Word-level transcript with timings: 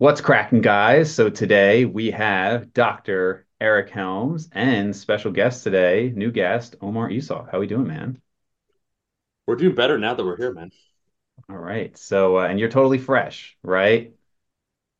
What's 0.00 0.22
cracking, 0.22 0.62
guys? 0.62 1.14
So 1.14 1.28
today 1.28 1.84
we 1.84 2.10
have 2.12 2.72
Dr. 2.72 3.46
Eric 3.60 3.90
Helms 3.90 4.48
and 4.52 4.96
special 4.96 5.30
guest 5.30 5.62
today, 5.62 6.10
new 6.16 6.30
guest, 6.30 6.74
Omar 6.80 7.10
Isuf. 7.10 7.50
How 7.50 7.60
we 7.60 7.66
doing, 7.66 7.86
man? 7.86 8.18
We're 9.46 9.56
doing 9.56 9.74
better 9.74 9.98
now 9.98 10.14
that 10.14 10.24
we're 10.24 10.38
here, 10.38 10.54
man. 10.54 10.70
All 11.50 11.58
right. 11.58 11.94
So, 11.98 12.38
uh, 12.38 12.46
and 12.46 12.58
you're 12.58 12.70
totally 12.70 12.96
fresh, 12.96 13.58
right? 13.62 14.14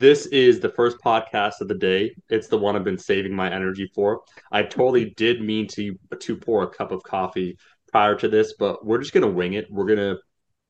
This 0.00 0.26
is 0.26 0.60
the 0.60 0.68
first 0.68 0.98
podcast 0.98 1.62
of 1.62 1.68
the 1.68 1.76
day. 1.76 2.14
It's 2.28 2.48
the 2.48 2.58
one 2.58 2.76
I've 2.76 2.84
been 2.84 2.98
saving 2.98 3.34
my 3.34 3.50
energy 3.50 3.90
for. 3.94 4.20
I 4.52 4.64
totally 4.64 5.10
did 5.16 5.40
mean 5.40 5.66
to 5.68 5.98
to 6.14 6.36
pour 6.36 6.64
a 6.64 6.68
cup 6.68 6.92
of 6.92 7.02
coffee 7.04 7.56
prior 7.90 8.16
to 8.16 8.28
this, 8.28 8.52
but 8.58 8.84
we're 8.84 8.98
just 8.98 9.14
gonna 9.14 9.28
wing 9.28 9.54
it. 9.54 9.66
We're 9.70 9.86
gonna 9.86 10.18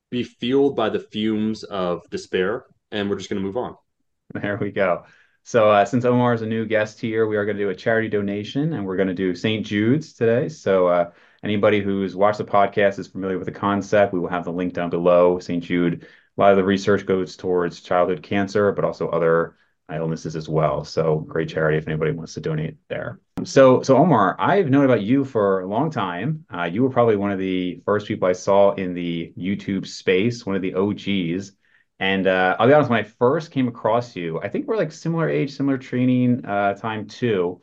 be 0.09 0.23
fueled 0.23 0.76
by 0.76 0.88
the 0.88 1.01
fumes 1.01 1.65
of 1.65 2.09
despair, 2.10 2.66
and 2.92 3.10
we're 3.10 3.16
just 3.16 3.28
gonna 3.28 3.40
move 3.40 3.56
on. 3.56 3.74
There 4.40 4.56
we 4.56 4.70
go. 4.70 5.04
So, 5.42 5.70
uh, 5.70 5.84
since 5.84 6.04
Omar 6.04 6.34
is 6.34 6.42
a 6.42 6.46
new 6.46 6.66
guest 6.66 7.00
here, 7.00 7.26
we 7.26 7.36
are 7.36 7.44
going 7.44 7.56
to 7.56 7.62
do 7.62 7.70
a 7.70 7.74
charity 7.74 8.08
donation 8.08 8.74
and 8.74 8.86
we're 8.86 8.96
going 8.96 9.08
to 9.08 9.14
do 9.14 9.34
St. 9.34 9.64
Jude's 9.66 10.12
today. 10.12 10.48
So, 10.48 10.86
uh, 10.86 11.10
anybody 11.42 11.80
who's 11.80 12.14
watched 12.14 12.38
the 12.38 12.44
podcast 12.44 12.98
is 12.98 13.08
familiar 13.08 13.38
with 13.38 13.46
the 13.46 13.52
concept. 13.52 14.12
We 14.12 14.20
will 14.20 14.28
have 14.28 14.44
the 14.44 14.52
link 14.52 14.74
down 14.74 14.90
below. 14.90 15.38
St. 15.38 15.64
Jude, 15.64 16.04
a 16.04 16.40
lot 16.40 16.52
of 16.52 16.58
the 16.58 16.64
research 16.64 17.06
goes 17.06 17.36
towards 17.36 17.80
childhood 17.80 18.22
cancer, 18.22 18.70
but 18.72 18.84
also 18.84 19.08
other 19.08 19.56
illnesses 19.92 20.36
as 20.36 20.48
well. 20.48 20.84
So, 20.84 21.20
great 21.20 21.48
charity 21.48 21.78
if 21.78 21.88
anybody 21.88 22.12
wants 22.12 22.34
to 22.34 22.40
donate 22.40 22.76
there. 22.88 23.18
So, 23.42 23.82
so 23.82 23.96
Omar, 23.96 24.36
I've 24.38 24.70
known 24.70 24.84
about 24.84 25.02
you 25.02 25.24
for 25.24 25.62
a 25.62 25.66
long 25.66 25.90
time. 25.90 26.44
Uh, 26.54 26.64
you 26.64 26.82
were 26.82 26.90
probably 26.90 27.16
one 27.16 27.32
of 27.32 27.38
the 27.38 27.82
first 27.84 28.06
people 28.06 28.28
I 28.28 28.34
saw 28.34 28.74
in 28.74 28.94
the 28.94 29.32
YouTube 29.37 29.87
space, 29.87 30.46
one 30.46 30.54
of 30.54 30.62
the 30.62 30.74
OGs. 30.74 31.52
And 32.01 32.26
uh, 32.26 32.56
I'll 32.59 32.68
be 32.68 32.74
honest, 32.74 32.90
when 32.90 33.01
I 33.01 33.04
first 33.04 33.52
came 33.52 33.68
across 33.68 34.16
you, 34.16 34.40
I 34.43 34.48
think 34.48 34.66
we're 34.68 34.79
like 34.79 34.93
similar 34.93 35.29
age, 35.29 35.52
similar 35.56 35.79
training 35.79 36.45
uh, 36.46 36.74
time 36.74 37.06
too. 37.06 37.62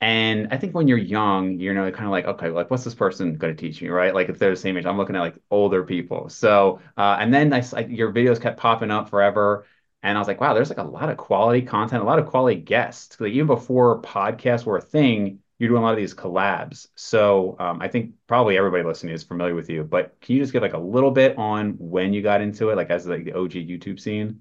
And 0.00 0.48
I 0.52 0.58
think 0.58 0.74
when 0.74 0.88
you're 0.88 0.98
young, 0.98 1.58
you're 1.60 1.74
know, 1.74 1.90
kind 1.92 2.06
of 2.06 2.12
like, 2.12 2.26
okay, 2.26 2.50
like 2.50 2.70
what's 2.70 2.84
this 2.84 2.94
person 2.94 3.36
going 3.36 3.56
to 3.56 3.60
teach 3.60 3.82
me, 3.82 3.88
right? 3.88 4.14
Like 4.14 4.28
if 4.28 4.38
they're 4.38 4.50
the 4.50 4.56
same 4.56 4.76
age, 4.76 4.86
I'm 4.86 4.96
looking 4.96 5.16
at 5.16 5.20
like 5.20 5.38
older 5.50 5.84
people. 5.84 6.28
So, 6.28 6.80
uh, 6.96 7.16
and 7.20 7.34
then 7.34 7.52
I, 7.52 7.62
like 7.72 7.88
your 7.90 8.12
videos 8.12 8.40
kept 8.40 8.58
popping 8.60 8.90
up 8.92 9.10
forever, 9.10 9.66
and 10.02 10.16
I 10.16 10.20
was 10.20 10.28
like, 10.28 10.40
wow, 10.40 10.54
there's 10.54 10.68
like 10.70 10.78
a 10.78 10.84
lot 10.84 11.10
of 11.10 11.16
quality 11.16 11.62
content, 11.62 12.02
a 12.02 12.06
lot 12.06 12.18
of 12.20 12.26
quality 12.26 12.60
guests. 12.60 13.20
Like 13.20 13.32
even 13.32 13.48
before 13.48 14.00
podcasts 14.02 14.64
were 14.66 14.78
a 14.78 14.82
thing, 14.82 15.40
you're 15.58 15.68
doing 15.68 15.82
a 15.82 15.84
lot 15.84 15.92
of 15.92 15.98
these 15.98 16.14
collabs. 16.14 16.86
So 16.94 17.56
um, 17.58 17.82
I 17.82 17.88
think 17.88 18.12
probably 18.26 18.56
everybody 18.56 18.84
listening 18.84 19.14
is 19.14 19.24
familiar 19.24 19.54
with 19.54 19.68
you, 19.68 19.82
but 19.82 20.16
can 20.20 20.36
you 20.36 20.42
just 20.42 20.52
give 20.52 20.62
like 20.62 20.74
a 20.74 20.78
little 20.78 21.10
bit 21.10 21.36
on 21.36 21.74
when 21.78 22.12
you 22.12 22.22
got 22.22 22.40
into 22.40 22.70
it, 22.70 22.76
like 22.76 22.90
as 22.90 23.06
like 23.06 23.24
the 23.24 23.32
OG 23.32 23.52
YouTube 23.52 23.98
scene? 23.98 24.40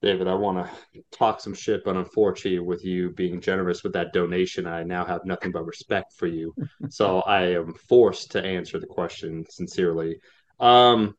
David, 0.00 0.26
I 0.26 0.34
want 0.34 0.66
to 0.66 1.02
talk 1.12 1.40
some 1.40 1.54
shit, 1.54 1.84
but 1.84 1.96
unfortunately, 1.96 2.58
with 2.58 2.84
you 2.84 3.10
being 3.10 3.40
generous 3.40 3.84
with 3.84 3.92
that 3.92 4.12
donation, 4.12 4.66
I 4.66 4.82
now 4.82 5.04
have 5.04 5.24
nothing 5.24 5.52
but 5.52 5.64
respect 5.64 6.14
for 6.14 6.26
you. 6.26 6.52
so 6.88 7.20
I 7.20 7.52
am 7.52 7.74
forced 7.74 8.32
to 8.32 8.44
answer 8.44 8.80
the 8.80 8.86
question 8.86 9.44
sincerely. 9.48 10.18
Um, 10.58 11.14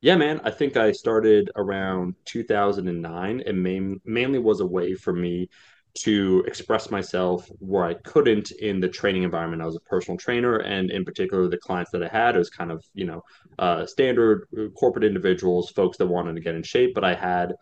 yeah, 0.00 0.16
man, 0.16 0.40
I 0.44 0.52
think 0.52 0.76
I 0.76 0.92
started 0.92 1.50
around 1.56 2.14
2009 2.26 3.42
and 3.44 3.62
main, 3.62 4.00
mainly 4.04 4.38
was 4.38 4.60
a 4.60 4.66
way 4.66 4.94
for 4.94 5.12
me 5.12 5.48
to 6.02 6.44
express 6.46 6.90
myself 6.90 7.48
where 7.58 7.84
I 7.84 7.94
couldn't 7.94 8.50
in 8.52 8.80
the 8.80 8.88
training 8.88 9.22
environment. 9.22 9.62
I 9.62 9.66
was 9.66 9.76
a 9.76 9.88
personal 9.88 10.18
trainer, 10.18 10.58
and 10.58 10.90
in 10.90 11.04
particular, 11.04 11.48
the 11.48 11.58
clients 11.58 11.90
that 11.92 12.02
I 12.02 12.08
had 12.08 12.36
was 12.36 12.50
kind 12.50 12.70
of 12.70 12.84
you 12.94 13.06
know 13.06 13.22
uh, 13.58 13.86
standard 13.86 14.46
uh, 14.58 14.68
corporate 14.70 15.04
individuals, 15.04 15.70
folks 15.70 15.98
that 15.98 16.06
wanted 16.06 16.34
to 16.34 16.40
get 16.40 16.54
in 16.54 16.62
shape, 16.62 16.94
but 16.94 17.04
I 17.04 17.14
had 17.14 17.54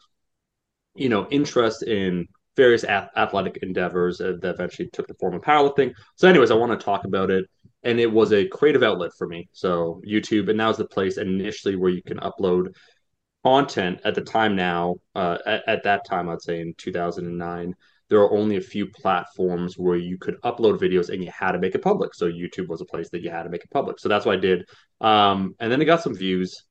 you 0.95 1.09
know 1.09 1.27
interest 1.31 1.83
in 1.83 2.27
various 2.57 2.85
athletic 2.85 3.59
endeavors 3.59 4.19
that 4.19 4.41
eventually 4.43 4.89
took 4.93 5.07
the 5.07 5.15
form 5.15 5.35
of 5.35 5.43
powerlifting. 5.43 5.93
So, 6.17 6.29
anyways, 6.29 6.51
I 6.51 6.55
want 6.55 6.79
to 6.79 6.85
talk 6.85 7.05
about 7.05 7.31
it. 7.31 7.45
And 7.83 8.01
it 8.01 8.11
was 8.11 8.33
a 8.33 8.49
creative 8.49 8.83
outlet 8.83 9.13
for 9.17 9.29
me. 9.29 9.49
So, 9.53 10.01
YouTube, 10.07 10.49
and 10.49 10.59
that 10.59 10.67
was 10.67 10.79
the 10.79 10.87
place 10.87 11.19
initially 11.19 11.77
where 11.77 11.91
you 11.91 12.03
can 12.03 12.19
upload 12.19 12.75
content 13.45 14.01
at 14.05 14.15
the 14.15 14.23
time 14.23 14.57
now. 14.57 14.97
Uh, 15.15 15.39
at, 15.47 15.63
at 15.69 15.83
that 15.85 16.07
time, 16.07 16.29
I'd 16.29 16.43
say 16.43 16.61
in 16.61 16.75
2009, 16.79 17.75
there 18.09 18.21
are 18.21 18.33
only 18.33 18.57
a 18.57 18.61
few 18.61 18.87
platforms 18.87 19.77
where 19.77 19.97
you 19.97 20.17
could 20.19 20.41
upload 20.43 20.79
videos 20.79 21.09
and 21.09 21.23
you 21.23 21.31
had 21.31 21.53
to 21.53 21.59
make 21.59 21.75
it 21.75 21.83
public. 21.83 22.15
So 22.15 22.27
YouTube 22.27 22.69
was 22.69 22.81
a 22.81 22.85
place 22.85 23.11
that 23.11 23.23
you 23.23 23.31
had 23.31 23.43
to 23.43 23.51
make 23.51 23.65
it 23.65 23.71
public. 23.71 23.99
So 23.99 24.09
that's 24.09 24.25
what 24.25 24.37
I 24.37 24.41
did. 24.41 24.69
Um, 25.01 25.55
and 25.59 25.71
then 25.71 25.83
it 25.83 25.87
got 25.87 26.03
some 26.03 26.15
views. 26.15 26.63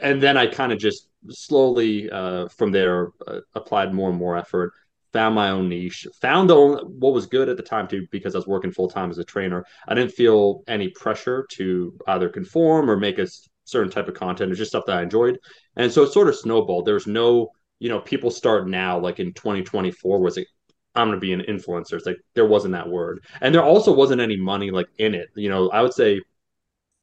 And 0.00 0.22
then 0.22 0.36
I 0.36 0.46
kind 0.46 0.72
of 0.72 0.78
just 0.78 1.08
slowly 1.28 2.10
uh, 2.10 2.48
from 2.48 2.70
there 2.72 3.08
uh, 3.26 3.40
applied 3.54 3.94
more 3.94 4.10
and 4.10 4.18
more 4.18 4.36
effort, 4.36 4.72
found 5.12 5.34
my 5.34 5.50
own 5.50 5.68
niche, 5.68 6.06
found 6.20 6.50
the 6.50 6.54
only, 6.54 6.82
what 6.84 7.14
was 7.14 7.26
good 7.26 7.48
at 7.48 7.56
the 7.56 7.62
time 7.62 7.88
too, 7.88 8.06
because 8.12 8.34
I 8.34 8.38
was 8.38 8.46
working 8.46 8.70
full 8.70 8.88
time 8.88 9.10
as 9.10 9.18
a 9.18 9.24
trainer. 9.24 9.64
I 9.88 9.94
didn't 9.94 10.12
feel 10.12 10.62
any 10.68 10.88
pressure 10.90 11.46
to 11.52 11.98
either 12.06 12.28
conform 12.28 12.90
or 12.90 12.96
make 12.96 13.18
a 13.18 13.26
certain 13.64 13.90
type 13.90 14.08
of 14.08 14.14
content. 14.14 14.48
It 14.48 14.50
was 14.50 14.58
just 14.58 14.70
stuff 14.70 14.84
that 14.86 14.98
I 14.98 15.02
enjoyed. 15.02 15.38
And 15.76 15.90
so 15.90 16.02
it 16.02 16.12
sort 16.12 16.28
of 16.28 16.36
snowballed. 16.36 16.84
There 16.84 16.94
was 16.94 17.06
no 17.06 17.50
you 17.78 17.88
know, 17.88 18.00
people 18.00 18.30
start 18.30 18.68
now, 18.68 18.98
like 18.98 19.20
in 19.20 19.32
2024, 19.32 20.20
was 20.20 20.36
it 20.36 20.48
I'm 20.94 21.08
gonna 21.08 21.20
be 21.20 21.32
an 21.32 21.42
influencer. 21.42 21.94
It's 21.94 22.06
like 22.06 22.18
there 22.34 22.46
wasn't 22.46 22.72
that 22.72 22.88
word. 22.88 23.24
And 23.40 23.54
there 23.54 23.62
also 23.62 23.94
wasn't 23.94 24.20
any 24.20 24.36
money 24.36 24.70
like 24.70 24.88
in 24.98 25.14
it. 25.14 25.28
You 25.36 25.48
know, 25.48 25.70
I 25.70 25.82
would 25.82 25.94
say 25.94 26.20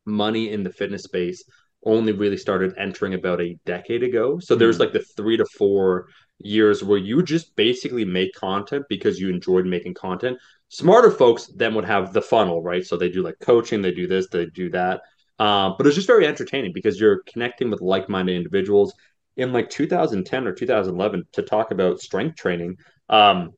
money 0.06 0.52
in 0.52 0.64
the 0.64 0.70
fitness 0.70 1.04
space 1.04 1.44
only 1.86 2.12
really 2.12 2.38
started 2.38 2.74
entering 2.78 3.14
about 3.14 3.42
a 3.42 3.58
decade 3.66 4.04
ago. 4.04 4.40
So 4.40 4.56
there's 4.56 4.76
mm-hmm. 4.76 4.84
like 4.84 4.94
the 4.94 5.06
three 5.16 5.38
to 5.38 5.46
four 5.46 6.08
years 6.40 6.84
where 6.84 6.98
you 6.98 7.24
just 7.24 7.56
basically 7.56 8.04
make 8.04 8.34
content 8.34 8.86
because 8.90 9.20
you 9.20 9.30
enjoyed 9.30 9.66
making 9.66 9.94
content. 9.94 10.38
Smarter 10.70 11.12
folks 11.12 11.48
then 11.56 11.76
would 11.76 11.86
have 11.86 12.12
the 12.12 12.22
funnel, 12.22 12.62
right? 12.62 12.86
So 12.86 12.98
they 12.98 13.10
do 13.10 13.22
like 13.22 13.40
coaching, 13.40 13.82
they 13.82 13.92
do 13.92 14.08
this, 14.08 14.28
they 14.28 14.48
do 14.48 14.70
that. 14.72 15.02
Uh, 15.38 15.72
but 15.78 15.86
it's 15.86 15.96
just 15.96 16.08
very 16.08 16.26
entertaining 16.26 16.74
because 16.74 17.00
you're 17.00 17.22
connecting 17.28 17.70
with 17.70 17.82
like-minded 17.82 18.36
individuals 18.36 18.94
in 19.38 19.52
like 19.52 19.70
2010 19.70 20.48
or 20.48 20.54
2011 20.54 21.24
to 21.34 21.42
talk 21.42 21.72
about 21.72 22.00
strength 22.00 22.38
training. 22.38 22.78
Um, 23.10 23.52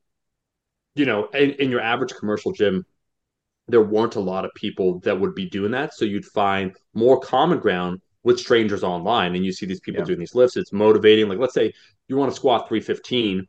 you 0.96 1.06
know, 1.06 1.28
in, 1.28 1.52
in 1.52 1.70
your 1.70 1.82
average 1.82 2.14
commercial 2.14 2.52
gym, 2.52 2.86
there 3.68 3.84
weren't 3.84 4.16
a 4.16 4.20
lot 4.20 4.46
of 4.46 4.52
people 4.56 5.00
that 5.02 5.20
would 5.20 5.36
be 5.36 5.50
doing 5.50 5.72
that. 5.72 5.94
So 5.94 6.06
you'd 6.06 6.26
find 6.26 6.76
more 6.94 7.20
common 7.20 7.60
ground 7.60 8.02
with 8.24 8.40
strangers 8.40 8.84
online 8.84 9.36
and 9.36 9.46
you 9.46 9.52
see 9.52 9.66
these 9.66 9.80
people 9.80 10.02
yeah. 10.02 10.06
doing 10.06 10.20
these 10.20 10.36
lifts. 10.36 10.58
It's 10.58 10.74
motivating. 10.74 11.28
Like, 11.28 11.40
let's 11.40 11.54
say 11.54 11.74
you 12.08 12.18
want 12.18 12.32
to 12.32 12.36
squat 12.36 12.68
315 12.68 13.48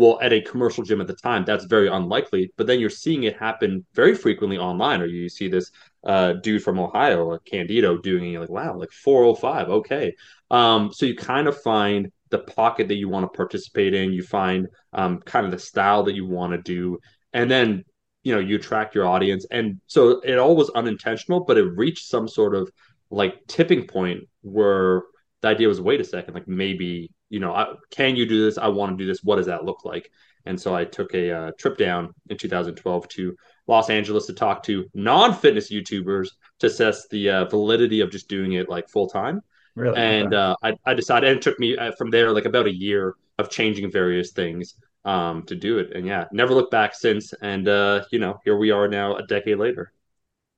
well, 0.00 0.18
at 0.22 0.32
a 0.32 0.40
commercial 0.40 0.82
gym 0.82 1.02
at 1.02 1.06
the 1.06 1.14
time, 1.14 1.44
that's 1.44 1.66
very 1.66 1.86
unlikely. 1.86 2.50
But 2.56 2.66
then 2.66 2.80
you're 2.80 2.88
seeing 2.88 3.24
it 3.24 3.38
happen 3.38 3.84
very 3.92 4.14
frequently 4.14 4.56
online, 4.56 5.02
or 5.02 5.04
you 5.04 5.28
see 5.28 5.46
this 5.46 5.70
uh, 6.04 6.32
dude 6.32 6.62
from 6.62 6.78
Ohio, 6.78 7.38
Candito, 7.40 8.02
doing 8.02 8.24
it. 8.24 8.28
You're 8.30 8.40
like, 8.40 8.48
wow, 8.48 8.78
like 8.78 8.92
405, 8.92 9.68
okay. 9.68 10.14
Um, 10.50 10.90
so 10.90 11.04
you 11.04 11.14
kind 11.14 11.46
of 11.48 11.60
find 11.60 12.10
the 12.30 12.38
pocket 12.38 12.88
that 12.88 12.94
you 12.94 13.10
want 13.10 13.30
to 13.30 13.36
participate 13.36 13.92
in. 13.92 14.14
You 14.14 14.22
find 14.22 14.68
um, 14.94 15.20
kind 15.20 15.44
of 15.44 15.52
the 15.52 15.58
style 15.58 16.04
that 16.04 16.14
you 16.14 16.24
want 16.24 16.52
to 16.52 16.62
do, 16.62 16.98
and 17.34 17.50
then 17.50 17.84
you 18.22 18.32
know 18.32 18.40
you 18.40 18.56
attract 18.56 18.94
your 18.94 19.06
audience. 19.06 19.44
And 19.50 19.82
so 19.86 20.20
it 20.20 20.38
all 20.38 20.56
was 20.56 20.70
unintentional, 20.70 21.40
but 21.40 21.58
it 21.58 21.76
reached 21.76 22.08
some 22.08 22.26
sort 22.26 22.54
of 22.54 22.70
like 23.10 23.34
tipping 23.48 23.86
point 23.86 24.22
where 24.40 25.02
the 25.42 25.48
idea 25.48 25.68
was, 25.68 25.78
wait 25.78 26.00
a 26.00 26.04
second, 26.04 26.32
like 26.32 26.48
maybe 26.48 27.10
you 27.30 27.40
know, 27.40 27.54
I, 27.54 27.74
can 27.90 28.16
you 28.16 28.26
do 28.26 28.44
this? 28.44 28.58
I 28.58 28.68
want 28.68 28.92
to 28.92 29.02
do 29.02 29.08
this. 29.08 29.24
What 29.24 29.36
does 29.36 29.46
that 29.46 29.64
look 29.64 29.84
like? 29.84 30.10
And 30.46 30.60
so 30.60 30.74
I 30.74 30.84
took 30.84 31.14
a 31.14 31.30
uh, 31.30 31.50
trip 31.58 31.78
down 31.78 32.14
in 32.28 32.36
2012 32.36 33.08
to 33.08 33.36
Los 33.66 33.88
Angeles 33.90 34.26
to 34.26 34.32
talk 34.32 34.62
to 34.64 34.86
non-fitness 34.94 35.70
YouTubers 35.70 36.28
to 36.58 36.66
assess 36.66 37.08
the 37.08 37.30
uh, 37.30 37.44
validity 37.46 38.00
of 38.00 38.10
just 38.10 38.28
doing 38.28 38.52
it 38.52 38.68
like 38.68 38.88
full 38.88 39.08
time. 39.08 39.42
Really? 39.76 39.98
And 39.98 40.34
uh, 40.34 40.56
I, 40.62 40.74
I 40.84 40.94
decided, 40.94 41.28
and 41.28 41.38
it 41.38 41.42
took 41.42 41.58
me 41.58 41.76
uh, 41.76 41.92
from 41.96 42.10
there 42.10 42.32
like 42.32 42.46
about 42.46 42.66
a 42.66 42.74
year 42.74 43.14
of 43.38 43.50
changing 43.50 43.90
various 43.90 44.32
things 44.32 44.74
um, 45.04 45.44
to 45.44 45.54
do 45.54 45.78
it. 45.78 45.92
And 45.94 46.06
yeah, 46.06 46.24
never 46.32 46.54
looked 46.54 46.72
back 46.72 46.94
since. 46.94 47.32
And 47.40 47.68
uh, 47.68 48.04
you 48.10 48.18
know, 48.18 48.40
here 48.44 48.56
we 48.56 48.70
are 48.70 48.88
now, 48.88 49.16
a 49.16 49.26
decade 49.26 49.58
later. 49.58 49.92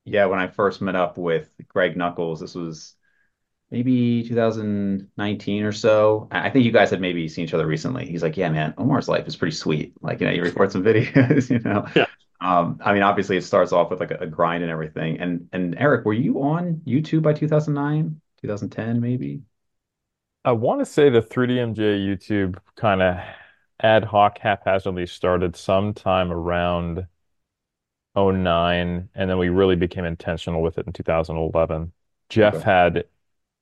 Yeah, 0.05 0.25
when 0.25 0.39
I 0.39 0.47
first 0.47 0.81
met 0.81 0.95
up 0.95 1.17
with 1.17 1.49
Greg 1.69 1.95
Nuckols, 1.95 2.41
this 2.41 2.55
was 2.55 2.95
maybe 3.73 4.23
2019 4.27 5.63
or 5.63 5.71
so. 5.71 6.27
I 6.31 6.51
think 6.51 6.63
you 6.63 6.71
guys 6.71 6.91
had 6.91 7.01
maybe 7.01 7.27
seen 7.27 7.45
each 7.45 7.55
other 7.55 7.65
recently. 7.65 8.05
He's 8.05 8.21
like, 8.21 8.37
yeah, 8.37 8.47
man, 8.49 8.75
Omar's 8.77 9.09
life 9.09 9.27
is 9.27 9.35
pretty 9.35 9.55
sweet. 9.55 9.93
Like, 9.99 10.21
you 10.21 10.27
know, 10.27 10.31
you 10.31 10.43
record 10.43 10.71
some 10.71 10.83
videos, 10.85 11.49
you 11.49 11.57
know. 11.59 11.87
Yeah. 11.95 12.05
Um, 12.39 12.79
I 12.85 12.93
mean, 12.93 13.01
obviously 13.01 13.35
it 13.35 13.43
starts 13.43 13.71
off 13.71 13.89
with 13.89 13.99
like 13.99 14.11
a, 14.11 14.17
a, 14.17 14.27
grind 14.27 14.61
and 14.61 14.71
everything. 14.71 15.19
And 15.19 15.49
and 15.53 15.75
Eric, 15.79 16.05
were 16.05 16.13
you 16.13 16.43
on 16.43 16.81
YouTube 16.85 17.23
by 17.23 17.33
2009, 17.33 18.21
2010, 18.41 19.01
maybe? 19.01 19.41
I 20.45 20.51
want 20.51 20.79
to 20.81 20.85
say 20.85 21.09
the 21.09 21.21
3DMJ 21.21 22.05
YouTube 22.05 22.57
kind 22.75 23.01
of 23.01 23.17
ad 23.81 24.03
hoc 24.03 24.37
haphazardly 24.37 25.07
started 25.07 25.55
sometime 25.55 26.31
around 26.31 27.07
09, 28.15 29.09
and 29.15 29.29
then 29.29 29.37
we 29.39 29.49
really 29.49 29.77
became 29.77 30.05
intentional 30.05 30.61
with 30.61 30.77
it 30.77 30.85
in 30.85 30.93
2011. 30.93 31.91
Jeff 32.29 32.55
okay. 32.55 32.63
had 32.63 33.03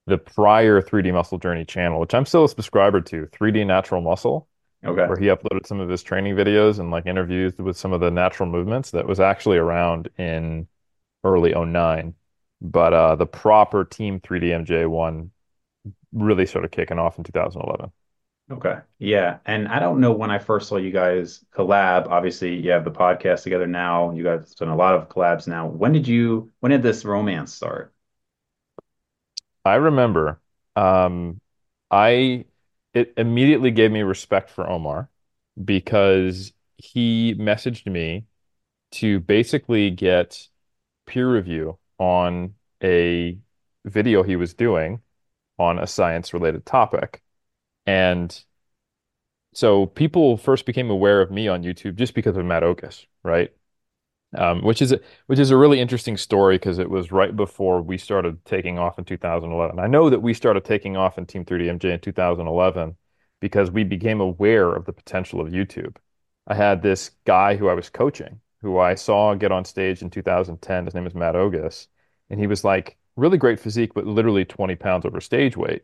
the 0.08 0.18
prior 0.18 0.82
3D 0.82 1.14
Muscle 1.14 1.38
Journey 1.38 1.66
channel, 1.66 2.00
which 2.00 2.14
I'm 2.14 2.26
still 2.26 2.46
a 2.46 2.50
subscriber 2.50 3.02
to, 3.02 3.28
3D 3.28 3.66
Natural 3.66 4.02
Muscle. 4.02 4.48
Okay. 4.84 5.06
where 5.06 5.16
he 5.16 5.28
uploaded 5.28 5.68
some 5.68 5.80
of 5.80 5.90
his 5.90 6.02
training 6.02 6.36
videos 6.36 6.80
and 6.80 6.90
like 6.90 7.06
interviews 7.06 7.56
with 7.60 7.78
some 7.78 7.94
of 7.94 8.02
the 8.02 8.10
natural 8.10 8.50
movements 8.50 8.90
that 8.90 9.08
was 9.08 9.20
actually 9.20 9.58
around 9.58 10.10
in 10.18 10.68
early 11.24 11.54
'09. 11.54 12.16
But 12.62 12.94
uh, 12.94 13.16
the 13.16 13.28
proper 13.28 13.86
Team 13.86 14.20
3DMJ 14.20 14.90
one 14.90 15.30
really 16.12 16.46
sort 16.46 16.66
of 16.66 16.72
kicking 16.72 17.00
off 17.00 17.18
in 17.18 17.24
2011. 17.24 17.92
Okay. 18.52 18.80
Yeah. 19.00 19.38
And 19.46 19.68
I 19.68 19.80
don't 19.80 20.02
know 20.02 20.12
when 20.12 20.30
I 20.30 20.40
first 20.40 20.68
saw 20.68 20.78
you 20.78 20.92
guys 20.92 21.46
collab. 21.56 22.08
Obviously, 22.08 22.56
you 22.56 22.72
have 22.72 22.84
the 22.84 22.92
podcast 22.92 23.44
together 23.44 23.68
now. 23.68 24.12
You 24.12 24.24
guys 24.24 24.40
have 24.40 24.56
done 24.56 24.70
a 24.70 24.76
lot 24.76 24.96
of 24.96 25.08
collabs 25.08 25.48
now. 25.48 25.68
When 25.68 25.94
did 25.94 26.08
you, 26.08 26.52
when 26.60 26.72
did 26.72 26.84
this 26.84 27.06
romance 27.06 27.54
start? 27.54 27.94
I 29.66 29.76
remember 29.76 30.42
um, 30.76 31.40
I 31.90 32.46
it 32.94 33.14
immediately 33.18 33.72
gave 33.72 33.92
me 33.92 34.02
respect 34.02 34.50
for 34.50 34.70
Omar 34.70 35.10
because 35.64 36.52
he 36.78 37.36
messaged 37.36 37.90
me 37.92 38.26
to 38.92 39.20
basically 39.20 39.92
get 39.92 40.48
peer 41.06 41.32
review 41.32 41.78
on 42.00 42.56
a 42.84 43.38
video 43.86 44.24
he 44.24 44.36
was 44.36 44.54
doing 44.54 45.02
on 45.58 45.80
a 45.80 45.88
science 45.88 46.34
related 46.34 46.66
topic. 46.66 47.22
And 47.86 48.44
so 49.54 49.86
people 49.86 50.38
first 50.38 50.66
became 50.66 50.90
aware 50.90 51.22
of 51.22 51.32
me 51.32 51.48
on 51.48 51.64
YouTube 51.64 51.96
just 51.96 52.14
because 52.14 52.38
of 52.38 52.46
Matt 52.46 52.64
Ogus, 52.64 53.06
right? 53.24 53.52
Um, 54.38 54.62
which 54.64 54.82
is 54.82 54.92
a, 54.92 55.00
which 55.28 55.40
is 55.40 55.52
a 55.52 55.58
really 55.58 55.80
interesting 55.80 56.18
story 56.18 56.56
because 56.56 56.80
it 56.80 56.90
was 56.90 57.12
right 57.12 57.36
before 57.36 57.82
we 57.82 57.98
started 57.98 58.44
taking 58.46 58.80
off 58.80 58.98
in 58.98 59.06
2011. 59.06 59.80
I 59.80 59.88
know 59.88 60.10
that 60.10 60.22
we 60.22 60.34
started 60.34 60.64
taking 60.64 60.96
off 60.98 61.18
in 61.18 61.26
Team 61.26 61.46
3DMJ 61.46 61.94
in 61.94 62.00
2011 62.00 62.96
because 63.40 63.72
we 63.72 63.84
became 63.84 64.22
aware 64.22 64.74
of 64.74 64.86
the 64.86 64.94
potential 64.94 65.42
of 65.42 65.50
YouTube. 65.50 65.98
I 66.48 66.56
had 66.56 66.82
this 66.82 67.12
guy 67.26 67.56
who 67.56 67.68
I 67.68 67.74
was 67.74 67.90
coaching, 67.90 68.40
who 68.62 68.78
I 68.80 68.96
saw 68.96 69.34
get 69.36 69.52
on 69.52 69.66
stage 69.66 70.02
in 70.02 70.10
2010. 70.10 70.86
His 70.86 70.94
name 70.94 71.08
is 71.08 71.16
Matt 71.16 71.36
Ogus, 71.36 71.88
and 72.30 72.40
he 72.40 72.48
was 72.48 72.64
like 72.64 72.98
really 73.16 73.38
great 73.38 73.60
physique, 73.60 73.94
but 73.94 74.06
literally 74.06 74.46
20 74.46 74.76
pounds 74.76 75.06
over 75.06 75.20
stage 75.22 75.58
weight. 75.58 75.84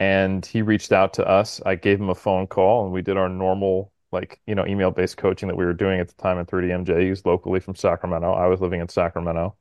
And 0.00 0.44
he 0.44 0.62
reached 0.62 0.92
out 0.92 1.14
to 1.14 1.26
us. 1.26 1.60
I 1.66 1.74
gave 1.76 2.00
him 2.00 2.10
a 2.10 2.14
phone 2.14 2.46
call, 2.46 2.84
and 2.84 2.92
we 2.92 3.02
did 3.02 3.16
our 3.16 3.28
normal 3.28 3.92
like 4.12 4.40
you 4.46 4.54
know 4.54 4.66
email 4.66 4.90
based 4.90 5.16
coaching 5.16 5.48
that 5.48 5.56
we 5.56 5.64
were 5.64 5.72
doing 5.72 6.00
at 6.00 6.08
the 6.08 6.14
time 6.14 6.38
in 6.38 6.46
3DMJ. 6.46 7.08
He's 7.08 7.24
locally 7.24 7.60
from 7.60 7.74
Sacramento. 7.74 8.32
I 8.32 8.46
was 8.46 8.60
living 8.60 8.80
in 8.80 8.88
Sacramento. 8.88 9.56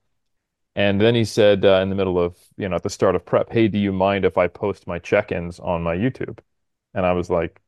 And 0.76 1.02
then 1.02 1.16
he 1.16 1.26
said 1.26 1.66
uh, 1.66 1.80
in 1.82 1.90
the 1.90 1.96
middle 1.96 2.20
of, 2.20 2.38
you 2.56 2.70
know, 2.70 2.76
at 2.76 2.84
the 2.84 2.90
start 2.90 3.16
of 3.16 3.26
prep, 3.26 3.52
hey, 3.52 3.68
do 3.68 3.78
you 3.78 3.92
mind 3.92 4.24
if 4.24 4.38
I 4.38 4.48
post 4.48 4.88
my 4.88 5.00
check-ins 5.00 5.60
on 5.60 5.82
my 5.82 5.96
YouTube? 5.96 6.40
And 6.94 7.06
I 7.06 7.12
was 7.14 7.30
like, 7.30 7.60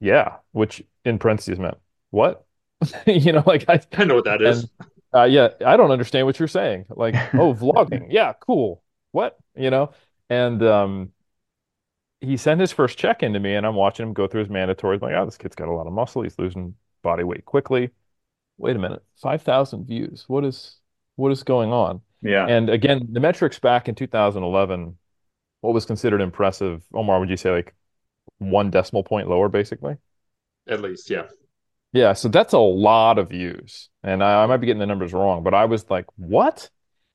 yeah, 0.00 0.36
which 0.52 0.82
in 1.04 1.18
parentheses 1.18 1.58
meant, 1.58 1.76
what? 2.10 2.44
You 3.06 3.32
know, 3.32 3.42
like 3.46 3.64
I, 3.68 3.80
I 3.92 4.04
know 4.04 4.16
what 4.16 4.24
that 4.24 4.42
is. 4.42 4.62
and 4.62 4.70
uh, 5.12 5.24
yeah, 5.24 5.48
I 5.64 5.76
don't 5.76 5.90
understand 5.90 6.26
what 6.26 6.38
you're 6.38 6.48
saying. 6.48 6.86
Like, 6.90 7.14
oh, 7.34 7.54
vlogging. 7.54 8.06
Yeah, 8.10 8.34
cool. 8.40 8.82
What? 9.12 9.36
You 9.56 9.70
know? 9.70 9.92
And 10.28 10.62
um 10.62 11.12
he 12.20 12.36
sent 12.36 12.60
his 12.60 12.72
first 12.72 12.98
check 12.98 13.22
in 13.22 13.32
to 13.32 13.40
me, 13.40 13.54
and 13.54 13.66
I'm 13.66 13.74
watching 13.74 14.06
him 14.06 14.12
go 14.12 14.26
through 14.26 14.40
his 14.40 14.48
mandatories. 14.48 15.02
I'm 15.02 15.10
like, 15.10 15.14
oh, 15.14 15.24
this 15.24 15.36
kid's 15.36 15.56
got 15.56 15.68
a 15.68 15.72
lot 15.72 15.86
of 15.86 15.92
muscle. 15.92 16.22
He's 16.22 16.38
losing 16.38 16.74
body 17.02 17.24
weight 17.24 17.44
quickly. 17.44 17.90
Wait 18.58 18.76
a 18.76 18.78
minute, 18.78 19.02
5,000 19.22 19.86
views. 19.86 20.24
What 20.28 20.44
is 20.44 20.78
what 21.16 21.32
is 21.32 21.42
going 21.42 21.72
on? 21.72 22.00
Yeah. 22.22 22.46
And 22.46 22.70
again, 22.70 23.06
the 23.10 23.20
metrics 23.20 23.58
back 23.58 23.88
in 23.88 23.94
2011, 23.94 24.96
what 25.60 25.74
was 25.74 25.84
considered 25.84 26.20
impressive, 26.20 26.82
Omar, 26.94 27.20
would 27.20 27.30
you 27.30 27.36
say 27.36 27.50
like 27.50 27.74
one 28.38 28.70
decimal 28.70 29.02
point 29.02 29.28
lower, 29.28 29.48
basically? 29.48 29.96
At 30.68 30.80
least, 30.80 31.10
yeah. 31.10 31.24
Yeah, 31.92 32.12
so 32.12 32.28
that's 32.28 32.52
a 32.52 32.58
lot 32.58 33.18
of 33.18 33.30
views. 33.30 33.88
And 34.02 34.22
I, 34.22 34.42
I 34.42 34.46
might 34.46 34.58
be 34.58 34.66
getting 34.66 34.80
the 34.80 34.86
numbers 34.86 35.12
wrong, 35.12 35.42
but 35.42 35.54
I 35.54 35.64
was 35.64 35.88
like, 35.88 36.06
what? 36.16 36.68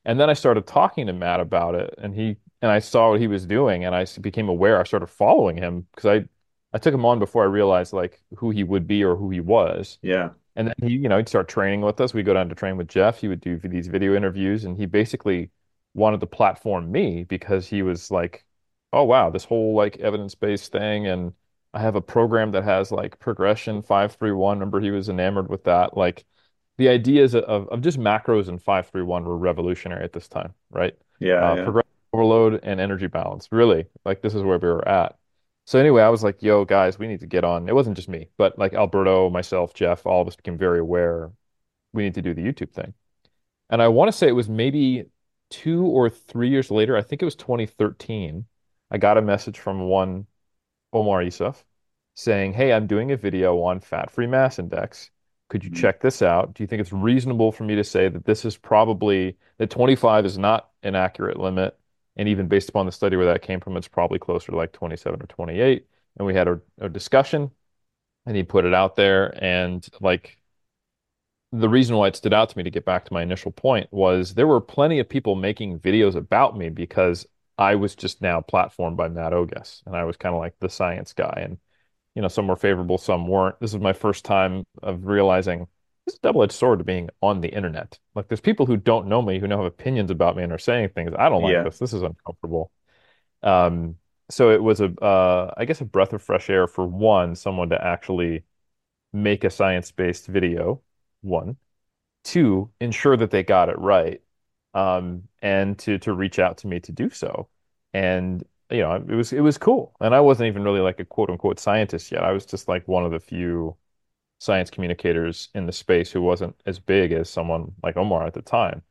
And 0.05 0.19
then 0.19 0.29
I 0.29 0.33
started 0.33 0.65
talking 0.65 1.07
to 1.07 1.13
Matt 1.13 1.39
about 1.39 1.75
it, 1.75 1.93
and 1.97 2.15
he 2.15 2.37
and 2.61 2.71
I 2.71 2.79
saw 2.79 3.11
what 3.11 3.19
he 3.21 3.27
was 3.27 3.45
doing, 3.45 3.85
and 3.85 3.95
I 3.95 4.05
became 4.21 4.49
aware. 4.49 4.79
I 4.79 4.83
started 4.83 5.07
following 5.07 5.57
him 5.57 5.87
because 5.95 6.05
I 6.23 6.29
I 6.73 6.79
took 6.79 6.93
him 6.93 7.05
on 7.05 7.19
before 7.19 7.43
I 7.43 7.47
realized 7.47 7.93
like 7.93 8.21
who 8.37 8.51
he 8.51 8.63
would 8.63 8.87
be 8.87 9.03
or 9.03 9.15
who 9.15 9.29
he 9.29 9.39
was. 9.41 9.99
Yeah. 10.01 10.31
And 10.55 10.67
then 10.67 10.75
he, 10.81 10.95
you 10.97 11.09
know, 11.09 11.17
he'd 11.17 11.29
start 11.29 11.47
training 11.49 11.81
with 11.81 12.01
us. 12.01 12.13
We 12.13 12.23
go 12.23 12.33
down 12.33 12.49
to 12.49 12.55
train 12.55 12.77
with 12.77 12.87
Jeff. 12.89 13.19
He 13.21 13.27
would 13.27 13.41
do 13.41 13.57
these 13.59 13.87
video 13.87 14.15
interviews, 14.15 14.65
and 14.65 14.77
he 14.77 14.85
basically 14.85 15.51
wanted 15.93 16.19
to 16.21 16.27
platform 16.27 16.91
me 16.91 17.23
because 17.25 17.67
he 17.67 17.81
was 17.83 18.11
like, 18.11 18.45
"Oh 18.93 19.03
wow, 19.03 19.29
this 19.29 19.45
whole 19.45 19.75
like 19.75 19.97
evidence-based 19.97 20.71
thing, 20.71 21.07
and 21.07 21.33
I 21.73 21.81
have 21.81 21.95
a 21.95 22.01
program 22.01 22.51
that 22.51 22.63
has 22.65 22.91
like 22.91 23.19
progression 23.19 23.81
five 23.81 24.15
three 24.15 24.31
one. 24.33 24.59
Remember, 24.59 24.81
he 24.81 24.91
was 24.91 25.09
enamored 25.09 25.49
with 25.49 25.63
that. 25.65 25.95
Like 25.97 26.25
the 26.77 26.89
ideas 26.89 27.35
of 27.35 27.67
of 27.69 27.81
just 27.81 27.97
macros 27.99 28.47
and 28.49 28.61
five 28.61 28.87
three 28.89 29.03
one 29.03 29.23
were 29.25 29.37
revolutionary 29.37 30.03
at 30.03 30.13
this 30.13 30.27
time, 30.27 30.53
right? 30.69 30.97
Yeah. 31.19 31.35
Uh, 31.39 31.55
Yeah. 31.55 31.65
progression 31.65 31.90
overload 32.13 32.59
and 32.63 32.79
energy 32.79 33.07
balance. 33.07 33.47
Really, 33.51 33.87
like 34.05 34.21
this 34.21 34.35
is 34.35 34.43
where 34.43 34.57
we 34.57 34.67
were 34.67 34.87
at. 34.87 35.17
So 35.65 35.79
anyway, 35.79 36.01
I 36.03 36.09
was 36.09 36.23
like, 36.23 36.41
"Yo, 36.41 36.65
guys, 36.65 36.99
we 36.99 37.07
need 37.07 37.21
to 37.21 37.27
get 37.27 37.43
on." 37.43 37.69
It 37.69 37.75
wasn't 37.75 37.95
just 37.95 38.09
me, 38.09 38.29
but 38.37 38.57
like 38.59 38.73
Alberto, 38.73 39.29
myself, 39.29 39.73
Jeff, 39.73 40.05
all 40.05 40.21
of 40.21 40.27
us 40.27 40.35
became 40.35 40.57
very 40.57 40.79
aware 40.79 41.31
we 41.93 42.03
need 42.03 42.15
to 42.15 42.21
do 42.21 42.33
the 42.33 42.41
YouTube 42.43 42.71
thing. 42.73 42.93
And 43.69 43.81
I 43.81 43.87
want 43.89 44.09
to 44.09 44.17
say 44.17 44.27
it 44.27 44.33
was 44.33 44.49
maybe 44.49 45.05
two 45.49 45.85
or 45.85 46.09
three 46.09 46.49
years 46.49 46.71
later. 46.71 46.97
I 46.97 47.01
think 47.01 47.21
it 47.21 47.25
was 47.25 47.35
2013. 47.35 48.45
I 48.91 48.97
got 48.97 49.17
a 49.17 49.21
message 49.21 49.59
from 49.59 49.81
one 49.81 50.27
Omar 50.93 51.21
Isuf 51.23 51.63
saying, 52.15 52.53
Hey, 52.53 52.73
I'm 52.73 52.87
doing 52.87 53.11
a 53.11 53.17
video 53.17 53.61
on 53.63 53.79
fat-free 53.79 54.27
mass 54.27 54.59
index. 54.59 55.11
Could 55.49 55.63
you 55.63 55.71
Mhm. 55.71 55.75
check 55.75 56.01
this 56.01 56.21
out? 56.21 56.53
Do 56.53 56.63
you 56.63 56.67
think 56.67 56.81
it's 56.81 56.93
reasonable 56.93 57.51
for 57.51 57.63
me 57.65 57.75
to 57.75 57.83
say 57.83 58.09
that 58.09 58.25
this 58.25 58.45
is 58.45 58.57
probably 58.57 59.37
that 59.57 59.69
25 59.69 60.25
is 60.25 60.37
not 60.37 60.71
an 60.83 60.95
accurate 60.95 61.39
limit? 61.39 61.77
And 62.17 62.27
even 62.27 62.47
based 62.47 62.69
upon 62.69 62.85
the 62.85 62.91
study 62.91 63.15
where 63.15 63.27
that 63.27 63.41
came 63.41 63.59
from, 63.59 63.77
it's 63.77 63.87
probably 63.87 64.19
closer 64.19 64.51
to 64.51 64.57
like 64.57 64.73
27 64.73 65.21
or 65.21 65.27
28. 65.27 65.85
And 66.17 66.27
we 66.27 66.33
had 66.33 66.47
a, 66.47 66.59
a 66.79 66.89
discussion 66.89 67.51
and 68.25 68.35
he 68.35 68.43
put 68.43 68.65
it 68.65 68.73
out 68.73 68.95
there. 68.95 69.33
And 69.43 69.87
like 70.01 70.37
the 71.51 71.69
reason 71.69 71.95
why 71.95 72.07
it 72.07 72.15
stood 72.15 72.33
out 72.33 72.49
to 72.49 72.57
me 72.57 72.63
to 72.63 72.69
get 72.69 72.85
back 72.85 73.05
to 73.05 73.13
my 73.13 73.21
initial 73.21 73.51
point 73.51 73.87
was 73.91 74.33
there 74.33 74.47
were 74.47 74.61
plenty 74.61 74.99
of 74.99 75.09
people 75.09 75.35
making 75.35 75.79
videos 75.79 76.15
about 76.15 76.57
me 76.57 76.69
because 76.69 77.25
I 77.57 77.75
was 77.75 77.95
just 77.95 78.21
now 78.21 78.41
platformed 78.41 78.95
by 78.95 79.09
Matt 79.09 79.33
Ogus 79.33 79.83
and 79.85 79.95
I 79.95 80.03
was 80.03 80.17
kind 80.17 80.33
of 80.33 80.39
like 80.39 80.55
the 80.59 80.69
science 80.69 81.13
guy. 81.13 81.41
And 81.43 81.57
you 82.15 82.21
know, 82.21 82.27
some 82.27 82.47
were 82.47 82.55
favorable, 82.55 82.97
some 82.97 83.27
weren't. 83.27 83.59
This 83.59 83.73
is 83.73 83.79
my 83.79 83.93
first 83.93 84.25
time 84.25 84.63
of 84.81 85.05
realizing 85.05 85.67
this 86.05 86.13
is 86.15 86.19
a 86.19 86.27
double-edged 86.27 86.51
sword 86.53 86.79
to 86.79 86.85
being 86.85 87.09
on 87.21 87.41
the 87.41 87.49
internet. 87.49 87.99
Like 88.15 88.27
there's 88.27 88.41
people 88.41 88.65
who 88.65 88.77
don't 88.77 89.07
know 89.07 89.21
me, 89.21 89.39
who 89.39 89.47
now 89.47 89.57
have 89.57 89.65
opinions 89.65 90.11
about 90.11 90.35
me 90.35 90.43
and 90.43 90.51
are 90.51 90.57
saying 90.57 90.89
things. 90.89 91.13
I 91.17 91.29
don't 91.29 91.41
like 91.43 91.53
Yeah. 91.53 91.63
this. 91.63 91.79
This 91.79 91.93
is 91.93 92.01
uncomfortable. 92.01 92.71
Um, 93.43 93.97
so 94.29 94.51
it 94.51 94.61
was 94.63 94.81
a, 94.81 94.87
uh, 95.01 95.53
I 95.57 95.65
guess 95.65 95.81
a 95.81 95.85
breath 95.85 96.13
of 96.13 96.21
fresh 96.21 96.49
air 96.49 96.67
for 96.67 96.85
one, 96.87 97.35
someone 97.35 97.69
to 97.69 97.83
actually 97.83 98.43
make 99.13 99.43
a 99.43 99.49
science-based 99.49 100.27
video, 100.27 100.81
one. 101.21 101.57
Two, 102.23 102.71
ensure 102.79 103.17
that 103.17 103.31
they 103.31 103.43
got 103.43 103.69
it 103.69 103.79
right, 103.79 104.21
um, 104.75 105.27
and 105.41 105.77
to 105.79 105.97
to 105.99 106.13
reach 106.13 106.37
out 106.39 106.57
to 106.59 106.67
me 106.67 106.79
to 106.81 106.91
do 106.91 107.09
so. 107.09 107.49
And 107.93 108.43
you 108.69 108.81
know, 108.81 108.93
it 108.95 109.07
was 109.15 109.33
it 109.33 109.41
was 109.41 109.57
cool. 109.57 109.95
And 109.99 110.13
I 110.13 110.19
wasn't 110.21 110.47
even 110.47 110.63
really 110.63 110.81
like 110.81 110.99
a 110.99 111.05
quote 111.05 111.31
unquote 111.31 111.59
scientist 111.59 112.11
yet. 112.11 112.23
I 112.23 112.31
was 112.31 112.45
just 112.45 112.67
like 112.67 112.87
one 112.87 113.05
of 113.05 113.11
the 113.11 113.19
few 113.19 113.75
science 114.41 114.71
communicators 114.71 115.49
in 115.53 115.67
the 115.67 115.71
space 115.71 116.11
who 116.11 116.19
wasn't 116.19 116.55
as 116.65 116.79
big 116.79 117.11
as 117.11 117.29
someone 117.29 117.73
like 117.83 117.95
Omar 117.95 118.25
at 118.25 118.33
the 118.33 118.41
time. 118.41 118.81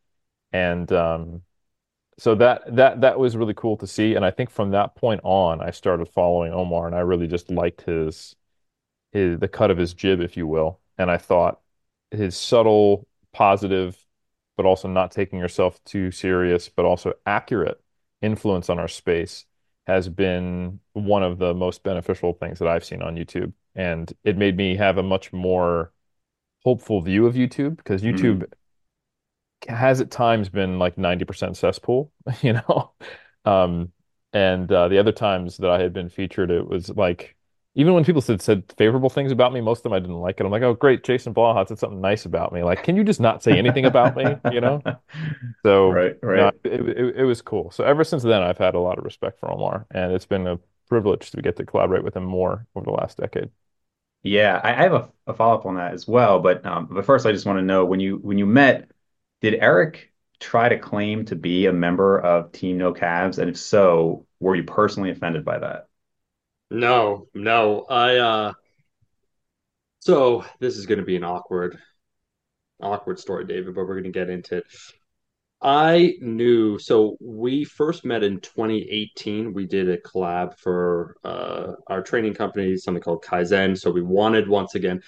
And 0.53 0.91
um, 0.93 1.43
so 2.19 2.37
that 2.37 2.77
that 2.77 3.01
that 3.01 3.19
was 3.19 3.37
really 3.37 3.55
cool 3.55 3.77
to 3.79 3.87
see. 3.87 4.15
And 4.15 4.25
I 4.25 4.31
think 4.31 4.51
from 4.51 4.71
that 4.73 4.95
point 4.95 5.23
on, 5.25 5.61
I 5.61 5.73
started 5.73 6.09
following 6.09 6.53
Omar, 6.53 6.87
and 6.87 6.95
I 6.95 7.01
really 7.01 7.27
just 7.27 7.51
liked 7.51 7.83
his 7.83 8.37
his 9.13 9.41
the 9.41 9.49
cut 9.49 9.73
of 9.73 9.79
his 9.79 9.95
jib, 9.95 10.21
if 10.21 10.37
you 10.37 10.47
will. 10.47 10.81
And 10.99 11.11
I 11.11 11.19
thought 11.19 11.61
his 12.13 12.37
subtle, 12.37 13.09
positive, 13.33 13.99
but 14.57 14.67
also 14.67 14.89
not 14.89 15.11
taking 15.13 15.41
yourself 15.41 15.83
too 15.85 16.13
serious, 16.13 16.69
but 16.69 16.85
also 16.85 17.15
accurate 17.27 17.81
influence 18.23 18.71
on 18.71 18.79
our 18.79 18.89
space 18.89 19.47
has 19.87 20.09
been 20.09 20.81
one 20.93 21.23
of 21.25 21.39
the 21.39 21.55
most 21.55 21.83
beneficial 21.83 22.35
things 22.35 22.61
that 22.61 22.69
I've 22.69 22.85
seen 22.85 23.03
on 23.03 23.17
YouTube. 23.17 23.53
And 23.81 24.13
it 24.25 24.37
made 24.39 24.57
me 24.57 24.77
have 24.77 24.99
a 24.99 25.03
much 25.03 25.33
more 25.33 25.93
hopeful 26.65 27.03
view 27.03 27.27
of 27.27 27.35
YouTube 27.35 27.77
because 27.79 28.03
Mhm. 28.11 28.11
YouTube 28.11 28.47
has 29.69 30.01
at 30.01 30.11
times 30.11 30.49
been 30.49 30.79
like 30.79 30.97
90% 30.99 31.57
cesspool, 31.57 32.13
you 32.43 32.55
know? 32.55 32.93
Um, 33.45 33.93
and 34.33 34.71
uh, 34.71 34.89
the 34.89 34.99
other 34.99 35.13
times 35.13 35.57
that 35.59 35.71
I 35.71 35.81
had 35.81 35.93
been 35.93 36.09
featured, 36.09 36.51
it 36.51 36.67
was 36.67 36.89
like, 36.91 37.37
even 37.75 37.95
when 37.95 38.05
people 38.05 38.21
said 38.23 38.43
said 38.43 38.65
favorable 38.79 39.11
things 39.11 39.33
about 39.33 39.53
me, 39.53 39.61
most 39.61 39.79
of 39.81 39.83
them 39.85 39.93
I 39.93 40.01
didn't 40.01 40.17
like 40.21 40.41
it. 40.41 40.47
I'm 40.47 40.53
like, 40.53 40.63
oh, 40.63 40.75
great, 40.75 41.05
Jason 41.05 41.35
Blaha 41.35 41.67
said 41.69 41.79
something 41.79 42.01
nice 42.01 42.25
about 42.27 42.53
me. 42.53 42.63
Like, 42.63 42.83
can 42.83 42.97
you 42.97 43.05
just 43.05 43.21
not 43.21 43.43
say 43.43 43.59
anything 43.59 43.87
about 43.87 44.17
me, 44.17 44.41
you 44.49 44.61
know? 44.61 44.85
So, 45.65 46.03
Right. 46.03 46.17
no, 46.35 46.51
Right. 46.51 46.55
it, 46.65 46.81
it, 46.89 47.17
it 47.19 47.25
was 47.25 47.43
cool. 47.43 47.71
So 47.71 47.85
ever 47.85 48.05
since 48.05 48.23
then, 48.23 48.43
I've 48.43 48.59
had 48.59 48.75
a 48.75 48.81
lot 48.81 48.99
of 48.99 49.05
respect 49.05 49.41
for 49.41 49.51
Omar, 49.53 49.87
and 49.93 50.13
it's 50.13 50.27
been 50.27 50.47
a 50.47 50.59
privilege 50.89 51.31
to 51.33 51.43
get 51.43 51.57
to 51.57 51.67
collaborate 51.67 52.05
with 52.05 52.17
him 52.17 52.25
more 52.25 52.67
over 52.77 52.87
the 52.87 52.93
last 52.93 53.19
decade. 53.19 53.51
Yeah, 54.23 54.61
I, 54.63 54.71
I 54.71 54.83
have 54.83 54.93
a, 54.93 55.13
a 55.27 55.35
follow-up 55.35 55.67
on 55.67 55.77
that 55.77 55.95
as 55.95 56.07
well. 56.07 56.41
But 56.41 56.65
um, 56.67 56.87
but 56.91 57.05
first, 57.05 57.27
I 57.27 57.33
just 57.33 57.47
want 57.47 57.59
to 57.59 57.65
know 57.65 57.85
when 57.85 58.01
you 58.01 58.17
when 58.19 58.39
you 58.39 58.47
met, 58.47 58.91
did 59.41 59.55
Eric 59.55 60.13
try 60.41 60.69
to 60.69 60.79
claim 60.79 61.25
to 61.27 61.37
be 61.37 61.67
a 61.67 61.73
member 61.73 62.19
of 62.19 62.53
Team 62.53 62.79
No 62.79 62.93
Calves? 62.93 63.39
And 63.39 63.51
if 63.51 63.57
so, 63.59 64.27
were 64.39 64.57
you 64.57 64.65
personally 64.65 65.11
offended 65.11 65.45
by 65.45 65.59
that? 65.59 65.89
No, 66.71 67.29
no. 67.35 67.85
I 67.89 68.17
uh 68.17 68.53
so 70.01 70.45
this 70.59 70.77
is 70.77 70.87
gonna 70.87 71.03
be 71.03 71.17
an 71.17 71.25
awkward, 71.25 71.79
awkward 72.83 73.19
story, 73.19 73.45
David, 73.47 73.75
but 73.75 73.87
we're 73.87 73.97
gonna 73.97 74.11
get 74.11 74.31
into 74.31 74.59
it. 74.59 74.65
I 75.63 76.15
knew, 76.21 76.79
so 76.79 77.19
we 77.21 77.65
first 77.65 78.05
met 78.05 78.23
in 78.23 78.41
2018. 78.41 79.53
We 79.53 79.67
did 79.67 79.91
a 79.91 79.99
collab 79.99 80.59
for 80.59 81.17
uh, 81.23 81.73
our 81.87 82.03
training 82.03 82.35
company, 82.35 82.77
something 82.77 83.03
called 83.03 83.23
Kaizen. 83.23 83.79
So 83.79 83.91
we 83.91 84.01
wanted 84.01 84.49
once 84.49 84.75
again, 84.75 85.03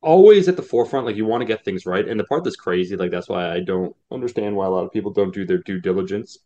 always 0.00 0.48
at 0.48 0.56
the 0.56 0.62
forefront, 0.62 1.04
like 1.04 1.16
you 1.16 1.26
want 1.26 1.42
to 1.42 1.46
get 1.46 1.64
things 1.64 1.84
right. 1.84 2.08
And 2.08 2.18
the 2.18 2.24
part 2.24 2.42
that's 2.42 2.56
crazy, 2.56 2.96
like 2.96 3.10
that's 3.10 3.28
why 3.28 3.52
I 3.52 3.60
don't 3.60 3.94
understand 4.10 4.56
why 4.56 4.66
a 4.66 4.70
lot 4.70 4.84
of 4.84 4.92
people 4.92 5.12
don't 5.12 5.34
do 5.34 5.44
their 5.44 5.58
due 5.58 5.80
diligence 5.80 6.38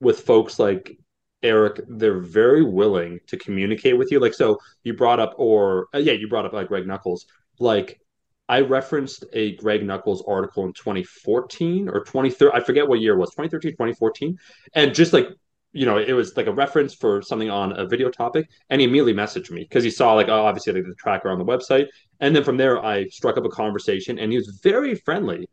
with 0.00 0.20
folks 0.20 0.58
like 0.60 0.96
Eric. 1.42 1.80
They're 1.88 2.20
very 2.20 2.62
willing 2.62 3.18
to 3.26 3.36
communicate 3.36 3.98
with 3.98 4.12
you. 4.12 4.20
Like, 4.20 4.34
so 4.34 4.58
you 4.84 4.94
brought 4.94 5.18
up, 5.18 5.34
or 5.38 5.88
uh, 5.92 5.98
yeah, 5.98 6.12
you 6.12 6.28
brought 6.28 6.46
up 6.46 6.52
like 6.52 6.68
Greg 6.68 6.86
Nuckols. 6.86 7.26
Like, 7.58 8.00
I 8.48 8.60
referenced 8.60 9.24
a 9.32 9.56
Greg 9.56 9.84
Nuckols 9.84 10.22
article 10.26 10.64
in 10.64 10.72
2014 10.72 11.88
or 11.88 12.00
2013. 12.04 12.50
I 12.54 12.64
forget 12.64 12.86
what 12.86 13.00
year 13.00 13.14
it 13.14 13.18
was, 13.18 13.30
2013, 13.30 13.72
2014. 13.72 14.38
And 14.74 14.94
just 14.94 15.12
like, 15.12 15.28
you 15.72 15.84
know, 15.84 15.98
it 15.98 16.12
was 16.12 16.36
like 16.36 16.46
a 16.46 16.52
reference 16.52 16.94
for 16.94 17.20
something 17.22 17.50
on 17.50 17.78
a 17.78 17.86
video 17.86 18.08
topic. 18.08 18.48
And 18.70 18.80
he 18.80 18.86
immediately 18.86 19.14
messaged 19.14 19.50
me 19.50 19.62
because 19.62 19.82
he 19.82 19.90
saw 19.90 20.14
like, 20.14 20.28
oh, 20.28 20.46
obviously 20.46 20.72
like 20.72 20.84
the 20.84 20.94
tracker 20.94 21.28
on 21.28 21.38
the 21.38 21.44
website. 21.44 21.88
And 22.20 22.34
then 22.34 22.44
from 22.44 22.56
there, 22.56 22.84
I 22.84 23.08
struck 23.08 23.36
up 23.36 23.44
a 23.44 23.50
conversation 23.50 24.18
and 24.18 24.30
he 24.30 24.38
was 24.38 24.60
very 24.62 24.94
friendly. 24.94 25.48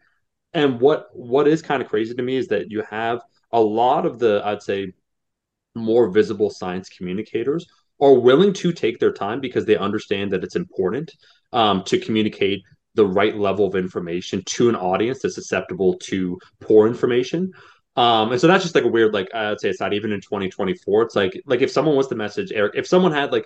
And 0.54 0.80
what 0.80 1.08
what 1.14 1.48
is 1.48 1.64
kind 1.64 1.82
of 1.82 1.90
crazy 1.90 2.14
to 2.14 2.22
me 2.22 2.36
is 2.36 2.48
that 2.50 2.70
you 2.70 2.84
have 2.90 3.22
a 3.52 3.60
lot 3.60 4.06
of 4.06 4.20
the, 4.20 4.42
I'd 4.46 4.62
say, 4.62 4.94
more 5.76 6.10
visible 6.10 6.52
science 6.52 6.90
communicators 6.90 7.66
are 8.00 8.14
willing 8.14 8.54
to 8.54 8.72
take 8.72 9.00
their 9.00 9.12
time 9.12 9.40
because 9.40 9.66
they 9.66 9.78
understand 9.78 10.32
that 10.32 10.44
it's 10.44 10.56
important 10.56 11.12
um, 11.52 11.84
to 11.84 12.00
communicate 12.00 12.62
the 12.96 13.06
right 13.06 13.36
level 13.38 13.66
of 13.66 13.76
information 13.76 14.44
to 14.46 14.70
an 14.70 14.76
audience 14.76 15.22
that's 15.22 15.36
susceptible 15.36 15.98
to 16.00 16.40
poor 16.60 16.88
information. 16.88 17.52
Um, 17.96 18.32
and 18.32 18.42
so 18.42 18.48
that's 18.48 18.64
just 18.64 18.76
like 18.76 18.86
a 18.86 18.90
weird, 18.90 19.14
like 19.14 19.34
I'd 19.34 19.60
say 19.60 19.70
it's 19.70 19.80
not 19.80 19.94
even 19.94 20.12
in 20.12 20.22
2024. 20.22 21.04
It's 21.04 21.16
like 21.16 21.42
like 21.46 21.62
if 21.62 21.72
someone 21.72 21.96
was 21.96 22.08
to 22.08 22.16
message 22.16 22.52
Eric, 22.52 22.74
if 22.76 22.88
someone 22.88 23.12
had 23.12 23.32
like 23.32 23.46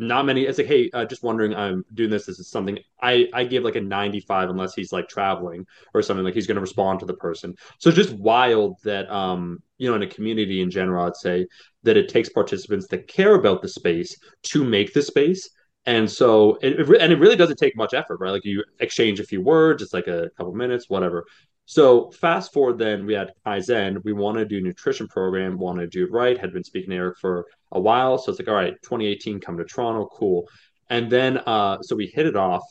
not 0.00 0.26
many, 0.26 0.44
it's 0.44 0.58
like, 0.58 0.68
hey, 0.68 0.88
uh, 0.92 1.04
just 1.04 1.24
wondering, 1.24 1.54
I'm 1.54 1.84
doing 1.92 2.10
this. 2.10 2.26
This 2.26 2.38
is 2.38 2.48
something 2.48 2.78
I 3.02 3.28
I 3.32 3.44
give 3.44 3.64
like 3.64 3.76
a 3.76 3.80
95 3.80 4.50
unless 4.50 4.74
he's 4.74 4.92
like 4.92 5.08
traveling 5.08 5.66
or 5.92 6.02
something 6.02 6.24
like 6.24 6.34
he's 6.34 6.46
going 6.46 6.56
to 6.56 6.60
respond 6.60 7.00
to 7.00 7.06
the 7.06 7.14
person. 7.14 7.54
So 7.78 7.90
just 7.90 8.12
wild 8.12 8.76
that 8.84 9.10
um 9.10 9.62
you 9.78 9.88
know 9.88 9.96
in 9.96 10.02
a 10.02 10.06
community 10.06 10.60
in 10.60 10.70
general, 10.70 11.06
I'd 11.06 11.16
say 11.16 11.46
that 11.82 11.96
it 11.96 12.08
takes 12.08 12.28
participants 12.28 12.86
that 12.88 13.08
care 13.08 13.34
about 13.34 13.62
the 13.62 13.68
space 13.68 14.16
to 14.44 14.64
make 14.64 14.92
the 14.92 15.02
space 15.02 15.48
and 15.88 16.10
so, 16.10 16.58
it, 16.60 16.78
and 17.00 17.10
it 17.10 17.18
really 17.18 17.34
doesn't 17.34 17.56
take 17.56 17.74
much 17.74 17.94
effort, 17.94 18.20
right? 18.20 18.30
Like 18.30 18.44
you 18.44 18.62
exchange 18.78 19.20
a 19.20 19.24
few 19.24 19.40
words, 19.40 19.82
it's 19.82 19.94
like 19.94 20.06
a 20.06 20.28
couple 20.36 20.52
minutes, 20.52 20.90
whatever. 20.90 21.24
So 21.64 22.10
fast 22.10 22.52
forward, 22.52 22.76
then 22.76 23.06
we 23.06 23.14
had 23.14 23.32
Kaizen. 23.46 24.04
We 24.04 24.12
want 24.12 24.36
to 24.36 24.44
do 24.44 24.60
nutrition 24.60 25.08
program, 25.08 25.56
want 25.56 25.78
to 25.78 25.86
do 25.86 26.04
it 26.04 26.12
right. 26.12 26.38
Had 26.38 26.52
been 26.52 26.62
speaking 26.62 26.90
to 26.90 26.96
Eric 26.96 27.16
for 27.18 27.46
a 27.72 27.80
while, 27.80 28.18
so 28.18 28.30
it's 28.30 28.38
like, 28.38 28.48
all 28.48 28.54
right, 28.54 28.74
2018, 28.82 29.40
come 29.40 29.56
to 29.56 29.64
Toronto, 29.64 30.10
cool. 30.12 30.46
And 30.90 31.10
then, 31.10 31.38
uh, 31.38 31.80
so 31.80 31.96
we 31.96 32.06
hit 32.06 32.26
it 32.26 32.36
off. 32.36 32.64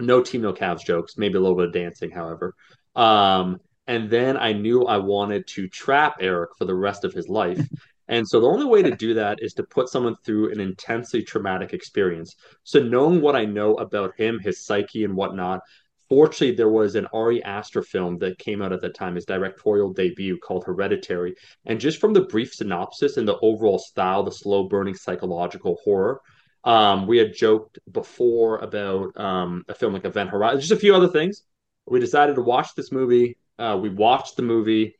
No 0.00 0.20
team, 0.20 0.42
no 0.42 0.52
calves 0.52 0.82
jokes. 0.82 1.16
Maybe 1.16 1.36
a 1.36 1.40
little 1.40 1.56
bit 1.56 1.66
of 1.66 1.72
dancing, 1.72 2.10
however. 2.10 2.52
Um, 2.96 3.60
and 3.86 4.10
then 4.10 4.36
I 4.36 4.54
knew 4.54 4.86
I 4.86 4.96
wanted 4.96 5.46
to 5.48 5.68
trap 5.68 6.16
Eric 6.18 6.50
for 6.58 6.64
the 6.64 6.74
rest 6.74 7.04
of 7.04 7.12
his 7.12 7.28
life. 7.28 7.64
And 8.08 8.26
so 8.26 8.40
the 8.40 8.46
only 8.46 8.64
way 8.64 8.82
to 8.82 8.96
do 8.96 9.14
that 9.14 9.38
is 9.42 9.52
to 9.54 9.62
put 9.62 9.88
someone 9.88 10.16
through 10.24 10.52
an 10.52 10.60
intensely 10.60 11.22
traumatic 11.22 11.72
experience. 11.72 12.34
So 12.64 12.80
knowing 12.80 13.20
what 13.20 13.36
I 13.36 13.44
know 13.44 13.74
about 13.74 14.16
him, 14.16 14.40
his 14.40 14.64
psyche 14.64 15.04
and 15.04 15.14
whatnot, 15.14 15.60
fortunately 16.08 16.56
there 16.56 16.70
was 16.70 16.94
an 16.94 17.06
Ari 17.12 17.42
Aster 17.44 17.82
film 17.82 18.18
that 18.18 18.38
came 18.38 18.62
out 18.62 18.72
at 18.72 18.80
the 18.80 18.88
time, 18.88 19.14
his 19.14 19.26
directorial 19.26 19.92
debut 19.92 20.38
called 20.38 20.64
Hereditary. 20.64 21.34
And 21.66 21.78
just 21.78 22.00
from 22.00 22.14
the 22.14 22.22
brief 22.22 22.54
synopsis 22.54 23.18
and 23.18 23.28
the 23.28 23.38
overall 23.40 23.78
style, 23.78 24.22
the 24.22 24.32
slow 24.32 24.68
burning 24.68 24.94
psychological 24.94 25.78
horror, 25.84 26.20
um, 26.64 27.06
we 27.06 27.18
had 27.18 27.34
joked 27.34 27.78
before 27.92 28.58
about 28.58 29.18
um, 29.20 29.64
a 29.68 29.74
film 29.74 29.92
like 29.92 30.04
Event 30.04 30.30
Horizon, 30.30 30.60
just 30.60 30.72
a 30.72 30.76
few 30.76 30.94
other 30.94 31.08
things. 31.08 31.42
We 31.86 32.00
decided 32.00 32.34
to 32.36 32.42
watch 32.42 32.74
this 32.74 32.90
movie. 32.90 33.38
Uh, 33.58 33.78
we 33.80 33.88
watched 33.88 34.36
the 34.36 34.42
movie 34.42 34.94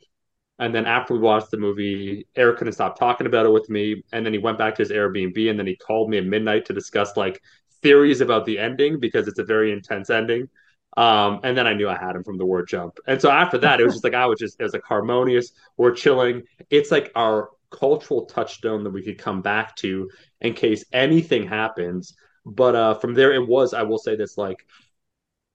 and 0.59 0.75
then 0.75 0.87
after 0.87 1.15
we 1.15 1.21
watched 1.21 1.50
the 1.50 1.57
movie, 1.57 2.27
Eric 2.35 2.59
couldn't 2.59 2.73
stop 2.73 2.99
talking 2.99 3.27
about 3.27 3.47
it 3.47 3.53
with 3.53 3.71
me. 3.71 4.03
And 4.12 4.27
then 4.27 4.33
he 4.33 4.41
went 4.41 4.59
back 4.59 4.75
to 4.77 4.83
his 4.83 4.91
Airbnb 4.91 5.49
and 5.49 5.59
then 5.59 5.67
he 5.67 5.77
called 5.77 6.11
me 6.11 6.19
at 6.19 6.27
midnight 6.27 6.67
to 6.67 6.73
discuss 6.73 7.17
like 7.17 7.41
theories 7.81 8.21
about 8.21 8.45
the 8.45 8.59
ending 8.59 8.99
because 8.99 9.29
it's 9.29 9.38
a 9.38 9.45
very 9.45 9.73
intense 9.73 10.11
ending. 10.11 10.49
Um, 10.97 11.41
and 11.45 11.57
then 11.57 11.69
I 11.69 11.75
knew 11.75 11.88
I 11.88 11.97
had 11.97 12.17
him 12.17 12.25
from 12.25 12.38
the 12.38 12.47
word 12.47 12.67
jump. 12.67 12.99
And 13.07 13.21
so 13.21 13.31
after 13.31 13.57
that, 13.59 13.81
it 13.81 13.85
was 13.85 13.95
just 13.95 14.05
like 14.05 14.15
I 14.15 14.27
was 14.27 14.41
just 14.41 14.59
it 14.59 14.65
was 14.65 14.73
like 14.73 14.83
harmonious. 14.83 15.53
We're 15.77 15.93
chilling. 15.93 16.43
It's 16.71 16.91
like 16.91 17.12
our 17.15 17.50
cultural 17.71 18.27
touchstone 18.27 18.83
that 18.83 18.91
we 18.91 19.03
could 19.05 19.19
come 19.19 19.43
back 19.43 19.77
to 19.77 20.11
in 20.41 20.55
case 20.55 20.85
anything 20.93 21.47
happens. 21.47 22.17
But 22.45 22.75
uh, 22.75 22.95
from 22.95 23.15
there, 23.15 23.33
it 23.33 23.47
was 23.47 23.75
I 23.75 23.83
will 23.83 23.99
say 23.99 24.17
this 24.17 24.37
like 24.37 24.67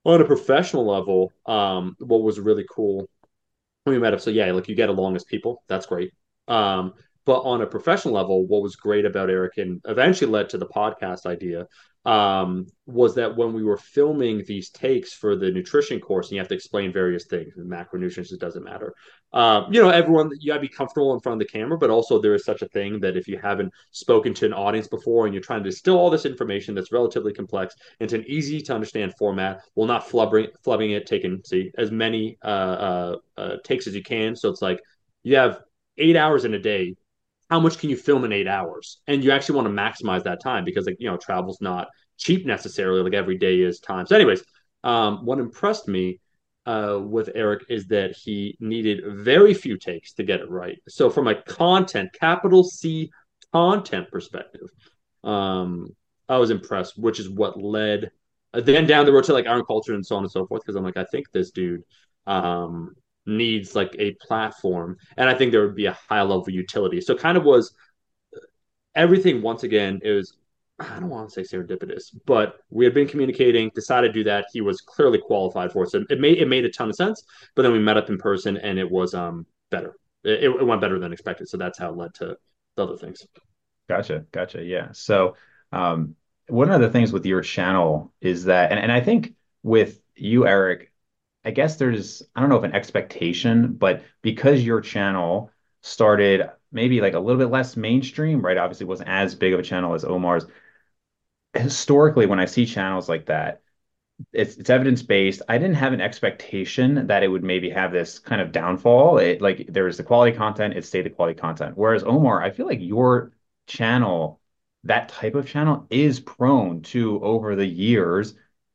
on 0.04 0.22
a 0.22 0.24
professional 0.24 0.86
level, 0.86 1.30
um, 1.44 1.94
what 1.98 2.22
was 2.22 2.40
really 2.40 2.64
cool 2.70 3.08
we 3.92 3.98
met 3.98 4.14
up. 4.14 4.20
So 4.20 4.30
yeah, 4.30 4.50
like 4.52 4.68
you 4.68 4.74
get 4.74 4.88
along 4.88 5.16
as 5.16 5.24
people. 5.24 5.62
That's 5.68 5.86
great. 5.86 6.12
Um, 6.48 6.94
but 7.26 7.40
on 7.40 7.62
a 7.62 7.66
professional 7.66 8.14
level, 8.14 8.46
what 8.46 8.62
was 8.62 8.76
great 8.76 9.04
about 9.04 9.30
Eric 9.30 9.58
and 9.58 9.80
eventually 9.86 10.30
led 10.30 10.48
to 10.50 10.58
the 10.58 10.66
podcast 10.66 11.26
idea 11.26 11.66
um, 12.06 12.66
was 12.86 13.14
that 13.14 13.34
when 13.34 13.54
we 13.54 13.62
were 13.62 13.78
filming 13.78 14.44
these 14.46 14.68
takes 14.68 15.14
for 15.14 15.36
the 15.36 15.50
nutrition 15.50 15.98
course, 16.00 16.26
and 16.26 16.32
you 16.32 16.38
have 16.38 16.48
to 16.48 16.54
explain 16.54 16.92
various 16.92 17.24
things, 17.24 17.54
macronutrients, 17.56 18.30
it 18.30 18.40
doesn't 18.40 18.62
matter. 18.62 18.92
Um, 19.32 19.72
you 19.72 19.80
know, 19.80 19.88
everyone, 19.88 20.30
you 20.38 20.52
got 20.52 20.56
to 20.56 20.60
be 20.60 20.68
comfortable 20.68 21.14
in 21.14 21.20
front 21.20 21.40
of 21.40 21.46
the 21.46 21.50
camera, 21.50 21.78
but 21.78 21.88
also 21.88 22.20
there 22.20 22.34
is 22.34 22.44
such 22.44 22.60
a 22.60 22.68
thing 22.68 23.00
that 23.00 23.16
if 23.16 23.26
you 23.26 23.38
haven't 23.38 23.72
spoken 23.90 24.34
to 24.34 24.46
an 24.46 24.52
audience 24.52 24.86
before 24.86 25.24
and 25.24 25.34
you're 25.34 25.42
trying 25.42 25.64
to 25.64 25.70
distill 25.70 25.96
all 25.96 26.10
this 26.10 26.26
information 26.26 26.74
that's 26.74 26.92
relatively 26.92 27.32
complex 27.32 27.74
into 28.00 28.16
an 28.16 28.24
easy 28.28 28.60
to 28.60 28.74
understand 28.74 29.14
format, 29.18 29.62
while 29.72 29.88
not 29.88 30.06
flubbering, 30.06 30.48
flubbing 30.64 30.94
it, 30.94 31.06
taking 31.06 31.40
see 31.44 31.70
as 31.78 31.90
many 31.90 32.36
uh, 32.44 32.46
uh, 32.46 33.16
uh, 33.38 33.56
takes 33.64 33.86
as 33.86 33.94
you 33.94 34.02
can. 34.02 34.36
So 34.36 34.50
it's 34.50 34.62
like 34.62 34.80
you 35.22 35.36
have 35.36 35.60
eight 35.96 36.16
hours 36.16 36.44
in 36.44 36.52
a 36.52 36.58
day 36.58 36.94
how 37.54 37.60
much 37.60 37.78
can 37.78 37.88
you 37.88 37.96
film 37.96 38.24
in 38.24 38.32
eight 38.32 38.48
hours? 38.48 39.00
And 39.06 39.22
you 39.22 39.30
actually 39.30 39.54
want 39.54 39.68
to 39.68 39.72
maximize 39.72 40.24
that 40.24 40.42
time 40.42 40.64
because 40.64 40.86
like, 40.86 40.96
you 40.98 41.08
know, 41.08 41.16
travel's 41.16 41.60
not 41.60 41.86
cheap 42.18 42.44
necessarily, 42.44 43.00
like 43.00 43.14
every 43.14 43.38
day 43.38 43.60
is 43.60 43.78
time. 43.78 44.06
So, 44.08 44.16
anyways, 44.16 44.42
um, 44.82 45.24
what 45.24 45.38
impressed 45.38 45.86
me 45.86 46.18
uh, 46.66 46.98
with 47.00 47.30
Eric 47.36 47.66
is 47.68 47.86
that 47.86 48.16
he 48.16 48.56
needed 48.58 49.04
very 49.06 49.54
few 49.54 49.78
takes 49.78 50.14
to 50.14 50.24
get 50.24 50.40
it 50.40 50.50
right. 50.50 50.76
So, 50.88 51.08
from 51.08 51.28
a 51.28 51.40
content, 51.42 52.12
capital 52.12 52.64
C 52.64 53.08
content 53.52 54.10
perspective, 54.10 54.68
um, 55.22 55.86
I 56.28 56.38
was 56.38 56.50
impressed, 56.50 56.98
which 56.98 57.20
is 57.20 57.30
what 57.30 57.56
led 57.62 58.10
uh, 58.52 58.62
then 58.62 58.84
down 58.84 59.06
the 59.06 59.12
road 59.12 59.22
to 59.24 59.32
like 59.32 59.46
Iron 59.46 59.62
Culture 59.64 59.94
and 59.94 60.04
so 60.04 60.16
on 60.16 60.24
and 60.24 60.32
so 60.32 60.44
forth. 60.44 60.62
Because 60.62 60.74
I'm 60.74 60.82
like, 60.82 60.96
I 60.96 61.04
think 61.04 61.30
this 61.30 61.52
dude 61.52 61.84
um, 62.26 62.96
needs 63.26 63.74
like 63.74 63.94
a 63.98 64.12
platform 64.20 64.96
and 65.16 65.28
i 65.28 65.34
think 65.34 65.50
there 65.50 65.66
would 65.66 65.74
be 65.74 65.86
a 65.86 65.98
high 66.08 66.20
level 66.22 66.42
of 66.42 66.48
utility. 66.48 67.00
So 67.00 67.14
kind 67.14 67.38
of 67.38 67.44
was 67.44 67.74
everything 68.94 69.42
once 69.42 69.62
again 69.62 70.00
it 70.02 70.12
was 70.12 70.36
i 70.78 71.00
don't 71.00 71.08
want 71.08 71.28
to 71.28 71.44
say 71.44 71.56
serendipitous 71.56 72.14
but 72.26 72.56
we 72.70 72.84
had 72.84 72.94
been 72.94 73.08
communicating 73.08 73.70
decided 73.74 74.08
to 74.08 74.12
do 74.12 74.24
that. 74.24 74.46
He 74.52 74.60
was 74.60 74.80
clearly 74.80 75.18
qualified 75.18 75.72
for 75.72 75.84
it. 75.84 75.90
So 75.90 76.04
it 76.10 76.20
made 76.20 76.38
it 76.38 76.48
made 76.48 76.64
a 76.64 76.70
ton 76.70 76.90
of 76.90 76.96
sense 76.96 77.22
but 77.54 77.62
then 77.62 77.72
we 77.72 77.78
met 77.78 77.96
up 77.96 78.08
in 78.08 78.18
person 78.18 78.56
and 78.56 78.78
it 78.78 78.90
was 78.90 79.14
um 79.14 79.46
better. 79.70 79.96
It, 80.24 80.44
it 80.44 80.66
went 80.66 80.80
better 80.80 80.98
than 80.98 81.12
expected 81.12 81.48
so 81.48 81.56
that's 81.56 81.78
how 81.78 81.90
it 81.90 81.96
led 81.96 82.14
to 82.14 82.36
the 82.76 82.82
other 82.82 82.96
things. 82.96 83.26
Gotcha 83.88 84.24
gotcha 84.32 84.62
yeah. 84.62 84.88
So 84.92 85.36
um 85.72 86.16
one 86.48 86.70
of 86.70 86.80
the 86.80 86.90
things 86.90 87.12
with 87.12 87.24
your 87.24 87.40
channel 87.40 88.12
is 88.20 88.44
that 88.44 88.70
and, 88.70 88.78
and 88.78 88.92
i 88.92 89.00
think 89.00 89.34
with 89.62 90.00
you 90.14 90.46
eric 90.46 90.92
I 91.44 91.50
guess 91.50 91.76
there's, 91.76 92.22
I 92.34 92.40
don't 92.40 92.48
know 92.48 92.56
if 92.56 92.64
an 92.64 92.74
expectation, 92.74 93.74
but 93.74 94.02
because 94.22 94.62
your 94.64 94.80
channel 94.80 95.50
started 95.82 96.50
maybe 96.72 97.00
like 97.00 97.14
a 97.14 97.20
little 97.20 97.38
bit 97.40 97.50
less 97.50 97.76
mainstream, 97.76 98.40
right? 98.44 98.56
Obviously, 98.56 98.86
wasn't 98.86 99.10
as 99.10 99.34
big 99.34 99.52
of 99.52 99.60
a 99.60 99.62
channel 99.62 99.94
as 99.94 100.04
Omar's. 100.04 100.46
Historically, 101.54 102.26
when 102.26 102.40
I 102.40 102.46
see 102.46 102.66
channels 102.66 103.08
like 103.08 103.26
that, 103.26 103.62
it's 104.32 104.56
it's 104.56 104.70
evidence 104.70 105.02
based. 105.02 105.42
I 105.48 105.58
didn't 105.58 105.76
have 105.76 105.92
an 105.94 106.00
expectation 106.00 107.08
that 107.08 107.22
it 107.24 107.28
would 107.28 107.44
maybe 107.44 107.70
have 107.70 107.92
this 107.92 108.18
kind 108.20 108.40
of 108.42 108.52
downfall. 108.52 109.18
It 109.18 109.42
like 109.42 109.66
there 109.68 109.84
was 109.84 109.96
the 109.98 110.04
quality 110.04 110.36
content, 110.36 110.76
it 110.76 110.84
stayed 110.86 111.06
the 111.06 111.10
quality 111.10 111.38
content. 111.40 111.76
Whereas 111.76 112.04
Omar, 112.04 112.42
I 112.42 112.50
feel 112.50 112.66
like 112.66 112.80
your 112.82 113.32
channel 113.66 114.40
that 114.84 115.08
type 115.10 115.34
of 115.36 115.46
channel 115.48 115.86
is 115.90 116.20
prone 116.20 116.82
to 116.82 117.22
over 117.24 117.56
the 117.56 117.66
years 117.66 118.34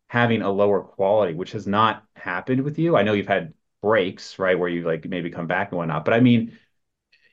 having 0.09 0.43
a 0.43 0.51
lower 0.51 0.81
quality, 0.83 1.35
which 1.35 1.53
has 1.53 1.67
not 1.67 2.05
happened 2.15 2.63
with 2.63 2.79
you. 2.79 2.97
I 2.97 3.03
know 3.03 3.13
you've 3.13 3.27
had 3.27 3.55
breaks, 3.83 4.39
right, 4.39 4.59
where 4.59 4.69
you 4.69 4.83
like 4.85 5.05
maybe 5.07 5.31
come 5.31 5.47
back 5.47 5.71
and 5.71 5.79
whatnot, 5.79 6.05
but 6.05 6.15
I 6.15 6.21
mean, 6.21 6.59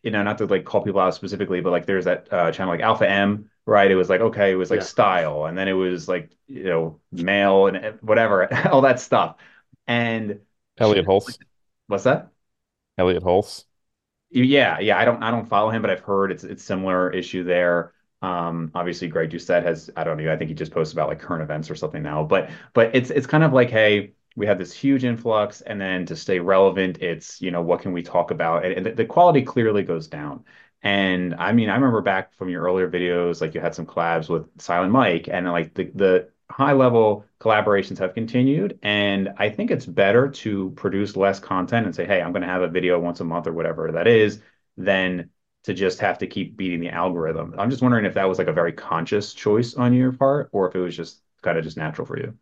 you 0.02 0.10
know, 0.10 0.22
not 0.22 0.38
to 0.38 0.46
like 0.46 0.64
call 0.64 0.82
people 0.82 1.00
out 1.00 1.14
specifically, 1.14 1.60
but 1.60 1.70
like 1.72 1.86
there's 1.86 2.04
that 2.06 2.32
uh, 2.32 2.52
channel 2.52 2.72
like 2.72 2.80
Alpha 2.82 3.08
M, 3.08 3.50
right? 3.66 3.90
It 3.90 3.96
was 3.96 4.08
like 4.10 4.20
okay, 4.20 4.52
it 4.52 4.56
was 4.56 4.70
like 4.70 4.82
Yeah. 4.82 4.82
style, 4.82 5.46
and 5.46 5.56
then 5.58 5.68
it 5.68 5.72
was 5.72 6.08
like 6.08 6.30
you 6.46 6.64
know 6.64 7.00
male 7.12 7.66
and 7.68 8.00
whatever, 8.02 8.52
all 8.72 8.82
that 8.82 9.00
stuff. 9.00 9.36
And 9.86 10.40
Elliot 10.78 11.04
Hulse. 11.06 11.38
what's 11.86 12.04
that? 12.04 12.30
Elliot 12.98 13.22
Hulse. 13.22 13.64
Yeah, 14.30 14.78
yeah. 14.80 14.98
I 14.98 15.04
don't 15.04 15.22
I 15.22 15.30
don't 15.30 15.46
follow 15.46 15.70
him, 15.70 15.82
but 15.82 15.90
I've 15.90 16.00
heard 16.00 16.32
it's 16.32 16.44
it's 16.44 16.62
similar 16.64 17.10
issue 17.12 17.44
there. 17.44 17.94
Um, 18.22 18.70
obviously 18.74 19.08
Greg 19.08 19.30
Doucette 19.30 19.62
has 19.62 19.90
I 19.96 20.04
don't 20.04 20.16
know, 20.16 20.32
I 20.32 20.36
think 20.36 20.48
he 20.48 20.54
just 20.54 20.72
posts 20.72 20.92
about 20.92 21.08
like 21.08 21.20
current 21.20 21.42
events 21.42 21.70
or 21.70 21.74
something 21.74 22.02
now. 22.02 22.24
But 22.24 22.50
but 22.72 22.94
it's 22.94 23.10
it's 23.10 23.26
kind 23.26 23.44
of 23.44 23.52
like, 23.52 23.70
hey, 23.70 24.14
we 24.36 24.46
have 24.46 24.58
this 24.58 24.72
huge 24.72 25.04
influx, 25.04 25.62
and 25.62 25.80
then 25.80 26.06
to 26.06 26.16
stay 26.16 26.38
relevant, 26.40 26.98
it's, 27.02 27.40
you 27.40 27.50
know, 27.50 27.62
what 27.62 27.80
can 27.80 27.92
we 27.92 28.02
talk 28.02 28.30
about? 28.30 28.64
And, 28.64 28.86
and 28.86 28.96
the, 28.96 29.04
quality 29.06 29.42
clearly 29.42 29.82
goes 29.82 30.08
down. 30.08 30.44
And 30.82 31.34
I 31.34 31.52
mean, 31.52 31.70
I 31.70 31.74
remember 31.74 32.02
back 32.02 32.34
from 32.34 32.48
your 32.50 32.62
earlier 32.62 32.88
videos, 32.88 33.40
like 33.40 33.54
you 33.54 33.60
had 33.60 33.74
some 33.74 33.86
collabs 33.86 34.28
with 34.28 34.46
Silent 34.60 34.92
Mike, 34.92 35.28
and 35.28 35.50
like 35.50 35.74
the 35.74 35.90
the 35.94 36.28
high 36.50 36.74
level 36.74 37.24
collaborations 37.40 37.98
have 37.98 38.14
continued. 38.14 38.78
And 38.82 39.30
I 39.38 39.48
think 39.50 39.70
it's 39.70 39.86
better 39.86 40.28
to 40.30 40.70
produce 40.70 41.16
less 41.16 41.40
content 41.40 41.86
and 41.86 41.94
say, 41.94 42.06
hey, 42.06 42.22
I'm 42.22 42.32
going 42.32 42.42
to 42.42 42.48
have 42.48 42.62
a 42.62 42.68
video 42.68 43.00
once 43.00 43.20
a 43.20 43.24
month 43.24 43.46
or 43.46 43.52
whatever 43.52 43.90
that 43.92 44.06
is, 44.06 44.40
than 44.76 45.30
to 45.66 45.74
just 45.74 45.98
have 45.98 46.16
to 46.18 46.26
keep 46.26 46.56
beating 46.56 46.80
the 46.80 46.88
algorithm. 46.88 47.54
I'm 47.58 47.70
just 47.70 47.82
wondering 47.82 48.04
if 48.04 48.14
that 48.14 48.28
was 48.28 48.38
like 48.38 48.46
a 48.46 48.52
very 48.52 48.72
conscious 48.72 49.34
choice 49.34 49.74
on 49.74 49.92
your 49.92 50.12
part, 50.12 50.48
or 50.52 50.68
if 50.68 50.74
it 50.74 50.80
was 50.80 50.96
just 50.96 51.22
kind 51.42 51.58
of 51.58 51.64
just 51.64 51.76
natural 51.76 52.06
for 52.06 52.18
you. 52.18 52.34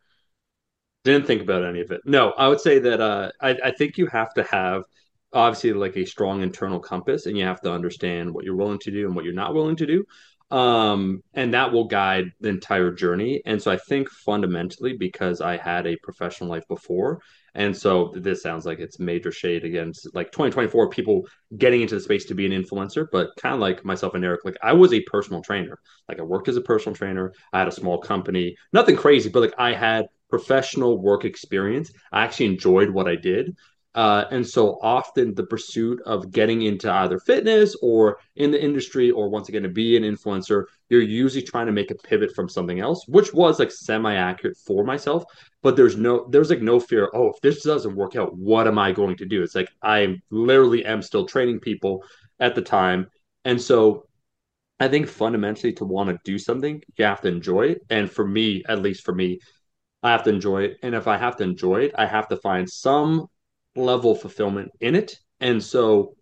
Didn't 1.04 1.26
think 1.26 1.42
about 1.42 1.64
any 1.64 1.80
of 1.80 1.90
it. 1.90 2.02
No, 2.04 2.30
I 2.32 2.48
would 2.48 2.60
say 2.60 2.78
that 2.78 3.00
uh, 3.00 3.30
I, 3.40 3.56
I 3.64 3.70
think 3.72 3.98
you 3.98 4.06
have 4.08 4.32
to 4.34 4.42
have 4.44 4.84
obviously 5.32 5.72
like 5.72 5.96
a 5.96 6.04
strong 6.04 6.42
internal 6.42 6.78
compass, 6.78 7.26
and 7.26 7.36
you 7.36 7.44
have 7.44 7.60
to 7.62 7.72
understand 7.72 8.32
what 8.32 8.44
you're 8.44 8.56
willing 8.56 8.78
to 8.80 8.90
do 8.90 9.06
and 9.06 9.16
what 9.16 9.24
you're 9.24 9.34
not 9.34 9.54
willing 9.54 9.76
to 9.76 9.86
do. 9.86 10.04
Um, 10.50 11.22
and 11.32 11.54
that 11.54 11.72
will 11.72 11.84
guide 11.84 12.30
the 12.40 12.50
entire 12.50 12.92
journey. 12.92 13.42
And 13.46 13.60
so 13.60 13.70
I 13.70 13.78
think 13.78 14.10
fundamentally, 14.10 14.96
because 14.96 15.40
I 15.40 15.56
had 15.56 15.86
a 15.86 15.96
professional 16.02 16.50
life 16.50 16.68
before, 16.68 17.20
and 17.54 17.76
so 17.76 18.12
this 18.16 18.42
sounds 18.42 18.66
like 18.66 18.80
it's 18.80 18.98
major 18.98 19.30
shade 19.30 19.64
against 19.64 20.12
like 20.14 20.32
2024 20.32 20.90
people 20.90 21.26
getting 21.56 21.82
into 21.82 21.94
the 21.94 22.00
space 22.00 22.24
to 22.26 22.34
be 22.34 22.46
an 22.46 22.52
influencer, 22.52 23.06
but 23.12 23.30
kind 23.38 23.54
of 23.54 23.60
like 23.60 23.84
myself 23.84 24.14
and 24.14 24.24
Eric, 24.24 24.44
like 24.44 24.56
I 24.62 24.72
was 24.72 24.92
a 24.92 25.00
personal 25.02 25.42
trainer. 25.42 25.78
Like 26.08 26.18
I 26.18 26.22
worked 26.22 26.48
as 26.48 26.56
a 26.56 26.60
personal 26.60 26.96
trainer. 26.96 27.32
I 27.52 27.60
had 27.60 27.68
a 27.68 27.72
small 27.72 27.98
company, 27.98 28.56
nothing 28.72 28.96
crazy, 28.96 29.28
but 29.28 29.40
like 29.40 29.54
I 29.56 29.72
had 29.72 30.06
professional 30.28 30.98
work 30.98 31.24
experience. 31.24 31.92
I 32.10 32.24
actually 32.24 32.46
enjoyed 32.46 32.90
what 32.90 33.06
I 33.06 33.14
did. 33.14 33.56
Uh, 33.94 34.24
and 34.32 34.44
so 34.44 34.76
often 34.82 35.34
the 35.34 35.46
pursuit 35.46 36.00
of 36.04 36.32
getting 36.32 36.62
into 36.62 36.90
either 36.90 37.20
fitness 37.20 37.76
or 37.80 38.18
in 38.34 38.50
the 38.50 38.60
industry 38.60 39.12
or 39.12 39.28
once 39.28 39.48
again 39.48 39.62
to 39.62 39.68
be 39.68 39.96
an 39.96 40.02
influencer, 40.02 40.64
you're 40.88 41.00
usually 41.00 41.42
trying 41.42 41.66
to 41.66 41.72
make 41.72 41.92
a 41.92 41.94
pivot 41.94 42.34
from 42.34 42.48
something 42.48 42.80
else, 42.80 43.06
which 43.06 43.32
was 43.32 43.60
like 43.60 43.70
semi-accurate 43.70 44.56
for 44.56 44.82
myself. 44.82 45.22
But 45.64 45.76
there's 45.76 45.96
no 45.96 46.28
there's 46.28 46.50
like 46.50 46.60
no 46.62 46.78
fear, 46.78 47.10
oh, 47.14 47.30
if 47.30 47.40
this 47.40 47.64
doesn't 47.64 47.96
work 47.96 48.14
out, 48.16 48.36
what 48.36 48.68
am 48.68 48.78
I 48.78 48.92
going 48.92 49.16
to 49.16 49.24
do? 49.24 49.42
It's 49.42 49.56
like 49.56 49.70
I 49.82 50.16
literally 50.30 50.84
am 50.84 51.02
still 51.02 51.26
training 51.26 51.60
people 51.60 52.04
at 52.38 52.54
the 52.54 52.62
time. 52.62 53.08
And 53.46 53.60
so 53.60 54.06
I 54.78 54.88
think 54.88 55.08
fundamentally 55.08 55.72
to 55.74 55.86
want 55.86 56.10
to 56.10 56.18
do 56.22 56.38
something, 56.38 56.82
you 56.96 57.04
have 57.06 57.22
to 57.22 57.28
enjoy 57.28 57.62
it. 57.68 57.78
And 57.90 58.10
for 58.10 58.26
me, 58.26 58.62
at 58.68 58.82
least 58.82 59.04
for 59.04 59.14
me, 59.14 59.40
I 60.02 60.10
have 60.12 60.24
to 60.24 60.30
enjoy 60.30 60.64
it. 60.64 60.76
And 60.82 60.94
if 60.94 61.08
I 61.08 61.16
have 61.16 61.36
to 61.38 61.44
enjoy 61.44 61.84
it, 61.84 61.94
I 61.96 62.06
have 62.06 62.28
to 62.28 62.36
find 62.36 62.68
some 62.68 63.26
level 63.74 64.12
of 64.12 64.20
fulfillment 64.20 64.70
in 64.80 64.94
it. 64.94 65.16
And 65.40 65.62
so 65.62 66.14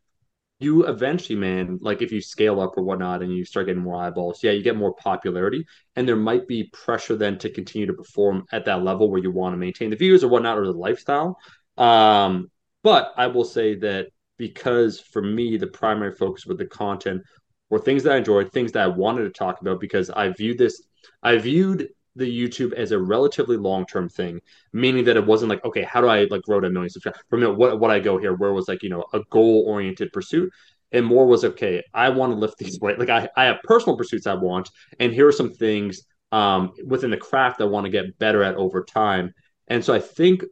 you 0.63 0.87
eventually, 0.87 1.39
man, 1.39 1.79
like 1.81 2.03
if 2.03 2.13
you 2.13 2.21
scale 2.21 2.61
up 2.61 2.77
or 2.77 2.83
whatnot 2.83 3.23
and 3.23 3.33
you 3.33 3.45
start 3.45 3.67
getting 3.67 3.83
more 3.83 3.97
eyeballs, 3.97 4.43
yeah, 4.43 4.53
you 4.53 4.63
get 4.63 4.77
more 4.77 4.95
popularity. 4.95 5.65
And 5.97 6.07
there 6.07 6.17
might 6.17 6.47
be 6.47 6.71
pressure 6.73 7.17
then 7.17 7.39
to 7.39 7.51
continue 7.51 7.87
to 7.87 7.93
perform 7.93 8.45
at 8.53 8.65
that 8.67 8.83
level 8.83 9.11
where 9.11 9.23
you 9.23 9.31
want 9.31 9.53
to 9.53 9.59
maintain 9.59 9.91
the 9.91 9.97
views 9.97 10.25
or 10.25 10.29
whatnot 10.29 10.59
or 10.59 10.65
the 10.65 10.73
lifestyle. 10.73 11.39
Um, 11.77 12.51
but 12.83 13.13
I 13.17 13.27
will 13.29 13.45
say 13.45 13.77
that 13.77 14.09
because 14.39 15.01
for 15.01 15.23
me, 15.23 15.57
the 15.57 15.67
primary 15.67 16.15
focus 16.15 16.47
with 16.47 16.59
the 16.59 16.67
content 16.67 17.23
were 17.71 17.79
things 17.79 18.03
that 18.03 18.13
I 18.13 18.19
enjoyed, 18.19 18.53
things 18.53 18.73
that 18.73 18.83
I 18.83 18.89
wanted 18.89 19.25
to 19.25 19.31
talk 19.31 19.61
about 19.61 19.81
because 19.81 20.11
I 20.11 20.29
viewed 20.31 20.59
this, 20.59 20.83
I 21.23 21.37
viewed 21.37 21.89
the 22.17 22.27
YouTube 22.27 22.73
as 22.75 22.93
a 22.93 22.99
relatively 22.99 23.57
long 23.57 23.87
term 23.87 24.09
thing, 24.09 24.41
meaning 24.73 25.05
that 25.05 25.17
it 25.17 25.27
wasn't 25.27 25.51
like, 25.51 25.65
okay, 25.65 25.83
how 25.83 26.01
do 26.01 26.09
I 26.09 26.25
like 26.25 26.43
grow 26.43 26.61
to 26.61 26.67
a 26.67 26.71
million 26.71 26.91
subscribers? 26.91 27.21
From 27.29 27.43
what 27.57 27.81
what 27.81 27.91
I 27.91 28.01
go 28.01 28.19
here, 28.19 28.35
where 28.35 28.53
was 28.53 28.69
like, 28.69 28.83
you 28.83 28.91
know, 28.91 29.05
a 29.13 29.21
goal 29.31 29.65
oriented 29.67 30.13
pursuit. 30.13 30.53
And 30.95 31.07
more 31.07 31.27
was 31.27 31.43
okay, 31.43 31.83
I 31.95 32.11
want 32.11 32.33
to 32.33 32.39
lift 32.39 32.59
these 32.59 32.79
weights. 32.79 32.99
Like 32.99 33.09
I, 33.09 33.27
I 33.35 33.45
have 33.45 33.63
personal 33.65 33.97
pursuits 33.97 34.27
I 34.27 34.35
want, 34.35 34.69
and 35.01 35.13
here 35.13 35.27
are 35.27 35.33
some 35.33 35.51
things 35.51 36.03
um, 36.33 36.73
within 36.87 37.11
the 37.11 37.17
craft 37.17 37.63
I 37.63 37.65
want 37.65 37.85
to 37.87 37.91
get 37.91 38.19
better 38.19 38.43
at 38.43 38.57
over 38.57 38.85
time. 38.85 39.33
And 39.69 39.83
so 39.83 39.95
I 39.95 40.01
think 40.01 40.45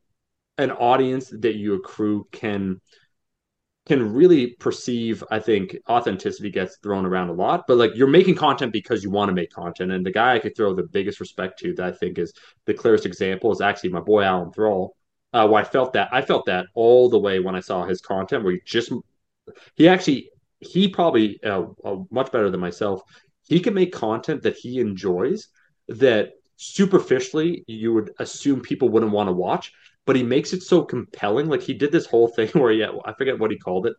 an 0.57 0.71
audience 0.71 1.29
that 1.41 1.57
you 1.57 1.75
accrue 1.75 2.27
can 2.33 2.81
can 3.87 4.13
really 4.13 4.55
perceive 4.61 5.25
i 5.31 5.39
think 5.39 5.77
authenticity 5.89 6.51
gets 6.51 6.77
thrown 6.79 7.07
around 7.07 7.29
a 7.29 7.33
lot 7.33 7.65
but 7.67 7.77
like 7.77 7.91
you're 7.95 8.07
making 8.07 8.35
content 8.35 8.73
because 8.73 9.03
you 9.03 9.11
want 9.11 9.29
to 9.29 9.35
make 9.35 9.51
content 9.51 9.91
and 9.91 10.05
the 10.05 10.13
guy 10.13 10.35
i 10.35 10.39
could 10.39 10.57
throw 10.57 10.75
the 10.75 10.83
biggest 10.83 11.21
respect 11.21 11.59
to 11.59 11.75
that 11.75 11.87
i 11.87 11.97
think 11.97 12.19
is 12.19 12.33
the 12.67 12.75
clearest 12.75 13.07
example 13.07 13.51
is 13.51 13.61
actually 13.61 13.91
my 13.91 14.01
boy 14.01 14.23
alan 14.23 14.53
thrall 14.53 14.95
uh, 15.33 15.47
where 15.47 15.63
i 15.63 15.65
felt 15.65 15.93
that 15.93 16.09
i 16.13 16.21
felt 16.21 16.45
that 16.47 16.67
all 16.75 17.09
the 17.09 17.19
way 17.19 17.41
when 17.41 17.57
i 17.57 17.61
saw 17.61 17.85
his 17.85 18.01
content 18.01 18.45
where 18.45 18.53
he 18.53 18.61
just 18.65 18.93
he 19.77 19.89
actually 19.89 20.31
he 20.61 20.89
probably 20.89 21.41
uh, 21.43 21.65
uh, 21.85 21.97
much 22.11 22.31
better 22.31 22.51
than 22.51 22.61
myself 22.61 23.03
he 23.49 23.61
can 23.61 23.75
make 23.75 23.93
content 23.93 24.43
that 24.43 24.57
he 24.57 24.79
enjoys 24.79 25.49
that 25.89 26.33
superficially 26.57 27.65
you 27.67 27.95
would 27.95 28.13
assume 28.19 28.61
people 28.61 28.91
wouldn't 28.91 29.13
want 29.13 29.29
to 29.29 29.33
watch 29.33 29.73
but 30.07 30.17
he 30.17 30.23
makes 30.23 30.53
it 30.53 30.63
so 30.63 30.83
compelling. 30.83 31.47
Like 31.49 31.63
he 31.63 31.75
did 31.75 31.93
this 31.93 32.07
whole 32.07 32.29
thing 32.37 32.49
where 32.51 32.73
yeah 32.73 32.91
i 33.05 33.13
forget 33.13 33.39
what 33.39 33.51
he 33.51 33.59
called 33.59 33.87
it 33.87 33.95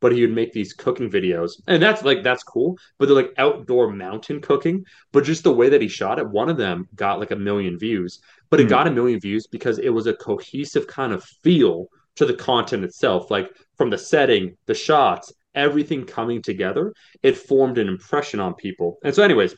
but 0.00 0.12
he 0.12 0.20
would 0.20 0.34
make 0.34 0.52
these 0.52 0.74
cooking 0.74 1.10
videos. 1.10 1.52
And 1.66 1.82
that's 1.82 2.02
like 2.02 2.22
that's 2.22 2.42
cool 2.42 2.76
but 2.98 3.06
they're 3.06 3.16
like 3.16 3.32
outdoor 3.38 3.90
mountain 3.92 4.40
cooking. 4.40 4.84
But 5.12 5.24
just 5.24 5.44
the 5.44 5.52
way 5.52 5.68
that 5.70 5.80
he 5.82 5.88
shot 5.88 6.18
it 6.18 6.28
one 6.28 6.48
of 6.50 6.56
them 6.56 6.88
got 6.94 7.20
like 7.20 7.30
a 7.30 7.36
million 7.36 7.78
views 7.78 8.20
but 8.50 8.60
it 8.60 8.66
Hmm. 8.66 8.68
got 8.68 8.86
a 8.86 8.90
million 8.90 9.20
views 9.20 9.46
because 9.46 9.78
it 9.78 9.88
was 9.90 10.06
a 10.06 10.14
cohesive 10.14 10.86
kind 10.86 11.12
of 11.12 11.24
feel 11.42 11.88
to 12.16 12.26
the 12.26 12.34
content 12.34 12.84
itself. 12.84 13.30
Like 13.30 13.50
from 13.76 13.90
the 13.90 13.98
setting 13.98 14.56
the 14.66 14.74
shots 14.74 15.32
everything 15.54 16.04
coming 16.04 16.42
together 16.42 16.92
it 17.22 17.36
formed 17.36 17.78
an 17.78 17.88
impression 17.88 18.40
on 18.40 18.54
people. 18.54 18.98
And 19.04 19.14
so 19.14 19.22
anyways 19.22 19.54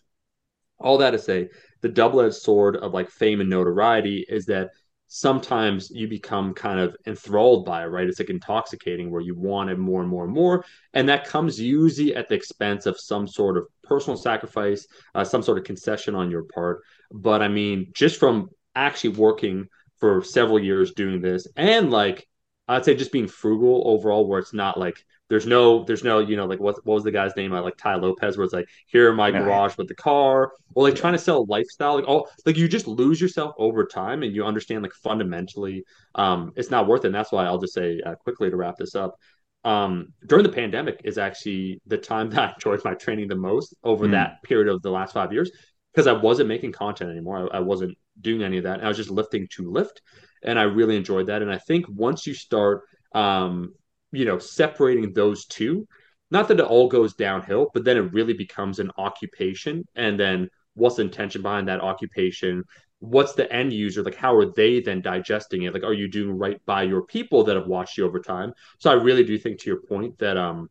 all 0.78 0.98
that 0.98 1.10
to 1.12 1.18
say 1.18 1.48
the 1.82 1.88
double-edged 1.88 2.34
sword 2.34 2.76
of 2.76 2.92
like 2.94 3.10
fame 3.10 3.40
and 3.40 3.50
notoriety 3.50 4.24
is 4.28 4.46
that 4.46 4.70
sometimes 5.08 5.90
you 5.90 6.08
become 6.08 6.52
kind 6.52 6.80
of 6.80 6.96
enthralled 7.06 7.64
by 7.64 7.82
it 7.82 7.86
right? 7.86 8.08
It's 8.08 8.18
like 8.18 8.30
intoxicating 8.30 9.10
where 9.10 9.20
you 9.20 9.34
want 9.34 9.70
it 9.70 9.78
more 9.78 10.00
and 10.00 10.10
more 10.10 10.24
and 10.24 10.32
more 10.32 10.64
and 10.94 11.08
that 11.08 11.26
comes 11.26 11.60
usually 11.60 12.14
at 12.14 12.28
the 12.28 12.34
expense 12.34 12.86
of 12.86 12.98
some 12.98 13.26
sort 13.26 13.56
of 13.56 13.66
personal 13.82 14.16
sacrifice 14.16 14.86
uh, 15.14 15.24
some 15.24 15.42
sort 15.42 15.58
of 15.58 15.64
concession 15.64 16.14
on 16.14 16.30
your 16.30 16.44
part. 16.44 16.82
But 17.12 17.42
i 17.42 17.48
mean 17.48 17.92
just 17.94 18.18
from 18.18 18.50
actually 18.74 19.10
working 19.10 19.68
for 19.98 20.22
several 20.22 20.58
years 20.58 20.92
doing 20.92 21.20
this 21.20 21.46
and 21.56 21.90
like 21.90 22.26
i'd 22.68 22.84
say 22.84 22.94
just 22.94 23.12
being 23.12 23.28
frugal 23.28 23.82
overall 23.86 24.28
where 24.28 24.38
it's 24.38 24.52
not 24.52 24.78
like 24.78 25.02
there's 25.28 25.46
no 25.46 25.84
there's 25.84 26.04
no 26.04 26.18
you 26.20 26.36
know 26.36 26.46
like 26.46 26.60
what, 26.60 26.76
what 26.84 26.94
was 26.94 27.04
the 27.04 27.10
guy's 27.10 27.34
name 27.36 27.52
I 27.52 27.58
like 27.60 27.76
Tai 27.76 27.96
Lopez 27.96 28.36
where 28.36 28.44
it's 28.44 28.54
like 28.54 28.68
here 28.86 29.10
in 29.10 29.16
my 29.16 29.30
Yeah. 29.30 29.32
garage 29.32 29.76
with 29.76 29.88
the 29.88 29.94
car 29.94 30.52
or 30.74 30.82
like 30.84 30.94
Yeah. 30.94 31.00
trying 31.00 31.14
to 31.14 31.18
sell 31.18 31.38
a 31.38 31.46
lifestyle 31.50 31.96
like 31.96 32.06
all 32.06 32.28
like 32.44 32.56
you 32.56 32.68
just 32.68 32.86
lose 32.86 33.20
yourself 33.20 33.54
over 33.58 33.84
time 33.86 34.22
and 34.22 34.34
you 34.34 34.44
understand 34.44 34.82
like 34.82 34.92
fundamentally 34.92 35.84
um 36.14 36.52
it's 36.56 36.70
not 36.70 36.86
worth 36.86 37.04
it 37.04 37.08
and 37.08 37.14
that's 37.14 37.32
why 37.32 37.44
I'll 37.46 37.58
just 37.58 37.74
say 37.74 38.00
uh, 38.04 38.14
quickly 38.16 38.50
to 38.50 38.56
wrap 38.56 38.76
this 38.78 38.94
up 38.94 39.16
um 39.64 40.08
during 40.26 40.44
the 40.44 40.52
pandemic 40.52 41.00
is 41.04 41.18
actually 41.18 41.80
the 41.86 41.98
time 41.98 42.30
that 42.30 42.50
I 42.50 42.52
enjoyed 42.54 42.84
my 42.84 42.94
training 42.94 43.28
the 43.28 43.36
most 43.36 43.74
over 43.84 44.06
Hmm. 44.06 44.08
that 44.08 44.42
period 44.44 44.68
of 44.68 44.82
the 44.82 44.90
last 44.90 45.12
five 45.14 45.32
years 45.32 45.50
because 45.92 46.06
I 46.06 46.12
wasn't 46.12 46.48
making 46.48 46.72
content 46.72 47.10
anymore 47.10 47.48
I, 47.52 47.58
I 47.58 47.60
wasn't 47.60 47.96
doing 48.20 48.42
any 48.42 48.58
of 48.58 48.64
that 48.64 48.84
I 48.84 48.88
was 48.88 48.96
just 48.96 49.10
lifting 49.10 49.48
to 49.56 49.70
lift 49.70 50.02
and 50.42 50.58
I 50.58 50.62
really 50.64 50.96
enjoyed 50.96 51.26
that 51.26 51.42
and 51.42 51.50
I 51.50 51.58
think 51.58 51.86
once 51.88 52.26
you 52.26 52.34
start 52.34 52.82
um 53.12 53.74
you 54.16 54.24
know 54.24 54.38
separating 54.38 55.12
those 55.12 55.46
two. 55.46 55.86
Not 56.30 56.48
that 56.48 56.58
it 56.58 56.66
all 56.66 56.88
goes 56.88 57.14
downhill 57.14 57.70
but 57.72 57.84
then 57.84 57.96
it 57.96 58.12
really 58.12 58.34
becomes 58.34 58.78
an 58.78 58.90
occupation. 58.98 59.84
And 59.94 60.18
then 60.18 60.48
what's 60.74 60.96
the 60.96 61.02
intention 61.02 61.42
behind 61.42 61.68
that 61.68 61.80
occupation? 61.80 62.64
What's 62.98 63.34
the 63.34 63.50
end 63.52 63.72
user? 63.72 64.02
Like 64.02 64.16
how 64.16 64.34
are 64.34 64.52
they 64.52 64.80
then 64.80 65.02
digesting 65.02 65.62
it? 65.62 65.74
Like 65.74 65.84
are 65.84 65.92
you 65.92 66.08
doing 66.08 66.36
right 66.36 66.60
by 66.66 66.82
your 66.82 67.02
people 67.02 67.44
that 67.44 67.56
have 67.56 67.66
watched 67.68 67.96
you 67.96 68.06
over 68.06 68.20
time? 68.20 68.52
So 68.78 68.90
i 68.90 68.94
really 68.94 69.24
do 69.24 69.38
think 69.38 69.60
to 69.60 69.70
your 69.70 69.82
point 69.82 70.18
that 70.18 70.36
um 70.36 70.68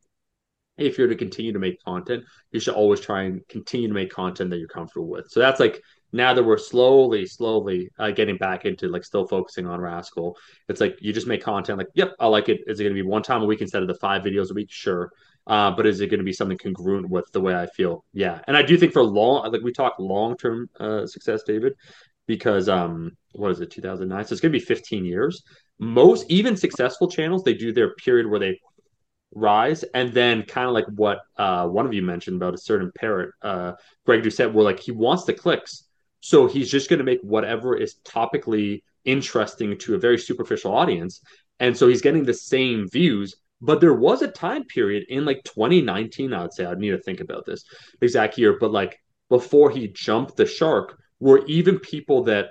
if 0.78 0.98
you're 0.98 1.08
to 1.08 1.16
continue 1.16 1.54
to 1.54 1.60
make 1.60 1.82
content, 1.84 2.24
you 2.52 2.60
should 2.60 2.74
always 2.74 3.00
try 3.00 3.24
and 3.24 3.48
continue 3.48 3.88
to 3.88 3.94
make 3.94 4.12
content 4.12 4.50
that 4.50 4.58
you're 4.58 4.68
comfortable 4.68 5.08
with. 5.08 5.30
So 5.30 5.40
that's 5.40 5.60
like 5.60 5.82
now 6.12 6.34
that 6.34 6.44
we're 6.44 6.58
slowly, 6.58 7.26
slowly 7.26 7.90
uh, 8.00 8.12
getting 8.12 8.38
back 8.38 8.66
into 8.66 8.88
like 8.88 9.04
still 9.04 9.28
focusing 9.28 9.68
on 9.68 9.80
Rascal, 9.82 10.38
it's 10.70 10.82
like 10.82 10.98
you 11.02 11.12
just 11.12 11.28
make 11.28 11.44
content 11.44 11.78
like, 11.78 11.88
yep, 11.94 12.14
I 12.20 12.28
like 12.28 12.50
it. 12.50 12.62
Is 12.68 12.80
it 12.80 12.84
going 12.84 12.96
to 12.96 13.02
be 13.02 13.08
one 13.08 13.24
time 13.24 13.42
a 13.42 13.46
week 13.46 13.62
instead 13.62 13.82
of 13.82 13.88
the 13.88 13.96
five 13.96 14.24
videos 14.24 14.52
a 14.52 14.54
week? 14.54 14.72
Sure. 14.72 15.12
Uh, 15.48 15.72
but 15.72 15.86
is 15.86 16.02
it 16.02 16.08
going 16.08 16.20
to 16.20 16.26
be 16.26 16.34
something 16.34 16.58
congruent 16.58 17.10
with 17.10 17.32
the 17.32 17.42
way 17.42 17.56
I 17.56 17.68
feel? 17.68 18.04
Yeah. 18.14 18.40
And 18.48 18.58
I 18.58 18.62
do 18.64 18.78
think 18.78 18.94
for 18.94 19.04
long, 19.04 19.52
like 19.52 19.62
we 19.62 19.72
talk 19.72 19.96
long 20.00 20.38
term 20.38 20.70
uh, 20.80 21.06
success, 21.06 21.44
David, 21.44 21.74
because 22.28 22.70
um, 22.70 23.12
what 23.34 23.52
is 23.52 23.60
it, 23.62 23.70
2009? 23.72 24.26
So 24.26 24.34
it's 24.34 24.42
going 24.42 24.52
to 24.52 24.60
be 24.60 24.66
15 24.66 25.06
years. 25.06 25.44
Most 25.78 26.26
even 26.30 26.56
successful 26.56 27.10
channels, 27.10 27.44
they 27.44 27.54
do 27.54 27.74
their 27.74 27.94
period 27.96 28.28
where 28.28 28.40
they 28.40 28.60
rise 29.36 29.84
and 29.94 30.14
then 30.14 30.44
kind 30.44 30.68
of 30.68 30.74
like 30.74 30.86
what 30.96 31.20
uh, 31.38 31.68
one 31.68 31.86
of 31.86 31.94
you 31.94 32.02
mentioned 32.02 32.38
about 32.38 32.54
a 32.54 32.58
certain 32.58 32.92
parrot 32.98 33.32
uh, 33.42 33.74
greg 34.06 34.24
doucette 34.24 34.52
where 34.52 34.64
like 34.64 34.80
he 34.80 34.92
wants 34.92 35.26
the 35.26 35.34
clicks 35.34 35.85
so 36.26 36.48
he's 36.48 36.72
just 36.72 36.90
going 36.90 36.98
to 36.98 37.06
make 37.06 37.22
whatever 37.22 37.78
is 37.78 37.98
topically 38.04 38.82
interesting 39.04 39.78
to 39.78 39.94
a 39.94 40.00
very 40.00 40.18
superficial 40.18 40.74
audience. 40.74 41.22
And 41.60 41.78
so 41.78 41.88
he's 41.88 42.02
getting 42.02 42.26
the 42.26 42.34
same 42.34 42.90
views 42.90 43.36
but 43.62 43.80
there 43.80 43.94
was 43.94 44.22
a 44.22 44.28
time 44.28 44.64
period 44.66 45.06
in 45.08 45.24
like 45.24 45.42
2019 45.46 46.34
i 46.34 46.42
would 46.42 46.54
say 46.54 46.66
i'd 46.66 46.78
need 46.78 46.92
to 46.92 46.98
think 46.98 47.22
about 47.22 47.46
this 47.46 47.64
exact 48.02 48.38
year 48.38 48.58
but 48.60 48.70
like 48.70 49.00
before 49.30 49.70
he 49.72 49.88
jumped 49.88 50.36
the 50.36 50.46
shark 50.46 51.00
where 51.20 51.46
even 51.46 51.80
people 51.80 52.24
that 52.24 52.50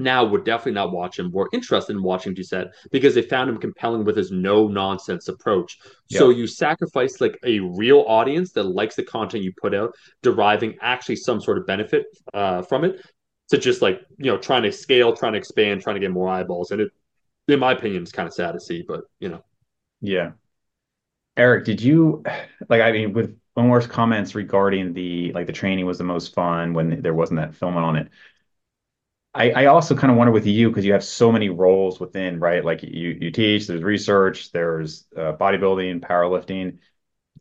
now 0.00 0.24
would 0.24 0.44
definitely 0.44 0.72
not 0.72 0.92
watch 0.92 1.18
him 1.18 1.30
were 1.30 1.48
interested 1.52 1.94
in 1.94 2.02
watching 2.02 2.34
Doucette 2.34 2.70
because 2.90 3.14
they 3.14 3.22
found 3.22 3.50
him 3.50 3.58
compelling 3.58 4.04
with 4.04 4.16
his 4.16 4.30
no 4.30 4.66
nonsense 4.66 5.28
approach. 5.28 5.78
Yep. 6.08 6.18
So 6.18 6.30
you 6.30 6.46
sacrifice 6.46 7.20
like 7.20 7.38
a 7.44 7.60
real 7.60 8.04
audience 8.08 8.52
that 8.52 8.64
likes 8.64 8.96
the 8.96 9.02
content 9.02 9.44
you 9.44 9.52
put 9.60 9.74
out, 9.74 9.94
deriving 10.22 10.76
actually 10.80 11.16
some 11.16 11.40
sort 11.40 11.58
of 11.58 11.66
benefit 11.66 12.06
uh, 12.34 12.62
from 12.62 12.84
it, 12.84 13.04
to 13.50 13.58
just 13.58 13.82
like 13.82 14.00
you 14.18 14.30
know 14.30 14.38
trying 14.38 14.62
to 14.62 14.72
scale, 14.72 15.14
trying 15.14 15.32
to 15.32 15.38
expand, 15.38 15.82
trying 15.82 15.96
to 15.96 16.00
get 16.00 16.10
more 16.10 16.28
eyeballs. 16.28 16.70
And 16.70 16.80
it, 16.80 16.90
in 17.48 17.60
my 17.60 17.72
opinion, 17.72 18.02
is 18.02 18.12
kind 18.12 18.26
of 18.26 18.34
sad 18.34 18.52
to 18.52 18.60
see, 18.60 18.84
but 18.86 19.02
you 19.20 19.28
know. 19.28 19.44
Yeah. 20.00 20.32
Eric, 21.36 21.64
did 21.64 21.80
you 21.80 22.24
like? 22.68 22.80
I 22.80 22.92
mean, 22.92 23.12
with 23.12 23.36
Omar's 23.56 23.86
comments 23.86 24.34
regarding 24.34 24.92
the 24.92 25.32
like 25.32 25.46
the 25.46 25.52
training 25.52 25.86
was 25.86 25.98
the 25.98 26.04
most 26.04 26.34
fun 26.34 26.72
when 26.72 27.02
there 27.02 27.14
wasn't 27.14 27.40
that 27.40 27.54
filming 27.54 27.82
on 27.82 27.96
it 27.96 28.08
I, 29.32 29.50
I 29.52 29.66
also 29.66 29.94
kind 29.94 30.10
of 30.10 30.16
wonder 30.16 30.32
with 30.32 30.46
you 30.46 30.68
because 30.68 30.84
you 30.84 30.92
have 30.92 31.04
so 31.04 31.30
many 31.30 31.48
roles 31.50 32.00
within, 32.00 32.40
right? 32.40 32.64
Like 32.64 32.82
you 32.82 33.10
you 33.20 33.30
teach, 33.30 33.66
there's 33.66 33.82
research, 33.82 34.50
there's 34.52 35.06
uh, 35.16 35.32
bodybuilding, 35.34 36.00
powerlifting. 36.00 36.78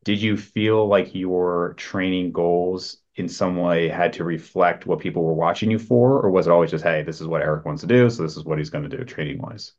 Did 0.04 0.22
you 0.22 0.38
feel 0.38 0.88
like 0.88 1.16
your 1.16 1.74
training 1.78 2.32
goals 2.34 3.00
in 3.16 3.30
some 3.30 3.58
way 3.58 3.90
had 3.90 4.14
to 4.14 4.24
reflect 4.26 4.86
what 4.88 5.00
people 5.00 5.24
were 5.24 5.34
watching 5.34 5.72
you 5.72 5.80
for, 5.80 6.22
or 6.22 6.32
was 6.32 6.48
it 6.48 6.52
always 6.52 6.72
just, 6.72 6.84
hey, 6.86 7.04
this 7.04 7.22
is 7.22 7.28
what 7.28 7.42
Eric 7.44 7.66
wants 7.66 7.82
to 7.82 7.88
do, 7.88 8.10
so 8.10 8.24
this 8.24 8.38
is 8.38 8.46
what 8.46 8.60
he's 8.60 8.70
going 8.72 8.90
to 8.90 8.98
do 8.98 9.04
training 9.06 9.40
wise? 9.42 9.74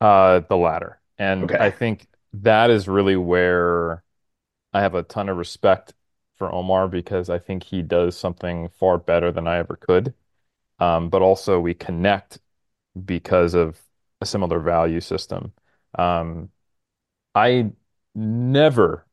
Uh, 0.00 0.40
the 0.48 0.56
latter, 0.56 1.00
and 1.18 1.52
okay. 1.52 1.58
I 1.60 1.70
think 1.70 2.08
that 2.32 2.70
is 2.70 2.88
really 2.88 3.14
where 3.16 4.02
I 4.72 4.82
have 4.82 4.94
a 4.94 5.02
ton 5.04 5.28
of 5.28 5.36
respect 5.38 5.94
for 6.38 6.52
Omar 6.54 6.88
because 6.88 7.30
I 7.30 7.38
think 7.38 7.64
he 7.64 7.82
does 7.82 8.16
something 8.18 8.68
far 8.70 8.98
better 8.98 9.32
than 9.32 9.46
I 9.48 9.58
ever 9.58 9.76
could 9.76 10.14
um, 10.78 11.08
but 11.08 11.22
also 11.22 11.60
we 11.60 11.74
connect 11.74 12.40
because 13.04 13.54
of 13.54 13.80
a 14.20 14.26
similar 14.26 14.60
value 14.60 15.00
system. 15.00 15.52
Um, 15.98 16.50
I 17.34 17.72
never 18.14 19.06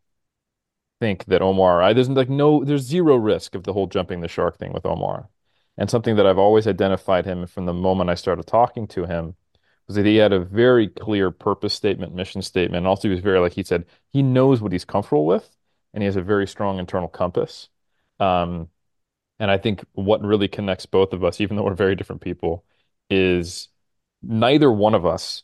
think 0.99 1.25
that 1.25 1.41
Omar, 1.41 1.81
I, 1.81 1.93
there's 1.93 2.09
like 2.09 2.29
no, 2.29 2.63
there's 2.63 2.81
zero 2.83 3.15
risk 3.15 3.55
of 3.55 3.63
the 3.63 3.73
whole 3.73 3.87
jumping 3.87 4.21
the 4.21 4.27
shark 4.27 4.57
thing 4.57 4.73
with 4.73 4.85
Omar. 4.85 5.29
And 5.77 5.89
something 5.89 6.17
that 6.17 6.27
I've 6.27 6.37
always 6.37 6.67
identified 6.67 7.25
him 7.25 7.47
from 7.47 7.65
the 7.65 7.73
moment 7.73 8.09
I 8.09 8.15
started 8.15 8.45
talking 8.47 8.85
to 8.89 9.05
him 9.05 9.35
was 9.87 9.95
that 9.95 10.05
he 10.05 10.17
had 10.17 10.33
a 10.33 10.39
very 10.39 10.87
clear 10.89 11.31
purpose 11.31 11.73
statement, 11.73 12.13
mission 12.13 12.41
statement. 12.41 12.79
And 12.79 12.87
also, 12.87 13.07
he 13.07 13.13
was 13.13 13.21
very, 13.21 13.39
like 13.39 13.53
he 13.53 13.63
said, 13.63 13.85
he 14.11 14.21
knows 14.21 14.61
what 14.61 14.73
he's 14.73 14.85
comfortable 14.85 15.25
with 15.25 15.55
and 15.93 16.03
he 16.03 16.05
has 16.05 16.15
a 16.15 16.21
very 16.21 16.47
strong 16.47 16.79
internal 16.79 17.07
compass. 17.07 17.69
Um, 18.19 18.69
and 19.39 19.49
I 19.49 19.57
think 19.57 19.83
what 19.93 20.21
really 20.21 20.47
connects 20.47 20.85
both 20.85 21.13
of 21.13 21.23
us, 21.23 21.39
even 21.41 21.55
though 21.55 21.63
we're 21.63 21.73
very 21.73 21.95
different 21.95 22.21
people, 22.21 22.65
is 23.09 23.69
neither 24.21 24.71
one 24.71 24.93
of 24.93 25.05
us 25.05 25.43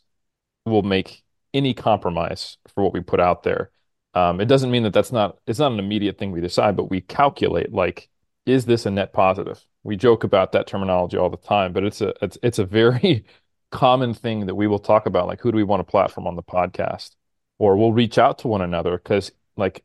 will 0.66 0.82
make 0.82 1.24
any 1.54 1.72
compromise 1.72 2.58
for 2.74 2.84
what 2.84 2.92
we 2.92 3.00
put 3.00 3.20
out 3.20 3.42
there. 3.42 3.70
Um, 4.14 4.40
it 4.40 4.46
doesn't 4.46 4.70
mean 4.70 4.82
that 4.84 4.92
that's 4.92 5.12
not 5.12 5.38
it's 5.46 5.58
not 5.58 5.72
an 5.72 5.78
immediate 5.78 6.18
thing 6.18 6.32
we 6.32 6.40
decide, 6.40 6.76
but 6.76 6.90
we 6.90 7.00
calculate 7.00 7.72
like, 7.72 8.08
is 8.44 8.66
this 8.66 8.86
a 8.86 8.90
net 8.90 9.12
positive? 9.12 9.64
We 9.82 9.96
joke 9.96 10.24
about 10.24 10.52
that 10.52 10.66
terminology 10.66 11.16
all 11.16 11.30
the 11.30 11.36
time, 11.36 11.72
but 11.72 11.84
it's 11.84 12.00
a 12.00 12.12
it's 12.22 12.38
it's 12.42 12.58
a 12.58 12.64
very 12.64 13.24
common 13.70 14.14
thing 14.14 14.46
that 14.46 14.54
we 14.54 14.66
will 14.66 14.78
talk 14.78 15.06
about, 15.06 15.26
like 15.26 15.40
who 15.40 15.52
do 15.52 15.56
we 15.56 15.64
want 15.64 15.80
to 15.80 15.90
platform 15.90 16.26
on 16.26 16.36
the 16.36 16.42
podcast, 16.42 17.14
or 17.58 17.76
we'll 17.76 17.92
reach 17.92 18.18
out 18.18 18.38
to 18.40 18.48
one 18.48 18.62
another 18.62 18.98
because 18.98 19.32
like 19.56 19.84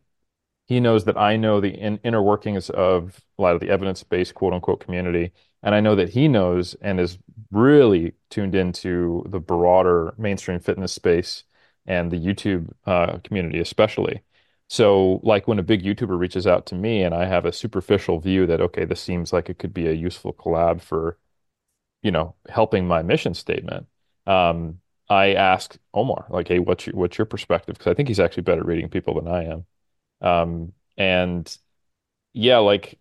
he 0.72 0.80
knows 0.80 1.04
that 1.04 1.18
I 1.18 1.36
know 1.36 1.60
the 1.60 1.70
in, 1.70 2.00
inner 2.02 2.22
workings 2.22 2.70
of 2.70 3.20
a 3.38 3.42
lot 3.42 3.56
of 3.56 3.60
the 3.60 3.70
evidence-based 3.70 4.34
quote 4.36 4.54
unquote 4.54 4.80
community. 4.80 5.34
And 5.64 5.76
I 5.76 5.82
know 5.82 5.96
that 5.98 6.08
he 6.10 6.30
knows 6.30 6.76
and 6.76 6.98
is 6.98 7.18
really 7.52 8.14
tuned 8.30 8.56
into 8.56 9.26
the 9.28 9.42
broader 9.42 10.14
mainstream 10.18 10.62
fitness 10.62 10.94
space 10.94 11.44
and 11.86 12.10
the 12.10 12.18
YouTube 12.18 12.72
uh, 12.86 13.18
community, 13.22 13.60
especially. 13.60 14.22
So, 14.70 15.20
like 15.24 15.46
when 15.46 15.60
a 15.60 15.64
big 15.64 15.84
YouTuber 15.84 16.18
reaches 16.18 16.48
out 16.48 16.66
to 16.68 16.76
me 16.76 17.04
and 17.04 17.14
I 17.14 17.26
have 17.26 17.44
a 17.44 17.52
superficial 17.52 18.22
view 18.22 18.48
that, 18.48 18.62
okay, 18.62 18.86
this 18.86 19.02
seems 19.02 19.34
like 19.34 19.50
it 19.50 19.60
could 19.60 19.74
be 19.74 19.88
a 19.88 19.92
useful 19.92 20.32
collab 20.32 20.80
for, 20.82 21.18
you 22.02 22.12
know, 22.12 22.36
helping 22.48 22.88
my 22.88 23.04
mission 23.04 23.34
statement. 23.34 23.88
Um, 24.26 24.80
I 25.10 25.34
ask 25.34 25.78
Omar, 25.94 26.28
like, 26.30 26.48
hey, 26.48 26.60
what's 26.60 26.88
your, 26.88 26.96
what's 26.96 27.18
your 27.18 27.26
perspective? 27.26 27.78
Because 27.78 27.92
I 27.92 27.94
think 27.94 28.08
he's 28.08 28.22
actually 28.22 28.44
better 28.44 28.62
at 28.62 28.68
reading 28.68 28.90
people 28.90 29.16
than 29.16 29.28
I 29.28 29.44
am. 29.46 29.66
Um, 30.22 30.74
and 30.98 31.58
yeah, 32.34 32.58
like 32.58 33.00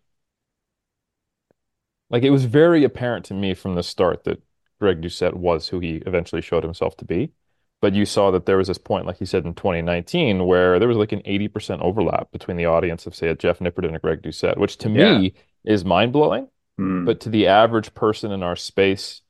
like 2.10 2.22
it 2.22 2.30
was 2.30 2.44
very 2.44 2.84
apparent 2.84 3.24
to 3.26 3.34
me 3.34 3.54
from 3.54 3.74
the 3.74 3.82
start 3.82 4.24
that 4.24 4.42
Greg 4.80 5.00
Doucette 5.00 5.34
was 5.34 5.68
who 5.68 5.78
he 5.78 5.96
eventually 6.06 6.42
showed 6.42 6.64
himself 6.64 6.96
to 6.98 7.04
be. 7.04 7.32
But 7.80 7.94
you 7.94 8.04
saw 8.04 8.30
that 8.32 8.44
there 8.44 8.58
was 8.58 8.68
this 8.68 8.78
point, 8.78 9.06
like 9.06 9.18
he 9.18 9.24
said 9.24 9.46
in 9.46 9.54
2019, 9.54 10.46
where 10.46 10.78
there 10.78 10.88
was 10.88 10.98
like 10.98 11.12
an 11.12 11.22
80% 11.22 11.80
overlap 11.80 12.30
between 12.30 12.58
the 12.58 12.66
audience 12.66 13.06
of, 13.06 13.14
say, 13.14 13.28
a 13.28 13.34
Jeff 13.34 13.58
Nippard 13.60 13.86
and 13.86 13.96
a 13.96 13.98
Greg 13.98 14.20
Doucette, 14.20 14.58
which 14.58 14.76
to 14.78 14.90
yeah. 14.90 15.18
me 15.18 15.34
is 15.64 15.82
mind 15.82 16.12
blowing. 16.12 16.48
Mm. 16.78 17.06
But 17.06 17.20
to 17.20 17.30
the 17.30 17.46
average 17.46 17.94
person 17.94 18.32
in 18.32 18.42
our 18.42 18.56
space, 18.56 19.22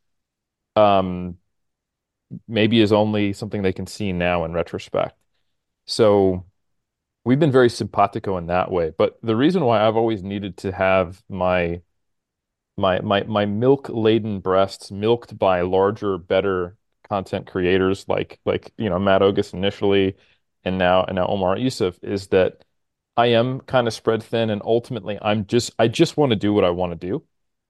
um, 0.74 1.36
maybe 2.48 2.80
is 2.80 2.92
only 2.92 3.32
something 3.32 3.62
they 3.62 3.72
can 3.72 3.86
see 3.86 4.12
now 4.12 4.44
in 4.44 4.52
retrospect. 4.52 5.16
So 5.86 6.44
we've 7.24 7.38
been 7.38 7.52
very 7.52 7.70
simpatico 7.70 8.36
in 8.38 8.46
that 8.46 8.70
way. 8.70 8.92
But 8.96 9.18
the 9.22 9.36
reason 9.36 9.64
why 9.64 9.86
I've 9.86 9.96
always 9.96 10.22
needed 10.22 10.56
to 10.58 10.72
have 10.72 11.22
my 11.28 11.82
my 12.76 13.00
my 13.00 13.22
my 13.24 13.46
milk 13.46 13.88
laden 13.90 14.40
breasts 14.40 14.90
milked 14.90 15.38
by 15.38 15.62
larger, 15.62 16.18
better 16.18 16.76
content 17.08 17.46
creators 17.46 18.06
like 18.08 18.40
like 18.46 18.72
you 18.78 18.88
know 18.90 18.98
Matt 18.98 19.22
Ogus 19.22 19.52
initially, 19.54 20.16
and 20.64 20.78
now 20.78 21.04
and 21.04 21.16
now 21.16 21.26
Omar 21.26 21.58
Yusuf 21.58 21.98
is 22.02 22.28
that 22.28 22.64
I 23.16 23.26
am 23.28 23.60
kind 23.62 23.86
of 23.86 23.94
spread 23.94 24.22
thin, 24.22 24.50
and 24.50 24.62
ultimately 24.64 25.18
I'm 25.20 25.46
just 25.46 25.72
I 25.78 25.88
just 25.88 26.16
want 26.16 26.30
to 26.30 26.36
do 26.36 26.52
what 26.52 26.64
I 26.64 26.70
want 26.70 26.92
to 26.98 27.06
do, 27.08 27.24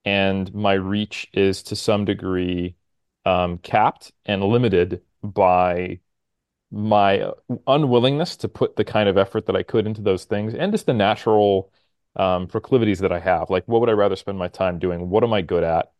and 0.05 0.53
my 0.53 0.73
reach 0.73 1.27
is 1.33 1.63
to 1.63 1.75
some 1.75 2.05
degree 2.05 2.75
um, 3.25 3.57
capped 3.59 4.11
and 4.25 4.43
limited 4.43 5.01
by 5.23 5.99
my 6.71 7.31
unwillingness 7.67 8.37
to 8.37 8.47
put 8.47 8.75
the 8.75 8.83
kind 8.85 9.09
of 9.09 9.17
effort 9.17 9.45
that 9.47 9.55
I 9.55 9.63
could 9.63 9.85
into 9.85 10.01
those 10.01 10.25
things 10.25 10.53
and 10.53 10.71
just 10.71 10.85
the 10.85 10.93
natural 10.93 11.71
um, 12.15 12.47
proclivities 12.47 12.99
that 12.99 13.11
I 13.11 13.19
have. 13.19 13.49
Like, 13.49 13.67
what 13.67 13.81
would 13.81 13.89
I 13.89 13.93
rather 13.93 14.15
spend 14.15 14.37
my 14.37 14.47
time 14.47 14.79
doing? 14.79 15.09
What 15.09 15.23
am 15.23 15.33
I 15.33 15.41
good 15.41 15.63
at? 15.63 15.91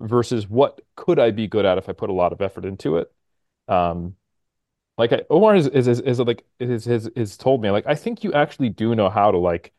Versus 0.00 0.48
what 0.48 0.80
could 0.94 1.18
I 1.18 1.30
be 1.30 1.46
good 1.48 1.64
at 1.64 1.78
if 1.78 1.88
I 1.88 1.92
put 1.92 2.10
a 2.10 2.14
lot 2.14 2.32
of 2.32 2.42
effort 2.42 2.66
into 2.66 2.98
it? 2.98 3.10
Um, 3.66 4.16
like 4.98 5.12
I, 5.12 5.22
Omar 5.30 5.56
is, 5.56 5.66
is, 5.68 5.88
is, 5.88 6.00
is 6.00 6.20
like 6.20 6.44
is, 6.58 6.86
is, 6.86 7.06
is 7.08 7.36
told 7.38 7.62
me 7.62 7.70
like 7.70 7.86
I 7.86 7.94
think 7.94 8.22
you 8.22 8.32
actually 8.34 8.68
do 8.68 8.94
know 8.94 9.08
how 9.08 9.30
to 9.30 9.38
like 9.38 9.72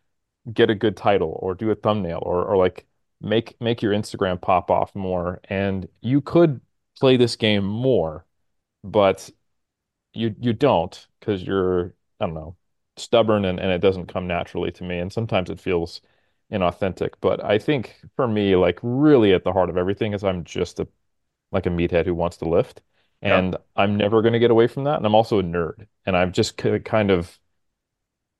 get 0.51 0.71
a 0.71 0.75
good 0.75 0.97
title 0.97 1.37
or 1.41 1.53
do 1.53 1.69
a 1.69 1.75
thumbnail 1.75 2.19
or 2.23 2.43
or 2.43 2.57
like 2.57 2.87
make 3.21 3.59
make 3.61 3.81
your 3.83 3.93
Instagram 3.93 4.41
pop 4.41 4.71
off 4.71 4.95
more 4.95 5.39
and 5.45 5.87
you 6.01 6.21
could 6.21 6.59
play 6.99 7.17
this 7.17 7.35
game 7.35 7.63
more 7.63 8.25
but 8.83 9.29
you 10.13 10.35
you 10.39 10.53
don't 10.53 11.07
because 11.19 11.43
you're 11.43 11.93
I 12.19 12.25
don't 12.25 12.35
know 12.35 12.55
stubborn 12.97 13.45
and, 13.45 13.59
and 13.59 13.71
it 13.71 13.79
doesn't 13.79 14.07
come 14.07 14.27
naturally 14.27 14.71
to 14.73 14.83
me 14.83 14.99
and 14.99 15.11
sometimes 15.11 15.49
it 15.49 15.59
feels 15.59 16.01
inauthentic 16.51 17.13
but 17.21 17.43
I 17.43 17.57
think 17.57 18.01
for 18.15 18.27
me 18.27 18.55
like 18.55 18.79
really 18.83 19.33
at 19.33 19.43
the 19.43 19.53
heart 19.53 19.69
of 19.69 19.77
everything 19.77 20.13
is 20.13 20.23
I'm 20.23 20.43
just 20.43 20.79
a 20.79 20.87
like 21.51 21.65
a 21.65 21.69
meathead 21.69 22.05
who 22.05 22.15
wants 22.15 22.37
to 22.37 22.49
lift 22.49 22.81
and 23.21 23.55
I'm 23.75 23.97
never 23.97 24.21
going 24.21 24.33
to 24.33 24.39
get 24.39 24.51
away 24.51 24.67
from 24.67 24.85
that 24.85 24.97
and 24.97 25.05
I'm 25.05 25.15
also 25.15 25.39
a 25.39 25.43
nerd 25.43 25.87
and 26.05 26.17
I've 26.17 26.31
just 26.33 26.57
kind 26.57 27.11
of 27.11 27.39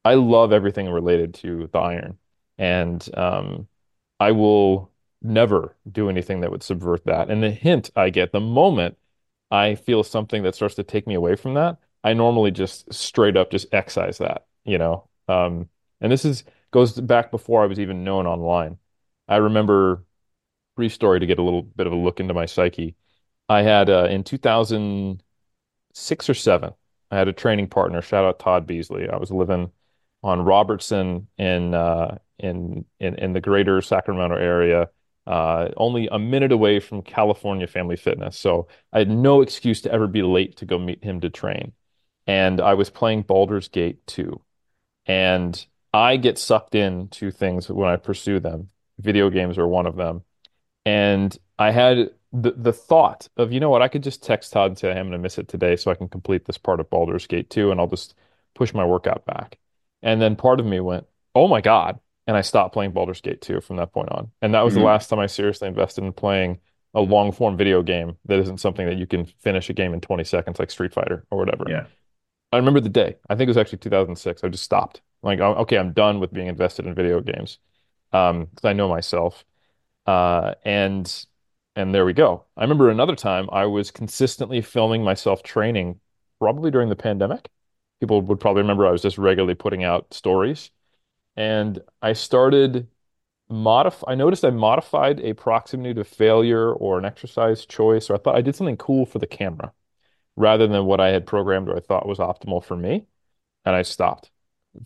I 0.04 0.16
love 0.16 0.52
everything 0.52 0.90
related 0.90 1.34
to 1.36 1.68
the 1.72 1.80
iron, 1.80 2.18
and 2.58 3.08
um, 3.16 3.68
I 4.20 4.32
will 4.32 4.92
never 5.22 5.76
do 5.92 6.10
anything 6.10 6.42
that 6.42 6.52
would 6.52 6.64
subvert 6.64 7.06
that. 7.06 7.30
And 7.30 7.44
the 7.44 7.52
hint 7.52 7.92
I 7.96 8.10
get 8.10 8.32
the 8.32 8.40
moment 8.40 8.98
I 9.52 9.76
feel 9.76 10.04
something 10.04 10.44
that 10.44 10.56
starts 10.56 10.76
to 10.76 10.84
take 10.84 11.08
me 11.08 11.16
away 11.16 11.36
from 11.36 11.56
that, 11.56 11.78
I 12.04 12.14
normally 12.14 12.52
just 12.52 12.92
straight 12.94 13.38
up 13.38 13.52
just 13.52 13.68
excise 13.74 14.18
that, 14.20 14.46
you 14.66 14.78
know. 14.78 15.08
Um, 15.28 15.70
and 16.00 16.12
this 16.12 16.26
is 16.26 16.44
goes 16.72 16.94
back 17.00 17.32
before 17.32 17.64
I 17.64 17.68
was 17.68 17.80
even 17.80 18.04
known 18.04 18.26
online. 18.28 18.78
I 19.28 19.38
remember 19.38 20.04
brief 20.76 20.94
story 20.94 21.20
to 21.20 21.26
get 21.26 21.40
a 21.40 21.44
little 21.44 21.64
bit 21.64 21.88
of 21.88 21.94
a 21.94 21.98
look 21.98 22.20
into 22.20 22.34
my 22.34 22.46
psyche. 22.46 22.96
I 23.50 23.62
had 23.64 23.90
uh, 23.90 24.08
in 24.10 24.24
2006 24.24 25.22
or 26.30 26.34
seven, 26.34 26.74
I 27.12 27.18
had 27.18 27.28
a 27.28 27.34
training 27.34 27.68
partner. 27.68 28.02
Shout 28.02 28.26
out 28.26 28.40
Todd 28.40 28.66
Beasley. 28.68 29.10
I 29.10 29.18
was 29.18 29.32
living 29.32 29.72
on 30.24 30.42
Robertson 30.42 31.28
in 31.38 31.74
uh, 31.74 32.18
in 32.40 32.86
in 33.00 33.16
in 33.16 33.34
the 33.34 33.42
greater 33.42 33.82
Sacramento 33.82 34.36
area, 34.38 34.90
uh, 35.28 35.70
only 35.78 36.08
a 36.12 36.20
minute 36.20 36.52
away 36.52 36.80
from 36.80 37.02
California 37.02 37.68
Family 37.68 37.96
Fitness. 37.96 38.38
So 38.38 38.68
I 38.92 39.00
had 39.00 39.10
no 39.10 39.42
excuse 39.42 39.82
to 39.82 39.92
ever 39.92 40.08
be 40.08 40.24
late 40.24 40.58
to 40.58 40.66
go 40.66 40.78
meet 40.78 41.04
him 41.04 41.22
to 41.22 41.30
train. 41.30 41.74
And 42.28 42.62
I 42.62 42.74
was 42.74 42.90
playing 42.90 43.24
Baldur's 43.24 43.68
Gate 43.68 44.06
2. 44.08 44.42
And 45.06 45.66
I 45.94 46.18
get 46.18 46.38
sucked 46.38 46.76
into 46.76 47.32
things 47.32 47.70
when 47.70 47.90
I 47.90 47.98
pursue 47.98 48.40
them. 48.40 48.70
Video 49.00 49.30
games 49.30 49.58
are 49.58 49.68
one 49.68 49.88
of 49.88 49.96
them. 49.96 50.24
And 50.86 51.38
I 51.60 51.72
had 51.72 52.12
the 52.34 52.52
the 52.52 52.74
thought 52.74 53.28
of, 53.38 53.52
you 53.52 53.60
know 53.60 53.70
what, 53.70 53.82
I 53.82 53.88
could 53.88 54.04
just 54.04 54.24
text 54.24 54.54
Todd 54.54 54.72
and 54.72 54.78
say, 54.78 54.90
I'm 54.90 55.08
going 55.08 55.12
to 55.12 55.18
miss 55.18 55.38
it 55.38 55.48
today 55.48 55.76
so 55.76 55.92
I 55.92 55.96
can 55.96 56.08
complete 56.08 56.46
this 56.46 56.58
part 56.58 56.80
of 56.80 56.90
Baldur's 56.90 57.28
Gate 57.28 57.50
2 57.50 57.72
and 57.72 57.80
I'll 57.80 57.88
just 57.88 58.16
push 58.56 58.74
my 58.74 58.86
workout 58.86 59.26
back. 59.26 59.58
And 60.02 60.22
then 60.22 60.36
part 60.36 60.60
of 60.60 60.66
me 60.66 60.80
went, 60.80 61.06
oh 61.36 61.48
my 61.48 61.62
God. 61.62 62.00
And 62.28 62.38
I 62.38 62.42
stopped 62.42 62.74
playing 62.74 62.92
Baldur's 62.92 63.22
Gate 63.22 63.42
2 63.42 63.62
from 63.62 63.78
that 63.78 63.92
point 63.94 64.10
on. 64.12 64.32
And 64.42 64.54
that 64.54 64.62
was 64.62 64.76
the 64.76 64.80
Mhm. 64.80 64.86
last 64.86 65.10
time 65.10 65.20
I 65.20 65.26
seriously 65.26 65.68
invested 65.68 66.04
in 66.04 66.14
playing 66.14 66.60
a 66.94 67.02
long 67.02 67.32
form 67.32 67.58
video 67.58 67.82
game 67.82 68.18
that 68.26 68.40
isn't 68.40 68.60
something 68.60 68.86
that 68.86 68.98
you 68.98 69.08
can 69.08 69.26
finish 69.26 69.70
a 69.70 69.74
game 69.74 69.94
in 69.94 70.02
20 70.02 70.24
seconds 70.24 70.60
like 70.60 70.70
Street 70.70 70.94
Fighter 70.94 71.26
or 71.32 71.38
whatever. 71.38 71.66
Yeah. 71.68 71.86
I 72.52 72.58
remember 72.58 72.80
the 72.82 72.90
day. 72.90 73.16
I 73.30 73.36
think 73.36 73.48
it 73.48 73.52
was 73.52 73.58
actually 73.58 73.80
2006. 73.80 74.44
I 74.44 74.50
just 74.50 74.64
stopped. 74.64 75.02
Like, 75.24 75.40
okay, 75.40 75.78
I'm 75.78 75.94
done 75.94 76.20
with 76.20 76.34
being 76.34 76.48
invested 76.48 76.86
in 76.86 76.94
video 76.94 77.22
games. 77.22 77.60
Um, 78.12 78.46
because 78.46 78.66
I 78.66 78.74
know 78.74 78.90
myself. 78.90 79.46
Uh, 80.06 80.56
and 80.66 81.26
and 81.78 81.96
there 81.96 82.04
we 82.04 82.12
go. 82.14 82.44
I 82.58 82.64
remember 82.64 82.90
another 82.90 83.16
time 83.16 83.48
I 83.52 83.66
was 83.66 83.92
consistently 83.92 84.62
filming 84.62 85.04
myself 85.04 85.42
training, 85.44 86.02
probably 86.40 86.70
during 86.72 86.90
the 86.90 86.96
pandemic. 86.98 87.48
People 88.02 88.22
would 88.22 88.40
probably 88.42 88.64
remember 88.64 88.86
I 88.86 88.92
was 88.92 89.02
just 89.02 89.18
regularly 89.18 89.56
putting 89.56 89.84
out 89.86 90.14
stories. 90.14 90.72
And 91.42 91.80
I 92.02 92.14
started 92.14 92.88
modif 93.52 94.04
I 94.08 94.16
noticed 94.16 94.46
I 94.46 94.52
modified 94.52 95.20
a 95.22 95.34
proximity 95.34 95.94
to 95.96 96.04
failure 96.06 96.74
or 96.74 97.00
an 97.00 97.06
exercise 97.06 97.66
choice, 97.66 98.10
or 98.10 98.16
I 98.16 98.20
thought 98.20 98.36
I 98.38 98.42
did 98.42 98.56
something 98.56 98.78
cool 98.78 99.06
for 99.06 99.20
the 99.20 99.28
camera 99.28 99.74
rather 100.38 100.68
than 100.68 100.86
what 100.86 101.02
I 101.02 101.10
had 101.10 101.26
programmed 101.28 101.70
or 101.70 101.78
I 101.78 101.82
thought 101.82 102.08
was 102.08 102.20
optimal 102.20 102.64
for 102.64 102.78
me. 102.78 103.08
And 103.66 103.76
I 103.76 103.84
stopped. 103.84 104.32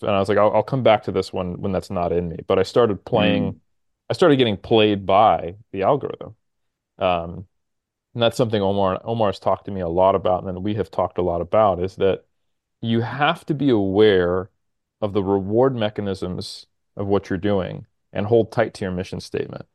And 0.02 0.12
I 0.12 0.20
was 0.20 0.30
like, 0.30 0.38
I'll, 0.40 0.54
I'll 0.54 0.64
come 0.64 0.84
back 0.84 1.04
to 1.06 1.14
this 1.14 1.34
one 1.34 1.62
when 1.62 1.72
that's 1.74 1.92
not 1.92 2.12
in 2.14 2.30
me. 2.30 2.38
But 2.48 2.60
I 2.60 2.64
started 2.64 3.06
Mm. 3.06 3.06
playing, 3.06 3.62
I 4.10 4.14
started 4.14 4.38
getting 4.38 4.58
played 4.58 5.06
by 5.06 5.56
the 5.74 5.84
algorithm. 5.84 6.36
Um, 7.00 7.48
and 8.14 8.24
that's 8.24 8.38
something 8.38 8.62
Omar 8.62 9.02
Omar 9.04 9.30
has 9.30 9.40
talked 9.40 9.66
to 9.66 9.72
me 9.72 9.82
a 9.82 9.90
lot 9.90 10.16
about, 10.16 10.44
and 10.44 10.48
then 10.56 10.64
we 10.64 10.76
have 10.76 10.92
talked 10.92 11.18
a 11.20 11.22
lot 11.24 11.42
about, 11.42 11.84
is 11.84 11.98
that 11.98 12.26
you 12.82 13.02
have 13.02 13.46
to 13.48 13.56
be 13.56 13.70
aware 13.70 14.50
of 15.02 15.14
the 15.14 15.24
reward 15.24 15.76
mechanisms 15.76 16.68
of 16.96 17.08
what 17.08 17.30
you're 17.30 17.38
doing 17.38 17.86
and 18.14 18.26
hold 18.26 18.52
tight 18.52 18.74
to 18.76 18.86
your 18.86 18.92
mission 18.92 19.20
statement. 19.20 19.66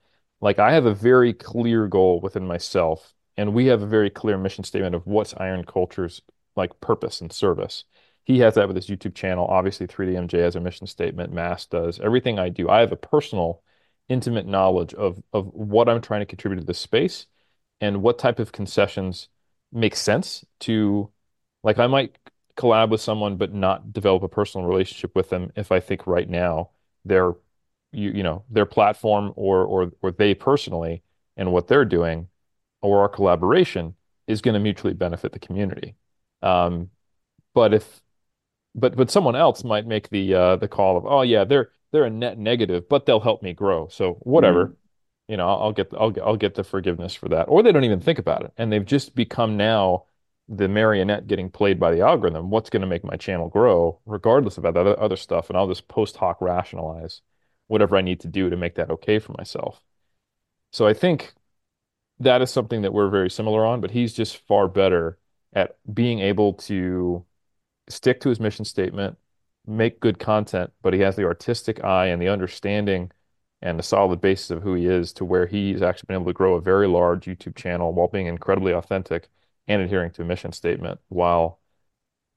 Like 0.40 0.58
I 0.58 0.72
have 0.72 0.86
a 0.86 0.94
very 0.94 1.32
clear 1.32 1.86
goal 1.86 2.20
within 2.20 2.46
myself, 2.46 3.14
and 3.36 3.54
we 3.54 3.66
have 3.66 3.82
a 3.82 3.86
very 3.86 4.10
clear 4.10 4.38
mission 4.38 4.64
statement 4.64 4.94
of 4.94 5.06
what's 5.06 5.34
Iron 5.36 5.64
Culture's 5.64 6.22
like 6.56 6.80
purpose 6.80 7.20
and 7.20 7.32
service. 7.32 7.84
He 8.24 8.40
has 8.40 8.54
that 8.54 8.66
with 8.66 8.76
his 8.76 8.88
YouTube 8.88 9.14
channel. 9.14 9.46
Obviously, 9.46 9.86
3DMJ 9.86 10.38
has 10.40 10.56
a 10.56 10.60
mission 10.60 10.86
statement. 10.86 11.32
Mass 11.32 11.66
does. 11.66 12.00
Everything 12.00 12.38
I 12.38 12.48
do, 12.48 12.68
I 12.68 12.80
have 12.80 12.92
a 12.92 12.96
personal, 12.96 13.62
intimate 14.08 14.46
knowledge 14.46 14.94
of 14.94 15.22
of 15.32 15.46
what 15.52 15.88
I'm 15.88 16.00
trying 16.00 16.20
to 16.20 16.26
contribute 16.26 16.60
to 16.60 16.66
this 16.66 16.78
space 16.78 17.26
and 17.80 18.02
what 18.02 18.18
type 18.18 18.38
of 18.38 18.52
concessions 18.52 19.28
make 19.72 19.96
sense 19.96 20.44
to 20.60 21.10
like 21.62 21.78
I 21.78 21.86
might 21.86 22.16
collab 22.60 22.90
with 22.90 23.00
someone 23.00 23.36
but 23.36 23.54
not 23.54 23.92
develop 23.92 24.22
a 24.22 24.28
personal 24.28 24.66
relationship 24.66 25.14
with 25.16 25.30
them 25.30 25.52
if 25.56 25.72
I 25.72 25.80
think 25.80 26.06
right 26.06 26.28
now 26.28 26.70
their 27.04 27.34
you 27.92 28.10
you 28.12 28.22
know 28.22 28.44
their 28.50 28.66
platform 28.66 29.32
or 29.36 29.64
or 29.64 29.92
or 30.02 30.12
they 30.12 30.34
personally 30.34 31.02
and 31.36 31.52
what 31.52 31.68
they're 31.68 31.84
doing 31.84 32.28
or 32.82 33.00
our 33.00 33.08
collaboration 33.08 33.94
is 34.26 34.42
going 34.42 34.54
to 34.54 34.60
mutually 34.60 34.94
benefit 34.94 35.32
the 35.32 35.38
community. 35.38 35.96
Um, 36.42 36.90
but 37.54 37.74
if 37.74 38.02
but 38.74 38.96
but 38.96 39.10
someone 39.10 39.36
else 39.36 39.64
might 39.64 39.86
make 39.86 40.08
the 40.10 40.34
uh, 40.34 40.56
the 40.56 40.68
call 40.68 40.96
of 40.96 41.06
oh 41.06 41.22
yeah 41.22 41.44
they're 41.44 41.70
they're 41.92 42.04
a 42.04 42.10
net 42.10 42.38
negative 42.38 42.88
but 42.88 43.06
they'll 43.06 43.20
help 43.20 43.42
me 43.42 43.52
grow 43.52 43.88
so 43.88 44.14
Mm. 44.36 44.64
whatever 44.64 44.76
you 45.28 45.36
know 45.36 45.48
I'll, 45.48 45.62
I'll 45.64 45.72
get 45.72 45.92
I'll 45.98 46.10
get 46.10 46.24
I'll 46.24 46.36
get 46.36 46.54
the 46.54 46.64
forgiveness 46.64 47.14
for 47.14 47.28
that 47.30 47.44
or 47.48 47.62
they 47.62 47.72
don't 47.72 47.84
even 47.84 48.00
think 48.00 48.18
about 48.18 48.44
it 48.44 48.52
and 48.56 48.72
they've 48.72 48.84
just 48.84 49.14
become 49.14 49.56
now 49.56 50.04
the 50.50 50.68
marionette 50.68 51.28
getting 51.28 51.48
played 51.48 51.78
by 51.78 51.92
the 51.92 52.00
algorithm 52.00 52.50
what's 52.50 52.70
going 52.70 52.80
to 52.80 52.86
make 52.86 53.04
my 53.04 53.16
channel 53.16 53.48
grow 53.48 54.00
regardless 54.04 54.58
of 54.58 54.64
other 54.64 54.98
other 55.00 55.16
stuff? 55.16 55.48
And 55.48 55.56
I'll 55.56 55.68
just 55.68 55.88
post 55.88 56.16
hoc 56.16 56.40
rationalize 56.40 57.22
whatever 57.68 57.96
I 57.96 58.02
need 58.02 58.20
to 58.20 58.28
do 58.28 58.50
to 58.50 58.56
make 58.56 58.74
that 58.74 58.90
okay 58.90 59.18
for 59.20 59.32
myself. 59.38 59.80
So 60.72 60.86
I 60.86 60.94
think 60.94 61.34
that 62.18 62.42
is 62.42 62.50
something 62.50 62.82
that 62.82 62.92
we're 62.92 63.08
very 63.08 63.30
similar 63.30 63.64
on 63.64 63.80
but 63.80 63.90
he's 63.92 64.12
just 64.12 64.38
far 64.46 64.68
better 64.68 65.18
at 65.52 65.76
being 65.92 66.20
able 66.20 66.54
to 66.54 67.24
stick 67.88 68.20
to 68.20 68.28
his 68.28 68.40
mission 68.40 68.64
statement, 68.64 69.16
make 69.66 70.00
good 70.00 70.18
content, 70.18 70.72
but 70.82 70.94
he 70.94 71.00
has 71.00 71.16
the 71.16 71.24
artistic 71.24 71.82
eye 71.84 72.06
and 72.06 72.20
the 72.20 72.28
understanding 72.28 73.10
and 73.62 73.78
the 73.78 73.82
solid 73.82 74.20
basis 74.20 74.50
of 74.50 74.62
who 74.62 74.74
he 74.74 74.86
is 74.86 75.12
to 75.12 75.24
where 75.24 75.46
he's 75.46 75.82
actually 75.82 76.06
been 76.06 76.16
able 76.16 76.26
to 76.26 76.32
grow 76.32 76.54
a 76.54 76.60
very 76.60 76.88
large 76.88 77.26
YouTube 77.26 77.56
channel 77.56 77.92
while 77.92 78.08
being 78.08 78.26
incredibly 78.26 78.72
authentic 78.72 79.28
and 79.68 79.82
adhering 79.82 80.10
to 80.12 80.22
a 80.22 80.24
mission 80.24 80.52
statement 80.52 81.00
while 81.08 81.60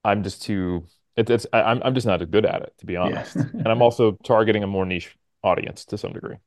I'm 0.04 0.24
just 0.24 0.44
too 0.44 0.86
it, 1.16 1.30
it's 1.30 1.48
I, 1.54 1.64
I'm 1.64 1.82
I'm 1.84 1.96
just 1.96 2.08
not 2.08 2.22
as 2.22 2.30
good 2.30 2.46
at 2.46 2.62
it 2.64 2.74
to 2.80 2.86
be 2.86 2.98
Yeah. 3.02 3.24
honest. 3.24 3.48
And 3.64 3.72
I'm 3.72 3.82
also 3.82 4.14
targeting 4.24 4.64
a 4.64 4.68
more 4.68 4.86
niche 4.86 5.18
audience 5.44 5.86
to 5.86 5.98
some 5.98 6.14
degree. 6.14 6.38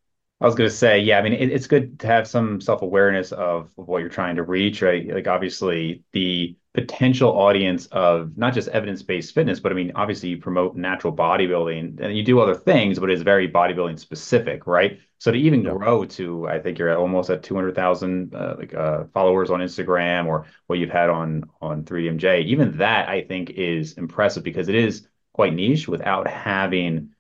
I 0.40 0.44
was 0.44 0.54
going 0.54 0.68
to 0.68 0.76
say, 0.76 1.00
yeah, 1.00 1.18
I 1.18 1.22
mean, 1.22 1.32
it, 1.32 1.50
it's 1.50 1.66
good 1.66 1.98
to 2.00 2.06
have 2.06 2.28
some 2.28 2.60
self-awareness 2.60 3.32
of, 3.32 3.70
of 3.78 3.88
what 3.88 4.00
you're 4.00 4.10
trying 4.10 4.36
to 4.36 4.42
reach, 4.42 4.82
right? 4.82 5.06
Like, 5.08 5.26
obviously, 5.26 6.04
the 6.12 6.54
potential 6.74 7.30
audience 7.30 7.86
of 7.86 8.36
not 8.36 8.52
just 8.52 8.68
evidence-based 8.68 9.34
fitness, 9.34 9.60
but 9.60 9.72
I 9.72 9.74
mean, 9.74 9.92
obviously, 9.94 10.28
you 10.28 10.36
promote 10.36 10.76
natural 10.76 11.14
bodybuilding 11.16 12.00
and 12.00 12.14
you 12.14 12.22
do 12.22 12.38
other 12.40 12.54
things, 12.54 12.98
but 12.98 13.08
it's 13.10 13.22
very 13.22 13.50
bodybuilding 13.50 13.98
specific, 13.98 14.66
right? 14.66 14.98
So 15.16 15.32
to 15.32 15.38
even 15.38 15.62
Yeah. 15.62 15.70
grow 15.72 16.04
to, 16.04 16.46
I 16.46 16.58
think 16.58 16.78
you're 16.78 16.90
at 16.90 16.98
almost 16.98 17.30
at 17.30 17.42
200,000 17.42 18.34
uh, 18.34 18.56
like 18.58 18.74
uh, 18.74 19.04
followers 19.14 19.48
on 19.50 19.60
Instagram 19.60 20.26
or 20.26 20.44
what 20.66 20.78
you've 20.78 20.90
had 20.90 21.08
on 21.08 21.44
on 21.62 21.84
3DMJ, 21.86 22.42
even 22.42 22.76
that 22.76 23.08
I 23.08 23.22
think 23.22 23.50
is 23.50 23.94
impressive 23.94 24.42
because 24.42 24.68
it 24.68 24.74
is 24.74 25.08
quite 25.32 25.54
niche 25.54 25.88
without 25.88 26.28
having 26.28 27.12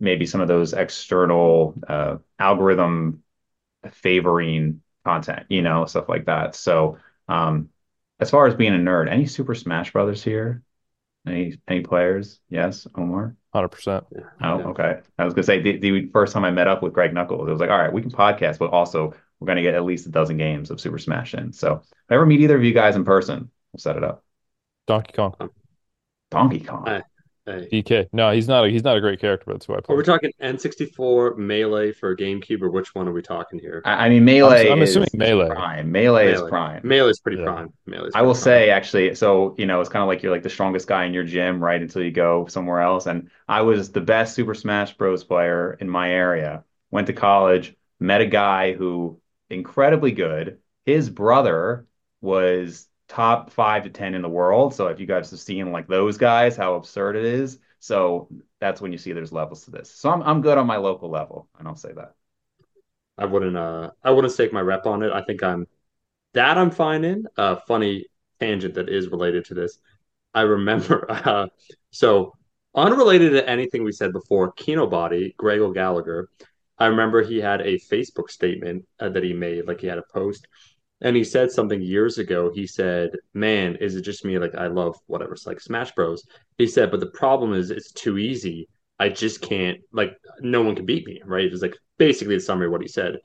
maybe 0.00 0.26
some 0.26 0.40
of 0.40 0.48
those 0.48 0.72
external 0.72 1.74
uh, 1.88 2.16
algorithm 2.38 3.22
favoring 3.90 4.82
content, 5.04 5.46
you 5.48 5.62
know, 5.62 5.84
stuff 5.86 6.08
like 6.08 6.26
that. 6.26 6.54
So, 6.54 6.98
um, 7.28 7.68
as 8.20 8.30
far 8.30 8.46
as 8.46 8.54
being 8.54 8.74
a 8.74 8.78
nerd, 8.78 9.10
any 9.10 9.26
Super 9.26 9.54
Smash 9.54 9.92
Brothers 9.92 10.22
here? 10.22 10.62
Any 11.26 11.58
any 11.68 11.80
players? 11.80 12.40
Yes, 12.48 12.86
Omar. 12.94 13.36
100%. 13.54 14.04
Oh, 14.40 14.60
okay. 14.70 15.00
I 15.18 15.24
was 15.24 15.34
gonna 15.34 15.44
say 15.44 15.60
the, 15.60 15.78
the 15.78 16.06
first 16.08 16.32
time 16.32 16.44
I 16.44 16.50
met 16.50 16.68
up 16.68 16.82
with 16.82 16.92
Greg 16.92 17.12
Nuckols, 17.12 17.48
it 17.48 17.50
was 17.50 17.60
like, 17.60 17.70
all 17.70 17.78
right, 17.78 17.92
we 17.92 18.02
can 18.02 18.10
podcast, 18.10 18.58
but 18.58 18.70
also 18.70 19.14
we're 19.38 19.46
gonna 19.46 19.62
get 19.62 19.74
at 19.74 19.84
least 19.84 20.06
a 20.06 20.10
dozen 20.10 20.36
games 20.36 20.70
of 20.70 20.80
Super 20.80 20.98
Smash 20.98 21.34
in. 21.34 21.52
So, 21.52 21.82
if 21.84 22.10
I 22.10 22.14
ever 22.14 22.26
meet 22.26 22.40
either 22.40 22.56
of 22.56 22.64
you 22.64 22.72
guys 22.72 22.96
in 22.96 23.04
person, 23.04 23.50
we'll 23.72 23.80
set 23.80 23.96
it 23.96 24.04
up. 24.04 24.24
Donkey 24.86 25.12
Kong. 25.12 25.34
Donkey 26.30 26.60
Kong. 26.60 27.02
I, 27.46 27.52
hey. 27.52 27.72
DK. 27.72 28.08
No, 28.12 28.30
he's 28.32 28.48
not 28.48 28.64
a, 28.66 28.70
he's 28.70 28.84
not 28.84 28.96
a 28.96 29.00
great 29.00 29.20
character, 29.20 29.44
but 29.46 29.54
that's 29.54 29.66
who 29.66 29.74
I 29.74 29.80
Are 29.88 29.96
we 29.96 30.02
play. 30.02 30.04
talking 30.04 30.32
N64 30.40 31.36
Melee 31.36 31.92
for 31.92 32.16
GameCube, 32.16 32.62
or 32.62 32.70
which 32.70 32.94
one 32.94 33.08
are 33.08 33.12
we 33.12 33.22
talking 33.22 33.58
here? 33.58 33.82
I, 33.84 34.06
I 34.06 34.08
mean, 34.08 34.24
I'm 34.24 34.24
Melee 34.24 34.68
I'm 34.68 34.82
assuming 34.82 35.08
is, 35.12 35.14
is 35.20 35.34
Melee. 35.34 35.46
prime. 35.46 35.90
Melee 35.92 36.30
is 36.32 36.42
prime. 36.42 36.42
Melee. 36.42 36.50
prime. 36.50 36.80
Melee's 36.82 37.20
pretty 37.20 37.38
Yeah. 37.38 37.44
prime. 37.44 37.72
Melee's 37.86 38.14
I 38.14 38.22
will 38.22 38.34
prime. 38.34 38.34
say 38.34 38.70
actually, 38.70 39.14
so 39.14 39.54
you 39.58 39.66
know, 39.66 39.80
it's 39.80 39.90
kind 39.90 40.02
of 40.02 40.08
like 40.08 40.22
you're 40.22 40.32
like 40.32 40.42
the 40.42 40.50
strongest 40.50 40.86
guy 40.88 41.04
in 41.04 41.14
your 41.14 41.24
gym, 41.24 41.62
right? 41.62 41.80
Until 41.80 42.02
you 42.02 42.10
go 42.12 42.46
somewhere 42.46 42.80
else. 42.80 43.06
And 43.06 43.30
I 43.48 43.62
was 43.62 43.90
the 43.92 44.00
best 44.00 44.34
Super 44.34 44.54
Smash 44.54 44.94
Bros. 44.96 45.24
player 45.24 45.74
in 45.80 45.88
my 45.88 46.12
area. 46.12 46.64
Went 46.90 47.06
to 47.08 47.12
college, 47.14 47.74
met 48.00 48.20
a 48.20 48.26
guy 48.26 48.72
who 48.74 49.20
incredibly 49.50 50.12
good. 50.12 50.58
His 50.86 51.08
brother 51.10 51.86
was 52.20 52.88
top 53.12 53.50
five 53.50 53.84
to 53.84 53.90
ten 53.90 54.14
in 54.14 54.22
the 54.22 54.28
world. 54.28 54.74
So 54.74 54.86
if 54.86 54.98
you 54.98 55.06
guys 55.06 55.30
have 55.30 55.40
seen 55.40 55.70
like 55.70 55.86
those 55.86 56.16
guys, 56.16 56.56
how 56.56 56.74
absurd 56.74 57.14
it 57.16 57.26
is. 57.26 57.58
So 57.78 58.28
that's 58.58 58.80
when 58.80 58.90
you 58.90 58.96
see 58.96 59.12
there's 59.12 59.32
levels 59.32 59.64
to 59.64 59.70
this. 59.70 59.90
So 59.90 60.10
I'm 60.10 60.22
I'm 60.22 60.40
good 60.40 60.56
on 60.56 60.66
my 60.66 60.78
local 60.78 61.10
level, 61.10 61.48
and 61.58 61.68
I'll 61.68 61.76
say 61.76 61.92
that. 61.92 62.14
I 63.18 63.26
wouldn't 63.26 63.56
uh 63.56 63.90
I 64.02 64.10
wouldn't 64.10 64.32
stake 64.32 64.52
my 64.52 64.62
rep 64.62 64.86
on 64.86 65.02
it. 65.02 65.12
I 65.12 65.22
think 65.22 65.42
I'm 65.42 65.66
that 66.32 66.56
I'm 66.56 66.70
fine 66.70 67.04
in. 67.04 67.26
A 67.36 67.40
uh, 67.40 67.60
funny 67.68 68.06
tangent 68.40 68.74
that 68.74 68.88
is 68.88 69.08
related 69.08 69.44
to 69.46 69.54
this. 69.54 69.78
I 70.32 70.42
remember 70.42 71.06
uh 71.10 71.48
so 71.90 72.32
unrelated 72.74 73.32
to 73.32 73.48
anything 73.48 73.84
we 73.84 73.92
said 73.92 74.12
before, 74.12 74.54
Kinobody, 74.54 75.36
Greg 75.36 75.60
Gallagher. 75.74 76.30
I 76.78 76.86
remember 76.86 77.22
he 77.22 77.38
had 77.38 77.60
a 77.60 77.78
Facebook 77.78 78.30
statement 78.30 78.86
uh, 78.98 79.10
that 79.10 79.22
he 79.22 79.34
made, 79.34 79.68
like 79.68 79.80
he 79.80 79.86
had 79.86 79.98
a 79.98 80.04
post, 80.12 80.48
and 81.02 81.16
he 81.16 81.24
said 81.24 81.50
something 81.50 81.82
years 81.82 82.18
ago. 82.18 82.50
He 82.54 82.66
said, 82.66 83.10
"Man, 83.34 83.76
is 83.76 83.96
it 83.96 84.02
just 84.02 84.24
me? 84.24 84.38
Like 84.38 84.54
I 84.54 84.68
love 84.68 84.96
whatever, 85.06 85.34
it's 85.34 85.46
like 85.46 85.60
Smash 85.60 85.92
Bros." 85.92 86.24
He 86.58 86.66
said, 86.66 86.90
"But 86.90 87.00
the 87.00 87.10
problem 87.10 87.52
is, 87.52 87.70
it's 87.70 87.92
too 87.92 88.18
easy. 88.18 88.68
I 88.98 89.08
just 89.08 89.42
can't. 89.42 89.80
Like 89.92 90.16
no 90.40 90.62
one 90.62 90.76
can 90.76 90.86
beat 90.86 91.06
me." 91.06 91.20
Right? 91.24 91.44
It 91.44 91.52
was 91.52 91.62
like 91.62 91.76
basically 91.98 92.36
the 92.36 92.40
summary 92.40 92.66
of 92.66 92.72
what 92.72 92.82
he 92.82 92.88
said. 92.88 93.18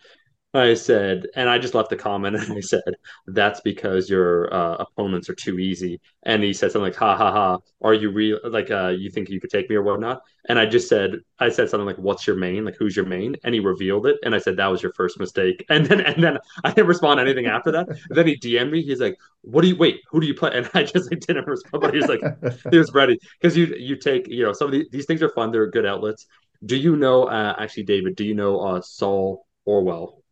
I 0.53 0.75
said, 0.75 1.27
and 1.35 1.49
I 1.49 1.57
just 1.57 1.75
left 1.75 1.91
a 1.91 1.97
comment 1.97 2.35
and 2.37 2.53
I 2.53 2.61
said, 2.61 2.81
that's 3.27 3.59
because 3.61 4.09
your 4.09 4.53
uh, 4.53 4.77
opponents 4.77 5.29
are 5.29 5.35
too 5.35 5.59
easy. 5.59 5.99
And 6.23 6.41
he 6.41 6.53
said 6.53 6.71
something 6.71 6.83
like, 6.87 6.95
ha 6.95 7.17
ha 7.17 7.31
ha, 7.31 7.57
are 7.81 7.93
you 7.93 8.11
real? 8.11 8.39
Like, 8.43 8.71
uh, 8.71 8.87
you 8.97 9.09
think 9.09 9.29
you 9.29 9.41
could 9.41 9.49
take 9.49 9.69
me 9.69 9.75
or 9.75 9.83
whatnot? 9.83 10.21
And 10.47 10.57
I 10.57 10.65
just 10.65 10.87
said, 10.87 11.17
I 11.37 11.49
said 11.49 11.69
something 11.69 11.85
like, 11.85 11.97
what's 11.97 12.25
your 12.25 12.37
main? 12.37 12.63
Like, 12.63 12.77
who's 12.77 12.95
your 12.95 13.05
main? 13.05 13.35
And 13.43 13.53
he 13.53 13.59
revealed 13.59 14.07
it. 14.07 14.17
And 14.23 14.33
I 14.33 14.37
said, 14.37 14.55
that 14.57 14.67
was 14.67 14.81
your 14.81 14.93
first 14.93 15.19
mistake. 15.19 15.65
And 15.69 15.85
then, 15.85 15.99
and 16.01 16.23
then 16.23 16.37
I 16.63 16.71
didn't 16.71 16.87
respond 16.87 17.17
to 17.17 17.21
anything 17.23 17.45
after 17.45 17.71
that. 17.73 17.87
then 18.09 18.25
he 18.25 18.37
DM'd 18.37 18.71
me. 18.71 18.81
He's 18.81 19.01
like, 19.01 19.17
what 19.41 19.61
do 19.61 19.67
you, 19.67 19.75
wait, 19.75 19.99
who 20.09 20.21
do 20.21 20.27
you 20.27 20.33
play? 20.33 20.51
And 20.53 20.69
I 20.73 20.83
just 20.83 21.11
like, 21.11 21.19
didn't 21.19 21.45
respond, 21.45 21.81
but 21.81 21.93
he 21.93 21.99
was 21.99 22.07
like, 22.07 22.21
he 22.71 22.77
was 22.77 22.93
ready. 22.93 23.19
Cause 23.41 23.57
you, 23.57 23.65
you 23.77 23.97
take, 23.97 24.27
you 24.27 24.43
know, 24.43 24.53
some 24.53 24.67
of 24.67 24.71
the, 24.71 24.87
these 24.91 25.05
things 25.05 25.21
are 25.21 25.29
fun. 25.29 25.51
They're 25.51 25.69
good 25.69 25.85
outlets. 25.85 26.25
Do 26.65 26.77
you 26.77 26.95
know, 26.95 27.25
uh, 27.25 27.55
actually, 27.59 27.83
David, 27.83 28.15
do 28.15 28.23
you 28.23 28.33
know 28.33 28.59
uh, 28.61 28.81
Sol 28.81 29.45
Orwell? 29.65 30.23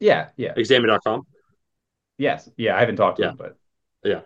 Yeah, 0.00 0.28
yeah. 0.36 0.52
Examine.com. 0.56 1.22
Yes. 2.18 2.48
Yeah, 2.56 2.76
I 2.76 2.80
haven't 2.80 2.96
talked 2.96 3.16
to 3.18 3.24
Yeah. 3.24 3.30
him, 3.30 3.36
but 3.36 3.56
Yeah. 4.02 4.20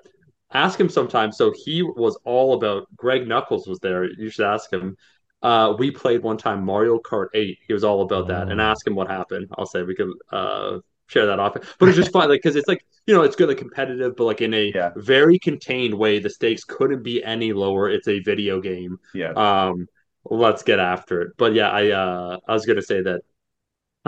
Ask 0.53 0.81
him 0.81 0.89
sometime. 0.89 1.31
So 1.31 1.53
he 1.65 1.83
was 1.83 2.19
all 2.25 2.55
about 2.55 2.87
Greg 2.97 3.29
Nuckols 3.29 3.67
was 3.69 3.79
there. 3.81 4.05
You 4.05 4.31
should 4.31 4.47
ask 4.47 4.73
him. 4.73 4.97
Uh, 5.43 5.75
we 5.79 5.91
played 5.91 6.23
one 6.23 6.37
time 6.37 6.65
Mario 6.65 6.99
Kart 6.99 7.29
8. 7.35 7.59
He 7.67 7.73
was 7.73 7.85
all 7.85 8.03
about 8.03 8.27
that. 8.29 8.51
And 8.51 8.61
Oh. 8.61 8.65
ask 8.65 8.87
him 8.87 8.95
what 8.95 9.09
happened. 9.09 9.47
I'll 9.57 9.67
say 9.67 9.83
we 9.83 9.95
could 9.95 10.11
uh 10.33 10.79
share 11.07 11.27
that 11.27 11.39
off. 11.39 11.55
But 11.79 11.89
it's 11.89 11.97
just 11.97 12.13
fun, 12.13 12.29
like 12.29 12.43
because 12.43 12.57
it's 12.57 12.69
like, 12.69 12.85
you 13.07 13.15
know, 13.15 13.23
it's 13.23 13.37
good, 13.37 13.49
like 13.49 13.59
competitive, 13.59 14.17
but 14.17 14.25
like 14.25 14.41
in 14.41 14.53
a 14.55 14.73
yeah, 14.75 14.91
very 14.97 15.39
contained 15.39 15.95
way. 15.95 16.19
The 16.19 16.31
stakes 16.31 16.65
couldn't 16.65 17.03
be 17.03 17.23
any 17.23 17.53
lower. 17.53 17.89
It's 17.89 18.09
a 18.09 18.19
video 18.21 18.61
game. 18.61 18.99
yeah. 19.15 19.33
Um, 19.33 19.87
let's 20.25 20.63
get 20.63 20.81
after 20.81 21.23
it. 21.23 21.33
But 21.39 21.55
yeah, 21.55 21.71
I 21.71 21.91
uh 21.91 22.39
I 22.49 22.53
was 22.55 22.67
gonna 22.67 22.83
say 22.83 23.03
that 23.03 23.21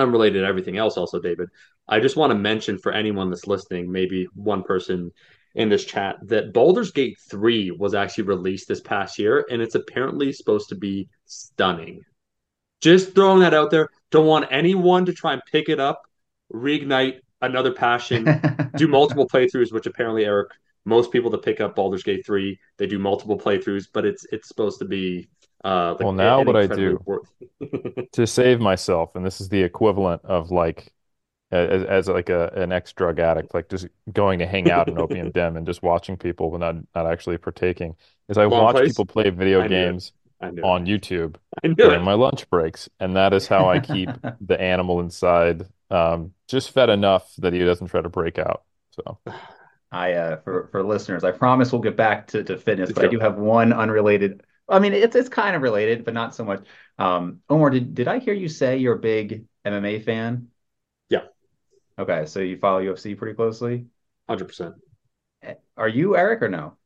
unrelated 0.00 0.42
to 0.42 0.46
everything 0.46 0.76
else, 0.76 0.96
also, 0.96 1.20
David, 1.20 1.48
I 1.88 2.00
just 2.00 2.16
want 2.16 2.30
to 2.30 2.38
mention 2.38 2.78
for 2.78 2.92
anyone 2.92 3.30
that's 3.30 3.46
listening, 3.46 3.90
maybe 3.90 4.26
one 4.34 4.62
person 4.62 5.12
in 5.54 5.68
this 5.68 5.84
chat, 5.84 6.16
that 6.22 6.52
Baldur's 6.52 6.92
Gate 6.92 7.18
3 7.28 7.72
was 7.72 7.94
actually 7.94 8.24
released 8.24 8.68
this 8.68 8.80
past 8.80 9.18
year, 9.18 9.46
and 9.50 9.60
it's 9.60 9.74
apparently 9.74 10.32
supposed 10.32 10.68
to 10.68 10.76
be 10.76 11.08
stunning. 11.26 12.02
Just 12.80 13.14
throwing 13.14 13.40
that 13.40 13.54
out 13.54 13.70
there. 13.70 13.88
Don't 14.10 14.26
want 14.26 14.46
anyone 14.50 15.06
to 15.06 15.12
try 15.12 15.32
and 15.32 15.42
pick 15.50 15.68
it 15.68 15.80
up, 15.80 16.02
reignite 16.52 17.20
another 17.42 17.72
passion, 17.72 18.24
do 18.76 18.88
multiple 18.88 19.28
playthroughs, 19.28 19.72
which 19.72 19.86
apparently, 19.86 20.24
Eric, 20.24 20.50
most 20.84 21.12
people 21.12 21.30
that 21.30 21.42
pick 21.42 21.60
up 21.60 21.76
Baldur's 21.76 22.02
Gate 22.02 22.24
3, 22.24 22.58
they 22.78 22.86
do 22.86 22.98
multiple 22.98 23.38
playthroughs, 23.38 23.86
but 23.92 24.06
it's 24.06 24.24
it's 24.32 24.48
supposed 24.48 24.78
to 24.78 24.84
be 24.84 25.28
uh 25.64 25.96
like 25.98 26.06
Well, 26.06 26.12
now 26.12 26.42
what 26.42 26.56
I 26.56 26.66
do 26.66 27.04
to 28.12 28.26
save 28.26 28.60
myself, 28.60 29.14
and 29.14 29.24
this 29.24 29.40
is 29.40 29.48
the 29.48 29.62
equivalent 29.62 30.24
of 30.24 30.50
like 30.50 30.92
as, 31.52 31.84
as 31.84 32.08
like 32.08 32.28
a 32.30 32.48
an 32.56 32.72
ex-drug 32.72 33.20
addict, 33.20 33.54
like 33.54 33.68
just 33.70 33.88
going 34.12 34.40
to 34.40 34.46
hang 34.46 34.70
out 34.70 34.88
in 34.88 34.94
an 34.96 34.98
opium 35.02 35.30
den 35.30 35.56
and 35.56 35.66
just 35.66 35.82
watching 35.82 36.16
people 36.16 36.50
but 36.50 36.60
not 36.60 36.76
not 36.94 37.06
actually 37.12 37.38
partaking, 37.38 37.96
is 38.28 38.38
I 38.38 38.46
Long 38.46 38.66
watch 38.66 38.82
place? 38.82 38.84
people 38.84 39.06
play 39.06 39.30
video 39.30 39.62
I 39.62 39.64
games 39.64 40.12
I 40.40 40.48
it. 40.48 40.58
on 40.62 40.86
YouTube 40.86 41.36
during 41.82 42.02
it. 42.02 42.04
my 42.04 42.14
lunch 42.14 42.48
breaks, 42.50 42.88
and 43.00 43.16
that 43.16 43.32
is 43.34 43.48
how 43.48 43.68
I 43.68 43.80
keep 43.80 44.18
the 44.40 44.60
animal 44.60 45.00
inside 45.00 45.66
um, 45.90 46.34
just 46.48 46.72
fed 46.72 46.90
enough 46.90 47.32
that 47.38 47.52
he 47.54 47.60
doesn't 47.60 47.88
try 47.88 48.02
to 48.02 48.10
break 48.10 48.38
out. 48.38 48.64
So 48.92 49.18
I 49.92 50.12
uh 50.14 50.36
for 50.42 50.68
for 50.70 50.82
listeners, 50.84 51.24
I 51.24 51.32
promise 51.32 51.72
we'll 51.72 51.80
get 51.82 51.96
back 51.96 52.28
to, 52.28 52.44
to 52.44 52.56
fitness, 52.56 52.92
but 52.92 53.04
I 53.04 53.08
do 53.08 53.18
have 53.18 53.36
one 53.36 53.72
unrelated. 53.72 54.42
I 54.70 54.78
mean, 54.78 54.92
it's 54.94 55.16
it's 55.16 55.28
kind 55.28 55.56
of 55.56 55.62
related, 55.62 56.04
but 56.04 56.14
not 56.14 56.34
so 56.34 56.44
much. 56.44 56.66
Um, 56.98 57.42
Omar, 57.48 57.70
did 57.70 57.94
did 57.94 58.08
I 58.08 58.18
hear 58.18 58.34
you 58.34 58.48
say 58.48 58.78
you're 58.78 58.96
a 58.96 58.98
big 58.98 59.46
MMA 59.64 60.00
fan? 60.00 60.50
Yeah. 61.10 61.24
Okay, 61.98 62.26
so 62.26 62.40
you 62.40 62.56
follow 62.58 62.78
UFC 62.80 63.14
pretty 63.14 63.34
closely. 63.36 63.86
100%. 64.26 64.74
Eh, 65.42 65.54
Are 65.76 65.88
you 65.88 66.16
Eric 66.16 66.42
or 66.42 66.48
no? 66.48 66.76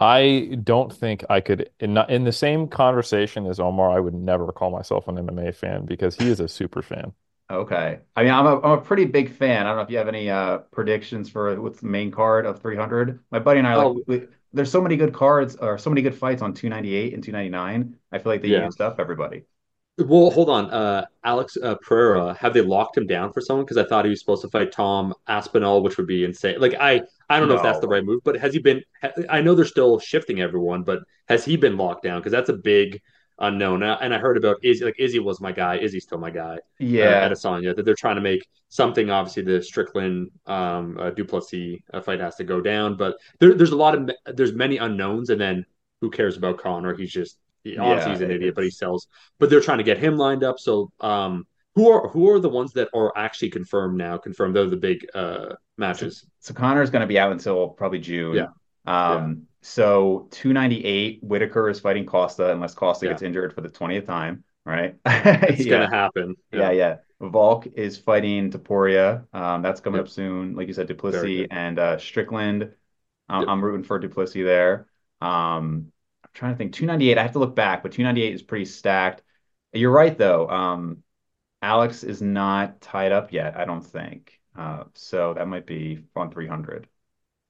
I 0.00 0.56
don't 0.62 0.92
think 0.92 1.24
I 1.28 1.40
could 1.40 1.70
in 1.80 1.96
in 2.08 2.24
the 2.24 2.32
same 2.32 2.68
conversation 2.68 3.46
as 3.46 3.58
Omar, 3.60 3.90
I 3.90 4.00
would 4.00 4.14
never 4.14 4.52
call 4.52 4.70
myself 4.70 5.08
an 5.08 5.18
MMA 5.18 5.52
fan 5.52 5.86
because 5.86 6.16
he 6.16 6.28
is 6.28 6.40
a 6.40 6.48
super 6.48 6.82
fan. 6.82 7.14
Okay. 7.50 8.00
I 8.14 8.22
mean, 8.24 8.32
I'm 8.32 8.46
a 8.46 8.60
I'm 8.60 8.78
a 8.78 8.80
pretty 8.82 9.06
big 9.06 9.30
fan. 9.34 9.64
I 9.66 9.70
don't 9.70 9.76
know 9.76 9.82
if 9.82 9.90
you 9.90 9.96
have 9.98 10.08
any 10.08 10.28
uh 10.28 10.58
predictions 10.70 11.30
for 11.30 11.58
what's 11.60 11.80
the 11.80 11.86
main 11.86 12.10
card 12.10 12.44
of 12.44 12.60
300. 12.60 13.24
My 13.30 13.38
buddy 13.38 13.58
and 13.58 13.66
I 13.66 13.72
are 13.72 13.78
like 13.78 13.90
Oh, 13.90 14.02
we, 14.06 14.26
there's 14.52 14.70
so 14.70 14.80
many 14.80 14.96
good 14.96 15.12
cards 15.12 15.56
or 15.56 15.78
so 15.78 15.90
many 15.90 16.02
good 16.02 16.14
fights 16.14 16.42
on 16.42 16.54
298 16.54 17.14
and 17.14 17.22
299. 17.22 17.96
I 18.12 18.18
feel 18.18 18.32
like 18.32 18.42
they 18.42 18.48
yeah. 18.48 18.64
used 18.64 18.80
up 18.80 18.98
everybody. 18.98 19.44
Well, 19.98 20.30
hold 20.30 20.48
on. 20.48 20.70
Uh, 20.70 21.06
Alex 21.24 21.56
uh, 21.60 21.74
Pereira, 21.82 22.32
have 22.34 22.54
they 22.54 22.60
locked 22.60 22.96
him 22.96 23.06
down 23.06 23.32
for 23.32 23.40
someone? 23.40 23.64
Because 23.64 23.78
I 23.78 23.84
thought 23.84 24.04
he 24.04 24.10
was 24.10 24.20
supposed 24.20 24.42
to 24.42 24.48
fight 24.48 24.70
Tom 24.70 25.12
Aspinall, 25.26 25.82
which 25.82 25.96
would 25.96 26.06
be 26.06 26.24
insane. 26.24 26.60
Like 26.60 26.74
I, 26.78 27.02
I 27.28 27.40
don't 27.40 27.48
know 27.48 27.56
if 27.56 27.62
that's 27.62 27.80
the 27.80 27.88
right 27.88 28.04
move, 28.04 28.20
but 28.24 28.38
has 28.38 28.52
he 28.52 28.60
been? 28.60 28.82
ha- 29.02 29.10
I 29.28 29.40
know 29.40 29.56
they're 29.56 29.64
still 29.64 29.98
shifting 29.98 30.40
everyone, 30.40 30.84
but 30.84 31.00
has 31.28 31.44
he 31.44 31.56
been 31.56 31.76
locked 31.76 32.04
down? 32.04 32.20
Because 32.20 32.30
that's 32.30 32.48
a 32.48 32.54
big 32.54 33.02
unknown. 33.40 33.82
And 33.82 33.92
I, 33.92 33.94
and 33.96 34.14
I 34.14 34.18
heard 34.18 34.36
about 34.36 34.56
Izzy. 34.62 34.84
Like 34.84 34.96
Izzy 34.98 35.18
was 35.18 35.40
my 35.40 35.52
guy. 35.52 35.78
Izzy's 35.78 36.04
still 36.04 36.18
my 36.18 36.30
guy. 36.30 36.58
Yeah, 36.78 37.04
Uh, 37.04 37.08
Yeah. 37.10 37.28
Adesanya. 37.28 37.76
That 37.76 37.84
they're 37.84 37.94
trying 37.94 38.16
to 38.16 38.20
make 38.22 38.46
something. 38.68 39.10
Obviously, 39.10 39.42
the 39.42 39.62
Strickland 39.62 40.30
um, 40.46 40.96
uh, 40.98 41.10
Du 41.10 41.24
Plessis 41.24 41.78
uh, 41.92 42.00
fight 42.00 42.20
has 42.20 42.36
to 42.36 42.44
go 42.44 42.60
down, 42.60 42.96
but 42.96 43.16
there, 43.40 43.54
there's 43.54 43.72
a 43.72 43.76
lot 43.76 43.94
of 43.94 44.10
there's 44.36 44.52
many 44.54 44.76
unknowns, 44.78 45.30
and 45.30 45.40
then 45.40 45.64
who 46.00 46.10
cares 46.10 46.36
about 46.36 46.58
Conor? 46.58 46.94
He's 46.96 47.12
just 47.12 47.38
he, 47.64 47.74
Yeah, 47.74 48.08
he's 48.08 48.20
an 48.20 48.30
idiot, 48.30 48.54
but 48.54 48.64
he 48.64 48.70
sells. 48.70 49.08
But 49.38 49.50
they're 49.50 49.60
trying 49.60 49.78
to 49.78 49.84
get 49.84 49.98
him 49.98 50.16
lined 50.16 50.44
up. 50.44 50.58
So 50.58 50.92
um, 51.00 51.46
who 51.74 51.90
are 51.90 52.08
who 52.08 52.30
are 52.30 52.40
the 52.40 52.48
ones 52.48 52.72
that 52.74 52.88
are 52.94 53.12
actually 53.16 53.50
confirmed 53.50 53.96
now? 53.98 54.16
Confirmed 54.18 54.54
they're 54.56 54.66
the 54.70 54.76
big 54.76 55.06
uh, 55.14 55.50
so, 55.50 55.56
matches. 55.76 56.26
so 56.40 56.54
Conor's 56.54 56.90
going 56.90 57.00
to 57.02 57.06
be 57.06 57.18
out 57.18 57.32
until 57.32 57.68
probably 57.70 57.98
June. 58.00 58.34
Yeah, 58.36 58.46
yeah, 58.86 59.14
Um, 59.16 59.47
so 59.60 60.28
298, 60.30 61.22
Whitaker 61.22 61.68
is 61.68 61.80
fighting 61.80 62.06
Costa 62.06 62.52
unless 62.52 62.74
Costa 62.74 63.06
yeah. 63.06 63.10
gets 63.12 63.22
injured 63.22 63.54
for 63.54 63.60
the 63.60 63.68
20th 63.68 64.06
time, 64.06 64.44
right? 64.64 64.96
It's 65.04 65.64
Yeah. 65.64 65.74
gonna 65.76 65.90
happen. 65.90 66.36
Yeah, 66.52 66.60
Yeah, 66.60 66.70
yeah. 66.70 66.96
Volk 67.20 67.66
is 67.66 67.98
fighting 67.98 68.50
Topuria. 68.50 69.26
Um, 69.34 69.62
that's 69.62 69.80
coming 69.80 69.98
yep. 69.98 70.04
up 70.04 70.08
soon. 70.08 70.54
Like 70.54 70.68
you 70.68 70.72
said, 70.74 70.86
Du 70.86 70.94
Plessis 70.94 71.46
and 71.50 71.78
uh, 71.78 71.98
Strickland. 71.98 72.72
Um, 73.28 73.44
Yep. 73.44 73.48
I'm 73.48 73.64
rooting 73.64 73.84
for 73.84 73.98
Du 73.98 74.08
Plessis 74.08 74.44
there. 74.44 74.88
Um, 75.20 75.92
I'm 76.24 76.30
trying 76.34 76.52
to 76.54 76.58
think. 76.58 76.72
298. 76.74 77.18
I 77.18 77.22
have 77.22 77.32
to 77.32 77.38
look 77.40 77.54
back, 77.56 77.82
but 77.82 77.92
298 77.92 78.34
is 78.34 78.42
pretty 78.42 78.64
stacked. 78.66 79.22
You're 79.72 79.90
right, 79.92 80.16
though. 80.16 80.48
Um, 80.48 81.02
Alex 81.62 82.04
is 82.04 82.22
not 82.22 82.80
tied 82.80 83.12
up 83.12 83.32
yet, 83.32 83.56
I 83.56 83.64
don't 83.64 83.82
think. 83.82 84.40
Uh, 84.56 84.84
so 84.94 85.34
that 85.34 85.48
might 85.48 85.66
be 85.66 86.04
on 86.16 86.30
300. 86.30 86.88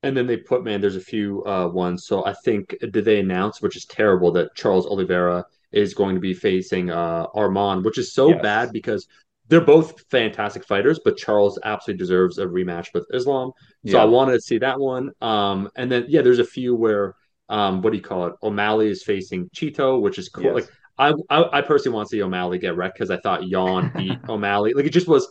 And 0.02 0.16
then 0.16 0.26
they 0.26 0.36
put 0.36 0.64
man, 0.64 0.80
there's 0.80 0.96
a 0.96 1.00
few 1.00 1.44
uh, 1.44 1.68
ones. 1.68 2.06
So 2.06 2.24
I 2.24 2.32
think 2.44 2.74
did 2.92 3.04
they 3.04 3.18
announce, 3.20 3.60
which 3.60 3.76
is 3.76 3.84
terrible, 3.84 4.30
that 4.32 4.54
Charles 4.54 4.86
Oliveira 4.86 5.44
is 5.72 5.94
going 5.94 6.14
to 6.14 6.20
be 6.20 6.34
facing 6.34 6.90
uh, 6.90 7.26
Arman, 7.34 7.84
which 7.84 7.98
is 7.98 8.14
so 8.14 8.34
bad 8.34 8.72
because 8.72 9.06
they're 9.48 9.60
both 9.60 10.04
fantastic 10.10 10.64
fighters, 10.64 11.00
but 11.04 11.16
Charles 11.16 11.58
absolutely 11.64 11.98
deserves 11.98 12.38
a 12.38 12.46
rematch 12.46 12.88
with 12.94 13.06
Islam. 13.12 13.52
So 13.86 13.98
I 13.98 14.04
wanted 14.04 14.32
to 14.34 14.40
see 14.40 14.58
that 14.58 14.78
one. 14.78 15.10
Um, 15.20 15.70
and 15.76 15.90
then 15.90 16.04
yeah, 16.08 16.22
there's 16.22 16.38
a 16.38 16.44
few 16.44 16.74
where 16.74 17.14
um, 17.48 17.80
what 17.82 17.90
do 17.90 17.96
you 17.96 18.02
call 18.02 18.26
it? 18.26 18.34
O'Malley 18.42 18.88
is 18.90 19.02
facing 19.02 19.48
Chito, 19.50 20.00
which 20.00 20.18
is 20.18 20.28
cool. 20.28 20.52
Like 20.52 20.68
I, 20.98 21.12
I, 21.30 21.58
I 21.58 21.62
personally 21.62 21.96
want 21.96 22.08
to 22.08 22.16
see 22.16 22.22
O'Malley 22.22 22.58
get 22.58 22.76
wrecked 22.76 22.96
because 22.96 23.10
I 23.10 23.18
thought 23.18 23.48
Yan 23.48 23.90
beat 23.96 24.18
O'Malley. 24.28 24.74
Like 24.74 24.86
it 24.86 24.92
just 24.92 25.08
was. 25.08 25.28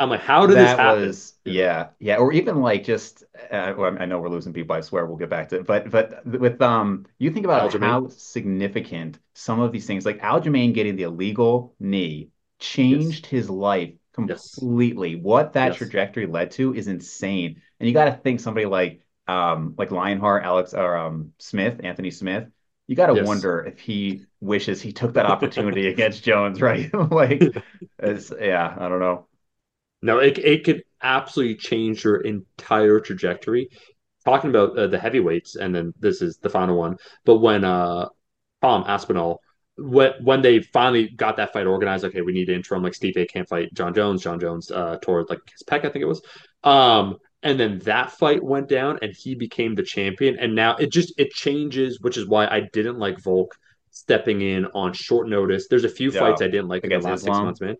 I'm 0.00 0.10
like, 0.10 0.20
how 0.22 0.46
did 0.46 0.58
this 0.58 0.74
happen? 0.76 1.02
was 1.02 1.34
Yeah. 1.44 1.90
yeah 1.98 2.16
or 2.16 2.32
even 2.32 2.60
like 2.60 2.84
just 2.84 3.24
uh, 3.50 3.74
well, 3.76 3.96
I 3.98 4.06
know 4.06 4.20
we're 4.20 4.28
losing 4.28 4.52
people 4.52 4.74
I 4.76 4.80
swear 4.80 5.06
we'll 5.06 5.16
get 5.18 5.30
back 5.30 5.48
to 5.50 5.56
it 5.60 5.66
but 5.66 5.90
but 5.90 6.24
with 6.26 6.60
um 6.62 7.06
you 7.18 7.30
think 7.30 7.44
about 7.44 7.72
Aljamain. 7.72 7.80
how 7.80 8.08
significant 8.08 9.18
some 9.34 9.60
of 9.60 9.72
these 9.72 9.86
things 9.86 10.06
like 10.06 10.20
Aljamain 10.20 10.74
getting 10.74 10.96
the 10.96 11.04
illegal 11.04 11.74
knee 11.78 12.30
Yes. 12.88 13.06
changed 13.06 13.26
his 13.26 13.48
life 13.50 13.94
completely. 14.12 15.10
Yes. 15.10 15.22
What 15.22 15.52
that 15.54 15.68
yes. 15.68 15.76
trajectory 15.76 16.26
led 16.26 16.50
to 16.52 16.74
is 16.74 16.88
insane. 16.88 17.62
And 17.78 17.88
you 17.88 17.94
got 17.94 18.06
to 18.06 18.12
think 18.12 18.40
somebody 18.40 18.66
like 18.66 19.02
um 19.28 19.74
like 19.78 19.90
Lionheart, 19.90 20.44
Alex 20.44 20.74
or 20.74 20.96
um 20.96 21.32
Smith, 21.38 21.80
Anthony 21.84 22.10
Smith. 22.10 22.48
You 22.86 22.96
got 22.96 23.06
to 23.06 23.14
yes. 23.14 23.26
wonder 23.26 23.64
if 23.64 23.78
he 23.78 24.24
wishes 24.40 24.82
he 24.82 24.92
took 24.92 25.14
that 25.14 25.26
opportunity 25.26 25.86
against 25.92 26.24
Jones, 26.24 26.60
right? 26.60 26.92
like, 27.10 27.54
yeah, 28.02 28.74
I 28.78 28.88
don't 28.88 29.00
know. 29.00 29.26
No, 30.02 30.18
it 30.18 30.38
it 30.38 30.64
could 30.64 30.82
absolutely 31.02 31.56
change 31.56 32.04
your 32.04 32.20
entire 32.20 33.00
trajectory. 33.00 33.68
Talking 34.24 34.50
about 34.50 34.78
uh, 34.78 34.86
the 34.86 34.98
heavyweights, 34.98 35.56
and 35.56 35.74
then 35.74 35.94
this 35.98 36.20
is 36.20 36.36
the 36.38 36.50
final 36.50 36.76
one. 36.76 36.96
But 37.24 37.38
when 37.38 37.64
uh 37.64 38.08
Tom 38.62 38.84
Aspinall 38.86 39.40
when 39.80 40.12
when 40.22 40.42
they 40.42 40.60
finally 40.60 41.08
got 41.08 41.36
that 41.36 41.52
fight 41.52 41.66
organized, 41.66 42.04
okay, 42.04 42.20
we 42.20 42.32
need 42.32 42.46
to 42.46 42.54
interim 42.54 42.82
like 42.82 42.92
Stipe 42.92 43.28
can't 43.30 43.48
fight 43.48 43.72
Jon 43.74 43.94
Jones, 43.94 44.22
Jon 44.22 44.38
Jones 44.38 44.70
uh 44.70 44.98
toward 45.00 45.30
like 45.30 45.40
his 45.50 45.62
pec, 45.62 45.84
I 45.84 45.90
think 45.90 46.02
it 46.02 46.06
was. 46.06 46.22
Um 46.64 47.16
and 47.42 47.58
then 47.58 47.78
that 47.80 48.12
fight 48.12 48.42
went 48.42 48.68
down 48.68 48.98
and 49.00 49.14
he 49.16 49.34
became 49.34 49.74
the 49.74 49.82
champion. 49.82 50.38
And 50.38 50.54
now 50.54 50.76
it 50.76 50.92
just 50.92 51.14
it 51.18 51.30
changes, 51.32 52.00
which 52.00 52.18
is 52.18 52.26
why 52.26 52.46
I 52.46 52.68
didn't 52.72 52.98
like 52.98 53.18
Volk 53.20 53.56
stepping 53.90 54.42
in 54.42 54.66
on 54.66 54.92
short 54.92 55.28
notice. 55.28 55.66
There's 55.68 55.84
a 55.84 55.88
few 55.88 56.10
yeah. 56.12 56.20
fights 56.20 56.42
I 56.42 56.48
didn't 56.48 56.68
like 56.68 56.84
in 56.84 56.90
the 56.90 56.98
last 56.98 57.20
Islam. 57.20 57.36
six 57.36 57.44
months, 57.44 57.60
man. 57.62 57.76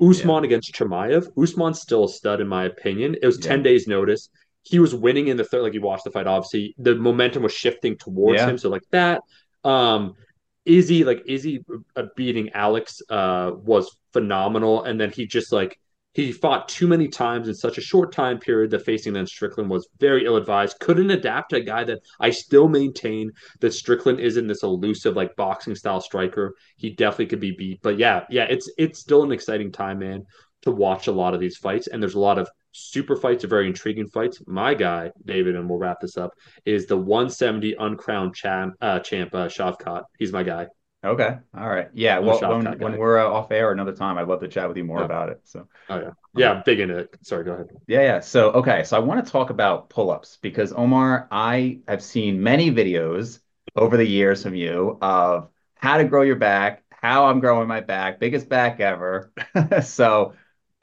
Usman 0.00 0.42
yeah. 0.42 0.48
against 0.48 0.74
Chimaev. 0.74 1.28
Usman's 1.40 1.80
still 1.80 2.04
a 2.04 2.08
stud 2.08 2.40
in 2.40 2.48
my 2.48 2.64
opinion. 2.64 3.16
It 3.20 3.26
was 3.26 3.38
yeah. 3.38 3.50
10 3.50 3.62
days 3.62 3.86
notice. 3.86 4.28
He 4.62 4.78
was 4.78 4.94
winning 4.94 5.28
in 5.28 5.36
the 5.36 5.44
third, 5.44 5.62
like 5.62 5.74
you 5.74 5.82
watched 5.82 6.04
the 6.04 6.10
fight, 6.10 6.26
obviously. 6.26 6.74
The 6.78 6.94
momentum 6.94 7.42
was 7.42 7.52
shifting 7.52 7.96
towards 7.96 8.40
him. 8.40 8.58
So 8.58 8.70
like 8.70 8.84
that. 8.90 9.22
Um 9.62 10.16
Izzy, 10.64 11.04
like 11.04 11.22
Izzy 11.26 11.64
uh, 11.94 12.04
beating 12.16 12.50
Alex 12.54 13.02
uh, 13.10 13.52
was 13.54 13.96
phenomenal, 14.12 14.84
and 14.84 14.98
then 14.98 15.10
he 15.10 15.26
just 15.26 15.52
like 15.52 15.78
he 16.14 16.32
fought 16.32 16.68
too 16.68 16.86
many 16.86 17.08
times 17.08 17.48
in 17.48 17.54
such 17.54 17.76
a 17.76 17.82
short 17.82 18.12
time 18.12 18.38
period 18.38 18.70
that 18.70 18.84
facing 18.84 19.12
then 19.12 19.26
Strickland 19.26 19.68
was 19.68 19.88
very 19.98 20.24
ill 20.24 20.36
advised. 20.36 20.78
Couldn't 20.80 21.10
adapt 21.10 21.50
to 21.50 21.56
a 21.56 21.60
guy 21.60 21.84
that 21.84 22.00
I 22.20 22.30
still 22.30 22.68
maintain 22.68 23.32
that 23.60 23.74
Strickland 23.74 24.20
isn't 24.20 24.46
this 24.46 24.62
elusive 24.62 25.16
like 25.16 25.36
boxing 25.36 25.74
style 25.74 26.00
striker. 26.00 26.54
He 26.76 26.90
definitely 26.90 27.26
could 27.26 27.40
be 27.40 27.50
beat, 27.56 27.80
but 27.82 27.98
yeah, 27.98 28.24
yeah, 28.30 28.44
it's 28.44 28.70
it's 28.78 29.00
still 29.00 29.24
an 29.24 29.32
exciting 29.32 29.72
time, 29.72 29.98
man, 29.98 30.24
to 30.62 30.70
watch 30.70 31.08
a 31.08 31.12
lot 31.12 31.34
of 31.34 31.40
these 31.40 31.56
fights, 31.56 31.88
and 31.88 32.00
there's 32.00 32.14
a 32.14 32.20
lot 32.20 32.38
of 32.38 32.48
super 32.72 33.16
fights 33.16 33.44
very 33.44 33.66
intriguing 33.66 34.08
fights. 34.08 34.40
My 34.46 34.74
guy, 34.74 35.10
David, 35.24 35.56
and 35.56 35.68
we'll 35.68 35.78
wrap 35.78 36.00
this 36.00 36.16
up, 36.16 36.32
is 36.64 36.86
the 36.86 36.96
170 36.96 37.74
uncrowned 37.78 38.34
champ, 38.34 38.74
uh, 38.80 39.00
champ 39.00 39.34
uh, 39.34 39.46
Shavkat. 39.46 40.04
He's 40.18 40.32
my 40.32 40.42
guy. 40.42 40.68
Okay. 41.04 41.36
All 41.56 41.68
right. 41.68 41.88
Yeah. 41.92 42.18
well, 42.18 42.40
when, 42.40 42.78
when 42.78 42.96
we're 42.96 43.18
uh, 43.18 43.28
off 43.28 43.52
air 43.52 43.72
another 43.72 43.92
time, 43.92 44.16
I'd 44.16 44.26
love 44.26 44.40
to 44.40 44.48
chat 44.48 44.68
with 44.68 44.76
you 44.76 44.84
more 44.84 45.00
yeah. 45.00 45.04
about 45.04 45.28
it. 45.28 45.40
So. 45.44 45.68
Oh 45.88 46.00
yeah. 46.00 46.10
Yeah. 46.34 46.62
big 46.64 46.80
into 46.80 46.98
it. 46.98 47.14
Sorry. 47.22 47.44
Go 47.44 47.52
ahead. 47.52 47.68
Yeah. 47.86 48.02
Yeah. 48.02 48.20
So 48.20 48.50
okay. 48.52 48.84
So 48.84 48.96
I 48.96 49.00
want 49.00 49.24
to 49.24 49.30
talk 49.30 49.50
about 49.50 49.90
pull-ups 49.90 50.38
because 50.40 50.72
Omar, 50.72 51.28
I 51.30 51.80
have 51.86 52.02
seen 52.02 52.42
many 52.42 52.70
videos 52.70 53.40
over 53.76 53.96
the 53.96 54.06
years 54.06 54.42
from 54.42 54.54
you 54.54 54.98
of 55.02 55.48
how 55.74 55.98
to 55.98 56.04
grow 56.04 56.22
your 56.22 56.36
back, 56.36 56.82
how 56.90 57.26
I'm 57.26 57.40
growing 57.40 57.68
my 57.68 57.80
back, 57.80 58.18
biggest 58.18 58.48
back 58.48 58.80
ever. 58.80 59.32
so 59.82 60.34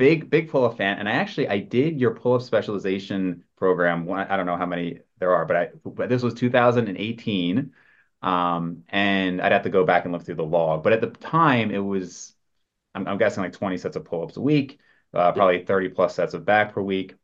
big 0.02 0.32
big 0.32 0.50
pull-up 0.50 0.78
fan 0.78 0.98
and 0.98 1.08
i 1.08 1.12
actually 1.12 1.48
i 1.48 1.60
did 1.60 2.00
your 2.00 2.16
pull-up 2.16 2.42
specialization 2.42 3.44
program 3.56 4.10
i 4.12 4.36
don't 4.36 4.48
know 4.48 4.58
how 4.58 4.66
many 4.66 4.98
there 5.20 5.32
are 5.32 5.46
but 5.46 5.56
i 5.56 5.70
but 5.86 6.10
this 6.10 6.24
was 6.24 6.34
2018 6.34 7.72
um, 8.22 8.84
and 8.90 9.42
i'd 9.42 9.52
have 9.52 9.64
to 9.64 9.70
go 9.70 9.86
back 9.86 10.06
and 10.06 10.14
look 10.14 10.24
through 10.24 10.36
the 10.36 10.44
log 10.44 10.84
but 10.84 10.94
at 10.94 11.02
the 11.02 11.08
time 11.08 11.72
it 11.72 11.80
was 11.80 12.34
i'm, 12.96 13.08
I'm 13.08 13.18
guessing 13.18 13.44
like 13.44 13.54
20 13.54 13.78
sets 13.78 13.96
of 13.96 14.06
pull-ups 14.06 14.38
a 14.38 14.42
week 14.42 14.80
uh, 15.14 15.32
probably 15.34 15.66
30 15.66 15.90
plus 15.90 16.16
sets 16.16 16.34
of 16.34 16.46
back 16.46 16.74
per 16.74 16.82
week 16.82 17.16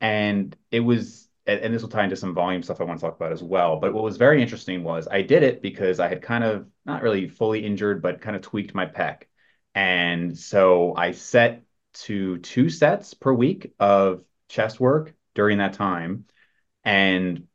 and 0.00 0.56
it 0.70 0.80
was 0.80 1.28
and 1.48 1.72
this 1.72 1.80
will 1.80 1.88
tie 1.88 2.04
into 2.04 2.16
some 2.16 2.34
volume 2.34 2.62
stuff 2.62 2.80
I 2.80 2.84
want 2.84 3.00
to 3.00 3.06
talk 3.06 3.16
about 3.16 3.32
as 3.32 3.42
well. 3.42 3.80
But 3.80 3.94
what 3.94 4.04
was 4.04 4.18
very 4.18 4.42
interesting 4.42 4.84
was 4.84 5.08
I 5.10 5.22
did 5.22 5.42
it 5.42 5.62
because 5.62 5.98
I 5.98 6.06
had 6.06 6.20
kind 6.20 6.44
of 6.44 6.66
not 6.84 7.02
really 7.02 7.26
fully 7.26 7.64
injured, 7.64 8.02
but 8.02 8.20
kind 8.20 8.36
of 8.36 8.42
tweaked 8.42 8.74
my 8.74 8.84
pec. 8.84 9.22
And 9.74 10.36
so 10.38 10.94
I 10.94 11.12
set 11.12 11.62
to 11.94 12.38
two 12.38 12.68
sets 12.68 13.14
per 13.14 13.32
week 13.32 13.72
of 13.80 14.24
chest 14.48 14.78
work 14.78 15.14
during 15.34 15.58
that 15.58 15.72
time. 15.72 16.26
And 16.84 17.47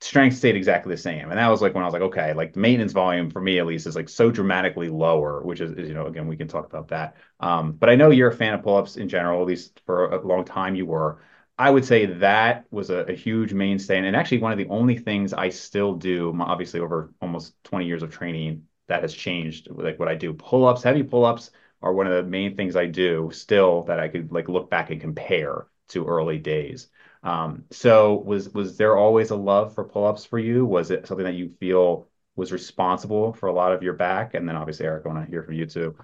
strength 0.00 0.36
stayed 0.36 0.56
exactly 0.56 0.94
the 0.94 1.00
same. 1.00 1.30
And 1.30 1.38
that 1.38 1.48
was 1.48 1.60
like 1.60 1.74
when 1.74 1.82
I 1.82 1.86
was 1.86 1.92
like, 1.92 2.02
okay, 2.02 2.32
like 2.34 2.52
the 2.52 2.60
maintenance 2.60 2.92
volume 2.92 3.30
for 3.30 3.40
me 3.40 3.58
at 3.58 3.66
least 3.66 3.86
is 3.86 3.96
like 3.96 4.08
so 4.08 4.30
dramatically 4.30 4.88
lower, 4.88 5.42
which 5.42 5.60
is, 5.60 5.72
is 5.72 5.88
you 5.88 5.94
know, 5.94 6.06
again, 6.06 6.28
we 6.28 6.36
can 6.36 6.48
talk 6.48 6.66
about 6.66 6.88
that. 6.88 7.16
Um, 7.40 7.72
but 7.72 7.88
I 7.90 7.96
know 7.96 8.10
you're 8.10 8.30
a 8.30 8.34
fan 8.36 8.54
of 8.54 8.62
pull-ups 8.62 8.96
in 8.96 9.08
general, 9.08 9.40
at 9.40 9.46
least 9.48 9.80
for 9.86 10.10
a 10.10 10.26
long 10.26 10.44
time 10.44 10.74
you 10.74 10.86
were. 10.86 11.20
I 11.58 11.70
would 11.70 11.84
say 11.84 12.06
that 12.06 12.66
was 12.70 12.90
a, 12.90 12.98
a 12.98 13.12
huge 13.14 13.52
mainstay. 13.52 13.98
And 13.98 14.14
actually 14.14 14.38
one 14.38 14.52
of 14.52 14.58
the 14.58 14.68
only 14.68 14.96
things 14.96 15.32
I 15.32 15.48
still 15.48 15.94
do, 15.94 16.36
obviously 16.40 16.80
over 16.80 17.12
almost 17.20 17.54
20 17.64 17.86
years 17.86 18.02
of 18.02 18.10
training, 18.12 18.64
that 18.86 19.02
has 19.02 19.12
changed. 19.14 19.68
Like 19.70 19.98
what 19.98 20.08
I 20.08 20.14
do, 20.14 20.32
pull-ups, 20.32 20.82
heavy 20.82 21.02
pull-ups, 21.02 21.50
are 21.82 21.92
one 21.92 22.06
of 22.06 22.12
the 22.24 22.28
main 22.28 22.56
things 22.56 22.74
I 22.76 22.86
do 22.86 23.30
still 23.32 23.82
that 23.84 24.00
I 24.00 24.08
could 24.08 24.32
like 24.32 24.48
look 24.48 24.68
back 24.70 24.90
and 24.90 25.00
compare 25.00 25.66
to 25.88 26.06
early 26.06 26.38
days. 26.38 26.88
Um, 27.22 27.64
so 27.70 28.16
was 28.16 28.48
was 28.50 28.76
there 28.76 28.96
always 28.96 29.30
a 29.30 29.36
love 29.36 29.74
for 29.74 29.84
pull-ups 29.84 30.24
for 30.24 30.38
you? 30.38 30.64
Was 30.66 30.90
it 30.90 31.06
something 31.06 31.24
that 31.26 31.34
you 31.34 31.48
feel 31.60 32.08
was 32.36 32.52
responsible 32.52 33.32
for 33.32 33.48
a 33.48 33.52
lot 33.52 33.72
of 33.72 33.82
your 33.82 33.94
back? 33.94 34.34
And 34.34 34.48
then 34.48 34.56
obviously, 34.56 34.86
Eric, 34.86 35.04
I 35.06 35.08
want 35.08 35.24
to 35.24 35.30
hear 35.30 35.42
from 35.42 35.54
you 35.54 35.66
too. 35.66 35.96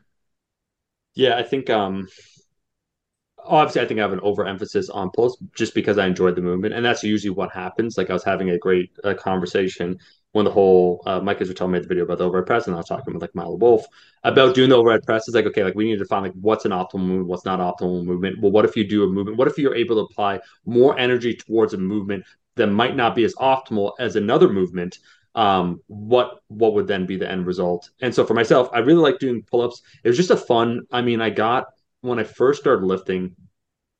Yeah, 1.15 1.37
I 1.37 1.43
think 1.43 1.71
um 1.71 2.09
obviously 3.45 3.83
I 3.83 3.87
think 3.87 4.01
I 4.01 4.03
have 4.03 4.13
an 4.13 4.21
overemphasis 4.21 4.89
on 4.91 5.11
pull-ups 5.15 5.37
just 5.55 5.75
because 5.75 5.99
I 5.99 6.07
enjoyed 6.07 6.37
the 6.37 6.43
movement, 6.43 6.75
and 6.75 6.85
that's 6.85 7.03
usually 7.03 7.31
what 7.35 7.53
happens. 7.53 7.99
Like 7.99 8.11
I 8.11 8.13
was 8.15 8.25
having 8.25 8.51
a 8.51 8.59
great 8.59 8.91
uh, 9.05 9.15
conversation 9.15 9.99
when 10.35 10.45
the 10.45 10.51
whole 10.51 11.01
uh, 11.07 11.21
Mike 11.21 11.39
telling 11.39 11.73
me 11.73 11.79
the 11.79 11.87
video 11.87 12.03
about 12.03 12.19
the 12.19 12.25
overhead 12.25 12.47
press, 12.47 12.67
and 12.67 12.75
I 12.75 12.79
was 12.79 12.89
talking 12.89 13.15
with 13.15 13.23
like 13.23 13.35
Milo 13.37 13.55
Wolf 13.55 13.87
about 14.25 14.57
doing 14.57 14.69
the 14.69 14.75
overhead 14.77 15.05
press. 15.05 15.29
It's 15.29 15.35
like 15.35 15.47
okay, 15.47 15.63
like 15.63 15.77
we 15.77 15.85
need 15.85 16.01
to 16.01 16.05
find 16.05 16.25
like 16.25 16.33
what's 16.33 16.65
an 16.65 16.73
optimal 16.73 17.07
movement, 17.07 17.29
what's 17.29 17.45
not 17.45 17.61
optimal 17.61 18.05
movement. 18.05 18.41
Well, 18.41 18.51
what 18.51 18.65
if 18.65 18.77
you 18.77 18.85
do 18.85 19.05
a 19.05 19.07
movement? 19.07 19.37
What 19.37 19.47
if 19.47 19.57
you're 19.59 19.77
able 19.77 19.95
to 19.95 20.03
apply 20.03 20.41
more 20.67 20.99
energy 20.99 21.35
towards 21.35 21.73
a 21.73 21.79
movement 21.79 22.25
that 22.57 22.67
might 22.67 22.97
not 22.97 23.15
be 23.15 23.23
as 23.23 23.37
optimal 23.37 23.93
as 24.01 24.17
another 24.17 24.49
movement? 24.49 24.99
Um, 25.37 25.81
what 25.87 26.41
what 26.49 26.75
would 26.75 26.89
then 26.89 27.07
be 27.07 27.17
the 27.17 27.31
end 27.31 27.47
result? 27.47 27.89
And 28.01 28.13
so 28.13 28.27
for 28.27 28.35
myself, 28.35 28.69
I 28.73 28.81
really 28.81 29.03
like 29.03 29.21
doing 29.21 29.41
pull 29.49 29.61
ups. 29.61 29.83
It 30.03 30.09
was 30.09 30.17
just 30.17 30.31
a 30.31 30.37
fun. 30.37 30.81
I 30.91 31.01
mean, 31.01 31.21
I 31.21 31.31
got 31.31 31.67
when 32.01 32.19
I 32.19 32.25
first 32.25 32.61
started 32.61 32.85
lifting, 32.85 33.37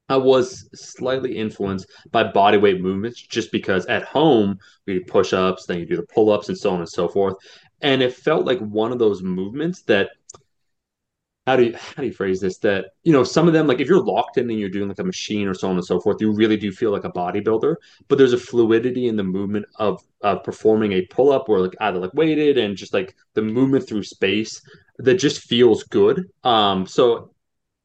I 0.09 0.17
was 0.17 0.69
slightly 0.75 1.37
influenced 1.37 1.87
by 2.11 2.25
body 2.25 2.59
weight 2.59 2.81
movements 2.81 3.21
just 3.21 3.51
because 3.51 3.87
at 3.87 4.05
home 4.05 4.59
we 4.87 4.95
do 4.95 5.05
push 5.07 5.33
ups, 5.33 5.67
then 5.67 5.79
you 5.79 5.87
do 5.87 5.97
the 5.97 6.03
pull 6.03 6.31
ups, 6.31 6.49
and 6.49 6.59
so 6.59 6.71
on 6.71 6.81
and 6.81 6.89
so 6.89 7.09
forth. 7.09 7.37
And 7.81 8.03
it 8.03 8.15
felt 8.15 8.45
like 8.45 8.59
one 8.61 8.93
of 8.93 8.99
those 8.99 9.23
movements 9.23 9.83
that 9.83 10.11
how 11.47 11.57
do 11.57 11.65
you 11.65 11.75
how 11.75 12.03
do 12.03 12.07
you 12.07 12.13
phrase 12.13 12.41
this? 12.41 12.59
That 12.59 12.87
you 13.03 13.13
know, 13.13 13.25
some 13.25 13.47
of 13.47 13.53
them 13.53 13.67
like 13.67 13.81
if 13.81 13.89
you're 13.89 14.03
locked 14.03 14.39
in 14.39 14.49
and 14.51 14.59
you're 14.59 14.71
doing 14.71 14.89
like 14.89 14.99
a 14.99 15.05
machine 15.05 15.47
or 15.47 15.55
so 15.55 15.69
on 15.69 15.77
and 15.77 15.85
so 15.85 16.01
forth, 16.01 16.21
you 16.21 16.33
really 16.33 16.57
do 16.57 16.73
feel 16.73 16.91
like 16.91 17.05
a 17.05 17.13
bodybuilder. 17.13 17.77
But 18.09 18.17
there's 18.19 18.33
a 18.33 18.39
fluidity 18.39 19.09
in 19.09 19.17
the 19.17 19.25
movement 19.25 19.67
of 19.77 20.03
performing 20.43 20.93
a 20.93 21.03
pull 21.03 21.33
up 21.33 21.49
or 21.49 21.61
like 21.61 21.75
either 21.81 21.99
like 21.99 22.15
weighted 22.15 22.57
and 22.57 22.77
just 22.77 22.95
like 22.95 23.15
the 23.35 23.43
movement 23.43 23.87
through 23.87 24.05
space 24.05 24.63
that 24.99 25.15
just 25.15 25.43
feels 25.43 25.83
good. 25.85 26.31
Um, 26.45 26.87
so 26.87 27.34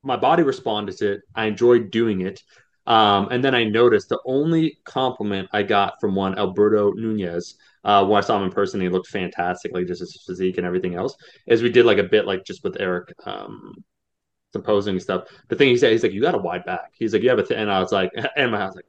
my 0.03 0.15
body 0.15 0.43
responded 0.43 0.97
to 0.97 1.13
it. 1.13 1.21
I 1.35 1.45
enjoyed 1.45 1.91
doing 1.91 2.21
it. 2.21 2.41
Um, 2.87 3.27
and 3.29 3.43
then 3.43 3.53
I 3.53 3.65
noticed 3.65 4.09
the 4.09 4.19
only 4.25 4.79
compliment 4.83 5.49
I 5.53 5.63
got 5.63 5.99
from 6.01 6.15
one 6.15 6.37
Alberto 6.39 6.91
Nunez, 6.93 7.55
uh, 7.83 8.05
when 8.05 8.17
I 8.17 8.25
saw 8.25 8.37
him 8.37 8.43
in 8.43 8.51
person, 8.51 8.81
he 8.81 8.89
looked 8.89 9.07
fantastic, 9.07 9.71
like 9.73 9.87
just 9.87 10.01
his 10.01 10.23
physique 10.25 10.57
and 10.57 10.65
everything 10.65 10.95
else. 10.95 11.15
As 11.47 11.61
we 11.61 11.69
did 11.71 11.85
like 11.85 11.97
a 11.97 12.03
bit 12.03 12.25
like 12.25 12.43
just 12.43 12.63
with 12.63 12.77
Eric, 12.79 13.13
um, 13.25 13.73
some 14.51 14.63
posing 14.63 14.99
stuff. 14.99 15.27
The 15.47 15.55
thing 15.55 15.69
he 15.69 15.77
said, 15.77 15.91
he's 15.91 16.03
like, 16.03 16.11
"You 16.11 16.21
got 16.21 16.35
a 16.35 16.39
wide 16.39 16.65
back." 16.65 16.91
He's 16.93 17.13
like, 17.13 17.21
"You 17.21 17.29
have 17.29 17.39
a," 17.39 17.43
th-. 17.43 17.59
and 17.59 17.71
I 17.71 17.79
was 17.79 17.91
like, 17.91 18.11
and 18.35 18.51
my 18.51 18.61
I 18.61 18.65
was 18.65 18.75
like. 18.75 18.85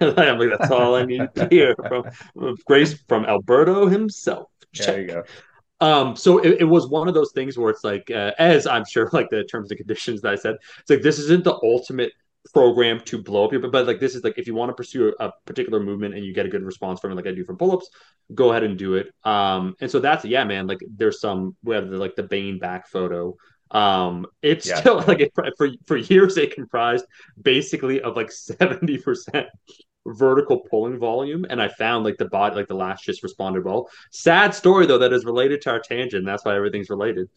I'm 0.18 0.36
like, 0.36 0.58
that's 0.58 0.70
all 0.72 0.96
I 0.96 1.04
need 1.04 1.32
to 1.36 1.46
hear 1.48 1.76
from 1.76 2.56
Grace 2.66 3.00
from 3.06 3.24
Alberto 3.24 3.86
himself. 3.86 4.48
Check. 4.72 4.86
There 4.86 5.00
you 5.00 5.06
go. 5.06 5.22
Um, 5.82 6.14
so 6.14 6.38
it, 6.38 6.60
it, 6.60 6.64
was 6.64 6.86
one 6.86 7.08
of 7.08 7.14
those 7.14 7.32
things 7.32 7.58
where 7.58 7.68
it's 7.68 7.82
like, 7.82 8.08
uh, 8.08 8.30
as 8.38 8.68
I'm 8.68 8.84
sure, 8.84 9.10
like 9.12 9.30
the 9.30 9.42
terms 9.42 9.72
and 9.72 9.78
conditions 9.78 10.20
that 10.20 10.32
I 10.32 10.36
said, 10.36 10.56
it's 10.78 10.90
like 10.90 11.02
this 11.02 11.18
isn't 11.18 11.42
the 11.42 11.58
ultimate 11.60 12.12
program 12.54 13.00
to 13.00 13.20
blow 13.20 13.44
up 13.44 13.50
your, 13.50 13.60
but, 13.60 13.72
but 13.72 13.88
like 13.88 13.98
this 13.98 14.14
is 14.14 14.22
like 14.22 14.38
if 14.38 14.46
you 14.46 14.54
want 14.54 14.68
to 14.68 14.74
pursue 14.74 15.12
a, 15.18 15.26
a, 15.26 15.32
particular 15.44 15.80
movement 15.80 16.14
and 16.14 16.24
you 16.24 16.32
get 16.32 16.46
a 16.46 16.48
good 16.48 16.62
response 16.62 17.00
from 17.00 17.10
it, 17.10 17.16
like 17.16 17.26
I 17.26 17.32
do 17.32 17.44
from 17.44 17.56
pull-ups, 17.56 17.90
go 18.32 18.50
ahead 18.52 18.62
and 18.62 18.78
do 18.78 18.94
it. 18.94 19.12
Um, 19.24 19.74
and 19.80 19.90
so 19.90 19.98
that's 19.98 20.24
yeah, 20.24 20.44
man. 20.44 20.68
Like 20.68 20.78
there's 20.88 21.20
some 21.20 21.56
we 21.64 21.74
have 21.74 21.88
the, 21.88 21.96
like 21.96 22.14
the 22.14 22.22
Bane 22.22 22.60
back 22.60 22.86
photo. 22.86 23.36
Um, 23.72 24.26
it's 24.40 24.68
yeah. 24.68 24.78
still 24.78 24.98
like 25.08 25.18
it, 25.18 25.32
for 25.34 25.68
for 25.84 25.96
years 25.96 26.36
it 26.36 26.54
comprised 26.54 27.06
basically 27.40 28.02
of 28.02 28.14
like 28.14 28.30
seventy 28.30 28.98
percent 28.98 29.48
vertical 30.06 30.60
pulling 30.70 30.98
volume 30.98 31.46
and 31.48 31.60
I 31.62 31.68
found 31.68 32.04
like 32.04 32.16
the 32.16 32.28
body 32.28 32.56
like 32.56 32.68
the 32.68 32.74
last 32.74 33.04
just 33.04 33.22
responded 33.22 33.64
well. 33.64 33.88
Sad 34.10 34.54
story 34.54 34.86
though 34.86 34.98
that 34.98 35.12
is 35.12 35.24
related 35.24 35.62
to 35.62 35.70
our 35.70 35.80
tangent. 35.80 36.26
That's 36.26 36.44
why 36.44 36.56
everything's 36.56 36.90
related. 36.90 37.28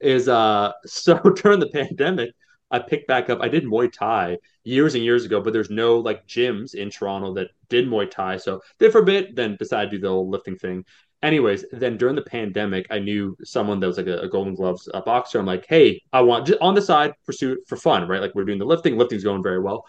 Is 0.00 0.28
uh 0.28 0.72
so 0.86 1.18
during 1.18 1.60
the 1.60 1.68
pandemic, 1.70 2.30
I 2.70 2.80
picked 2.80 3.06
back 3.06 3.30
up. 3.30 3.40
I 3.40 3.48
did 3.48 3.64
Muay 3.64 3.92
Thai 3.92 4.38
years 4.64 4.94
and 4.94 5.04
years 5.04 5.24
ago, 5.24 5.40
but 5.40 5.52
there's 5.52 5.70
no 5.70 5.98
like 5.98 6.26
gyms 6.26 6.74
in 6.74 6.90
Toronto 6.90 7.34
that 7.34 7.50
did 7.68 7.86
Muay 7.86 8.10
Thai. 8.10 8.36
So 8.38 8.60
did 8.78 8.92
for 8.92 9.00
a 9.00 9.04
bit, 9.04 9.36
then 9.36 9.56
decided 9.56 9.90
to 9.90 9.96
do 9.98 10.02
the 10.02 10.08
whole 10.08 10.28
lifting 10.28 10.56
thing. 10.56 10.84
Anyways, 11.22 11.64
then 11.72 11.96
during 11.96 12.16
the 12.16 12.22
pandemic, 12.22 12.86
I 12.90 12.98
knew 12.98 13.34
someone 13.44 13.80
that 13.80 13.86
was 13.86 13.96
like 13.96 14.08
a, 14.08 14.18
a 14.18 14.28
Golden 14.28 14.54
Gloves 14.54 14.90
a 14.92 15.00
boxer. 15.00 15.38
I'm 15.38 15.46
like, 15.46 15.64
hey, 15.66 16.02
I 16.12 16.20
want 16.20 16.46
just 16.46 16.60
on 16.60 16.74
the 16.74 16.82
side 16.82 17.14
pursue 17.24 17.62
for 17.66 17.76
fun, 17.76 18.06
right? 18.06 18.20
Like 18.20 18.34
we're 18.34 18.44
doing 18.44 18.58
the 18.58 18.66
lifting. 18.66 18.96
Lifting's 18.98 19.24
going 19.24 19.42
very 19.42 19.60
well. 19.60 19.86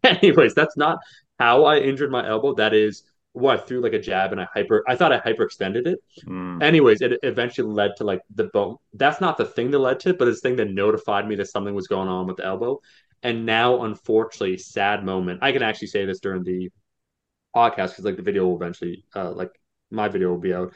Anyways, 0.04 0.54
that's 0.54 0.76
not 0.76 0.98
how 1.38 1.64
I 1.64 1.78
injured 1.78 2.10
my 2.10 2.26
elbow. 2.26 2.54
That 2.54 2.74
is 2.74 3.04
what 3.32 3.60
I 3.60 3.62
threw 3.62 3.80
like 3.80 3.92
a 3.92 3.98
jab 3.98 4.32
and 4.32 4.40
I 4.40 4.48
hyper. 4.52 4.82
I 4.88 4.96
thought 4.96 5.12
I 5.12 5.20
hyperextended 5.20 5.86
it. 5.86 5.98
Mm. 6.26 6.62
Anyways, 6.62 7.00
it 7.00 7.18
eventually 7.22 7.68
led 7.68 7.92
to 7.96 8.04
like 8.04 8.20
the 8.34 8.44
bone. 8.44 8.76
That's 8.94 9.20
not 9.20 9.36
the 9.36 9.44
thing 9.44 9.70
that 9.70 9.78
led 9.78 10.00
to 10.00 10.10
it, 10.10 10.18
but 10.18 10.28
it's 10.28 10.40
the 10.40 10.48
thing 10.48 10.56
that 10.56 10.70
notified 10.70 11.28
me 11.28 11.36
that 11.36 11.46
something 11.46 11.74
was 11.74 11.86
going 11.86 12.08
on 12.08 12.26
with 12.26 12.36
the 12.36 12.44
elbow. 12.44 12.80
And 13.22 13.46
now, 13.46 13.84
unfortunately, 13.84 14.58
sad 14.58 15.04
moment. 15.04 15.40
I 15.42 15.52
can 15.52 15.62
actually 15.62 15.88
say 15.88 16.04
this 16.04 16.20
during 16.20 16.44
the 16.44 16.70
podcast 17.54 17.90
because 17.90 18.04
like 18.04 18.16
the 18.16 18.22
video 18.22 18.46
will 18.46 18.56
eventually, 18.56 19.04
uh, 19.14 19.32
like 19.32 19.50
my 19.90 20.08
video 20.08 20.30
will 20.30 20.38
be 20.38 20.54
out. 20.54 20.74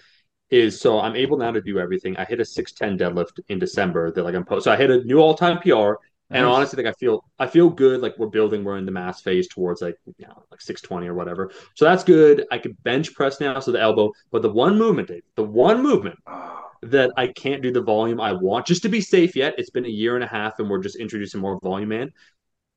Is 0.50 0.78
so 0.78 1.00
I'm 1.00 1.16
able 1.16 1.38
now 1.38 1.50
to 1.50 1.62
do 1.62 1.78
everything. 1.78 2.14
I 2.18 2.26
hit 2.26 2.40
a 2.40 2.44
610 2.44 2.98
deadlift 2.98 3.40
in 3.48 3.58
December 3.58 4.10
that 4.10 4.22
like 4.22 4.34
I'm 4.34 4.44
post. 4.44 4.64
So 4.64 4.72
I 4.72 4.76
hit 4.76 4.90
a 4.90 5.02
new 5.04 5.18
all 5.18 5.34
time 5.34 5.58
PR 5.60 5.94
and 6.32 6.44
Nice. 6.44 6.56
honestly, 6.56 6.82
like 6.82 6.92
I 6.92 6.96
feel 6.98 7.24
I 7.38 7.46
feel 7.46 7.68
good. 7.70 8.00
Like 8.00 8.16
we're 8.18 8.26
building, 8.28 8.64
we're 8.64 8.78
in 8.78 8.86
the 8.86 8.92
mass 8.92 9.22
phase 9.22 9.48
towards 9.48 9.82
like 9.82 9.96
you 10.18 10.26
know, 10.26 10.44
like 10.50 10.60
620 10.60 11.08
or 11.08 11.14
whatever. 11.14 11.50
So 11.74 11.84
that's 11.84 12.04
good. 12.04 12.46
I 12.50 12.58
could 12.58 12.80
bench 12.84 13.14
press 13.14 13.40
now, 13.40 13.60
so 13.60 13.72
the 13.72 13.80
elbow. 13.80 14.12
But 14.30 14.42
the 14.42 14.50
one 14.52 14.78
movement, 14.78 15.08
Dave, 15.08 15.22
the 15.36 15.44
one 15.44 15.82
movement 15.82 16.18
Oh, 16.26 16.70
that 16.82 17.12
I 17.16 17.28
can't 17.28 17.62
do 17.62 17.72
the 17.72 17.82
volume 17.82 18.20
I 18.20 18.32
want, 18.32 18.66
just 18.66 18.82
to 18.82 18.88
be 18.88 19.00
safe 19.00 19.36
yet. 19.36 19.54
It's 19.58 19.70
been 19.70 19.86
a 19.86 19.88
year 19.88 20.14
and 20.16 20.24
a 20.24 20.26
half, 20.26 20.58
and 20.58 20.68
we're 20.68 20.82
just 20.82 20.96
introducing 20.96 21.40
more 21.40 21.58
volume, 21.62 21.92
in 21.92 22.10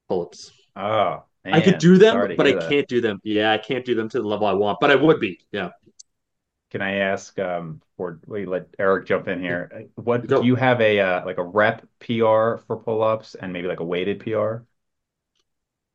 Pull-ups. 0.09 0.51
oh, 0.75 1.23
I 1.51 1.61
could 1.61 1.77
do 1.77 1.97
them, 1.97 2.27
but 2.35 2.47
I 2.47 2.53
that. 2.53 2.69
can't 2.69 2.87
do 2.87 3.01
them. 3.01 3.19
Yeah, 3.23 3.51
I 3.51 3.57
can't 3.57 3.85
do 3.85 3.95
them 3.95 4.09
to 4.09 4.21
the 4.21 4.27
level 4.27 4.47
I 4.47 4.53
want, 4.53 4.79
but 4.81 4.91
I 4.91 4.95
would 4.95 5.19
be. 5.19 5.39
Yeah. 5.51 5.69
Can 6.71 6.81
I 6.81 6.95
ask, 6.95 7.37
um, 7.39 7.79
before 7.79 8.19
we 8.27 8.45
let 8.45 8.67
Eric 8.79 9.05
jump 9.05 9.27
in 9.27 9.39
here, 9.39 9.71
uh, 9.73 10.01
what 10.01 10.27
do 10.27 10.43
you 10.43 10.55
have 10.55 10.81
a 10.81 10.99
uh, 10.99 11.25
like 11.25 11.37
a 11.37 11.43
rep 11.43 11.85
PR 11.99 12.57
for 12.65 12.81
pull-ups 12.83 13.35
and 13.35 13.53
maybe 13.53 13.67
like 13.67 13.79
a 13.79 13.85
weighted 13.85 14.19
PR? 14.19 14.63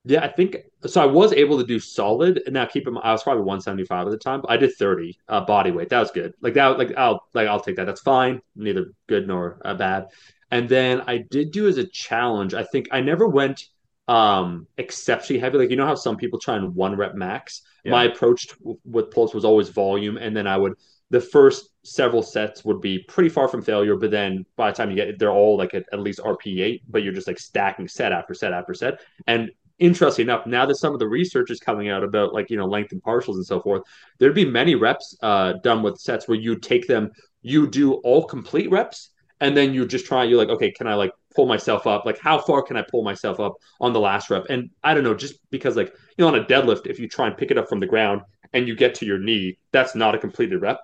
Yeah, 0.05 0.25
I 0.25 0.29
think 0.29 0.57
so. 0.87 1.03
I 1.03 1.07
was 1.07 1.33
able 1.35 1.59
to 1.59 1.67
do 1.67 1.79
solid. 1.79 2.43
And 2.47 2.55
now, 2.55 2.65
keep 2.65 2.87
in 2.87 2.95
mind, 2.95 3.07
I 3.07 3.13
was 3.13 3.23
probably 3.23 3.43
175 3.43 4.07
at 4.07 4.11
the 4.11 4.17
time, 4.17 4.41
but 4.41 4.51
I 4.51 4.57
did 4.57 4.75
30 4.77 5.19
uh, 5.29 5.43
body 5.43 5.71
weight. 5.73 5.91
That 5.91 6.01
was 6.01 6.11
good. 6.11 6.33
Like 6.41 6.55
that, 6.55 6.79
like 6.79 6.97
I'll 6.97 7.21
like 7.35 7.49
I'll 7.49 7.61
take 7.61 7.77
that. 7.77 7.85
That's 7.85 8.01
fine. 8.01 8.41
Neither 8.57 8.93
good 9.09 9.29
nor 9.29 9.61
uh, 9.65 9.75
bad. 9.75 10.07
And 10.51 10.69
then 10.69 11.03
I 11.07 11.19
did 11.19 11.51
do 11.53 11.69
as 11.69 11.77
a 11.77 11.87
challenge. 11.87 12.55
I 12.55 12.65
think 12.65 12.89
I 12.91 13.01
never 13.03 13.29
went 13.29 13.67
um 14.11 14.67
exceptionally 14.77 15.39
heavy. 15.39 15.57
Like 15.57 15.71
you 15.71 15.77
know 15.77 15.87
how 15.87 15.95
some 15.95 16.17
people 16.17 16.39
try 16.39 16.57
and 16.57 16.75
one 16.75 16.97
rep 16.97 17.15
max. 17.15 17.63
My 17.87 18.05
approach 18.05 18.49
to, 18.49 18.79
with 18.85 19.11
pulse 19.11 19.33
was 19.33 19.45
always 19.45 19.71
volume, 19.71 20.19
and 20.19 20.37
then 20.37 20.47
I 20.47 20.57
would 20.59 20.75
the 21.11 21.21
first 21.21 21.71
several 21.85 22.23
sets 22.23 22.65
would 22.65 22.81
be 22.81 22.99
pretty 22.99 23.29
far 23.29 23.49
from 23.49 23.63
failure, 23.63 23.97
but 23.97 24.11
then 24.11 24.45
by 24.57 24.71
the 24.71 24.77
time 24.77 24.91
you 24.91 24.97
get 24.97 25.19
they're 25.19 25.31
all 25.31 25.57
like 25.57 25.75
at, 25.75 25.85
at 25.93 26.01
least 26.01 26.19
RP 26.19 26.61
eight, 26.61 26.83
but 26.89 27.05
you're 27.05 27.13
just 27.13 27.29
like 27.29 27.39
stacking 27.39 27.87
set 27.89 28.13
after 28.13 28.35
set 28.35 28.53
after 28.53 28.75
set. 28.75 29.01
And 29.29 29.51
interesting 29.79 30.25
enough, 30.25 30.45
now 30.45 30.67
that 30.67 30.75
some 30.75 30.93
of 30.93 30.99
the 30.99 31.09
research 31.09 31.51
is 31.51 31.61
coming 31.61 31.89
out 31.89 32.03
about 32.03 32.35
like 32.35 32.51
you 32.51 32.57
know 32.57 32.67
length 32.67 32.91
and 32.91 33.03
partials 33.03 33.37
and 33.37 33.47
so 33.47 33.61
forth, 33.61 33.85
there'd 34.19 34.35
be 34.35 34.45
many 34.45 34.75
reps 34.75 35.17
uh, 35.23 35.53
done 35.63 35.85
with 35.85 35.99
sets 35.99 36.27
where 36.27 36.39
you 36.39 36.57
take 36.57 36.89
them, 36.89 37.13
you 37.43 37.69
do 37.69 37.95
all 37.95 38.25
complete 38.25 38.71
reps, 38.73 39.11
and 39.41 39.57
then 39.57 39.73
you 39.73 39.87
just 39.87 40.05
try. 40.05 40.25
You're 40.25 40.39
like, 40.39 40.49
okay, 40.49 40.73
can 40.73 40.89
I 40.89 40.95
like 40.95 41.13
pull 41.35 41.47
myself 41.47 41.87
up? 41.87 42.05
Like, 42.05 42.19
how 42.19 42.39
far 42.39 42.63
can 42.63 42.77
I 42.77 42.83
pull 42.83 43.03
myself 43.05 43.41
up 43.41 43.55
on 43.81 43.93
the 43.93 44.01
last 44.01 44.31
rep? 44.31 44.47
And 44.51 44.71
I 44.83 44.95
don't 44.95 45.05
know, 45.05 45.15
just 45.15 45.39
because 45.51 45.77
like 45.77 45.89
you 46.17 46.25
know 46.25 46.29
on 46.29 46.35
a 46.37 46.45
deadlift, 46.45 46.87
if 46.87 46.99
you 46.99 47.09
try 47.09 47.27
and 47.27 47.37
pick 47.37 47.51
it 47.51 47.59
up 47.59 47.69
from 47.69 47.81
the 47.81 47.87
ground 47.87 48.23
and 48.53 48.67
you 48.69 48.75
get 48.77 48.95
to 48.97 49.07
your 49.07 49.19
knee, 49.19 49.59
that's 49.73 49.95
not 49.95 50.15
a 50.15 50.19
completed 50.19 50.61
rep. 50.61 50.79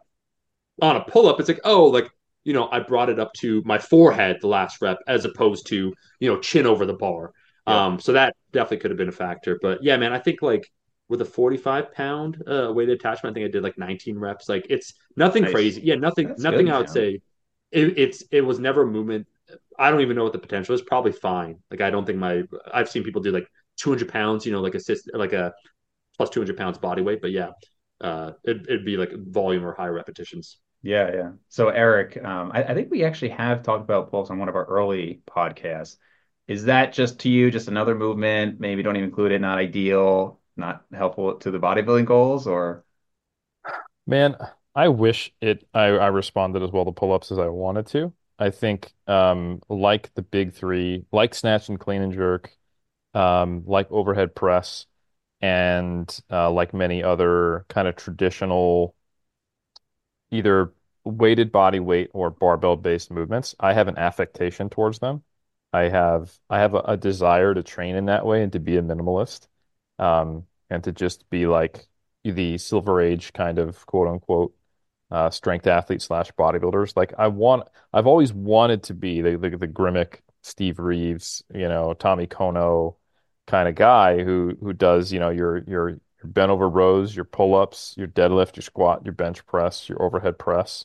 On 0.83 0.97
a 0.97 1.05
pull 1.05 1.27
up, 1.29 1.41
it's 1.41 1.49
like, 1.49 1.61
oh, 1.65 1.87
like 1.87 2.09
you 2.45 2.53
know, 2.53 2.69
I 2.71 2.81
brought 2.81 3.09
it 3.11 3.19
up 3.19 3.33
to 3.39 3.63
my 3.65 3.79
forehead 3.79 4.37
the 4.41 4.47
last 4.47 4.81
rep 4.81 4.99
as 5.09 5.25
opposed 5.25 5.67
to, 5.69 5.93
you 6.21 6.33
know, 6.33 6.39
chin 6.39 6.67
over 6.67 6.87
the 6.87 6.95
bar. 6.95 7.33
Yep. 7.67 7.75
Um, 7.75 7.99
so 8.01 8.13
that 8.13 8.37
definitely 8.53 8.79
could 8.79 8.91
have 8.93 8.99
been 8.99 9.09
a 9.09 9.13
factor. 9.13 9.59
But 9.61 9.83
yeah, 9.83 9.97
man, 9.97 10.13
I 10.13 10.19
think 10.21 10.43
like 10.43 10.71
with 11.09 11.21
a 11.23 11.25
45 11.25 11.93
pound 11.93 12.43
uh, 12.47 12.71
weighted 12.73 12.99
attachment, 13.01 13.35
I 13.35 13.41
think 13.41 13.49
I 13.49 13.51
did 13.53 13.63
like 13.65 13.79
19 13.79 14.19
reps. 14.19 14.49
Like 14.49 14.67
it's 14.71 14.95
nothing 15.17 15.43
Nice. 15.43 15.51
crazy. 15.51 15.81
Yeah, 15.83 15.97
nothing, 15.97 16.29
That's 16.29 16.45
good, 16.45 16.45
nothing 16.45 16.71
I 16.71 16.79
would 16.79 16.87
man. 16.87 16.93
say. 16.93 17.21
It, 17.73 17.99
it's 17.99 18.23
it 18.31 18.43
was 18.43 18.59
never 18.61 18.87
movement. 18.87 19.27
I 19.79 19.91
don't 19.91 20.01
even 20.01 20.17
know 20.17 20.25
what 20.25 20.33
the 20.33 20.39
potential 20.39 20.75
is. 20.75 20.83
Probably 20.83 21.13
fine. 21.13 21.59
Like 21.71 21.81
I 21.81 21.91
don't 21.91 22.07
think 22.07 22.19
my 22.19 22.45
I've 22.73 22.89
seen 22.89 23.05
people 23.05 23.23
do 23.23 23.31
like 23.33 23.49
200 23.77 24.09
pounds, 24.09 24.47
you 24.47 24.53
know, 24.53 24.61
like 24.61 24.75
assist 24.75 25.11
like 25.15 25.33
a 25.33 25.53
plus 26.17 26.31
200 26.31 26.57
pounds 26.57 26.79
body 26.79 27.03
weight. 27.03 27.21
But 27.21 27.33
yeah, 27.33 27.51
uh, 28.01 28.33
it, 28.45 28.63
it'd 28.69 28.85
be 28.85 28.97
like 28.97 29.13
volume 29.15 29.65
or 29.65 29.75
high 29.75 29.89
repetitions. 29.89 30.59
Yeah, 30.83 31.11
yeah. 31.13 31.31
So 31.49 31.69
Eric, 31.69 32.23
um, 32.23 32.53
I, 32.55 32.65
I 32.65 32.75
think 32.75 32.91
we 32.91 33.05
actually 33.05 33.31
have 33.31 33.63
talked 33.63 33.83
about 33.83 34.11
pulse 34.11 34.31
on 34.31 34.39
one 34.39 34.49
of 34.49 34.55
our 34.55 34.65
early 34.65 35.21
podcasts. 35.29 35.97
Is 36.47 36.65
that 36.67 36.93
just 36.93 37.21
to 37.21 37.29
you, 37.29 37.51
just 37.51 37.69
another 37.69 37.95
movement? 37.97 38.61
Maybe 38.61 38.83
don't 38.83 38.97
even 38.97 39.09
include 39.09 39.33
it, 39.33 39.41
not 39.41 39.59
ideal, 39.59 40.41
not 40.57 40.85
helpful 40.93 41.35
to 41.39 41.51
the 41.51 41.59
bodybuilding 41.59 42.05
goals, 42.05 42.47
or 42.47 42.85
Man, 44.07 44.37
I 44.75 44.89
wish 44.89 45.33
it 45.41 45.67
I, 45.75 45.87
I 45.87 46.09
responded 46.09 46.63
as 46.63 46.71
well 46.73 46.85
to 46.85 46.93
pull-ups 46.93 47.33
as 47.33 47.39
I 47.39 47.49
wanted 47.49 47.87
to. 47.89 48.13
I 48.39 48.51
think 48.51 48.93
um 49.07 49.63
like 49.69 50.13
the 50.15 50.23
big 50.23 50.53
three, 50.55 51.07
like 51.13 51.35
snatch 51.35 51.69
and 51.69 51.81
clean 51.81 52.03
and 52.03 52.13
jerk, 52.13 52.57
um, 53.15 53.65
like 53.67 53.91
overhead 53.93 54.35
press, 54.37 54.87
and 55.43 56.09
uh, 56.31 56.51
like 56.53 56.75
many 56.75 57.03
other 57.05 57.67
kind 57.71 57.89
of 57.89 57.97
traditional 57.97 58.97
either 60.31 60.73
weighted 61.05 61.53
body 61.53 61.81
weight 61.81 62.11
or 62.13 62.31
barbell 62.31 62.77
based 62.77 63.11
movements, 63.11 63.55
I 63.61 63.73
have 63.75 63.89
an 63.89 63.99
affectation 63.99 64.69
towards 64.69 64.99
them. 64.99 65.23
I 65.73 65.83
have 65.89 66.37
I 66.51 66.59
have 66.61 66.75
a, 66.75 66.79
a 66.81 66.97
desire 66.97 67.55
to 67.55 67.63
train 67.63 67.97
in 67.97 68.07
that 68.07 68.25
way 68.27 68.43
and 68.43 68.53
to 68.53 68.61
be 68.61 68.77
a 68.77 68.83
minimalist, 68.83 69.47
um, 69.99 70.47
and 70.71 70.83
to 70.85 70.93
just 70.93 71.29
be 71.31 71.47
like 71.47 71.87
the 72.25 72.59
Silver 72.59 73.01
Age 73.01 73.33
kind 73.33 73.59
of 73.59 73.85
quote 73.87 74.09
unquote 74.09 74.55
uh, 75.11 75.31
strength 75.31 75.67
athlete 75.67 76.03
slash 76.03 76.33
bodybuilders. 76.33 76.97
Like 76.97 77.15
I 77.19 77.29
want, 77.29 77.69
I've 77.93 78.07
always 78.07 78.33
wanted 78.33 78.83
to 78.85 78.95
be 78.95 79.23
the 79.23 79.37
the, 79.37 79.51
the 79.51 79.69
Grimek, 79.69 80.21
Steve 80.43 80.79
Reeves, 80.79 81.43
you 81.55 81.69
know, 81.69 81.95
Tommy 81.95 82.27
Kono 82.27 82.97
kind 83.47 83.69
of 83.69 83.75
guy 83.77 84.23
who 84.25 84.57
who 84.61 84.73
does 84.73 85.13
you 85.13 85.21
know 85.21 85.31
your 85.31 85.59
your 85.67 85.89
your 85.91 86.01
bent 86.25 86.51
over 86.51 86.69
rows, 86.69 87.15
your 87.15 87.25
pull 87.25 87.55
ups, 87.55 87.95
your 87.97 88.09
deadlift, 88.09 88.57
your 88.57 88.63
squat, 88.63 89.05
your 89.05 89.15
bench 89.15 89.47
press, 89.47 89.89
your 89.89 90.03
overhead 90.03 90.39
press 90.39 90.85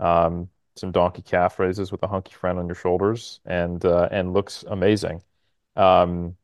um, 0.00 0.48
some 0.76 0.92
donkey 0.92 1.22
calf 1.22 1.58
raises 1.58 1.90
with 1.92 2.02
a 2.02 2.08
hunky 2.08 2.32
friend 2.32 2.58
on 2.58 2.66
your 2.66 2.74
shoulders, 2.74 3.40
and 3.44 3.84
uh, 3.84 4.08
and 4.10 4.32
looks 4.32 4.64
amazing. 4.68 5.22
Um, 5.76 6.36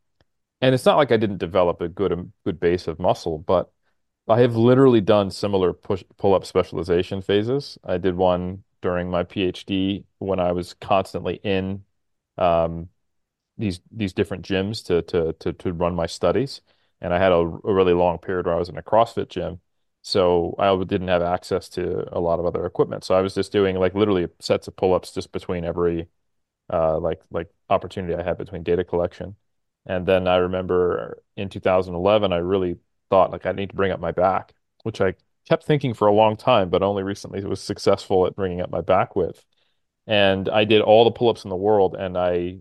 and 0.61 0.75
it's 0.75 0.87
not 0.87 0.97
like 0.97 1.13
I 1.13 1.17
didn't 1.17 1.39
develop 1.39 1.81
a 1.81 1.89
good 1.89 2.13
um, 2.13 2.33
good 2.45 2.61
base 2.61 2.89
of 2.89 2.99
muscle, 2.99 3.39
but 3.39 3.73
I 4.29 4.41
have 4.41 4.57
literally 4.57 5.01
done 5.01 5.31
similar 5.31 5.73
push 5.73 6.03
pull-up 6.17 6.45
specialization 6.47 7.21
phases. 7.23 7.79
I 7.85 7.99
did 7.99 8.17
one 8.17 8.65
during 8.81 9.11
my 9.11 9.25
PhD 9.25 10.05
when 10.19 10.41
I 10.41 10.53
was 10.53 10.75
constantly 10.75 11.37
in 11.45 11.85
um, 12.39 12.89
these 13.59 13.81
these 13.93 14.13
different 14.15 14.45
gyms 14.47 14.85
to 14.87 15.03
to 15.05 15.33
to 15.35 15.53
to 15.55 15.73
run 15.75 15.95
my 15.97 16.07
studies, 16.07 16.63
and 17.01 17.15
I 17.15 17.19
had 17.19 17.33
a, 17.33 17.37
a 17.37 17.75
really 17.75 17.95
long 17.95 18.19
period 18.19 18.47
where 18.47 18.55
I 18.57 18.59
was 18.59 18.69
in 18.71 18.79
a 18.79 18.83
CrossFit 18.83 19.29
gym, 19.31 19.61
so 20.03 20.55
I 20.59 20.75
didn't 20.85 21.09
have 21.09 21.23
access 21.23 21.69
to 21.71 22.07
a 22.17 22.21
lot 22.21 22.41
of 22.41 22.47
other 22.47 22.67
equipment. 22.67 23.05
So 23.05 23.15
I 23.17 23.23
was 23.23 23.35
just 23.35 23.53
doing 23.53 23.77
like 23.79 23.95
literally 23.95 24.29
sets 24.41 24.69
of 24.69 24.77
pull-ups 24.77 25.13
just 25.15 25.33
between 25.33 25.65
every 25.65 26.09
uh 26.73 26.99
like 26.99 27.21
like 27.31 27.49
opportunity 27.71 28.15
I 28.15 28.23
had 28.23 28.39
between 28.39 28.63
data 28.63 28.85
collection. 28.85 29.37
And 29.87 30.07
then 30.07 30.27
I 30.29 30.37
remember 30.37 31.23
in 31.37 31.49
2011, 31.51 32.33
I 32.33 32.39
really 32.39 32.77
thought 33.11 33.33
like 33.33 33.47
I 33.47 33.53
need 33.53 33.71
to 33.71 33.77
bring 33.77 33.93
up 33.93 34.01
my 34.01 34.13
back, 34.13 34.55
which 34.83 35.01
I 35.01 35.15
kept 35.49 35.65
thinking 35.65 35.95
for 35.95 36.09
a 36.09 36.13
long 36.15 36.37
time, 36.37 36.71
but 36.71 36.83
only 36.83 37.03
recently 37.03 37.45
was 37.45 37.61
successful 37.61 38.27
at 38.27 38.37
bringing 38.37 38.61
up 38.61 38.71
my 38.71 38.81
back 38.81 39.17
with. 39.17 39.45
And 40.07 40.49
I 40.49 40.65
did 40.65 40.83
all 40.83 41.05
the 41.05 41.11
pull-ups 41.11 41.45
in 41.45 41.51
the 41.51 41.57
world, 41.57 41.95
and 41.95 42.17
I 42.19 42.59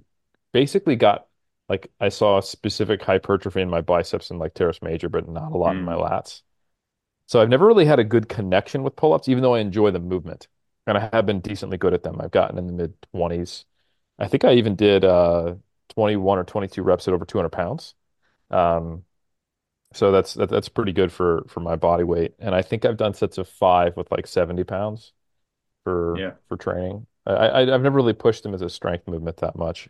basically 0.53 0.95
got 0.95 1.27
like 1.69 1.91
I 1.99 2.09
saw 2.09 2.37
a 2.39 2.43
specific 2.43 3.01
hypertrophy 3.03 3.61
in 3.61 3.69
my 3.69 3.81
biceps 3.81 4.29
and 4.31 4.39
like 4.39 4.53
teres 4.53 4.81
major, 4.81 5.09
but 5.09 5.27
not 5.29 5.53
a 5.53 5.57
lot 5.57 5.77
in 5.77 5.83
my 5.85 5.93
mm, 5.93 6.09
lats. 6.09 6.41
So 7.27 7.41
I've 7.41 7.49
never 7.49 7.65
really 7.65 7.85
had 7.85 7.99
a 7.99 8.03
good 8.03 8.29
connection 8.29 8.83
with 8.83 8.95
pull-ups, 8.95 9.29
even 9.29 9.43
though 9.43 9.55
I 9.55 9.59
enjoy 9.59 9.91
the 9.91 9.99
movement. 9.99 10.47
And 10.85 10.97
I 10.97 11.09
have 11.13 11.25
been 11.25 11.39
decently 11.39 11.77
good 11.77 11.93
at 11.93 12.03
them. 12.03 12.19
I've 12.21 12.31
gotten 12.31 12.57
in 12.57 12.67
the 12.67 12.73
mid 12.73 12.93
20s. 13.13 13.65
I 14.19 14.27
think 14.27 14.43
I 14.45 14.53
even 14.55 14.75
did 14.75 15.05
uh 15.05 15.55
21 15.89 16.39
or 16.39 16.43
22 16.43 16.83
reps 16.83 17.07
at 17.07 17.13
over 17.13 17.25
200 17.25 17.49
pounds. 17.49 17.95
Um, 18.51 19.03
so 19.93 20.11
that's 20.11 20.33
that, 20.35 20.49
that's 20.49 20.69
pretty 20.69 20.91
good 20.91 21.11
for 21.11 21.43
for 21.47 21.59
my 21.59 21.75
body 21.75 22.03
weight. 22.03 22.33
And 22.39 22.53
I 22.53 22.61
think 22.61 22.85
I've 22.85 22.97
done 22.97 23.13
sets 23.13 23.37
of 23.37 23.47
five 23.47 23.95
with 23.95 24.11
like 24.11 24.27
70 24.27 24.63
pounds 24.63 25.13
for 25.83 26.15
yeah. 26.17 26.31
for 26.47 26.57
training. 26.57 27.07
I, 27.25 27.31
I 27.31 27.61
I've 27.73 27.81
never 27.81 27.95
really 27.95 28.13
pushed 28.13 28.43
them 28.43 28.53
as 28.53 28.61
a 28.61 28.69
strength 28.69 29.07
movement 29.07 29.37
that 29.37 29.55
much. 29.55 29.89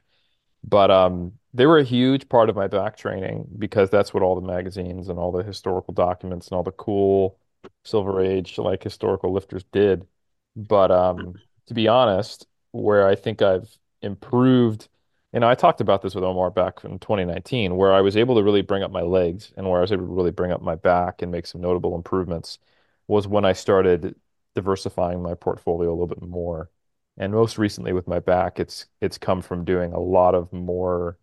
But 0.63 0.91
um, 0.91 1.33
they 1.53 1.65
were 1.65 1.77
a 1.77 1.83
huge 1.83 2.29
part 2.29 2.49
of 2.49 2.55
my 2.55 2.67
back 2.67 2.95
training 2.95 3.47
because 3.57 3.89
that's 3.89 4.13
what 4.13 4.23
all 4.23 4.35
the 4.39 4.47
magazines 4.47 5.09
and 5.09 5.19
all 5.19 5.31
the 5.31 5.43
historical 5.43 5.93
documents 5.93 6.47
and 6.47 6.55
all 6.55 6.63
the 6.63 6.71
cool 6.71 7.37
Silver 7.83 8.21
Age 8.21 8.57
like 8.57 8.83
historical 8.83 9.33
lifters 9.33 9.65
did. 9.71 10.07
But 10.55 10.91
um, 10.91 11.35
to 11.67 11.73
be 11.73 11.87
honest, 11.87 12.47
where 12.71 13.07
I 13.07 13.15
think 13.15 13.41
I've 13.41 13.69
improved, 14.01 14.87
you 15.33 15.39
know, 15.39 15.49
I 15.49 15.55
talked 15.55 15.81
about 15.81 16.01
this 16.01 16.15
with 16.15 16.23
Omar 16.23 16.51
back 16.51 16.83
in 16.83 16.99
2019, 16.99 17.75
where 17.75 17.93
I 17.93 18.01
was 18.01 18.15
able 18.17 18.35
to 18.35 18.43
really 18.43 18.61
bring 18.61 18.83
up 18.83 18.91
my 18.91 19.01
legs 19.01 19.51
and 19.57 19.67
where 19.67 19.79
I 19.79 19.81
was 19.81 19.91
able 19.91 20.05
to 20.05 20.11
really 20.13 20.31
bring 20.31 20.51
up 20.51 20.61
my 20.61 20.75
back 20.75 21.21
and 21.21 21.31
make 21.31 21.47
some 21.47 21.61
notable 21.61 21.95
improvements 21.95 22.59
was 23.07 23.27
when 23.27 23.43
I 23.45 23.53
started 23.53 24.15
diversifying 24.55 25.21
my 25.23 25.33
portfolio 25.35 25.89
a 25.89 25.93
little 25.93 26.07
bit 26.07 26.21
more. 26.21 26.69
And 27.17 27.33
most 27.33 27.57
recently 27.57 27.93
with 27.93 28.07
my 28.07 28.19
back, 28.19 28.59
it's 28.59 28.87
it's 29.01 29.17
come 29.17 29.41
from 29.41 29.65
doing 29.65 29.93
a 29.93 29.99
lot 29.99 30.35
of 30.35 30.51
more 30.53 31.17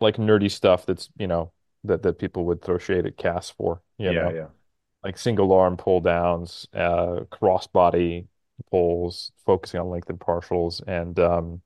like 0.00 0.16
nerdy 0.16 0.50
stuff 0.50 0.86
that's, 0.86 1.10
you 1.18 1.26
know, 1.26 1.52
that 1.84 2.02
that 2.02 2.18
people 2.18 2.44
would 2.46 2.62
throw 2.62 2.78
shade 2.78 3.06
at 3.06 3.16
casts 3.16 3.50
for, 3.50 3.82
you 3.98 4.12
Yeah, 4.12 4.12
know, 4.12 4.34
yeah. 4.34 4.48
like 5.04 5.18
single 5.18 5.52
arm 5.52 5.76
pull 5.78 6.00
downs, 6.00 6.66
uh, 6.74 7.22
cross 7.30 7.66
body 7.66 8.28
pulls, 8.70 9.32
focusing 9.46 9.80
on 9.80 9.90
length 9.90 10.10
and 10.10 10.20
partials, 10.20 10.82
and 10.88 11.18
um, 11.20 11.62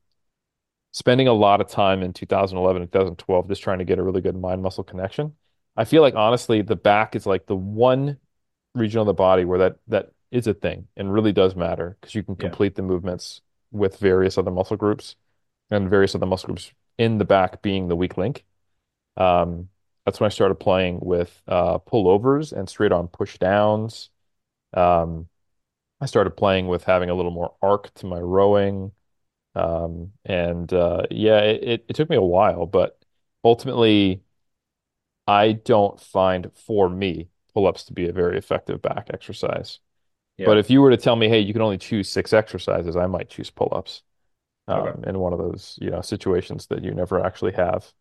spending 0.92 1.28
a 1.28 1.32
lot 1.32 1.60
of 1.60 1.68
time 1.68 2.02
in 2.02 2.12
2011 2.12 2.82
and 2.82 2.90
2012 2.92 3.48
just 3.48 3.62
trying 3.62 3.78
to 3.78 3.84
get 3.84 3.98
a 3.98 4.02
really 4.02 4.20
good 4.20 4.36
mind 4.36 4.62
muscle 4.62 4.84
connection. 4.84 5.34
I 5.76 5.84
feel 5.84 6.02
like 6.02 6.14
honestly, 6.14 6.62
the 6.62 6.76
back 6.76 7.14
is 7.14 7.26
like 7.26 7.46
the 7.46 7.56
one 7.56 8.18
region 8.74 9.00
of 9.00 9.06
the 9.06 9.14
body 9.14 9.44
where 9.44 9.58
that 9.58 9.76
that 9.88 10.10
is 10.30 10.46
a 10.46 10.54
thing 10.54 10.86
and 10.96 11.12
really 11.12 11.32
does 11.32 11.56
matter 11.56 11.96
because 12.00 12.14
you 12.14 12.22
can 12.22 12.34
Yeah. 12.34 12.48
complete 12.48 12.74
the 12.76 12.82
movements 12.82 13.40
with 13.72 13.98
various 13.98 14.38
other 14.38 14.50
muscle 14.50 14.76
groups 14.76 15.16
and 15.70 15.88
various 15.88 16.14
other 16.14 16.26
muscle 16.26 16.48
groups 16.48 16.72
in 16.98 17.18
the 17.18 17.24
back 17.24 17.62
being 17.62 17.88
the 17.88 17.96
weak 17.96 18.16
link. 18.16 18.44
Um, 19.16 19.68
that's 20.04 20.20
when 20.20 20.26
I 20.26 20.30
started 20.30 20.56
playing 20.56 21.00
with 21.00 21.42
uh, 21.46 21.78
pullovers 21.78 22.52
and 22.52 22.68
straight 22.68 22.92
arm 22.92 23.08
push 23.08 23.38
downs. 23.38 24.10
Um, 24.74 25.28
I 26.00 26.06
started 26.06 26.30
playing 26.32 26.68
with 26.68 26.84
having 26.84 27.10
a 27.10 27.14
little 27.14 27.30
more 27.30 27.54
arc 27.62 27.92
to 27.94 28.06
my 28.06 28.18
rowing. 28.18 28.92
Um, 29.54 30.12
and 30.24 30.72
uh, 30.72 31.02
yeah, 31.10 31.40
it, 31.40 31.62
it, 31.64 31.84
it 31.88 31.94
took 31.96 32.10
me 32.10 32.16
a 32.16 32.22
while, 32.22 32.66
but 32.66 33.02
ultimately, 33.44 34.22
I 35.26 35.52
don't 35.52 36.00
find 36.00 36.50
for 36.54 36.88
me 36.88 37.28
pull-ups 37.54 37.84
to 37.84 37.92
be 37.92 38.08
a 38.08 38.12
very 38.12 38.38
effective 38.38 38.80
back 38.82 39.08
exercise. 39.12 39.80
But 40.44 40.58
if 40.58 40.70
you 40.70 40.82
were 40.82 40.90
to 40.90 40.96
tell 40.98 41.16
me, 41.16 41.28
hey, 41.28 41.40
you 41.40 41.52
can 41.54 41.62
only 41.62 41.78
choose 41.78 42.08
six 42.10 42.32
exercises, 42.32 42.96
I 42.96 43.06
might 43.06 43.30
choose 43.30 43.50
pull-ups 43.50 44.02
Okay. 44.74 44.92
um, 44.92 45.04
in 45.06 45.18
one 45.20 45.32
of 45.34 45.40
those, 45.40 45.78
you 45.82 45.90
know, 45.90 46.02
situations 46.02 46.66
that 46.68 46.84
you 46.84 46.92
never 46.94 47.24
actually 47.24 47.52
have. 47.54 47.92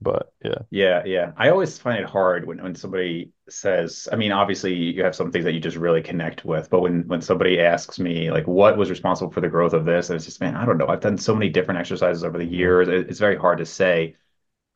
But 0.00 0.32
yeah. 0.44 0.58
Yeah, 0.70 1.04
yeah. 1.06 1.32
I 1.36 1.48
always 1.50 1.78
find 1.78 1.98
it 2.02 2.08
hard 2.10 2.46
when, 2.46 2.62
when 2.62 2.74
somebody 2.74 3.32
says, 3.48 4.08
I 4.12 4.16
mean, 4.16 4.32
obviously 4.32 4.74
you 4.74 5.02
have 5.04 5.14
some 5.14 5.30
things 5.30 5.44
that 5.44 5.52
you 5.52 5.60
just 5.60 5.76
really 5.76 6.02
connect 6.02 6.44
with, 6.44 6.68
but 6.70 6.80
when 6.80 7.06
when 7.06 7.22
somebody 7.22 7.60
asks 7.60 7.98
me 7.98 8.30
like 8.30 8.46
what 8.46 8.76
was 8.76 8.90
responsible 8.90 9.30
for 9.32 9.40
the 9.40 9.48
growth 9.48 9.72
of 9.72 9.84
this, 9.84 10.10
and 10.10 10.16
it's 10.16 10.24
just, 10.26 10.40
man, 10.40 10.56
I 10.56 10.66
don't 10.66 10.76
know. 10.78 10.88
I've 10.88 11.00
done 11.00 11.18
so 11.18 11.34
many 11.34 11.48
different 11.50 11.80
exercises 11.80 12.24
over 12.24 12.36
the 12.38 12.44
years. 12.44 12.88
It- 12.88 13.08
It's 13.10 13.20
very 13.20 13.36
hard 13.36 13.58
to 13.58 13.66
say. 13.66 14.16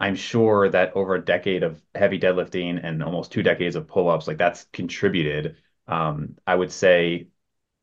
I'm 0.01 0.17
sure 0.17 0.69
that 0.71 0.97
over 0.97 1.15
a 1.15 1.25
decade 1.25 1.63
of 1.63 1.83
heavy 1.95 2.19
deadlifting 2.19 2.81
and 2.83 3.03
almost 3.03 3.33
two 3.33 3.43
decades 3.43 3.77
of 3.77 3.87
pull-ups, 3.89 4.27
like 4.27 4.39
that's 4.39 4.65
contributed. 4.73 5.57
Um, 5.87 6.37
I 6.47 6.55
would 6.55 6.73
say 6.73 7.29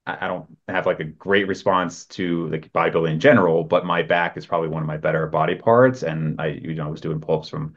I 0.08 0.28
don't 0.28 0.58
have 0.68 0.86
like 0.86 1.00
a 1.00 1.04
great 1.04 1.48
response 1.48 2.06
to 2.08 2.48
like 2.50 2.72
bodybuilding 2.74 3.12
in 3.12 3.20
general, 3.20 3.64
but 3.64 3.86
my 3.86 4.02
back 4.04 4.38
is 4.38 4.46
probably 4.46 4.70
one 4.70 4.82
of 4.82 4.88
my 4.88 4.98
better 4.98 5.28
body 5.28 5.56
parts. 5.56 6.04
And 6.04 6.40
I, 6.40 6.48
you 6.48 6.76
know, 6.76 6.86
I 6.86 6.90
was 6.90 7.02
doing 7.02 7.20
pull-ups 7.20 7.50
from, 7.50 7.76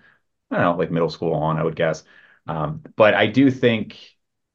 I 0.51 0.57
don't 0.57 0.65
know, 0.65 0.77
like 0.79 0.91
middle 0.91 1.11
school 1.11 1.35
on, 1.35 1.57
I 1.59 1.65
would 1.65 1.77
guess. 1.77 2.05
Um, 2.47 2.83
but 2.97 3.15
I 3.15 3.27
do 3.27 3.51
think 3.51 3.99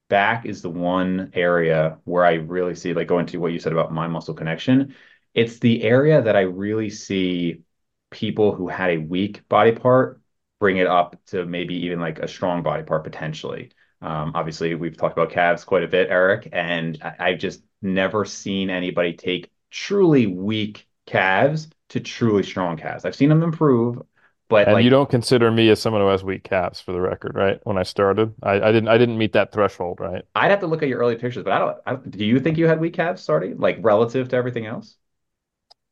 back 0.09 0.45
is 0.45 0.61
the 0.61 0.69
one 0.69 1.31
area 1.33 1.99
where 2.05 2.25
I 2.25 2.33
really 2.35 2.75
see, 2.75 2.93
like 2.93 3.07
going 3.07 3.25
to 3.27 3.37
what 3.39 3.51
you 3.51 3.59
said 3.59 3.73
about 3.73 3.91
mind 3.91 4.13
muscle 4.13 4.33
connection. 4.33 4.95
It's 5.33 5.59
the 5.59 5.83
area 5.83 6.21
that 6.21 6.35
I 6.35 6.41
really 6.41 6.89
see 6.89 7.63
people 8.11 8.55
who 8.55 8.67
had 8.67 8.91
a 8.91 8.97
weak 8.97 9.47
body 9.49 9.73
part 9.73 10.21
bring 10.59 10.77
it 10.77 10.87
up 10.87 11.17
to 11.27 11.45
maybe 11.45 11.75
even 11.85 11.99
like 11.99 12.19
a 12.19 12.27
strong 12.27 12.63
body 12.63 12.83
part 12.83 13.03
potentially. 13.03 13.71
Um, 14.05 14.31
obviously, 14.35 14.75
we've 14.75 14.97
talked 14.97 15.17
about 15.17 15.31
calves 15.31 15.63
quite 15.63 15.83
a 15.83 15.87
bit, 15.87 16.09
Eric, 16.09 16.49
and 16.53 16.97
I, 17.03 17.15
I've 17.19 17.39
just 17.39 17.63
never 17.81 18.25
seen 18.25 18.69
anybody 18.69 19.13
take 19.13 19.51
truly 19.71 20.27
weak 20.27 20.87
calves 21.05 21.69
to 21.89 21.99
truly 21.99 22.43
strong 22.43 22.77
calves. 22.77 23.05
I've 23.05 23.15
seen 23.15 23.29
them 23.29 23.43
improve, 23.43 24.01
but 24.49 24.67
And 24.67 24.81
you 24.81 24.89
don't 24.89 25.09
consider 25.09 25.49
me 25.51 25.69
as 25.69 25.81
someone 25.81 26.01
who 26.01 26.07
has 26.09 26.23
weak 26.23 26.43
calves 26.43 26.79
for 26.81 26.91
the 26.91 26.99
record, 27.01 27.35
right? 27.35 27.59
When 27.65 27.77
I 27.77 27.83
started, 27.83 28.33
I, 28.43 28.53
I 28.55 28.71
didn't 28.71 28.87
I 28.89 28.97
didn't 28.97 29.17
meet 29.17 29.33
that 29.33 29.51
threshold, 29.51 29.99
right? 29.99 30.25
I'd 30.35 30.51
have 30.51 30.59
to 30.61 30.67
look 30.67 30.83
at 30.83 30.89
your 30.89 30.99
early 30.99 31.15
pictures, 31.15 31.43
but 31.43 31.53
I 31.53 31.59
don't, 31.59 31.77
I 31.85 31.95
do 31.95 32.25
you 32.25 32.39
think 32.39 32.57
you 32.57 32.67
had 32.67 32.79
weak 32.79 32.93
calves 32.93 33.21
starting, 33.21 33.57
like 33.57 33.77
relative 33.81 34.29
to 34.29 34.35
everything 34.35 34.65
else? 34.65 34.97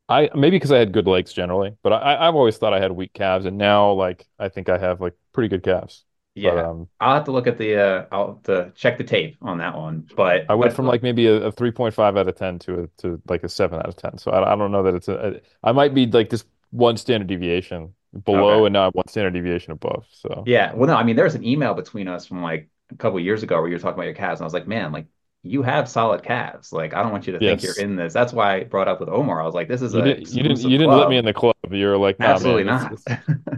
I 0.10 0.30
maybe 0.36 0.58
because 0.58 0.72
I 0.72 0.80
had 0.80 0.92
good 0.92 1.08
legs 1.08 1.32
generally, 1.34 1.78
but 1.82 1.94
I 1.94 2.28
I've 2.28 2.36
always 2.36 2.58
thought 2.58 2.74
I 2.74 2.80
had 2.80 2.92
weak 2.92 3.14
calves, 3.14 3.46
and 3.46 3.58
now 3.58 3.92
like 3.94 4.28
I 4.40 4.50
think 4.50 4.70
I 4.70 4.78
have 4.78 5.02
like 5.02 5.16
pretty 5.34 5.48
good 5.50 5.64
calves. 5.64 6.04
But 6.42 6.58
Yeah. 6.58 6.60
um, 6.60 6.90
I'll 7.00 7.16
have 7.16 7.26
to 7.26 7.32
look 7.32 7.48
at 7.48 7.58
the 7.58 7.76
uh 7.78 8.08
I'll 8.12 8.28
have 8.36 8.44
to 8.44 8.72
check 8.76 8.98
the 8.98 9.04
tape 9.04 9.38
on 9.42 9.58
that 9.60 9.76
one. 9.78 10.10
But 10.16 10.50
I 10.50 10.56
went 10.56 10.74
but 10.74 10.74
from 10.74 10.86
like 10.86 11.02
maybe 11.04 11.28
a, 11.28 11.48
a 11.48 11.52
3.5 11.52 12.18
out 12.18 12.28
of 12.28 12.36
10 12.36 12.60
to 12.60 12.84
a 12.84 12.88
to 13.02 13.22
like 13.28 13.44
a 13.44 13.50
7 13.50 13.80
out 13.80 13.88
of 13.88 13.96
10. 13.96 14.18
So 14.18 14.32
I, 14.32 14.54
I 14.54 14.56
don't 14.56 14.72
know 14.72 14.84
that 14.84 14.96
it's 14.96 15.08
a, 15.08 15.42
I 15.64 15.72
might 15.72 15.94
be 15.94 16.06
like 16.06 16.30
just 16.30 16.46
one 16.72 16.98
standard 16.98 17.28
deviation 17.28 17.94
okay. 18.34 18.64
below 18.64 18.66
and 18.66 18.74
now 18.74 18.92
one 18.92 19.08
standard 19.08 19.34
deviation 19.34 19.72
above. 19.72 20.06
So 20.12 20.46
Yeah. 20.46 20.74
Well, 20.74 20.88
no, 20.88 20.96
I 20.96 21.04
mean, 21.04 21.16
there 21.16 21.26
was 21.26 21.36
an 21.36 21.44
email 21.46 21.74
between 21.74 22.08
us 22.08 22.26
from 22.26 22.42
like 22.42 22.70
a 22.92 22.96
couple 22.96 23.18
of 23.18 23.24
years 23.26 23.44
ago 23.44 23.58
where 23.60 23.68
you 23.68 23.76
were 23.76 23.80
talking 23.80 23.94
about 23.96 24.04
your 24.06 24.14
calves, 24.16 24.40
and 24.40 24.46
I 24.46 24.48
was 24.48 24.54
like, 24.54 24.68
man, 24.68 24.92
like 24.92 25.08
you 25.44 25.62
have 25.62 25.90
solid 25.90 26.24
calves. 26.24 26.72
Like, 26.72 26.94
I 26.94 27.04
don't 27.04 27.12
want 27.12 27.28
you 27.28 27.34
to 27.34 27.40
think 27.40 27.62
you're 27.62 27.78
in 27.78 27.98
this. 27.98 28.14
That's 28.14 28.32
why 28.32 28.56
I 28.56 28.64
brought 28.64 28.88
up 28.88 29.02
with 29.02 29.10
Omar. 29.10 29.42
I 29.42 29.46
was 29.46 29.54
like, 29.54 29.68
this 29.68 29.82
is 29.82 29.94
you 29.94 30.00
an 30.00 30.06
didn't 30.06 30.30
you 30.30 30.42
didn't 30.42 30.52
exclusive 30.52 30.72
you 30.72 30.78
didn't 30.78 30.98
let 30.98 31.10
me 31.10 31.18
in 31.18 31.26
the 31.26 31.34
club. 31.34 31.56
You're 31.70 31.98
like, 31.98 32.18
nah, 32.20 32.28
Absolutely 32.28 32.64
man, 32.64 32.82
not. 32.82 32.94
it's 32.94 33.04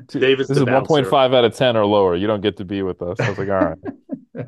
two, 0.07 0.19
David's 0.19 0.49
this 0.49 0.57
is 0.57 0.63
1.5 0.63 1.35
out 1.35 1.45
of 1.45 1.55
10 1.55 1.77
or 1.77 1.85
lower. 1.85 2.15
You 2.15 2.25
don't 2.27 2.41
get 2.41 2.57
to 2.57 2.65
be 2.65 2.81
with 2.81 3.01
us. 3.01 3.19
I 3.19 3.29
was 3.29 3.37
like, 3.37 3.49
all 3.49 3.65
right. 3.65 4.47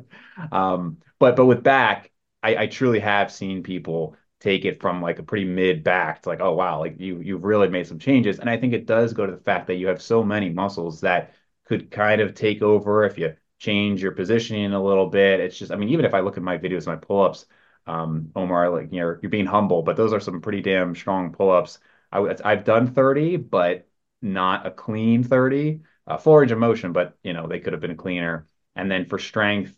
Um, 0.52 0.98
but 1.18 1.34
but 1.34 1.46
with 1.46 1.64
back, 1.64 2.12
I, 2.44 2.56
I 2.56 2.66
truly 2.68 3.00
have 3.00 3.32
seen 3.32 3.64
people 3.64 4.14
take 4.40 4.64
it 4.64 4.80
from 4.80 5.02
like 5.02 5.18
a 5.18 5.22
pretty 5.22 5.44
mid 5.44 5.82
back 5.82 6.22
to 6.22 6.28
like, 6.28 6.40
oh 6.40 6.54
wow, 6.54 6.78
like 6.78 7.00
you 7.00 7.20
you've 7.20 7.42
really 7.42 7.68
made 7.68 7.86
some 7.86 7.98
changes. 7.98 8.38
And 8.38 8.48
I 8.48 8.56
think 8.56 8.72
it 8.72 8.86
does 8.86 9.12
go 9.12 9.26
to 9.26 9.32
the 9.32 9.40
fact 9.42 9.66
that 9.66 9.74
you 9.76 9.88
have 9.88 10.00
so 10.00 10.22
many 10.22 10.48
muscles 10.48 11.00
that 11.00 11.34
could 11.66 11.90
kind 11.90 12.20
of 12.20 12.34
take 12.34 12.62
over 12.62 13.04
if 13.04 13.18
you 13.18 13.34
change 13.58 14.02
your 14.02 14.12
positioning 14.12 14.72
a 14.72 14.82
little 14.82 15.06
bit. 15.08 15.40
It's 15.40 15.58
just, 15.58 15.72
I 15.72 15.76
mean, 15.76 15.88
even 15.90 16.04
if 16.04 16.14
I 16.14 16.20
look 16.20 16.36
at 16.36 16.42
my 16.42 16.58
videos, 16.58 16.86
my 16.86 16.96
pull-ups, 16.96 17.46
um, 17.86 18.30
Omar, 18.36 18.70
like 18.70 18.92
you're 18.92 19.18
you're 19.22 19.30
being 19.30 19.46
humble, 19.46 19.82
but 19.82 19.96
those 19.96 20.12
are 20.12 20.20
some 20.20 20.40
pretty 20.40 20.60
damn 20.60 20.94
strong 20.94 21.32
pull-ups. 21.32 21.78
I've 22.12 22.64
done 22.64 22.86
30, 22.94 23.36
but 23.36 23.88
not 24.22 24.66
a 24.66 24.70
clean 24.70 25.22
30. 25.22 25.82
Uh, 26.06 26.16
full 26.16 26.36
range 26.36 26.52
of 26.52 26.58
motion, 26.58 26.92
but 26.92 27.16
you 27.22 27.32
know, 27.34 27.46
they 27.46 27.60
could 27.60 27.72
have 27.74 27.82
been 27.82 27.96
cleaner. 27.96 28.46
And 28.76 28.90
then 28.90 29.04
for 29.04 29.18
strength, 29.18 29.76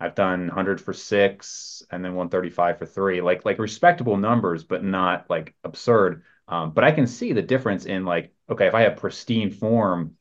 I've 0.00 0.14
done 0.14 0.46
100 0.48 0.80
for 0.80 0.92
six 0.92 1.82
and 1.90 2.04
then 2.04 2.14
135 2.14 2.78
for 2.78 2.86
three, 2.86 3.20
like 3.20 3.44
like 3.44 3.58
respectable 3.58 4.16
numbers, 4.16 4.64
but 4.64 4.84
not 4.84 5.28
like 5.30 5.54
absurd. 5.64 6.24
Um, 6.48 6.72
but 6.72 6.84
I 6.84 6.92
can 6.92 7.06
see 7.06 7.32
the 7.32 7.42
difference 7.42 7.86
in 7.86 8.04
like, 8.04 8.34
okay, 8.50 8.66
if 8.66 8.74
I 8.74 8.82
have 8.82 8.96
pristine 8.96 9.50
form, 9.50 10.16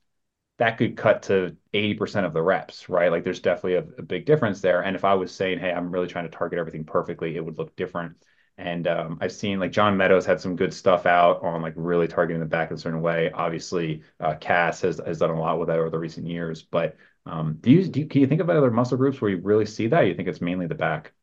that 0.57 0.77
could 0.77 0.95
cut 0.97 1.23
to 1.23 1.55
80% 1.73 2.25
of 2.25 2.33
the 2.33 2.41
reps, 2.41 2.87
right? 2.89 3.11
Like 3.11 3.23
there's 3.23 3.39
definitely 3.39 3.75
a, 3.75 3.99
a 3.99 4.03
big 4.03 4.25
difference 4.25 4.61
there. 4.61 4.81
And 4.83 4.95
if 4.95 5.03
I 5.03 5.15
was 5.15 5.33
saying, 5.33 5.59
hey, 5.59 5.71
I'm 5.71 5.91
really 5.91 6.07
trying 6.07 6.25
to 6.25 6.31
target 6.35 6.59
everything 6.59 6.83
perfectly, 6.83 7.35
it 7.35 7.43
would 7.43 7.57
look 7.57 7.75
different. 7.75 8.17
And 8.57 8.87
um, 8.87 9.17
I've 9.19 9.31
seen 9.31 9.59
like 9.59 9.71
John 9.71 9.97
Meadows 9.97 10.25
had 10.27 10.39
some 10.39 10.55
good 10.55 10.73
stuff 10.73 11.07
out 11.07 11.41
on 11.43 11.61
like 11.63 11.73
really 11.75 12.07
targeting 12.07 12.39
the 12.39 12.45
back 12.45 12.69
in 12.69 12.75
a 12.75 12.79
certain 12.79 13.01
way. 13.01 13.31
Obviously, 13.33 14.03
uh, 14.19 14.35
Cass 14.35 14.81
has 14.81 15.01
has 15.03 15.17
done 15.19 15.31
a 15.31 15.39
lot 15.39 15.57
with 15.59 15.69
that 15.69 15.79
over 15.79 15.89
the 15.89 15.97
recent 15.97 16.27
years. 16.27 16.61
But 16.61 16.95
um, 17.25 17.57
do 17.61 17.71
you 17.71 17.87
do 17.87 18.01
you, 18.01 18.05
can 18.07 18.21
you 18.21 18.27
think 18.27 18.41
of 18.41 18.49
other 18.51 18.69
muscle 18.69 18.97
groups 18.97 19.19
where 19.19 19.31
you 19.31 19.37
really 19.37 19.65
see 19.65 19.87
that? 19.87 20.01
You 20.01 20.13
think 20.13 20.27
it's 20.27 20.41
mainly 20.41 20.67
the 20.67 20.75
back? 20.75 21.13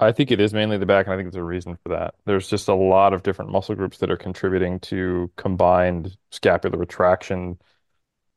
I 0.00 0.12
think 0.12 0.30
it 0.30 0.40
is 0.40 0.54
mainly 0.54 0.78
the 0.78 0.86
back, 0.86 1.06
and 1.06 1.14
I 1.14 1.16
think 1.16 1.26
there's 1.32 1.40
a 1.40 1.44
reason 1.44 1.76
for 1.82 1.88
that. 1.90 2.14
There's 2.24 2.48
just 2.48 2.68
a 2.68 2.74
lot 2.74 3.12
of 3.12 3.22
different 3.24 3.50
muscle 3.50 3.74
groups 3.74 3.98
that 3.98 4.10
are 4.10 4.16
contributing 4.16 4.78
to 4.80 5.30
combined 5.36 6.16
scapular 6.30 6.78
retraction, 6.78 7.58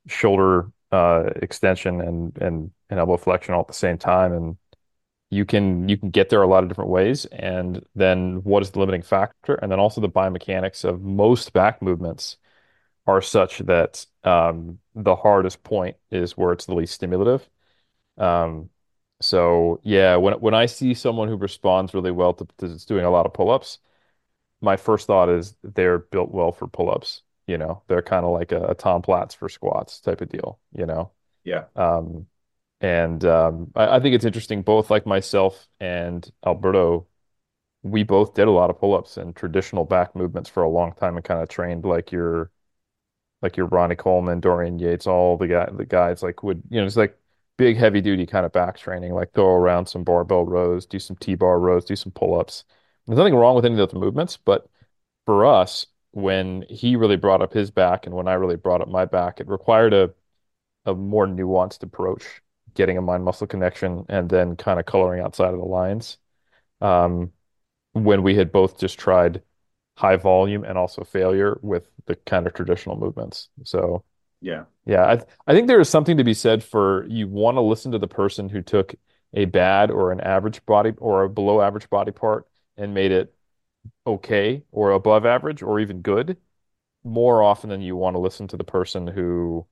shoulder 0.08 0.72
uh, 0.92 1.30
extension, 1.38 2.02
and 2.02 2.38
and 2.38 2.72
and 2.90 3.00
elbow 3.00 3.18
flexion 3.18 3.54
all 3.54 3.62
at 3.62 3.68
the 3.68 3.74
same 3.74 3.98
time. 3.98 4.34
And 4.34 4.58
you 5.30 5.46
can 5.46 5.88
you 5.90 5.98
can 5.98 6.10
get 6.12 6.30
there 6.30 6.42
a 6.42 6.48
lot 6.48 6.64
of 6.64 6.70
different 6.70 6.90
ways. 6.92 7.26
And 7.26 7.86
then 7.96 8.44
what 8.44 8.64
is 8.64 8.72
the 8.72 8.80
limiting 8.80 9.02
factor? 9.02 9.56
And 9.56 9.72
then 9.72 9.80
also 9.80 10.02
the 10.02 10.10
biomechanics 10.10 10.84
of 10.84 11.02
most 11.02 11.54
back 11.54 11.82
movements 11.82 12.38
are 13.08 13.22
such 13.22 13.60
that 13.60 14.06
um, 14.24 14.80
the 14.96 15.16
hardest 15.16 15.64
point 15.64 15.98
is 16.12 16.38
where 16.38 16.54
it's 16.54 16.66
the 16.66 16.76
least 16.76 16.94
stimulative. 16.94 17.50
Um, 18.18 18.70
so 19.22 19.80
yeah, 19.84 20.16
when 20.18 20.34
when 20.36 20.54
I 20.54 20.66
see 20.68 20.94
someone 20.94 21.28
who 21.30 21.38
responds 21.38 21.94
really 21.94 22.12
well 22.12 22.34
to, 22.34 22.48
to 22.60 22.86
doing 22.86 23.06
a 23.06 23.10
lot 23.12 23.26
of 23.26 23.34
pull-ups, 23.34 23.80
my 24.62 24.78
first 24.78 25.08
thought 25.08 25.30
is 25.30 25.56
they're 25.64 26.00
built 26.00 26.32
well 26.32 26.52
for 26.52 26.68
pull-ups. 26.68 27.24
You 27.52 27.58
know, 27.58 27.84
they're 27.88 28.02
kind 28.02 28.26
of 28.26 28.32
like 28.32 28.54
a, 28.54 28.64
a 28.68 28.76
Tom 28.76 29.02
Platz 29.02 29.36
for 29.36 29.50
squats 29.50 30.00
type 30.00 30.22
of 30.22 30.30
deal, 30.30 30.58
you 30.72 30.86
know. 30.86 31.12
Yeah. 31.44 31.66
Um, 31.76 32.28
and 32.80 33.26
um, 33.26 33.72
I, 33.76 33.98
I 33.98 34.00
think 34.00 34.16
it's 34.16 34.24
interesting, 34.24 34.62
both 34.62 34.90
like 34.90 35.06
myself 35.06 35.68
and 35.82 36.32
Alberto, 36.46 37.08
we 37.84 38.04
both 38.04 38.36
did 38.36 38.48
a 38.48 38.52
lot 38.52 38.70
of 38.70 38.80
pull-ups 38.80 39.18
and 39.18 39.36
traditional 39.36 39.84
back 39.84 40.16
movements 40.16 40.50
for 40.50 40.64
a 40.64 40.70
long 40.70 40.94
time 40.94 41.18
and 41.18 41.26
kind 41.26 41.42
of 41.42 41.50
trained 41.50 41.84
like 41.84 42.14
your 42.14 42.52
like 43.42 43.58
your 43.58 43.66
Ronnie 43.66 43.96
Coleman, 43.98 44.40
Dorian 44.40 44.80
Yates, 44.80 45.08
all 45.08 45.36
the 45.38 45.48
guy 45.48 45.70
the 45.74 45.86
guys 45.86 46.24
like 46.24 46.42
would, 46.44 46.64
you 46.70 46.80
know, 46.80 46.88
it's 46.88 46.96
like 46.96 47.18
big 47.58 47.76
heavy 47.76 48.00
duty 48.00 48.26
kind 48.26 48.46
of 48.46 48.54
back 48.54 48.78
training, 48.78 49.14
like 49.14 49.34
throw 49.34 49.56
around 49.56 49.88
some 49.88 50.06
barbell 50.06 50.46
rows, 50.46 50.86
do 50.86 51.00
some 51.00 51.18
T-bar 51.18 51.60
rows, 51.60 51.84
do 51.84 51.98
some 51.98 52.14
pull-ups. 52.14 52.64
There's 53.08 53.18
nothing 53.18 53.36
wrong 53.36 53.56
with 53.56 53.66
any 53.66 53.74
of 53.76 53.90
those 53.90 54.00
movements, 54.00 54.38
but 54.38 54.70
for 55.26 55.46
us, 55.46 55.86
when 56.12 56.64
he 56.70 56.96
really 56.96 57.16
brought 57.18 57.42
up 57.42 57.54
his 57.54 57.72
back 57.72 58.06
and 58.06 58.16
when 58.16 58.28
I 58.28 58.34
really 58.34 58.58
brought 58.58 58.82
up 58.82 58.88
my 58.90 59.06
back, 59.06 59.40
it 59.40 59.48
required 59.48 59.94
a 59.94 60.14
a 60.86 60.96
more 60.96 61.28
nuanced 61.28 61.84
approach, 61.84 62.26
getting 62.76 62.98
a 62.98 63.02
mind 63.02 63.24
muscle 63.26 63.48
connection 63.48 64.06
and 64.10 64.30
then 64.30 64.56
kind 64.56 64.80
of 64.80 64.86
coloring 64.88 65.22
outside 65.22 65.54
of 65.54 65.60
the 65.60 65.66
lines. 65.66 66.18
Um, 66.82 67.34
when 67.94 68.24
we 68.24 68.36
had 68.36 68.52
both 68.52 68.80
just 68.80 69.00
tried 69.00 69.44
high 69.98 70.18
volume 70.18 70.64
and 70.66 70.78
also 70.78 71.04
failure 71.04 71.60
with 71.64 71.90
the 72.08 72.16
kind 72.18 72.48
of 72.48 72.54
traditional 72.54 72.98
movements. 72.98 73.50
So 73.66 74.06
Yeah. 74.42 74.66
yeah, 74.86 75.08
I 75.10 75.16
th 75.18 75.28
I 75.48 75.54
think 75.54 75.68
there 75.68 75.80
is 75.80 75.90
something 75.90 76.18
to 76.18 76.24
be 76.24 76.34
said 76.34 76.64
for 76.64 77.06
you 77.08 77.28
want 77.28 77.58
to 77.58 77.62
listen 77.62 77.92
to 77.92 78.00
the 78.00 78.08
person 78.08 78.50
who 78.50 78.62
took 78.62 78.96
a 79.34 79.46
bad 79.46 79.92
or 79.92 80.12
an 80.12 80.20
average 80.22 80.66
body 80.66 80.94
or 80.98 81.24
a 81.24 81.30
below 81.30 81.62
average 81.62 81.90
body 81.90 82.12
part 82.12 82.48
and 82.78 82.94
made 82.94 83.12
it 83.12 83.34
okay 84.06 84.64
or 84.72 84.92
above 84.92 85.26
average 85.26 85.62
or 85.62 85.80
even 85.80 86.02
good 86.02 86.38
more 87.04 87.44
often 87.44 87.70
than 87.70 87.82
you 87.82 87.96
want 87.98 88.16
to 88.16 88.20
listen 88.20 88.48
to 88.48 88.58
the 88.58 88.64
person 88.66 89.08
who 89.08 89.66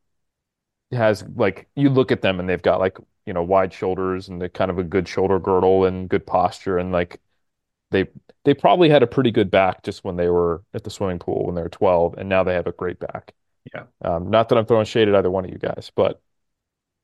has 0.92 1.24
like 1.36 1.70
you 1.76 1.90
look 1.90 2.12
at 2.12 2.22
them 2.22 2.40
and 2.40 2.50
they've 2.50 2.62
got 2.62 2.80
like 2.80 2.98
you 3.26 3.34
know 3.34 3.44
wide 3.44 3.74
shoulders 3.74 4.28
and 4.30 4.42
they 4.42 4.50
kind 4.50 4.72
of 4.72 4.80
a 4.80 4.84
good 4.84 5.08
shoulder 5.08 5.40
girdle 5.40 5.86
and 5.86 6.10
good 6.10 6.26
posture 6.26 6.78
and 6.80 6.92
like 6.92 7.22
they 7.92 8.08
they 8.46 8.54
probably 8.54 8.90
had 8.90 9.04
a 9.04 9.08
pretty 9.08 9.32
good 9.32 9.52
back 9.52 9.84
just 9.84 10.04
when 10.06 10.18
they 10.18 10.30
were 10.30 10.64
at 10.74 10.84
the 10.84 10.90
swimming 10.92 11.20
pool 11.20 11.46
when 11.46 11.56
they 11.56 11.62
were 11.64 11.70
12 11.70 12.16
and 12.18 12.30
now 12.30 12.44
they 12.44 12.54
have 12.56 12.68
a 12.68 12.74
great 12.74 13.00
back. 13.00 13.34
Yeah. 13.74 13.86
Um, 14.04 14.30
not 14.32 14.50
that 14.50 14.58
I'm 14.58 14.66
throwing 14.66 14.86
shade 14.86 15.10
at 15.10 15.16
either 15.16 15.32
one 15.32 15.46
of 15.46 15.52
you 15.52 15.60
guys, 15.60 15.92
but 15.96 16.22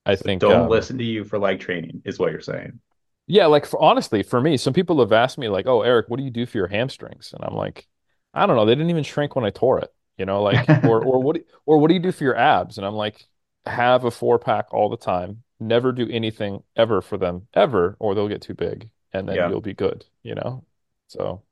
I 0.06 0.16
So 0.20 0.26
think 0.26 0.50
don't 0.50 0.68
um, 0.68 0.70
listen 0.70 0.98
to 1.00 1.04
you 1.04 1.24
for 1.24 1.40
leg 1.40 1.60
training, 1.60 2.02
is 2.06 2.20
what 2.20 2.32
you're 2.32 2.42
saying. 2.42 2.80
Yeah, 3.28 3.48
like 3.48 3.66
for, 3.66 3.82
honestly, 3.82 4.24
for 4.24 4.40
me, 4.42 4.58
some 4.58 4.74
people 4.74 5.00
have 5.00 5.12
asked 5.12 5.38
me 5.38 5.50
like, 5.50 5.66
"Oh, 5.68 5.82
Eric, 5.82 6.08
what 6.10 6.18
do 6.18 6.24
you 6.24 6.30
do 6.32 6.46
for 6.46 6.58
your 6.58 6.68
hamstrings?" 6.68 7.34
And 7.34 7.44
I'm 7.44 7.56
like, 7.56 7.88
I 8.34 8.46
don't 8.46 8.56
know. 8.56 8.66
They 8.66 8.76
didn't 8.76 8.90
even 8.92 9.04
shrink 9.04 9.36
when 9.36 9.46
I 9.46 9.50
tore 9.50 9.80
it, 9.80 9.94
you 10.18 10.26
know, 10.26 10.42
like 10.44 10.72
or 10.82 11.02
or 11.02 11.20
what 11.22 11.36
do- 11.38 11.46
or 11.66 11.78
what 11.80 11.88
do 11.90 11.94
you 11.96 12.00
do 12.00 12.12
for 12.12 12.24
your 12.24 12.36
abs? 12.36 12.78
And 12.78 12.86
I'm 12.86 12.96
like, 12.96 13.26
have 13.66 14.04
a 14.06 14.12
four 14.12 14.38
pack 14.40 14.74
all 14.74 14.90
the 14.90 14.98
time. 14.98 15.44
Never 15.60 15.92
do 15.92 16.08
anything 16.10 16.64
ever 16.76 17.02
for 17.02 17.18
them 17.18 17.48
ever, 17.54 17.96
or 18.00 18.14
they'll 18.16 18.28
get 18.28 18.42
too 18.42 18.54
big, 18.56 18.90
and 19.14 19.28
then 19.28 19.44
Yeah. 19.44 19.48
you'll 19.48 19.62
be 19.62 19.74
good, 19.74 20.06
you 20.24 20.36
know. 20.36 20.64
So 21.08 21.44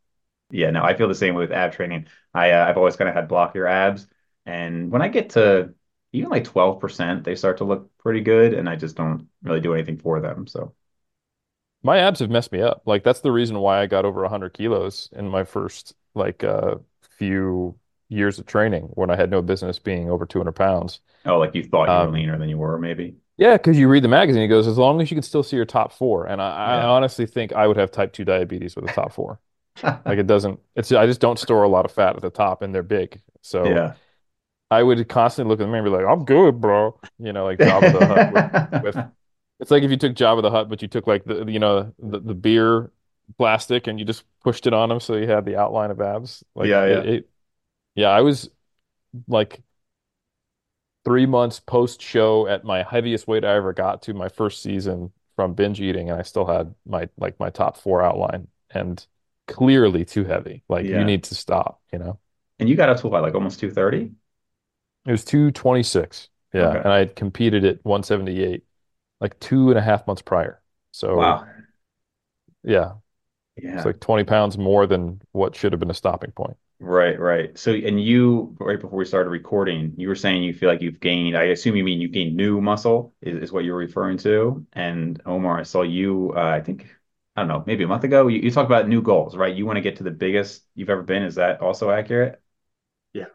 Yeah, 0.50 0.70
no, 0.70 0.84
I 0.84 0.96
feel 0.96 1.08
the 1.08 1.16
same 1.16 1.34
way 1.36 1.42
with 1.44 1.52
ab 1.52 1.72
training. 1.72 2.08
I 2.34 2.52
uh, 2.52 2.66
I've 2.68 2.78
always 2.78 2.96
kind 2.96 3.10
of 3.10 3.16
had 3.16 3.28
blockier 3.30 3.70
abs, 3.70 4.08
and 4.46 4.92
when 4.92 5.02
I 5.02 5.08
get 5.08 5.32
to 5.32 5.74
even 6.12 6.30
like 6.30 6.44
12%, 6.44 7.24
they 7.24 7.36
start 7.36 7.58
to 7.58 7.64
look 7.64 7.96
pretty 7.98 8.22
good, 8.22 8.54
and 8.54 8.70
I 8.70 8.76
just 8.76 8.96
don't 8.96 9.30
really 9.42 9.62
do 9.62 9.74
anything 9.74 9.98
for 9.98 10.20
them. 10.22 10.46
So 10.48 10.76
my 11.84 12.00
abs 12.00 12.20
have 12.20 12.30
messed 12.30 12.52
me 12.52 12.62
up. 12.62 12.84
Like 12.86 13.04
that's 13.04 13.22
the 13.22 13.32
reason 13.32 13.60
why 13.60 13.82
I 13.82 13.88
got 13.88 14.06
over 14.06 14.22
100 14.22 14.54
kilos 14.54 15.10
in 15.14 15.30
my 15.30 15.44
first 15.44 15.96
like 16.16 16.44
uh, 16.44 16.76
few 17.18 17.78
years 18.10 18.40
of 18.40 18.46
training 18.46 18.84
when 18.94 19.10
I 19.10 19.16
had 19.16 19.32
no 19.32 19.42
business 19.42 19.80
being 19.80 20.10
over 20.10 20.26
200 20.26 20.54
pounds. 20.54 21.00
oh, 21.26 21.40
like 21.40 21.56
you 21.56 21.64
thought 21.64 21.92
you 21.92 22.00
were 22.00 22.08
Um, 22.08 22.10
leaner 22.10 22.38
than 22.38 22.50
you 22.50 22.58
were, 22.58 22.78
maybe. 22.80 23.16
Yeah, 23.38 23.54
because 23.58 23.78
you 23.80 23.90
read 23.90 24.04
the 24.04 24.08
magazine, 24.08 24.44
it 24.44 24.48
goes, 24.48 24.68
as 24.68 24.78
long 24.78 25.02
as 25.02 25.10
you 25.10 25.16
can 25.16 25.24
still 25.24 25.42
see 25.44 25.56
your 25.56 25.66
top 25.66 25.92
four. 25.92 26.28
And 26.28 26.42
I, 26.42 26.82
I 26.82 26.86
honestly 26.86 27.26
think 27.26 27.52
I 27.54 27.68
would 27.68 27.78
have 27.78 27.92
type 27.92 28.14
2 28.14 28.26
diabetes 28.26 28.76
with 28.76 28.86
a 28.86 28.90
top 28.90 29.12
four. 29.14 29.40
Like 30.06 30.20
it 30.20 30.28
doesn't, 30.28 30.60
it's, 30.76 30.92
I 30.92 31.06
just 31.08 31.22
don't 31.22 31.40
store 31.40 31.64
a 31.64 31.70
lot 31.70 31.86
of 31.86 31.92
fat 31.92 32.16
at 32.16 32.22
the 32.22 32.30
top 32.30 32.62
and 32.62 32.76
they're 32.76 32.84
big. 32.84 33.22
So 33.42 33.66
Yeah. 33.66 33.96
I 34.72 34.84
would 34.84 35.08
constantly 35.10 35.52
look 35.52 35.62
at 35.62 35.66
them 35.66 35.74
and 35.76 35.86
be 35.86 35.92
like, 35.92 36.06
I'm 36.06 36.26
good, 36.26 36.62
bro. 36.62 37.00
You 37.20 37.34
know, 37.34 37.46
like 37.46 37.62
Jabba 37.62 37.92
the 37.92 38.04
Hutt 38.04 38.32
with, 38.32 38.46
with, 38.80 38.98
it's 39.60 39.72
like 39.72 39.84
if 39.84 39.92
you 39.92 39.98
took 39.98 40.14
Jabba 40.14 40.42
the 40.42 40.52
Hutt, 40.52 40.70
but 40.70 40.82
you 40.82 40.88
took 40.88 41.08
like 41.08 41.24
the, 41.26 41.46
you 41.46 41.60
know, 41.60 41.94
the, 42.00 42.20
the 42.20 42.34
beer 42.34 42.92
plastic 43.38 43.88
and 43.88 44.00
you 44.00 44.06
just 44.06 44.24
pushed 44.44 44.68
it 44.68 44.74
on 44.74 44.92
him 44.92 45.00
so 45.00 45.16
you 45.16 45.28
had 45.28 45.46
the 45.46 45.56
outline 45.58 45.92
of 45.92 46.02
abs. 46.02 46.44
Like 46.56 46.72
Yeah, 46.72 46.86
yeah. 46.86 47.04
it, 47.04 47.30
yeah, 47.96 48.10
I 48.10 48.22
was 48.22 48.50
like 49.28 49.62
three 51.06 51.26
months 51.26 51.60
post 51.60 52.02
show 52.02 52.48
at 52.48 52.64
my 52.64 52.84
heaviest 52.84 53.28
weight 53.28 53.44
I 53.46 53.56
ever 53.56 53.74
got 53.74 54.02
to 54.04 54.14
my 54.14 54.30
first 54.30 54.62
season 54.62 55.12
from 55.36 55.54
binge 55.54 55.82
eating, 55.82 56.10
and 56.10 56.20
I 56.20 56.24
still 56.24 56.46
had 56.46 56.74
my 56.86 57.10
like 57.18 57.40
my 57.40 57.50
top 57.50 57.78
four 57.78 58.02
outline 58.04 58.48
and 58.70 59.06
clearly 59.48 60.06
too 60.06 60.24
heavy. 60.24 60.64
Like 60.70 60.92
you 60.92 61.04
Yeah. 61.04 61.06
need 61.06 61.24
to 61.26 61.36
stop, 61.36 61.82
you 61.92 62.00
know. 62.00 62.20
And 62.60 62.70
you 62.70 62.76
got 62.76 62.90
up 62.90 63.00
to 63.02 63.08
what, 63.08 63.22
like 63.24 63.36
almost 63.36 63.60
230? 63.60 64.12
It 65.06 65.12
was 65.12 65.26
226. 65.26 66.30
Yeah. 66.54 66.72
Okay. 66.72 66.84
And 66.84 66.92
I 66.92 66.98
had 67.00 67.16
competed 67.16 67.64
at 67.66 67.84
178 67.86 68.66
like 69.22 69.40
two 69.40 69.70
and 69.70 69.80
a 69.80 69.82
half 69.82 70.06
months 70.08 70.22
prior. 70.22 70.62
So 70.92 71.36
Wow. 71.36 71.48
yeah, 72.64 72.94
Yeah. 73.56 73.74
it's 73.76 73.86
like 73.86 74.00
20 74.00 74.24
pounds 74.24 74.58
more 74.58 74.88
than 74.88 75.22
what 75.32 75.56
should 75.56 75.74
have 75.74 75.80
been 75.80 75.92
a 75.92 75.96
stopping 75.96 76.32
point. 76.32 76.58
Right, 76.80 77.18
right. 77.18 77.58
So, 77.58 77.72
and 77.74 78.02
you, 78.04 78.58
right 78.60 78.80
before 78.80 78.98
we 79.00 79.06
started 79.06 79.30
recording, 79.30 79.94
you 79.98 80.10
were 80.10 80.16
saying 80.16 80.44
you 80.44 80.54
feel 80.54 80.68
like 80.70 80.82
you've 80.82 81.00
gained, 81.00 81.38
I 81.38 81.44
assume 81.44 81.78
you 81.78 81.84
mean 81.84 82.02
you 82.02 82.10
gained 82.10 82.36
new 82.36 82.60
muscle 82.60 83.16
is, 83.22 83.44
is 83.44 83.52
what 83.54 83.64
you're 83.64 83.78
referring 83.78 84.18
to. 84.20 84.66
And 84.74 85.22
Omar, 85.26 85.60
I 85.60 85.64
saw 85.64 85.84
you, 85.84 86.34
uh, 86.36 86.42
I 86.42 86.60
think, 86.60 86.94
I 87.38 87.42
don't 87.42 87.48
know, 87.48 87.64
maybe 87.66 87.86
a 87.86 87.88
month 87.88 88.04
ago, 88.04 88.28
you, 88.28 88.42
you 88.42 88.52
talked 88.52 88.66
about 88.70 88.90
new 88.90 89.02
goals, 89.02 89.38
right? 89.38 89.56
You 89.56 89.66
want 89.66 89.78
to 89.78 89.82
get 89.82 89.98
to 89.98 90.04
the 90.04 90.12
biggest 90.12 90.64
you've 90.76 90.90
ever 90.90 91.04
been. 91.04 91.24
Is 91.24 91.36
that 91.36 91.62
also 91.62 91.90
accurate? 91.90 92.42
Yeah. 93.14 93.26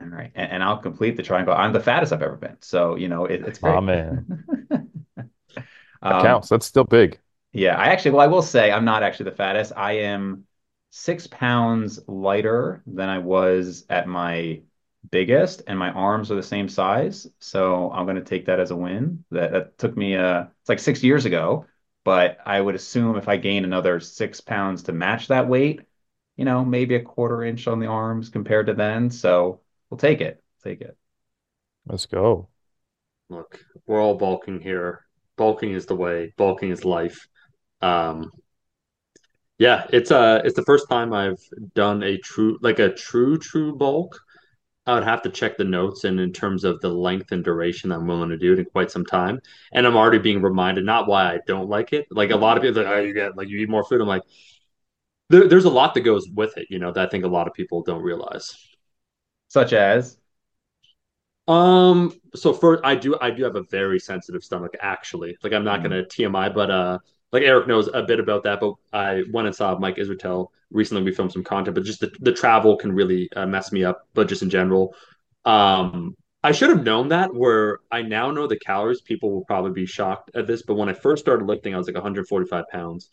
All 0.00 0.08
right. 0.08 0.32
And, 0.34 0.52
and 0.52 0.62
I'll 0.64 0.78
complete 0.78 1.16
the 1.16 1.22
triangle. 1.22 1.54
I'm 1.54 1.72
the 1.72 1.80
fattest 1.80 2.12
I've 2.12 2.22
ever 2.22 2.36
been. 2.36 2.56
So, 2.60 2.96
you 2.96 3.08
know, 3.08 3.26
it, 3.26 3.42
it's 3.46 3.60
Oh 3.62 3.80
man, 3.80 4.24
that 4.70 4.77
Um, 6.02 6.18
counts. 6.18 6.48
That's 6.48 6.66
still 6.66 6.84
big. 6.84 7.18
Yeah, 7.52 7.76
I 7.76 7.86
actually, 7.86 8.12
well, 8.12 8.20
I 8.20 8.26
will 8.26 8.42
say 8.42 8.70
I'm 8.70 8.84
not 8.84 9.02
actually 9.02 9.30
the 9.30 9.36
fattest. 9.36 9.72
I 9.76 9.92
am 9.92 10.44
six 10.90 11.26
pounds 11.26 12.00
lighter 12.08 12.82
than 12.86 13.08
I 13.08 13.18
was 13.18 13.84
at 13.88 14.06
my 14.06 14.62
biggest, 15.10 15.62
and 15.66 15.78
my 15.78 15.90
arms 15.90 16.30
are 16.30 16.34
the 16.34 16.42
same 16.42 16.68
size. 16.68 17.26
So 17.40 17.90
I'm 17.90 18.04
going 18.04 18.16
to 18.16 18.22
take 18.24 18.46
that 18.46 18.60
as 18.60 18.70
a 18.70 18.76
win. 18.76 19.24
That 19.30 19.52
that 19.52 19.78
took 19.78 19.96
me 19.96 20.16
uh 20.16 20.44
it's 20.60 20.68
like 20.68 20.78
six 20.78 21.02
years 21.02 21.24
ago, 21.24 21.66
but 22.04 22.38
I 22.44 22.60
would 22.60 22.74
assume 22.74 23.16
if 23.16 23.28
I 23.28 23.36
gain 23.38 23.64
another 23.64 23.98
six 24.00 24.40
pounds 24.40 24.82
to 24.84 24.92
match 24.92 25.28
that 25.28 25.48
weight, 25.48 25.80
you 26.36 26.44
know, 26.44 26.64
maybe 26.64 26.94
a 26.96 27.02
quarter 27.02 27.42
inch 27.44 27.66
on 27.66 27.80
the 27.80 27.86
arms 27.86 28.28
compared 28.28 28.66
to 28.66 28.74
then. 28.74 29.10
So 29.10 29.60
we'll 29.90 29.98
take 29.98 30.20
it. 30.20 30.42
Take 30.62 30.80
it. 30.82 30.96
Let's 31.86 32.06
go. 32.06 32.48
Look, 33.30 33.64
we're 33.86 34.02
all 34.02 34.16
bulking 34.18 34.60
here. 34.60 35.06
Bulking 35.38 35.72
is 35.72 35.86
the 35.86 35.96
way. 35.96 36.34
Bulking 36.36 36.70
is 36.70 36.84
life. 36.84 37.26
Um, 37.80 38.30
yeah, 39.58 39.86
it's 39.92 40.10
uh 40.10 40.40
it's 40.44 40.54
the 40.54 40.64
first 40.64 40.88
time 40.88 41.12
I've 41.12 41.40
done 41.74 42.02
a 42.02 42.18
true 42.18 42.58
like 42.62 42.78
a 42.78 42.92
true 42.92 43.38
true 43.38 43.74
bulk. 43.76 44.18
I 44.86 44.94
would 44.94 45.04
have 45.04 45.22
to 45.22 45.30
check 45.30 45.56
the 45.58 45.64
notes 45.64 46.04
and 46.04 46.18
in 46.18 46.32
terms 46.32 46.64
of 46.64 46.80
the 46.80 46.88
length 46.88 47.32
and 47.32 47.44
duration 47.44 47.92
I'm 47.92 48.06
willing 48.06 48.30
to 48.30 48.38
do 48.38 48.54
it 48.54 48.58
in 48.58 48.64
quite 48.66 48.90
some 48.90 49.04
time. 49.04 49.40
And 49.72 49.86
I'm 49.86 49.96
already 49.96 50.18
being 50.18 50.40
reminded 50.42 50.84
not 50.86 51.08
why 51.08 51.34
I 51.34 51.40
don't 51.46 51.68
like 51.68 51.92
it. 51.92 52.06
Like 52.10 52.30
a 52.30 52.36
lot 52.36 52.56
of 52.56 52.62
people 52.62 52.82
like, 52.82 52.92
oh, 52.92 53.00
you 53.00 53.12
get 53.14 53.36
like 53.36 53.48
you 53.48 53.58
eat 53.58 53.68
more 53.68 53.84
food. 53.84 54.00
I'm 54.00 54.08
like, 54.08 54.22
there, 55.30 55.48
there's 55.48 55.66
a 55.66 55.70
lot 55.70 55.94
that 55.94 56.00
goes 56.02 56.28
with 56.34 56.56
it, 56.56 56.68
you 56.70 56.78
know, 56.78 56.92
that 56.92 57.06
I 57.06 57.10
think 57.10 57.24
a 57.24 57.28
lot 57.28 57.46
of 57.48 57.54
people 57.54 57.82
don't 57.82 58.02
realize. 58.02 58.56
Such 59.48 59.72
as, 59.72 60.17
Um, 61.48 62.12
so 62.34 62.52
first, 62.52 62.82
I 62.84 62.94
do 62.94 63.18
I 63.20 63.30
do 63.30 63.44
have 63.44 63.56
a 63.56 63.64
very 63.70 63.98
sensitive 63.98 64.44
stomach, 64.44 64.74
actually. 64.80 65.36
Like 65.42 65.52
I'm 65.54 65.64
not 65.64 65.80
Mm. 65.80 65.84
gonna 65.84 66.06
TMI, 66.06 66.48
but 66.50 66.70
uh, 66.70 66.98
like 67.32 67.42
Eric 67.42 67.68
knows 67.68 67.88
a 67.92 68.02
bit 68.02 68.20
about 68.20 68.44
that. 68.44 68.60
But 68.60 68.74
I 68.92 69.24
went 69.32 69.46
and 69.48 69.56
saw 69.56 69.78
Mike 69.78 69.96
Israetel 69.96 70.48
recently. 70.70 71.02
We 71.04 71.12
filmed 71.12 71.32
some 71.32 71.44
content, 71.44 71.74
but 71.74 71.84
just 71.84 72.00
the, 72.00 72.12
the 72.20 72.32
travel 72.32 72.76
can 72.76 72.92
really 72.92 73.30
uh, 73.34 73.46
mess 73.46 73.72
me 73.72 73.84
up. 73.84 74.02
But 74.14 74.28
just 74.28 74.42
in 74.42 74.50
general, 74.50 74.94
um, 75.46 76.16
I 76.44 76.52
should 76.52 76.70
have 76.70 76.84
known 76.84 77.08
that. 77.10 77.34
Where 77.34 77.80
I 77.90 78.02
now 78.02 78.30
know 78.30 78.46
the 78.46 78.58
calories, 78.58 79.02
people 79.02 79.32
will 79.32 79.44
probably 79.46 79.72
be 79.72 79.86
shocked 79.86 80.30
at 80.36 80.46
this. 80.46 80.62
But 80.62 80.76
when 80.76 80.90
I 80.90 80.94
first 80.94 81.22
started 81.24 81.46
lifting, 81.46 81.74
I 81.74 81.78
was 81.78 81.86
like 81.86 81.96
145 81.96 82.68
pounds. 82.70 83.10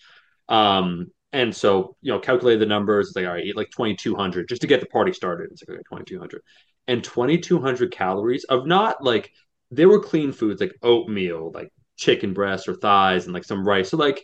Um, 0.50 1.12
and 1.34 1.56
so 1.56 1.96
you 2.02 2.14
know, 2.14 2.20
calculate 2.20 2.60
the 2.60 2.66
numbers. 2.66 3.08
It's 3.10 3.16
like 3.16 3.26
all 3.28 3.34
right, 3.34 3.46
eat 3.46 3.58
like 3.58 3.72
2,200 3.76 4.48
just 4.50 4.62
to 4.62 4.68
get 4.68 4.82
the 4.82 4.88
party 4.88 5.14
started. 5.14 5.50
It's 5.52 5.64
like 5.68 5.76
okay, 5.78 5.84
2,200 5.90 6.42
and 6.88 7.04
2200 7.04 7.92
calories 7.92 8.44
of 8.46 8.66
not 8.66 9.04
like 9.04 9.32
they 9.72 9.86
were 9.86 10.00
clean 10.00 10.32
foods 10.32 10.62
like 10.62 10.74
oatmeal 10.84 11.52
like 11.54 11.70
chicken 11.98 12.34
breasts 12.34 12.68
or 12.68 12.76
thighs 12.76 13.26
and 13.26 13.34
like 13.34 13.44
some 13.44 13.68
rice 13.68 13.90
so 13.90 13.98
like 13.98 14.24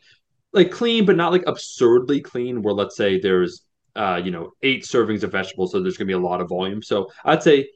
like 0.54 0.72
clean 0.72 1.06
but 1.06 1.16
not 1.16 1.32
like 1.32 1.44
absurdly 1.48 2.22
clean 2.22 2.62
where 2.62 2.74
let's 2.74 2.96
say 2.96 3.20
there's 3.20 3.64
uh 3.96 4.22
you 4.24 4.32
know 4.32 4.52
eight 4.62 4.84
servings 4.84 5.24
of 5.24 5.32
vegetables 5.32 5.72
so 5.72 5.82
there's 5.82 5.98
gonna 5.98 6.08
be 6.08 6.14
a 6.14 6.20
lot 6.20 6.42
of 6.42 6.50
volume 6.50 6.82
so 6.82 7.10
i'd 7.26 7.42
say 7.42 7.68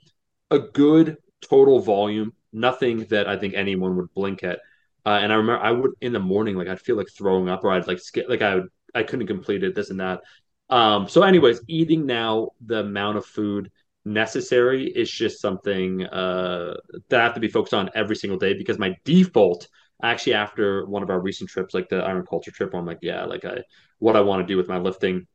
a 0.52 0.60
good 0.60 1.18
total 1.42 1.80
volume, 1.80 2.34
nothing 2.54 3.06
that 3.06 3.28
I 3.28 3.38
think 3.38 3.54
anyone 3.54 3.96
would 3.98 4.14
blink 4.14 4.44
at. 4.44 4.60
Uh, 5.06 5.20
and 5.22 5.32
I 5.32 5.36
remember 5.36 5.64
I 5.64 5.72
would 5.72 5.92
in 6.02 6.14
the 6.14 6.20
morning, 6.20 6.56
like 6.56 6.68
I'd 6.68 6.80
feel 6.80 6.98
like 6.98 7.10
throwing 7.10 7.50
up, 7.50 7.64
or 7.64 7.72
I'd 7.72 7.88
like 7.88 8.00
skip, 8.00 8.28
like 8.28 8.42
I 8.42 8.56
would, 8.56 8.70
I 8.94 9.04
couldn't 9.04 9.28
complete 9.28 9.64
it, 9.64 9.76
this 9.76 9.90
and 9.90 10.00
that. 10.00 10.22
Um, 10.70 11.08
so, 11.08 11.22
anyways, 11.22 11.62
eating 11.68 12.06
now 12.06 12.50
the 12.66 12.80
amount 12.80 13.18
of 13.18 13.26
food 13.26 13.72
necessary 14.06 14.88
It's 14.88 15.12
just 15.12 15.42
something 15.42 16.06
uh, 16.06 16.76
that 17.10 17.20
I 17.20 17.24
have 17.24 17.34
to 17.36 17.40
be 17.40 17.48
focused 17.48 17.74
on 17.74 17.90
every 17.96 18.16
single 18.16 18.40
day 18.40 18.54
because 18.54 18.80
my 18.80 18.96
default, 19.04 19.68
actually, 20.04 20.34
after 20.36 20.86
one 20.86 21.04
of 21.04 21.10
our 21.10 21.20
recent 21.20 21.50
trips, 21.50 21.74
like 21.74 21.90
the 21.90 21.98
Iron 22.04 22.26
Culture 22.26 22.52
trip, 22.52 22.74
I'm 22.74 22.86
like, 22.86 23.00
yeah, 23.02 23.26
like 23.26 23.46
I, 23.46 23.64
what 24.00 24.16
I 24.16 24.22
want 24.22 24.42
to 24.42 24.48
do 24.48 24.58
with 24.58 24.68
my 24.68 24.78
lifting 24.78 25.28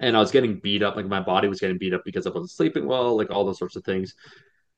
and 0.00 0.16
I 0.16 0.20
was 0.20 0.30
getting 0.30 0.60
beat 0.60 0.82
up, 0.82 0.96
like 0.96 1.06
my 1.06 1.20
body 1.20 1.48
was 1.48 1.60
getting 1.60 1.78
beat 1.78 1.94
up 1.94 2.02
because 2.04 2.26
I 2.26 2.30
wasn't 2.30 2.50
sleeping 2.50 2.86
well, 2.86 3.16
like 3.16 3.30
all 3.30 3.46
those 3.46 3.58
sorts 3.58 3.76
of 3.76 3.84
things. 3.84 4.14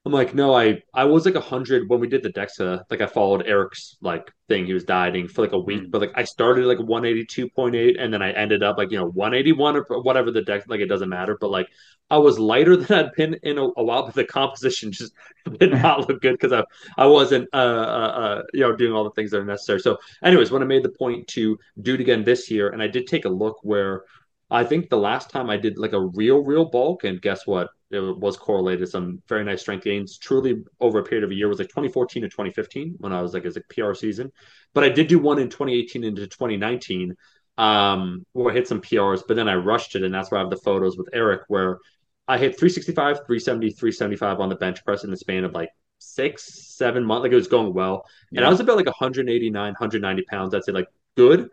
I'm 0.09 0.15
like, 0.15 0.35
no, 0.35 0.55
I 0.55 0.83
I 0.95 1.05
was 1.05 1.27
like 1.27 1.35
a 1.35 1.41
hundred 1.41 1.87
when 1.91 2.01
we 2.01 2.09
did 2.09 2.23
the 2.23 2.33
DEXA. 2.33 2.85
Like 2.91 3.03
I 3.03 3.07
followed 3.07 3.47
Eric's 3.47 3.99
like 4.01 4.33
thing. 4.49 4.65
He 4.65 4.73
was 4.73 4.85
dieting 4.85 5.29
for 5.29 5.43
like 5.43 5.53
a 5.53 5.59
week, 5.59 5.83
Mm. 5.83 5.91
but 5.91 6.01
like 6.01 6.13
I 6.15 6.25
started 6.25 6.65
like 6.65 6.79
182.8, 6.79 7.97
and 8.01 8.11
then 8.15 8.23
I 8.23 8.33
ended 8.33 8.63
up 8.63 8.79
like 8.79 8.91
you 8.91 8.97
know 8.97 9.11
181 9.11 9.77
or 9.77 9.85
whatever 10.03 10.31
the 10.31 10.41
dex. 10.41 10.67
Like 10.67 10.81
it 10.81 10.87
doesn't 10.89 11.11
matter, 11.11 11.37
but 11.39 11.51
like 11.51 11.69
I 12.11 12.17
was 12.17 12.39
lighter 12.39 12.75
than 12.79 12.99
I'd 13.07 13.13
been 13.17 13.35
in 13.43 13.59
a, 13.59 13.65
a 13.65 13.85
while, 13.85 14.07
but 14.07 14.15
the 14.15 14.25
composition 14.25 14.93
just 14.99 15.13
did 15.61 15.73
not 15.73 15.99
look 16.09 16.23
good 16.23 16.33
because 16.33 16.55
I 16.55 16.65
I 16.97 17.07
wasn't 17.07 17.47
uh, 17.53 17.57
uh 17.57 18.13
uh 18.23 18.43
you 18.55 18.61
know 18.61 18.75
doing 18.75 18.95
all 18.95 19.05
the 19.05 19.11
things 19.11 19.31
that 19.33 19.41
are 19.41 19.45
necessary. 19.45 19.81
So, 19.81 19.99
anyways, 20.25 20.51
when 20.51 20.63
I 20.63 20.67
made 20.67 20.85
the 20.85 20.89
point 20.89 21.27
to 21.37 21.59
do 21.83 21.93
it 21.95 22.01
again 22.01 22.25
this 22.25 22.51
year, 22.51 22.71
and 22.71 22.83
I 22.83 22.87
did 22.89 23.07
take 23.09 23.27
a 23.27 23.29
look 23.29 23.59
where 23.63 24.05
I 24.51 24.65
think 24.65 24.89
the 24.89 24.97
last 24.97 25.31
time 25.31 25.51
I 25.51 25.57
did 25.57 25.79
like 25.79 25.93
a 25.93 26.01
real, 26.01 26.43
real 26.43 26.65
bulk, 26.65 27.05
and 27.05 27.21
guess 27.21 27.47
what? 27.47 27.69
It 27.91 28.01
was 28.01 28.37
correlated 28.37 28.89
some 28.89 29.23
very 29.29 29.45
nice 29.45 29.61
strength 29.61 29.85
gains. 29.85 30.19
Truly, 30.19 30.63
over 30.81 30.99
a 30.99 31.05
period 31.05 31.25
of 31.25 31.31
a 31.31 31.35
year 31.35 31.49
was 31.49 31.59
like 31.59 31.69
2014 31.69 32.23
to 32.23 32.29
2015 32.29 32.97
when 32.99 33.13
I 33.13 33.21
was 33.21 33.35
like 33.35 33.45
as 33.45 33.57
a 33.57 33.63
PR 33.63 33.95
season. 33.95 34.33
But 34.75 34.85
I 34.85 34.89
did 34.89 35.09
do 35.09 35.19
one 35.19 35.39
in 35.39 35.49
2018 35.49 36.05
into 36.05 36.27
2019 36.27 37.15
um, 37.59 38.25
where 38.33 38.53
I 38.53 38.55
hit 38.55 38.69
some 38.69 38.81
PRs, 38.81 39.23
but 39.27 39.35
then 39.35 39.49
I 39.49 39.55
rushed 39.55 39.97
it, 39.97 40.03
and 40.03 40.15
that's 40.15 40.31
where 40.31 40.39
I 40.39 40.43
have 40.45 40.51
the 40.51 40.57
photos 40.57 40.97
with 40.97 41.09
Eric 41.13 41.43
where 41.49 41.79
I 42.27 42.39
hit 42.39 42.59
365, 42.59 43.17
370, 43.27 43.71
375 43.71 44.41
on 44.41 44.49
the 44.49 44.55
bench 44.55 44.85
press 44.85 45.05
in 45.05 45.11
the 45.11 45.17
span 45.17 45.45
of 45.45 45.53
like 45.53 45.71
six, 45.99 46.75
seven 46.77 47.05
months. 47.05 47.25
Like 47.25 47.33
it 47.33 47.37
was 47.37 47.49
going 47.49 47.75
well, 47.75 48.07
and 48.35 48.45
I 48.45 48.49
was 48.49 48.61
about 48.61 48.77
like 48.77 48.87
189, 48.87 49.53
190 49.53 50.23
pounds. 50.23 50.55
I'd 50.55 50.65
say 50.65 50.73
like 50.73 50.89
good 51.17 51.51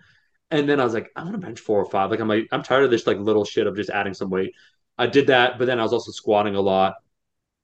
and 0.51 0.69
then 0.69 0.79
I 0.79 0.83
was 0.83 0.93
like, 0.93 1.11
I 1.15 1.23
want 1.23 1.33
to 1.33 1.39
bench 1.39 1.59
four 1.59 1.79
or 1.79 1.89
five. 1.89 2.11
Like 2.11 2.19
I'm 2.19 2.27
like, 2.27 2.47
I'm 2.51 2.63
tired 2.63 2.83
of 2.85 2.91
this 2.91 3.07
like 3.07 3.17
little 3.17 3.45
shit 3.45 3.67
of 3.67 3.75
just 3.75 3.89
adding 3.89 4.13
some 4.13 4.29
weight. 4.29 4.53
I 4.97 5.07
did 5.07 5.27
that, 5.27 5.57
but 5.59 5.65
then 5.65 5.79
I 5.79 5.83
was 5.83 5.93
also 5.93 6.11
squatting 6.11 6.55
a 6.55 6.61
lot. 6.61 6.95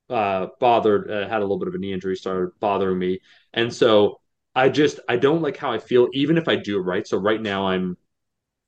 Uh, 0.10 0.48
bothered, 0.60 1.10
uh, 1.10 1.28
had 1.30 1.40
a 1.40 1.46
little 1.46 1.58
bit 1.60 1.70
of 1.70 1.74
a 1.76 1.78
knee 1.78 1.94
injury, 1.94 2.18
started 2.18 2.52
bothering 2.60 3.00
me, 3.00 3.22
and 3.54 3.74
so 3.74 4.20
I 4.54 4.68
just 4.68 5.00
I 5.08 5.16
don't 5.16 5.42
like 5.42 5.56
how 5.56 5.72
I 5.72 5.78
feel, 5.80 6.10
even 6.14 6.38
if 6.38 6.50
I 6.50 6.58
do 6.58 6.78
it 6.78 6.82
right. 6.82 7.08
So 7.08 7.18
right 7.18 7.42
now 7.42 7.68
I'm 7.68 7.98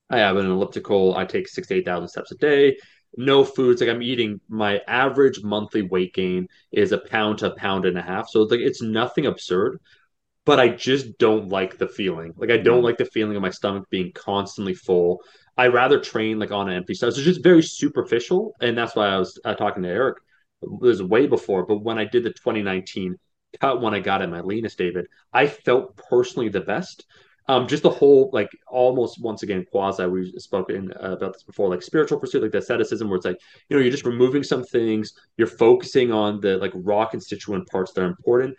I 0.09 0.19
have 0.19 0.37
an 0.37 0.45
elliptical. 0.49 1.15
I 1.15 1.25
take 1.25 1.47
six 1.47 1.67
to 1.67 1.75
eight 1.75 1.85
thousand 1.85 2.09
steps 2.09 2.31
a 2.31 2.35
day. 2.37 2.77
No 3.17 3.43
foods. 3.43 3.81
Like 3.81 3.89
I'm 3.89 4.01
eating. 4.01 4.39
My 4.49 4.81
average 4.87 5.43
monthly 5.43 5.81
weight 5.83 6.13
gain 6.13 6.47
is 6.71 6.91
a 6.91 6.97
pound 6.97 7.39
to 7.39 7.51
a 7.51 7.55
pound 7.55 7.85
and 7.85 7.97
a 7.97 8.01
half. 8.01 8.29
So 8.29 8.41
it's 8.43 8.51
like 8.51 8.61
it's 8.61 8.81
nothing 8.81 9.25
absurd 9.25 9.79
but 10.45 10.59
I 10.59 10.69
just 10.69 11.17
don't 11.17 11.49
like 11.49 11.77
the 11.77 11.87
feeling. 11.87 12.33
Like 12.35 12.51
I 12.51 12.57
don't 12.57 12.81
Mm. 12.81 12.85
like 12.85 12.97
the 12.97 13.05
feeling 13.05 13.35
of 13.35 13.41
my 13.41 13.49
stomach 13.49 13.89
being 13.89 14.11
constantly 14.13 14.73
full. 14.73 15.21
I 15.57 15.67
rather 15.67 15.99
train 15.99 16.39
like 16.39 16.51
on 16.51 16.69
an 16.69 16.75
empty 16.75 16.93
stomach. 16.95 17.15
So 17.15 17.19
it's 17.19 17.25
just 17.25 17.43
very 17.43 17.61
superficial, 17.63 18.53
and 18.61 18.77
that's 18.77 18.95
why 18.95 19.07
I 19.07 19.17
was 19.17 19.39
uh, 19.45 19.55
talking 19.55 19.83
to 19.83 19.89
Eric. 19.89 20.17
It 20.61 20.69
was 20.69 21.03
way 21.03 21.27
before, 21.27 21.65
but 21.65 21.79
when 21.83 21.97
I 21.97 22.05
did 22.05 22.23
the 22.23 22.31
2019 22.31 23.15
cut, 23.59 23.81
when 23.81 23.93
I 23.93 23.99
got 23.99 24.21
at 24.21 24.29
my 24.29 24.41
leanest, 24.41 24.77
David, 24.77 25.05
I 25.31 25.47
felt 25.47 25.95
personally 26.09 26.49
the 26.49 26.61
best. 26.61 27.05
Um, 27.49 27.67
just 27.67 27.83
the 27.83 27.89
whole 27.89 28.29
like 28.31 28.49
almost 28.69 29.21
once 29.21 29.43
again 29.43 29.65
quasi. 29.69 30.05
We've 30.05 30.31
spoken 30.37 30.93
uh, 30.93 31.11
about 31.11 31.33
this 31.33 31.43
before, 31.43 31.69
like 31.69 31.81
spiritual 31.81 32.17
pursuit, 32.19 32.41
like 32.41 32.51
the 32.53 32.59
asceticism, 32.59 33.09
where 33.09 33.17
it's 33.17 33.25
like 33.25 33.37
you 33.69 33.75
know 33.75 33.81
you're 33.83 33.91
just 33.91 34.05
removing 34.05 34.43
some 34.43 34.63
things, 34.63 35.11
you're 35.37 35.47
focusing 35.47 36.11
on 36.13 36.39
the 36.39 36.57
like 36.57 36.71
raw 36.73 37.05
constituent 37.05 37.67
parts 37.67 37.91
that 37.93 38.01
are 38.01 38.07
important 38.07 38.55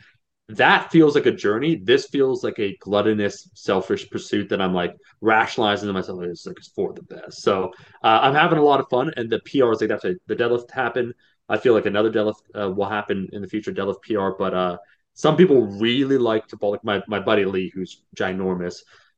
that 0.48 0.90
feels 0.92 1.14
like 1.14 1.26
a 1.26 1.32
journey. 1.32 1.76
This 1.82 2.06
feels 2.06 2.44
like 2.44 2.58
a 2.58 2.76
gluttonous, 2.80 3.48
selfish 3.54 4.08
pursuit 4.10 4.50
that 4.50 4.60
I'm 4.60 4.74
like 4.74 4.94
rationalizing 5.22 5.86
to 5.86 5.92
myself. 5.92 6.22
It's 6.22 6.46
like 6.46 6.58
it's 6.58 6.68
for 6.68 6.92
the 6.92 7.02
best. 7.02 7.42
So 7.42 7.72
uh, 8.02 8.20
I'm 8.22 8.34
having 8.34 8.58
a 8.58 8.62
lot 8.62 8.80
of 8.80 8.86
fun, 8.90 9.10
and 9.16 9.30
the 9.30 9.40
PRs 9.40 9.80
like 9.80 9.88
that's 9.88 10.02
the 10.02 10.36
deadlift 10.36 10.70
happen. 10.70 11.14
I 11.48 11.56
feel 11.56 11.72
like 11.74 11.86
another 11.86 12.10
deadlift 12.10 12.34
uh, 12.54 12.70
will 12.70 12.88
happen 12.88 13.28
in 13.32 13.40
the 13.42 13.48
future, 13.48 13.72
deadlift 13.72 14.02
PR. 14.02 14.36
But 14.38 14.52
uh, 14.54 14.76
some 15.14 15.36
people 15.36 15.62
really 15.62 16.18
like 16.18 16.46
to 16.48 16.56
bulk. 16.58 16.84
My 16.84 17.02
my 17.08 17.20
buddy 17.20 17.46
Lee, 17.46 17.72
who's 17.74 18.02
ginormous. 18.14 18.76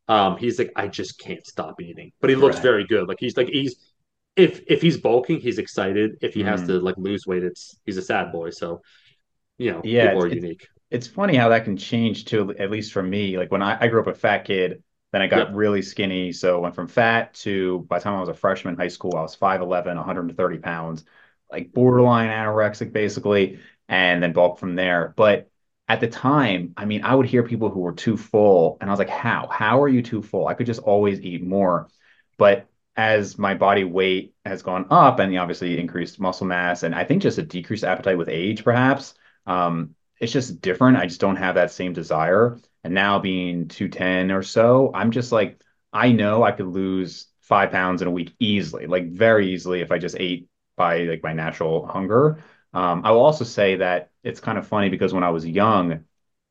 Um, 0.09 0.37
he's 0.37 0.59
like, 0.61 0.71
I 0.77 0.87
just 0.87 1.19
can't 1.19 1.45
stop 1.45 1.81
eating, 1.81 2.13
but 2.21 2.31
he 2.31 2.37
looks 2.37 2.59
Right. 2.59 2.61
very 2.61 2.87
good. 2.87 3.09
Like 3.09 3.19
he's 3.19 3.37
like 3.37 3.49
he's 3.49 3.75
if 4.37 4.61
if 4.69 4.81
he's 4.81 4.99
bulking, 4.99 5.41
he's 5.41 5.59
excited. 5.59 6.13
If 6.21 6.35
he 6.35 6.45
has 6.45 6.63
Mm. 6.63 6.67
to 6.67 6.79
like 6.79 6.97
lose 6.99 7.27
weight, 7.27 7.43
it's 7.43 7.77
he's 7.85 7.97
a 7.97 8.03
sad 8.03 8.31
boy. 8.31 8.51
So 8.51 8.83
you 9.59 9.73
know, 9.73 9.83
Yeah, 9.83 9.93
people 9.99 10.21
are 10.21 10.29
unique. 10.29 10.69
It's 10.91 11.07
funny 11.07 11.37
how 11.37 11.49
that 11.49 11.65
can 11.65 11.77
change 11.77 12.25
too, 12.27 12.55
at 12.59 12.71
least 12.71 12.93
for 12.93 13.03
me. 13.03 13.39
Like 13.39 13.51
when 13.51 13.63
I, 13.63 13.79
I 13.81 13.89
grew 13.89 14.01
up 14.01 14.07
a 14.07 14.15
fat 14.15 14.45
kid, 14.45 14.83
then 15.13 15.23
I 15.23 15.27
got 15.27 15.53
Yep. 15.53 15.55
really 15.55 15.83
skinny. 15.83 16.33
So 16.33 16.61
went 16.61 16.75
from 16.75 16.89
fat 16.89 17.35
to 17.35 17.81
by 17.89 17.99
the 17.99 18.05
time 18.05 18.15
I 18.15 18.21
was 18.21 18.29
a 18.29 18.35
freshman 18.35 18.75
in 18.75 18.81
high 18.81 18.89
school, 18.89 19.17
I 19.17 19.23
was 19.23 19.35
5'11, 19.35 19.97
130 19.97 20.59
pounds, 20.59 21.05
like 21.51 21.73
borderline 21.73 22.29
anorexic 22.31 22.93
basically, 22.93 23.61
and 23.89 24.23
then 24.23 24.33
bulked 24.33 24.61
from 24.61 24.75
there. 24.77 25.13
But 25.17 25.51
at 25.89 26.01
the 26.01 26.09
time, 26.09 26.75
I 26.77 26.85
mean, 26.85 27.05
I 27.05 27.15
would 27.15 27.27
hear 27.27 27.43
people 27.45 27.69
who 27.71 27.81
were 27.81 27.93
too 27.93 28.17
full, 28.17 28.77
and 28.81 28.91
I 28.91 28.93
was 28.93 28.99
like, 28.99 29.09
how? 29.09 29.49
How 29.49 29.83
are 29.83 29.89
you 29.89 30.03
too 30.03 30.23
full? 30.23 30.49
I 30.49 30.55
could 30.55 30.67
just 30.67 30.81
always 30.81 31.21
eat 31.21 31.43
more. 31.45 31.89
But 32.39 32.69
as 32.97 33.39
my 33.39 33.55
body 33.55 33.85
weight 33.85 34.35
has 34.45 34.63
gone 34.63 34.87
up 34.91 35.19
and 35.19 35.37
obviously 35.39 35.79
increased 35.79 36.21
muscle 36.21 36.47
mass, 36.47 36.83
and 36.83 36.95
I 36.95 37.05
think 37.05 37.23
just 37.23 37.39
a 37.39 37.43
decreased 37.43 37.85
appetite 37.85 38.19
with 38.19 38.29
age, 38.29 38.65
perhaps. 38.65 39.15
Um, 39.47 39.95
it's 40.21 40.33
just 40.33 40.61
different. 40.61 40.97
I 40.97 41.07
just 41.07 41.21
don't 41.21 41.37
have 41.37 41.57
that 41.57 41.71
same 41.71 41.93
desire. 41.93 42.59
And 42.85 42.95
now 42.95 43.19
being 43.19 43.69
210 43.69 44.31
or 44.31 44.43
so, 44.43 44.91
I'm 44.95 45.11
just 45.11 45.33
like, 45.33 45.61
I 45.93 46.13
know 46.13 46.43
I 46.43 46.53
could 46.53 46.67
lose 46.67 47.29
five 47.41 47.71
pounds 47.71 48.03
in 48.03 48.09
a 48.09 48.11
week 48.11 48.35
easily, 48.39 48.87
like 48.87 49.11
very 49.11 49.53
easily 49.53 49.81
if 49.81 49.93
I 49.93 49.99
just 49.99 50.17
ate 50.19 50.49
by 50.77 51.01
like 51.05 51.23
my 51.23 51.33
natural 51.33 51.87
hunger. 51.87 52.43
Um, 52.73 53.03
I 53.05 53.11
will 53.13 53.21
also 53.25 53.45
say 53.45 53.77
that 53.77 54.11
it's 54.23 54.41
kind 54.41 54.59
of 54.59 54.67
funny 54.67 54.89
because 54.89 55.15
when 55.15 55.25
I 55.25 55.31
was 55.31 55.47
young, 55.47 56.05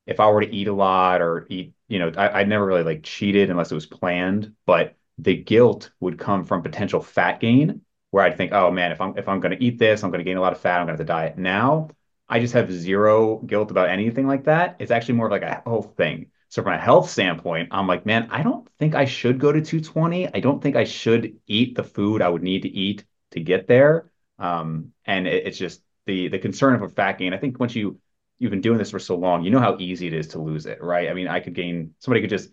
if 0.05 0.19
I 0.19 0.29
were 0.29 0.41
to 0.41 0.55
eat 0.55 0.67
a 0.67 0.73
lot 0.73 1.21
or 1.21 1.47
eat, 1.49 1.73
you 1.87 1.99
know, 1.99 2.11
I, 2.15 2.41
I 2.41 2.43
never 2.43 2.65
really 2.65 2.83
like 2.83 3.03
cheated 3.03 3.49
unless 3.49 3.71
it 3.71 3.75
was 3.75 3.85
planned, 3.85 4.53
but 4.65 4.95
the 5.17 5.35
guilt 5.35 5.91
would 5.99 6.19
come 6.19 6.43
from 6.43 6.61
potential 6.61 7.01
fat 7.01 7.39
gain, 7.39 7.81
where 8.11 8.23
I'd 8.23 8.37
think, 8.37 8.51
oh 8.53 8.71
man, 8.71 8.91
if 8.91 9.01
I'm 9.01 9.17
if 9.17 9.27
I'm 9.27 9.39
going 9.39 9.57
to 9.57 9.63
eat 9.63 9.79
this, 9.79 10.03
I'm 10.03 10.11
going 10.11 10.19
to 10.19 10.25
gain 10.25 10.37
a 10.37 10.41
lot 10.41 10.53
of 10.53 10.59
fat, 10.59 10.79
I'm 10.79 10.87
going 10.87 10.97
to 10.97 11.01
have 11.01 11.07
to 11.07 11.13
diet. 11.13 11.37
Now 11.37 11.89
I 12.27 12.39
just 12.39 12.53
have 12.53 12.71
zero 12.71 13.37
guilt 13.39 13.71
about 13.71 13.89
anything 13.89 14.27
like 14.27 14.45
that. 14.45 14.77
It's 14.79 14.91
actually 14.91 15.15
more 15.15 15.27
of 15.27 15.31
like 15.31 15.43
a 15.43 15.61
health 15.65 15.95
thing. 15.95 16.31
So 16.49 16.63
from 16.63 16.73
a 16.73 16.77
health 16.77 17.09
standpoint, 17.09 17.69
I'm 17.71 17.87
like, 17.87 18.05
man, 18.05 18.29
I 18.31 18.41
don't 18.43 18.67
think 18.79 18.95
I 18.95 19.05
should 19.05 19.39
go 19.39 19.51
to 19.51 19.61
220. 19.61 20.33
I 20.33 20.39
don't 20.39 20.61
think 20.61 20.75
I 20.75 20.83
should 20.85 21.37
eat 21.47 21.75
the 21.75 21.83
food 21.83 22.21
I 22.21 22.29
would 22.29 22.43
need 22.43 22.61
to 22.63 22.69
eat 22.69 23.05
to 23.31 23.39
get 23.39 23.67
there. 23.67 24.11
Um, 24.39 24.93
and 25.05 25.27
it, 25.27 25.47
it's 25.47 25.57
just 25.57 25.81
the 26.05 26.27
the 26.29 26.39
concern 26.39 26.75
of 26.75 26.81
a 26.81 26.89
fat 26.89 27.17
gain. 27.17 27.33
I 27.33 27.37
think 27.37 27.59
once 27.59 27.75
you 27.75 27.99
you've 28.39 28.51
been 28.51 28.61
doing 28.61 28.77
this 28.77 28.91
for 28.91 28.99
so 28.99 29.15
long, 29.15 29.43
you 29.43 29.51
know 29.51 29.59
how 29.59 29.77
easy 29.79 30.07
it 30.07 30.13
is 30.13 30.29
to 30.29 30.39
lose 30.41 30.65
it, 30.65 30.81
right? 30.83 31.09
I 31.09 31.13
mean, 31.13 31.27
I 31.27 31.39
could 31.39 31.53
gain 31.53 31.93
somebody 31.99 32.21
could 32.21 32.29
just 32.29 32.49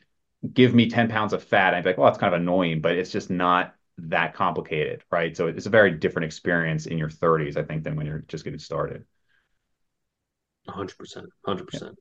give 0.52 0.74
me 0.74 0.88
10 0.88 1.08
pounds 1.08 1.32
of 1.32 1.42
fat. 1.44 1.74
I'd 1.74 1.84
be 1.84 1.90
like, 1.90 1.98
well, 1.98 2.06
that's 2.06 2.18
kind 2.18 2.34
of 2.34 2.40
annoying, 2.40 2.80
but 2.80 2.92
it's 2.96 3.10
just 3.10 3.30
not 3.30 3.74
that 3.98 4.34
complicated, 4.34 5.04
right? 5.10 5.36
So 5.36 5.46
it's 5.48 5.66
a 5.66 5.70
very 5.70 5.92
different 5.92 6.26
experience 6.26 6.86
in 6.86 6.98
your 6.98 7.10
30s, 7.10 7.56
I 7.56 7.62
think, 7.62 7.84
than 7.84 7.96
when 7.96 8.06
you're 8.06 8.24
just 8.28 8.44
getting 8.44 8.58
started. 8.58 9.04
100%. 10.64 11.26
100%. 11.44 11.96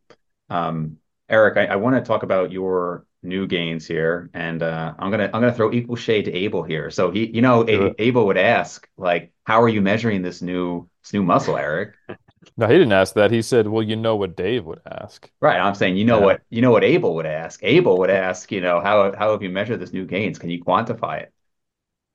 Um, 0.50 0.98
Eric, 1.30 1.58
I, 1.58 1.74
I 1.74 1.76
want 1.78 1.96
to 1.96 2.02
talk 2.02 2.24
about 2.24 2.52
your 2.52 3.06
new 3.24 3.48
gains 3.48 3.86
here, 3.88 4.30
and 4.34 4.62
uh, 4.64 4.94
I'm 5.00 5.12
gonna 5.12 5.26
I'm 5.26 5.42
gonna 5.42 5.54
throw 5.54 5.72
equal 5.72 5.96
shade 5.96 6.26
to 6.26 6.34
Abel 6.34 6.64
here. 6.64 6.90
So 6.90 7.12
he, 7.12 7.28
you 7.28 7.42
know, 7.42 7.68
Do 7.72 7.90
A. 7.90 8.02
Abel 8.02 8.26
would 8.28 8.38
ask, 8.38 8.88
like, 8.98 9.34
how 9.46 9.62
are 9.62 9.70
you 9.70 9.82
measuring 9.82 10.22
this 10.22 10.42
new 10.42 10.90
this 11.04 11.14
new 11.14 11.24
muscle, 11.24 11.58
Eric? 11.58 11.96
No, 12.58 12.68
he 12.68 12.74
didn't 12.74 12.92
ask 12.92 13.14
that. 13.16 13.32
He 13.32 13.42
said, 13.42 13.68
"Well, 13.68 13.84
you 13.84 13.96
know 13.96 14.16
what 14.16 14.36
Dave 14.36 14.66
would 14.66 14.82
ask." 14.86 15.30
Right. 15.40 15.60
I'm 15.60 15.76
saying, 15.76 15.96
you 15.98 16.06
know 16.06 16.20
Yeah. 16.20 16.26
what, 16.26 16.42
you 16.50 16.62
know 16.62 16.72
what 16.72 16.84
Abel 16.84 17.16
would 17.16 17.26
ask. 17.26 17.60
Abel 17.64 17.98
would 18.00 18.10
ask, 18.10 18.52
you 18.52 18.62
know, 18.62 18.80
how 18.82 19.16
how 19.16 19.32
have 19.32 19.42
you 19.44 19.50
measured 19.50 19.80
this 19.80 19.94
new 19.94 20.06
gains? 20.06 20.38
Can 20.40 20.50
you 20.50 20.64
quantify 20.64 21.22
it? 21.24 21.34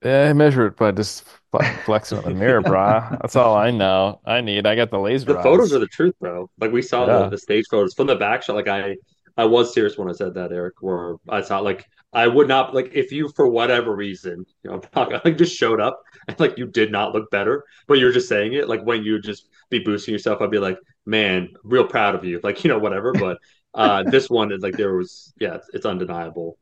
Yeah, 0.04 0.28
I 0.28 0.32
measure 0.32 0.66
it 0.66 0.76
by 0.76 0.92
just 0.92 1.22
fucking 1.22 1.45
flexing 1.84 2.18
in 2.18 2.24
the 2.24 2.30
mirror, 2.34 2.60
it? 2.60 2.66
brah. 2.66 3.18
That's 3.20 3.36
all 3.36 3.56
I 3.56 3.70
know. 3.70 4.20
I 4.24 4.40
need. 4.40 4.66
I 4.66 4.74
got 4.74 4.90
the 4.90 4.98
laser 4.98 5.26
The 5.26 5.42
photos 5.42 5.72
are 5.72 5.78
the 5.78 5.86
truth, 5.86 6.14
bro. 6.20 6.50
Like 6.58 6.72
we 6.72 6.82
saw 6.82 7.06
the 7.06 7.28
the 7.28 7.38
stage 7.38 7.66
photos 7.70 7.94
from 7.94 8.06
the 8.06 8.16
back 8.16 8.42
shot. 8.42 8.56
Like 8.56 8.68
I 8.68 8.96
I 9.36 9.44
was 9.44 9.74
serious 9.74 9.98
when 9.98 10.08
I 10.08 10.12
said 10.12 10.34
that, 10.34 10.52
Eric. 10.52 10.74
Where 10.80 11.16
I 11.28 11.42
saw 11.42 11.58
like 11.60 11.86
I 12.12 12.26
would 12.26 12.48
not 12.48 12.74
like 12.74 12.92
if 12.94 13.12
you 13.12 13.28
for 13.28 13.46
whatever 13.46 13.94
reason, 13.94 14.46
you 14.62 14.70
know, 14.70 14.80
like 15.24 15.36
just 15.36 15.54
showed 15.54 15.80
up 15.80 16.00
and 16.28 16.38
like 16.40 16.56
you 16.56 16.66
did 16.66 16.90
not 16.90 17.12
look 17.12 17.30
better, 17.30 17.64
but 17.86 17.98
you're 17.98 18.12
just 18.12 18.28
saying 18.28 18.54
it. 18.54 18.68
Like 18.68 18.82
when 18.82 19.04
you 19.04 19.20
just 19.20 19.48
be 19.70 19.80
boosting 19.80 20.12
yourself, 20.12 20.40
I'd 20.40 20.50
be 20.50 20.58
like, 20.58 20.78
man, 21.04 21.50
real 21.62 21.86
proud 21.86 22.14
of 22.14 22.24
you. 22.24 22.40
Like 22.42 22.64
you 22.64 22.68
know 22.68 22.78
whatever. 22.78 23.12
But 23.12 23.38
uh, 23.74 24.02
this 24.10 24.30
one 24.30 24.52
is 24.52 24.62
like 24.62 24.76
there 24.76 24.96
was 24.96 25.34
yeah, 25.38 25.56
it's, 25.56 25.68
it's 25.74 25.86
undeniable. 25.86 26.58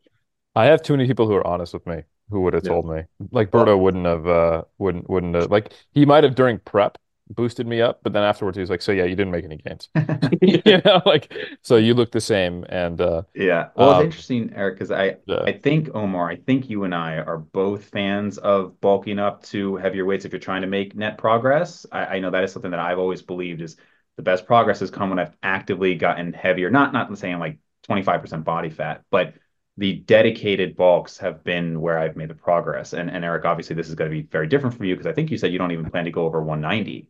I 0.55 0.67
have 0.67 0.83
too 0.83 0.95
many 0.97 1.07
people 1.09 1.27
who 1.27 1.35
are 1.35 1.47
honest 1.47 1.75
with 1.75 1.87
me 1.87 2.03
who 2.31 2.41
would 2.43 2.55
have 2.55 2.63
Yeah. 2.63 2.71
told 2.73 2.89
me. 2.89 3.03
Like 3.31 3.51
Berto 3.51 3.79
wouldn't 3.79 4.07
have 4.07 4.27
uh 4.27 4.65
wouldn't 4.79 5.09
wouldn't 5.11 5.35
have 5.35 5.51
like 5.51 5.73
he 5.93 6.07
might 6.07 6.25
have 6.25 6.35
during 6.35 6.59
prep 6.61 6.99
boosted 7.31 7.67
me 7.67 7.81
up, 7.81 8.01
but 8.03 8.13
then 8.13 8.23
afterwards 8.23 8.57
he 8.57 8.61
was 8.61 8.71
like, 8.71 8.83
So 8.83 8.93
yeah, 8.93 9.05
you 9.05 9.17
didn't 9.17 9.33
make 9.33 9.45
any 9.45 9.57
gains. 9.59 9.89
You 10.43 10.83
know, 10.85 11.03
like 11.07 11.33
so 11.63 11.77
you 11.77 11.95
look 11.95 12.13
the 12.13 12.21
same 12.21 12.65
and 12.69 13.01
uh 13.01 13.23
Yeah. 13.35 13.71
Well, 13.75 13.91
it's 13.91 14.01
um 14.01 14.01
interesting, 14.01 14.53
Eric, 14.55 14.77
because 14.77 14.91
I 14.91 15.19
yeah. 15.27 15.47
I 15.47 15.53
think 15.53 15.91
Omar, 15.95 16.31
I 16.31 16.37
think 16.37 16.71
you 16.71 16.85
and 16.85 16.95
I 16.95 17.19
are 17.19 17.39
both 17.39 17.85
fans 17.87 18.39
of 18.39 18.81
bulking 18.81 19.19
up 19.19 19.43
to 19.45 19.77
heavier 19.77 20.05
weights 20.05 20.25
if 20.25 20.33
you're 20.33 20.41
trying 20.41 20.63
to 20.63 20.69
make 20.69 20.95
net 20.95 21.19
progress. 21.19 21.85
I, 21.91 22.07
I 22.17 22.21
know 22.21 22.31
that 22.31 22.45
is 22.45 22.53
something 22.53 22.71
that 22.71 22.81
I've 22.81 22.99
always 22.99 23.23
believed 23.23 23.61
is 23.61 23.77
the 24.17 24.23
best 24.23 24.47
progress 24.47 24.81
has 24.81 24.91
come 24.91 25.11
when 25.11 25.19
I've 25.19 25.37
actively 25.43 25.97
gotten 25.97 26.33
heavier. 26.33 26.71
Not 26.71 26.93
not 26.93 27.17
saying 27.19 27.39
like 27.41 27.59
25% 27.83 28.45
body 28.45 28.71
fat, 28.71 29.03
but 29.11 29.35
the 29.77 29.95
dedicated 29.95 30.77
bulks 30.77 31.19
have 31.19 31.43
been 31.43 31.81
where 31.81 31.99
I've 31.99 32.17
made 32.17 32.31
the 32.31 32.35
progress. 32.35 32.93
And 32.93 33.11
and 33.11 33.25
Eric, 33.25 33.45
obviously 33.45 33.75
this 33.77 33.89
is 33.89 33.95
going 33.95 34.11
to 34.11 34.17
be 34.17 34.23
very 34.23 34.47
different 34.47 34.77
for 34.77 34.85
you 34.85 34.95
because 34.95 35.07
I 35.07 35.13
think 35.13 35.31
you 35.31 35.39
said 35.39 35.53
you 35.53 35.59
don't 35.59 35.73
even 35.73 35.91
plan 35.91 36.05
to 36.05 36.11
go 36.11 36.25
over 36.25 36.41
190. 36.43 37.09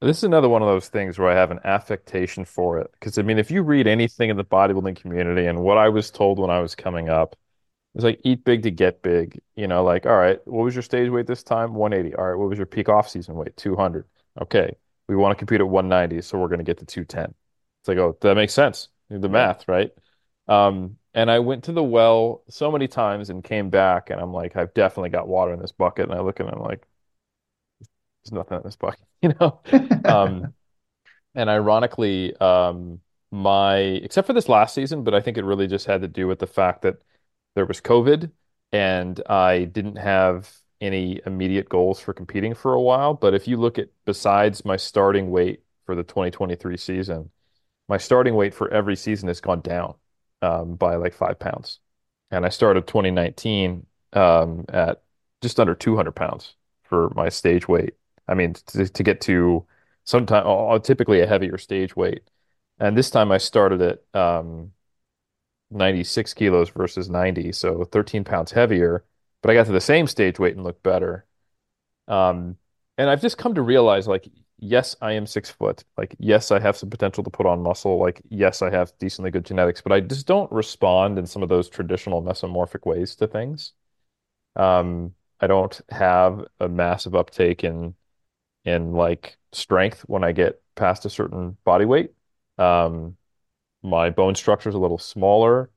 This 0.00 0.18
is 0.18 0.24
another 0.24 0.48
one 0.48 0.62
of 0.62 0.68
those 0.68 0.88
things 0.88 1.18
where 1.18 1.28
I 1.28 1.34
have 1.34 1.50
an 1.50 1.58
affectation 1.64 2.44
for 2.44 2.78
it. 2.78 2.90
Because 2.92 3.18
I 3.18 3.22
mean, 3.22 3.38
if 3.38 3.50
you 3.50 3.62
read 3.62 3.86
anything 3.86 4.30
in 4.30 4.36
the 4.36 4.44
bodybuilding 4.44 4.96
community 4.96 5.46
and 5.46 5.60
what 5.60 5.76
I 5.76 5.88
was 5.88 6.10
told 6.10 6.38
when 6.38 6.50
I 6.50 6.60
was 6.60 6.74
coming 6.74 7.08
up, 7.08 7.36
it's 7.94 8.04
like 8.04 8.20
eat 8.22 8.44
big 8.44 8.62
to 8.62 8.70
get 8.70 9.02
big. 9.02 9.40
You 9.56 9.66
know, 9.66 9.82
like, 9.82 10.06
all 10.06 10.16
right, 10.16 10.38
what 10.46 10.62
was 10.62 10.74
your 10.74 10.82
stage 10.82 11.10
weight 11.10 11.26
this 11.26 11.42
time? 11.42 11.74
180. 11.74 12.14
All 12.14 12.26
right, 12.26 12.38
what 12.38 12.48
was 12.48 12.58
your 12.58 12.66
peak 12.66 12.88
off 12.88 13.08
season 13.08 13.34
weight? 13.34 13.56
200. 13.56 14.06
Okay, 14.40 14.70
we 15.08 15.16
want 15.16 15.32
to 15.32 15.38
compete 15.38 15.60
at 15.60 15.68
190, 15.68 16.22
so 16.22 16.38
we're 16.38 16.48
going 16.48 16.58
to 16.58 16.64
get 16.64 16.78
to 16.78 16.86
210. 16.86 17.34
It's 17.80 17.88
like, 17.88 17.98
oh, 17.98 18.16
that 18.20 18.36
makes 18.36 18.54
sense. 18.54 18.88
The 19.10 19.28
math, 19.28 19.66
right? 19.66 19.90
Um, 20.46 20.96
and 21.18 21.32
I 21.32 21.40
went 21.40 21.64
to 21.64 21.72
the 21.72 21.82
well 21.82 22.44
so 22.48 22.70
many 22.70 22.86
times 22.86 23.28
and 23.28 23.42
came 23.42 23.70
back, 23.70 24.10
and 24.10 24.20
I'm 24.20 24.32
like, 24.32 24.54
I've 24.54 24.72
definitely 24.72 25.10
got 25.10 25.26
water 25.26 25.52
in 25.52 25.58
this 25.58 25.72
bucket. 25.72 26.08
And 26.08 26.16
I 26.16 26.20
look 26.22 26.38
at 26.38 26.46
it, 26.46 26.54
I'm 26.54 26.62
like, 26.62 26.86
there's 28.22 28.30
nothing 28.30 28.58
in 28.58 28.62
this 28.62 28.76
bucket, 28.76 29.00
you 29.22 29.34
know? 29.40 29.60
Um, 30.04 30.54
and 31.34 31.50
ironically, 31.50 32.36
um, 32.36 33.00
my 33.32 33.78
except 33.78 34.28
for 34.28 34.32
this 34.32 34.48
last 34.48 34.76
season, 34.76 35.02
but 35.02 35.12
I 35.12 35.20
think 35.20 35.38
it 35.38 35.44
really 35.44 35.66
just 35.66 35.86
had 35.86 36.02
to 36.02 36.08
do 36.08 36.28
with 36.28 36.38
the 36.38 36.46
fact 36.46 36.82
that 36.82 37.02
there 37.56 37.66
was 37.66 37.80
COVID 37.80 38.30
and 38.70 39.20
I 39.28 39.64
didn't 39.64 39.96
have 39.96 40.48
any 40.80 41.20
immediate 41.26 41.68
goals 41.68 41.98
for 41.98 42.14
competing 42.14 42.54
for 42.54 42.74
a 42.74 42.80
while. 42.80 43.14
But 43.14 43.34
if 43.34 43.48
you 43.48 43.56
look 43.56 43.76
at 43.76 43.88
besides 44.04 44.64
my 44.64 44.76
starting 44.76 45.32
weight 45.32 45.64
for 45.84 45.96
the 45.96 46.04
2023 46.04 46.76
season, 46.76 47.30
my 47.88 47.96
starting 47.98 48.36
weight 48.36 48.54
for 48.54 48.72
every 48.72 48.94
season 48.94 49.26
has 49.26 49.40
gone 49.40 49.62
down 49.62 49.96
um, 50.42 50.74
by 50.74 50.96
like 50.96 51.14
five 51.14 51.38
pounds. 51.38 51.80
And 52.30 52.44
I 52.44 52.50
started 52.50 52.86
2019 52.86 53.86
um, 54.12 54.64
at 54.68 55.02
just 55.40 55.60
under 55.60 55.74
200 55.74 56.12
pounds 56.12 56.54
for 56.82 57.10
my 57.14 57.28
stage 57.28 57.68
weight. 57.68 57.94
I 58.26 58.34
mean, 58.34 58.54
to, 58.54 58.86
to 58.88 59.02
get 59.02 59.20
to 59.22 59.66
sometime 60.04 60.44
uh, 60.46 60.78
typically 60.78 61.20
a 61.20 61.26
heavier 61.26 61.58
stage 61.58 61.96
weight. 61.96 62.22
And 62.78 62.96
this 62.96 63.10
time 63.10 63.32
I 63.32 63.38
started 63.38 63.82
at 63.82 64.20
um, 64.20 64.72
96 65.70 66.34
kilos 66.34 66.70
versus 66.70 67.10
90, 67.10 67.52
so 67.52 67.84
13 67.84 68.24
pounds 68.24 68.52
heavier, 68.52 69.04
but 69.42 69.50
I 69.50 69.54
got 69.54 69.66
to 69.66 69.72
the 69.72 69.80
same 69.80 70.06
stage 70.06 70.38
weight 70.38 70.54
and 70.54 70.64
looked 70.64 70.82
better. 70.82 71.26
Um, 72.06 72.56
and 72.96 73.10
I've 73.10 73.20
just 73.20 73.38
come 73.38 73.54
to 73.54 73.62
realize 73.62 74.06
like, 74.08 74.28
yes, 74.58 74.96
I 75.00 75.12
am 75.12 75.26
six 75.26 75.50
foot. 75.50 75.84
Like, 75.96 76.14
yes, 76.18 76.50
I 76.50 76.60
have 76.60 76.76
some 76.76 76.90
potential 76.90 77.24
to 77.24 77.30
put 77.30 77.46
on 77.46 77.62
muscle. 77.62 77.98
Like, 77.98 78.22
yes, 78.28 78.62
I 78.62 78.70
have 78.70 78.92
decently 78.98 79.30
good 79.30 79.44
genetics, 79.46 79.80
but 79.80 79.92
I 79.92 80.00
just 80.00 80.26
don't 80.26 80.50
respond 80.52 81.18
in 81.18 81.26
some 81.26 81.42
of 81.42 81.48
those 81.48 81.68
traditional 81.68 82.22
mesomorphic 82.22 82.86
ways 82.86 83.14
to 83.16 83.26
things. 83.26 83.72
Um, 84.56 85.14
I 85.40 85.46
don't 85.48 85.80
have 85.90 86.46
a 86.60 86.68
massive 86.68 87.14
uptake 87.14 87.64
in 87.64 87.94
in 88.64 88.92
like 88.92 89.38
strength 89.52 90.02
when 90.02 90.24
I 90.24 90.32
get 90.32 90.62
past 90.76 91.04
a 91.06 91.10
certain 91.10 91.56
body 91.64 91.84
weight. 91.86 92.12
Um, 92.58 93.16
my 93.82 94.10
bone 94.10 94.34
structure 94.34 94.68
is 94.68 94.74
a 94.74 94.78
little 94.78 94.98
smaller. 94.98 95.70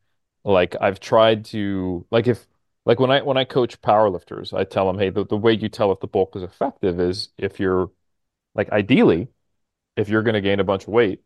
Like 0.43 0.75
I've 0.81 0.99
tried 0.99 1.45
to 1.45 2.05
like 2.11 2.27
if 2.27 2.47
like 2.85 2.99
when 2.99 3.11
I 3.11 3.21
when 3.21 3.37
I 3.37 3.43
coach 3.45 3.79
powerlifters, 3.81 4.53
I 4.57 4.63
tell 4.63 4.87
them, 4.87 4.97
hey, 4.99 5.09
the, 5.09 5.25
the 5.25 5.37
way 5.37 5.53
you 5.53 5.69
tell 5.69 5.91
if 5.91 5.99
the 5.99 6.07
bulk 6.07 6.35
is 6.35 6.43
effective 6.43 6.99
is 6.99 7.29
if 7.37 7.59
you're 7.59 7.91
like 8.55 8.69
ideally, 8.71 9.29
if 9.95 10.09
you're 10.09 10.23
going 10.23 10.35
to 10.35 10.41
gain 10.41 10.59
a 10.59 10.63
bunch 10.63 10.83
of 10.83 10.89
weight, 10.89 11.21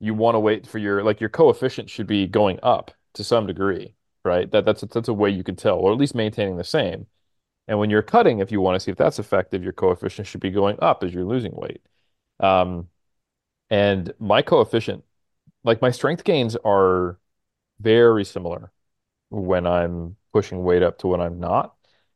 you 0.00 0.14
want 0.14 0.34
to 0.34 0.40
wait 0.40 0.66
for 0.66 0.78
your 0.78 1.02
like 1.02 1.20
your 1.20 1.30
coefficient 1.30 1.88
should 1.90 2.06
be 2.06 2.26
going 2.26 2.58
up 2.62 2.90
to 3.14 3.24
some 3.24 3.46
degree, 3.46 3.94
right? 4.24 4.50
That 4.50 4.64
that's 4.64 4.82
that's 4.82 5.08
a 5.08 5.14
way 5.14 5.30
you 5.30 5.44
can 5.44 5.56
tell, 5.56 5.78
or 5.78 5.92
at 5.92 5.98
least 5.98 6.14
maintaining 6.14 6.56
the 6.56 6.64
same. 6.64 7.06
And 7.68 7.78
when 7.78 7.90
you're 7.90 8.02
cutting, 8.02 8.40
if 8.40 8.52
you 8.52 8.60
want 8.60 8.76
to 8.76 8.80
see 8.80 8.90
if 8.90 8.98
that's 8.98 9.18
effective, 9.18 9.62
your 9.62 9.72
coefficient 9.72 10.26
should 10.26 10.40
be 10.40 10.50
going 10.50 10.78
up 10.82 11.02
as 11.02 11.14
you're 11.14 11.24
losing 11.24 11.52
weight. 11.54 11.80
Um, 12.40 12.88
and 13.70 14.12
my 14.18 14.42
coefficient, 14.42 15.04
like 15.64 15.80
my 15.82 15.90
strength 15.90 16.24
gains 16.24 16.56
are 16.64 17.18
very 17.80 18.24
similar 18.24 18.72
when 19.30 19.66
I'm 19.66 20.16
pushing 20.32 20.62
weight 20.64 20.82
up 20.82 20.98
to 20.98 21.08
when 21.08 21.20
I'm 21.20 21.40
not. 21.40 21.74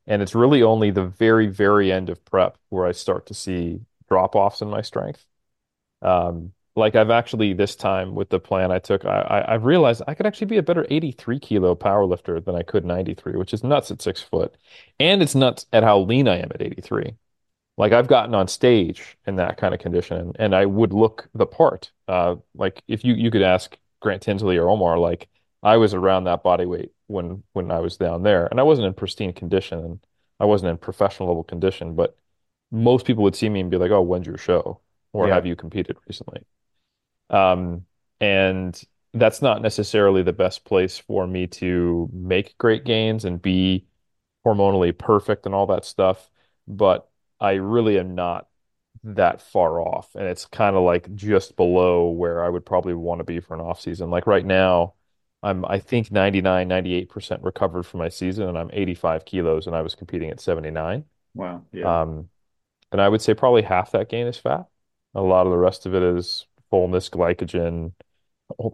And 0.08 0.22
it's 0.22 0.34
really 0.34 0.62
only 0.62 0.90
the 0.90 1.06
very, 1.06 1.46
very 1.46 1.92
end 1.92 2.08
of 2.08 2.24
prep 2.24 2.58
where 2.70 2.86
I 2.86 2.92
start 2.92 3.26
to 3.26 3.34
see 3.34 3.80
drop-offs 4.08 4.62
in 4.62 4.68
my 4.68 4.80
strength. 4.82 5.24
Um, 6.02 6.52
like 6.74 6.96
I've 6.96 7.10
actually 7.10 7.52
this 7.52 7.76
time 7.76 8.14
with 8.14 8.30
the 8.30 8.40
plan 8.40 8.72
I 8.72 8.78
took, 8.78 9.04
I, 9.04 9.20
I 9.20 9.54
I've 9.54 9.64
realized 9.64 10.02
I 10.08 10.14
could 10.14 10.26
actually 10.26 10.46
be 10.46 10.56
a 10.56 10.62
better 10.62 10.86
83 10.90 11.38
kilo 11.40 11.74
power 11.74 12.06
lifter 12.06 12.40
than 12.40 12.54
I 12.54 12.62
could 12.62 12.84
93, 12.84 13.34
which 13.36 13.52
is 13.52 13.62
nuts 13.64 13.90
at 13.90 14.00
six 14.00 14.22
foot. 14.22 14.56
And 14.98 15.22
it's 15.22 15.34
nuts 15.34 15.66
at 15.72 15.82
how 15.84 15.98
lean 16.00 16.28
I 16.28 16.38
am 16.38 16.50
at 16.54 16.62
83. 16.62 17.14
Like 17.76 17.92
I've 17.92 18.08
gotten 18.08 18.34
on 18.34 18.48
stage 18.48 19.18
in 19.26 19.36
that 19.36 19.56
kind 19.58 19.74
of 19.74 19.80
condition 19.80 20.32
and 20.38 20.54
I 20.54 20.66
would 20.66 20.92
look 20.92 21.28
the 21.34 21.46
part. 21.46 21.92
Uh, 22.08 22.36
like 22.54 22.82
if 22.88 23.04
you 23.04 23.14
you 23.14 23.30
could 23.30 23.42
ask 23.42 23.76
Grant 24.00 24.22
Tinsley 24.22 24.56
or 24.56 24.68
Omar, 24.68 24.98
like 24.98 25.28
I 25.62 25.76
was 25.76 25.94
around 25.94 26.24
that 26.24 26.42
body 26.42 26.66
weight 26.66 26.92
when 27.06 27.42
when 27.52 27.70
I 27.70 27.80
was 27.80 27.96
down 27.96 28.22
there, 28.22 28.46
and 28.46 28.60
I 28.60 28.62
wasn't 28.64 28.86
in 28.86 28.94
pristine 28.94 29.32
condition 29.32 29.78
and 29.80 30.00
I 30.40 30.44
wasn't 30.46 30.70
in 30.70 30.78
professional 30.78 31.28
level 31.28 31.44
condition, 31.44 31.94
but 31.96 32.16
most 32.70 33.06
people 33.06 33.24
would 33.24 33.36
see 33.36 33.48
me 33.48 33.60
and 33.60 33.70
be 33.70 33.76
like, 33.78 33.90
"Oh, 33.90 34.02
when's 34.02 34.26
your 34.26 34.38
show?" 34.38 34.80
or 35.12 35.28
Yeah. 35.28 35.34
"Have 35.34 35.46
you 35.46 35.56
competed 35.56 35.96
recently?" 36.08 36.44
Um, 37.30 37.86
and 38.20 38.80
that's 39.14 39.42
not 39.42 39.62
necessarily 39.62 40.22
the 40.22 40.32
best 40.32 40.64
place 40.64 40.98
for 40.98 41.26
me 41.26 41.46
to 41.46 42.08
make 42.12 42.56
great 42.58 42.84
gains 42.84 43.24
and 43.24 43.40
be 43.40 43.86
hormonally 44.46 44.96
perfect 44.96 45.46
and 45.46 45.54
all 45.54 45.66
that 45.68 45.84
stuff, 45.84 46.30
but 46.66 47.10
I 47.40 47.54
really 47.54 47.98
am 47.98 48.14
not 48.14 48.48
that 49.04 49.42
far 49.42 49.80
off. 49.80 50.14
And 50.14 50.26
it's 50.26 50.46
kind 50.46 50.76
of 50.76 50.82
like 50.82 51.14
just 51.14 51.56
below 51.56 52.10
where 52.10 52.44
I 52.44 52.48
would 52.48 52.66
probably 52.66 52.94
want 52.94 53.20
to 53.20 53.24
be 53.24 53.40
for 53.40 53.54
an 53.54 53.60
off 53.60 53.80
season. 53.80 54.10
Like 54.10 54.26
right 54.26 54.44
now, 54.46 54.94
I'm 55.42 55.64
I 55.64 55.78
think 55.78 56.10
99, 56.10 56.68
98% 56.68 57.44
recovered 57.44 57.84
from 57.84 57.98
my 57.98 58.08
season 58.08 58.48
and 58.48 58.58
I'm 58.58 58.70
85 58.72 59.24
kilos 59.24 59.66
and 59.66 59.76
I 59.76 59.82
was 59.82 59.94
competing 59.94 60.30
at 60.30 60.40
79. 60.40 61.04
Wow. 61.34 61.62
Yeah. 61.72 62.02
Um, 62.02 62.28
and 62.90 63.00
I 63.00 63.08
would 63.08 63.22
say 63.22 63.34
probably 63.34 63.62
half 63.62 63.92
that 63.92 64.08
gain 64.08 64.26
is 64.26 64.38
fat. 64.38 64.66
A 65.14 65.22
lot 65.22 65.46
of 65.46 65.52
the 65.52 65.58
rest 65.58 65.86
of 65.86 65.94
it 65.94 66.02
is 66.02 66.46
fullness, 66.70 67.08
glycogen, 67.08 67.92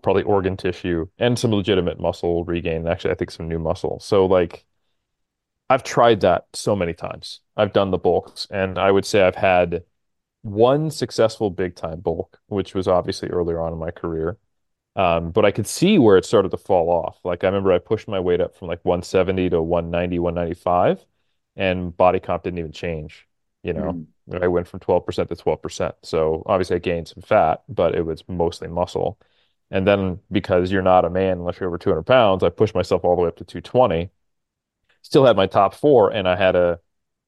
probably 0.03 0.23
organ 0.23 0.57
tissue, 0.57 1.07
and 1.19 1.39
some 1.39 1.53
legitimate 1.53 2.01
muscle 2.01 2.45
regain. 2.45 2.87
Actually, 2.87 3.13
I 3.13 3.15
think 3.15 3.31
some 3.31 3.49
new 3.49 3.59
muscle. 3.59 4.01
So 4.01 4.27
like 4.27 4.65
I've 5.71 5.83
tried 5.83 6.21
that 6.21 6.47
so 6.53 6.77
many 6.77 6.93
times. 6.95 7.41
I've 7.57 7.73
done 7.73 7.91
the 7.91 7.99
bulks, 7.99 8.47
and 8.51 8.79
I 8.79 8.91
would 8.91 9.05
say 9.07 9.23
I've 9.23 9.37
had 9.37 9.85
one 10.43 10.91
successful 10.91 11.51
big 11.51 11.75
time 11.77 12.01
bulk, 12.01 12.41
which 12.49 12.75
was 12.75 12.89
obviously 12.89 13.31
earlier 13.31 13.61
on 13.61 13.73
in 13.73 13.79
my 13.79 13.91
career. 13.91 14.39
Um, 14.97 15.33
but 15.33 15.45
I 15.45 15.51
could 15.51 15.67
see 15.67 15.99
where 15.99 16.17
it 16.17 16.25
started 16.25 16.51
to 16.53 16.57
fall 16.57 16.89
off. 16.91 17.19
Like 17.25 17.43
I 17.45 17.49
remember 17.49 17.73
I 17.73 17.79
pushed 17.79 18.07
my 18.09 18.21
weight 18.21 18.41
up 18.41 18.57
from 18.57 18.69
like 18.69 18.85
170 18.85 19.51
to 19.51 19.61
190, 19.63 20.19
195, 20.21 21.05
and 21.57 21.97
body 21.97 22.21
comp 22.21 22.45
didn't 22.45 22.59
even 22.61 22.73
change. 22.73 23.27
You 23.63 23.73
know, 23.73 23.99
Mm. 24.29 24.43
I 24.43 24.49
went 24.49 24.69
from 24.69 24.81
12% 24.81 25.29
to 25.31 25.37
12%. 25.37 25.97
So 26.03 26.43
obviously 26.47 26.77
I 26.77 26.79
gained 26.79 27.09
some 27.09 27.23
fat, 27.23 27.65
but 27.69 27.95
it 27.95 28.03
was 28.03 28.23
mostly 28.29 28.69
muscle. 28.69 29.19
And 29.71 29.87
then 29.87 30.21
because 30.31 30.71
you're 30.71 30.83
not 30.83 31.05
a 31.05 31.11
man 31.11 31.39
unless 31.39 31.59
you're 31.59 31.69
over 31.69 31.79
200 31.79 32.05
pounds, 32.05 32.43
I 32.45 32.51
pushed 32.51 32.75
myself 32.75 33.05
all 33.05 33.17
the 33.17 33.23
way 33.23 33.29
up 33.29 33.37
to 33.39 33.45
220. 33.45 34.11
Still 35.03 35.27
had 35.27 35.37
my 35.37 35.47
top 35.47 35.75
four, 35.75 36.11
and 36.13 36.29
I 36.29 36.37
had 36.37 36.57
a 36.57 36.81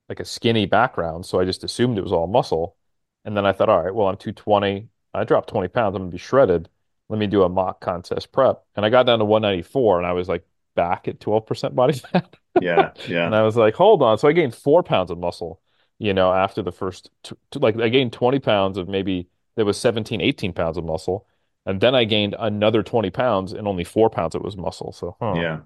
like 0.08 0.20
a 0.20 0.24
skinny 0.24 0.66
background, 0.66 1.26
so 1.26 1.40
I 1.40 1.44
just 1.46 1.64
assumed 1.64 1.98
it 1.98 2.02
was 2.02 2.12
all 2.12 2.26
muscle. 2.28 2.76
And 3.24 3.36
then 3.36 3.46
I 3.46 3.52
thought, 3.52 3.68
all 3.70 3.82
right, 3.82 3.94
well, 3.94 4.08
I'm 4.08 4.16
220. 4.18 4.88
I 5.14 5.24
dropped 5.24 5.48
20 5.50 5.68
pounds, 5.68 5.96
I'm 5.96 6.02
gonna 6.02 6.12
be 6.12 6.18
shredded. 6.18 6.68
Let 7.08 7.18
me 7.18 7.26
do 7.26 7.42
a 7.42 7.48
mock 7.48 7.80
contest 7.80 8.32
prep. 8.32 8.62
And 8.74 8.84
I 8.84 8.90
got 8.90 9.04
down 9.06 9.18
to 9.20 9.24
194 9.24 9.98
and 9.98 10.06
I 10.06 10.12
was 10.12 10.28
like 10.28 10.44
back 10.74 11.08
at 11.08 11.20
12% 11.20 11.74
body 11.74 11.94
fat. 12.12 12.36
Yeah, 12.58 12.92
Yeah. 13.06 13.26
And. 13.26 13.34
I 13.34 13.42
was 13.42 13.56
like, 13.56 13.74
hold 13.74 14.02
on. 14.02 14.18
So 14.18 14.28
I 14.28 14.32
gained 14.32 14.54
four 14.54 14.82
pounds 14.82 15.10
of 15.10 15.18
muscle, 15.18 15.60
you 15.98 16.14
know, 16.14 16.32
after 16.32 16.62
the 16.62 16.72
first, 16.72 17.10
t 17.22 17.34
t- 17.50 17.58
like 17.60 17.76
I 17.78 17.88
gained 17.88 18.12
20 18.12 18.38
pounds 18.40 18.78
of 18.78 18.88
maybe 18.88 19.28
there 19.56 19.64
was 19.64 19.78
17, 19.78 20.20
18 20.20 20.52
pounds 20.52 20.76
of 20.78 20.84
muscle. 20.84 21.26
And 21.64 21.80
then 21.80 21.94
I 21.94 22.04
gained 22.04 22.34
another 22.38 22.82
20 22.82 23.10
pounds 23.10 23.52
and 23.52 23.66
only 23.68 23.84
four 23.84 24.08
pounds 24.10 24.34
it 24.34 24.42
was 24.42 24.56
muscle. 24.56 24.92
So, 24.92 25.16
huh. 25.20 25.34
Yeah. 25.36 25.60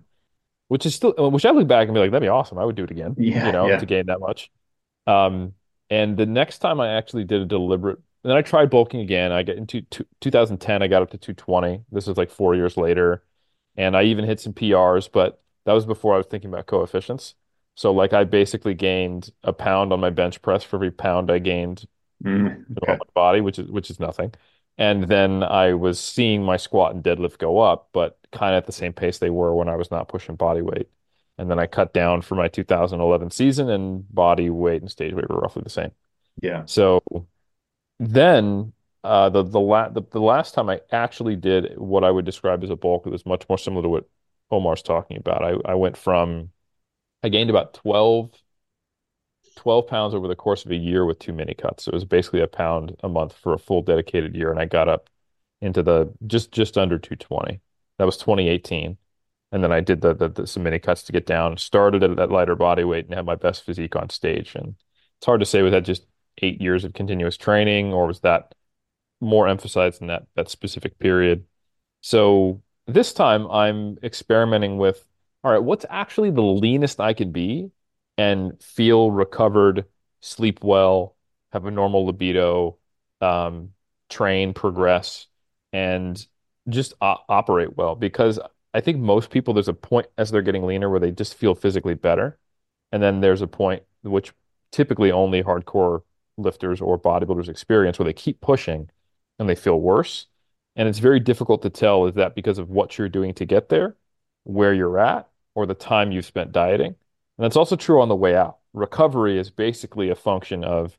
Which 0.69 0.87
is 0.87 0.95
still, 0.95 1.13
which 1.31 1.45
I 1.45 1.51
look 1.51 1.67
back 1.67 1.89
and 1.89 1.95
be 1.95 2.01
like, 2.01 2.13
that'd 2.13 2.23
be 2.25 2.29
awesome. 2.29 2.59
I 2.59 2.65
would 2.65 2.77
do 2.77 2.85
it 2.85 2.91
again, 2.93 3.17
yeah, 3.19 3.47
you 3.47 3.47
Yeah, 3.47 3.53
know, 3.53 3.69
to 3.77 3.87
gain 3.87 4.07
that 4.07 4.21
much. 4.21 4.51
Um, 5.07 5.55
and 5.91 6.17
the 6.17 6.27
next 6.27 6.59
time 6.59 6.81
I 6.81 6.91
actually 6.97 7.25
did 7.25 7.43
a 7.43 7.47
deliberate, 7.47 7.99
and 8.25 8.31
then 8.31 8.37
I 8.37 8.43
tried 8.43 8.71
bulking 8.71 9.01
again. 9.01 9.33
I 9.33 9.43
get 9.43 9.57
into 9.59 9.83
two, 9.83 10.07
2010, 10.21 10.83
I 10.83 10.89
got 10.89 11.03
up 11.03 11.11
to 11.11 11.19
220. 11.19 11.85
This 11.91 12.09
is 12.09 12.17
like 12.17 12.31
four 12.31 12.55
years 12.55 12.77
later. 12.77 13.25
And 13.77 13.97
I 13.97 14.05
even 14.05 14.25
hit 14.25 14.41
some 14.41 14.53
PRs, 14.53 15.09
but 15.09 15.43
that 15.65 15.73
was 15.73 15.87
before 15.87 16.15
I 16.15 16.19
was 16.19 16.27
thinking 16.27 16.51
about 16.53 16.67
coefficients. 16.67 17.35
So 17.77 17.93
like 17.93 18.13
I 18.13 18.25
basically 18.25 18.75
gained 18.75 19.31
a 19.43 19.53
pound 19.53 19.93
on 19.93 20.01
my 20.01 20.11
bench 20.11 20.43
press 20.43 20.65
for 20.65 20.77
every 20.77 20.91
pound 20.91 21.31
I 21.31 21.39
gained 21.39 21.87
Mm, 22.25 22.65
know, 22.77 22.93
on 22.93 22.99
my 22.99 23.07
body, 23.15 23.41
which 23.41 23.59
is 23.59 23.71
which 23.71 23.91
is 23.91 24.01
nothing. 24.01 24.33
And 24.79 25.05
then 25.05 25.43
I 25.43 25.75
was 25.75 26.01
seeing 26.01 26.43
my 26.43 26.57
squat 26.57 26.95
and 26.95 27.05
deadlift 27.05 27.39
go 27.39 27.59
up, 27.61 27.91
but 27.93 28.19
kind 28.33 28.55
of 28.55 28.59
at 28.59 28.67
the 28.67 28.73
same 28.73 28.93
pace 28.93 29.19
they 29.19 29.31
were 29.31 29.55
when 29.55 29.69
I 29.69 29.77
was 29.77 29.91
not 29.91 30.09
pushing 30.09 30.37
body 30.37 30.63
weight. 30.63 30.89
And 31.39 31.51
then 31.51 31.59
I 31.59 31.67
cut 31.67 31.93
down 31.95 32.23
for 32.23 32.35
my 32.35 32.49
2011 32.49 33.31
season, 33.31 33.71
and 33.71 34.13
body 34.15 34.51
weight 34.51 34.83
and 34.83 34.91
stage 34.91 35.15
weight 35.15 35.29
were 35.31 35.41
roughly 35.41 35.63
the 35.63 35.71
same. 35.71 35.93
Yeah. 36.43 36.67
So 36.67 37.03
then 38.01 38.73
uh, 39.05 39.29
the 39.31 39.43
the, 39.45 39.61
la 39.61 39.89
the 39.91 40.03
the 40.11 40.21
last 40.21 40.55
time 40.55 40.69
I 40.71 40.81
actually 40.91 41.37
did 41.37 41.79
what 41.79 42.03
I 42.05 42.11
would 42.11 42.25
describe 42.25 42.65
as 42.65 42.71
a 42.71 42.77
bulk, 42.77 43.07
it 43.07 43.11
was 43.11 43.27
much 43.27 43.49
more 43.49 43.59
similar 43.59 43.83
to 43.83 43.89
what 43.89 44.09
Omar's 44.51 44.83
talking 44.83 45.19
about. 45.19 45.45
I, 45.45 45.55
I 45.71 45.75
went 45.75 45.97
from 45.97 46.51
I 47.23 47.29
gained 47.29 47.51
about 47.51 47.75
12 47.75 48.33
12 49.57 49.87
pounds 49.87 50.15
over 50.15 50.29
the 50.29 50.37
course 50.37 50.65
of 50.65 50.71
a 50.71 50.77
year 50.77 51.05
with 51.05 51.19
two 51.19 51.33
mini 51.33 51.55
cuts. 51.55 51.85
So 51.85 51.91
it 51.91 51.95
was 51.95 52.05
basically 52.05 52.41
a 52.41 52.47
pound 52.49 52.97
a 53.03 53.09
month 53.09 53.35
for 53.35 53.53
a 53.55 53.59
full 53.59 53.83
dedicated 53.83 54.35
year, 54.35 54.51
and 54.51 54.61
I 54.61 54.65
got 54.67 54.89
up 54.89 55.11
into 55.61 55.83
the 55.83 56.13
just 56.27 56.53
just 56.53 56.79
under 56.79 56.99
220. 56.99 57.61
That 57.99 58.05
was 58.07 58.17
2018. 58.17 58.97
And 59.53 59.65
then 59.65 59.73
I 59.73 59.81
did 59.81 60.01
the, 60.01 60.15
the, 60.15 60.29
the 60.29 60.47
some 60.47 60.63
mini 60.63 60.79
cuts 60.79 61.03
to 61.05 61.13
get 61.13 61.27
down, 61.27 61.57
started 61.59 62.03
at 62.05 62.17
that 62.17 62.31
lighter 62.31 62.55
body 62.57 62.85
weight 62.85 63.07
and 63.07 63.15
had 63.15 63.27
my 63.27 63.35
best 63.35 63.65
physique 63.65 63.97
on 63.97 64.09
stage. 64.11 64.55
And 64.55 64.77
it's 65.19 65.27
hard 65.27 65.41
to 65.41 65.47
say, 65.47 65.63
was 65.63 65.73
that 65.73 65.85
just 65.85 66.05
eight 66.43 66.61
years 66.61 66.85
of 66.85 66.93
continuous 66.95 67.37
training 67.37 67.93
or 67.93 68.07
was 68.07 68.21
that 68.21 68.55
more 69.21 69.49
emphasized 69.49 70.01
in 70.01 70.09
that 70.09 70.27
that 70.37 70.49
specific 70.51 70.99
period? 70.99 71.45
So 72.01 72.63
this 72.87 73.13
time 73.13 73.47
I'm 73.51 73.99
experimenting 74.03 74.79
with, 74.79 75.05
all 75.45 75.53
right, 75.53 75.63
what's 75.63 75.87
actually 75.91 76.31
the 76.31 76.43
leanest 76.43 77.01
I 77.01 77.15
could 77.15 77.33
be 77.33 77.71
and 78.19 78.61
feel 78.63 79.11
recovered, 79.11 79.85
sleep 80.21 80.63
well, 80.63 81.17
have 81.53 81.67
a 81.67 81.71
normal 81.71 82.07
libido, 82.07 82.79
um, 83.21 83.71
train, 84.09 84.53
progress, 84.55 85.27
and 85.73 86.27
just 86.69 86.95
o 87.01 87.17
operate 87.29 87.77
well. 87.77 87.95
Because 87.95 88.39
I 88.75 88.81
think 88.81 88.99
most 88.99 89.31
people, 89.31 89.55
there's 89.55 89.69
a 89.69 89.75
point 89.75 90.07
as 90.19 90.31
they're 90.31 90.43
getting 90.43 90.67
leaner 90.67 90.91
where 90.91 91.01
they 91.01 91.11
just 91.11 91.35
feel 91.35 91.55
physically 91.55 91.95
better. 91.95 92.39
And 92.93 93.03
then 93.03 93.21
there's 93.21 93.43
a 93.43 93.47
point 93.47 93.83
which 94.03 94.33
typically 94.73 95.13
only 95.13 95.43
hardcore 95.43 96.03
lifters 96.43 96.81
or 96.81 96.99
bodybuilders 96.99 97.49
experience 97.49 97.99
where 97.99 98.07
they 98.07 98.13
keep 98.13 98.41
pushing 98.41 98.91
and 99.39 99.49
they 99.49 99.55
feel 99.55 99.81
worse. 99.81 100.27
And 100.77 100.89
it's 100.89 100.99
very 100.99 101.21
difficult 101.21 101.63
to 101.63 101.71
tell 101.71 102.07
is 102.07 102.15
that 102.15 102.35
because 102.35 102.59
of 102.59 102.71
what 102.71 102.97
you're 102.97 103.09
doing 103.09 103.35
to 103.35 103.45
get 103.45 103.69
there, 103.69 103.97
where 104.45 104.73
you're 104.73 104.99
at, 104.99 105.29
or 105.55 105.67
the 105.67 105.75
time 105.75 106.13
you've 106.13 106.27
spent 106.27 106.53
dieting. 106.53 106.87
And 106.87 107.45
that's 107.45 107.57
also 107.57 107.77
true 107.77 108.01
on 108.01 108.09
the 108.09 108.17
way 108.17 108.37
out. 108.37 108.59
Recovery 108.73 109.39
is 109.39 109.51
basically 109.51 110.11
a 110.11 110.15
function 110.15 110.65
of 110.65 110.97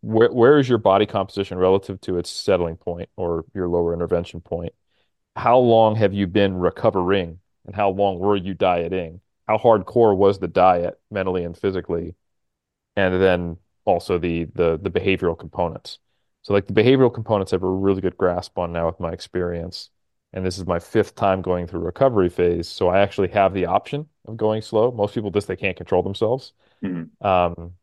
where 0.00 0.30
where 0.32 0.58
is 0.58 0.68
your 0.68 0.78
body 0.78 1.06
composition 1.06 1.58
relative 1.58 2.00
to 2.02 2.18
its 2.18 2.30
settling 2.30 2.76
point 2.76 3.08
or 3.16 3.44
your 3.54 3.68
lower 3.68 3.92
intervention 3.92 4.40
point? 4.40 4.72
How 5.34 5.58
long 5.58 5.96
have 5.96 6.14
you 6.14 6.26
been 6.26 6.56
recovering 6.56 7.40
and 7.66 7.74
how 7.74 7.90
long 7.90 8.18
were 8.18 8.36
you 8.36 8.54
dieting? 8.54 9.20
How 9.46 9.58
hardcore 9.58 10.16
was 10.16 10.38
the 10.38 10.48
diet 10.48 10.98
mentally 11.10 11.44
and 11.44 11.56
physically? 11.56 12.14
and 12.96 13.22
then 13.22 13.58
also 13.86 14.18
the 14.18 14.44
the 14.54 14.78
the 14.82 14.90
behavioral 14.90 15.38
components. 15.38 16.00
So 16.42 16.54
like 16.54 16.68
the 16.68 16.74
behavioral 16.74 17.14
components 17.14 17.52
I 17.52 17.56
have 17.56 17.64
a 17.64 17.70
really 17.70 18.02
good 18.02 18.18
grasp 18.18 18.58
on 18.58 18.72
now 18.72 18.86
with 18.86 19.00
my 19.00 19.12
experience. 19.12 19.90
And 20.34 20.44
this 20.46 20.58
is 20.58 20.66
my 20.66 20.80
fifth 20.80 21.16
time 21.16 21.42
going 21.42 21.68
through 21.68 21.80
recovery 21.80 22.30
phase. 22.30 22.68
So 22.68 22.88
I 22.88 23.00
actually 23.00 23.28
have 23.30 23.54
the 23.54 23.66
option 23.66 24.08
of 24.26 24.36
going 24.38 24.62
slow. 24.62 24.92
Most 24.92 25.14
people 25.14 25.30
just 25.32 25.48
they 25.48 25.56
can't 25.56 25.76
control 25.78 26.02
themselves. 26.04 26.54
Mhm. 26.82 27.10
Um, 27.26 27.74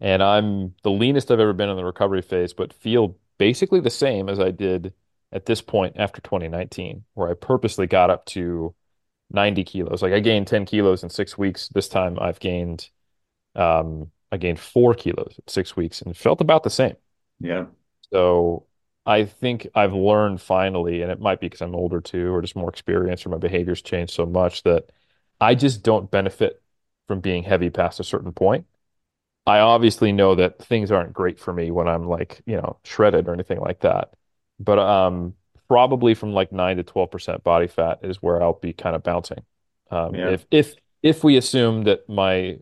and 0.00 0.22
I'm 0.22 0.74
the 0.82 0.90
leanest 0.90 1.30
I've 1.30 1.40
ever 1.40 1.52
been 1.52 1.68
in 1.70 1.76
the 1.76 1.84
recovery 1.84 2.22
phase, 2.22 2.52
but 2.52 2.72
feel 2.74 3.16
basically 3.38 3.80
the 3.80 3.90
same 3.90 4.28
as 4.28 4.38
I 4.40 4.50
did 4.50 4.92
at 5.32 5.46
this 5.46 5.62
point 5.62 5.96
after 5.98 6.20
2019, 6.20 7.04
where 7.14 7.30
I 7.30 7.34
purposely 7.34 7.86
got 7.86 8.10
up 8.10 8.26
to 8.26 8.74
90 9.30 9.64
kilos. 9.64 10.02
Like 10.02 10.12
I 10.12 10.20
gained 10.20 10.46
10 10.46 10.66
kilos 10.66 11.02
in 11.02 11.10
six 11.10 11.38
weeks. 11.38 11.68
This 11.68 11.88
time 11.88 12.18
I've 12.20 12.40
gained 12.40 12.90
um, 13.56 14.10
I 14.36 14.38
gained 14.38 14.60
four 14.60 14.94
kilos 14.94 15.34
in 15.38 15.48
six 15.48 15.76
weeks 15.76 16.02
and 16.02 16.16
felt 16.16 16.40
about 16.40 16.62
the 16.62 16.70
same. 16.70 16.96
Yeah. 17.40 17.66
So 18.12 18.66
I 19.04 19.24
think 19.24 19.68
I've 19.74 19.92
learned 19.94 20.40
finally, 20.40 21.02
and 21.02 21.10
it 21.10 21.20
might 21.20 21.40
be 21.40 21.46
because 21.46 21.62
I'm 21.62 21.74
older 21.74 22.00
too, 22.00 22.32
or 22.34 22.42
just 22.42 22.56
more 22.56 22.68
experienced, 22.68 23.26
or 23.26 23.30
my 23.30 23.38
behavior's 23.38 23.82
changed 23.82 24.12
so 24.14 24.26
much 24.26 24.62
that 24.64 24.90
I 25.40 25.54
just 25.54 25.82
don't 25.82 26.10
benefit 26.10 26.62
from 27.08 27.20
being 27.20 27.42
heavy 27.44 27.70
past 27.70 28.00
a 28.00 28.04
certain 28.04 28.32
point. 28.32 28.66
I 29.46 29.60
obviously 29.60 30.12
know 30.12 30.34
that 30.36 30.58
things 30.60 30.92
aren't 30.92 31.12
great 31.14 31.38
for 31.40 31.52
me 31.52 31.70
when 31.72 31.88
I'm 31.88 32.08
like, 32.08 32.42
you 32.46 32.56
know, 32.56 32.78
shredded 32.84 33.28
or 33.28 33.34
anything 33.34 33.60
like 33.60 33.80
that. 33.80 34.14
But 34.60 34.78
um, 34.78 35.34
probably 35.68 36.14
from 36.14 36.32
like 36.32 36.52
9 36.52 36.78
to 36.78 36.84
12% 36.84 37.44
body 37.44 37.68
fat 37.68 38.00
is 38.02 38.22
where 38.22 38.42
I'll 38.42 38.54
be 38.60 38.72
kind 38.72 38.96
of 38.96 39.02
bouncing. 39.04 39.44
Um, 39.90 40.16
Yeah. 40.16 40.30
if 40.30 40.46
if 40.50 40.76
if 41.02 41.24
we 41.24 41.36
assume 41.36 41.84
that 41.84 42.08
my 42.08 42.58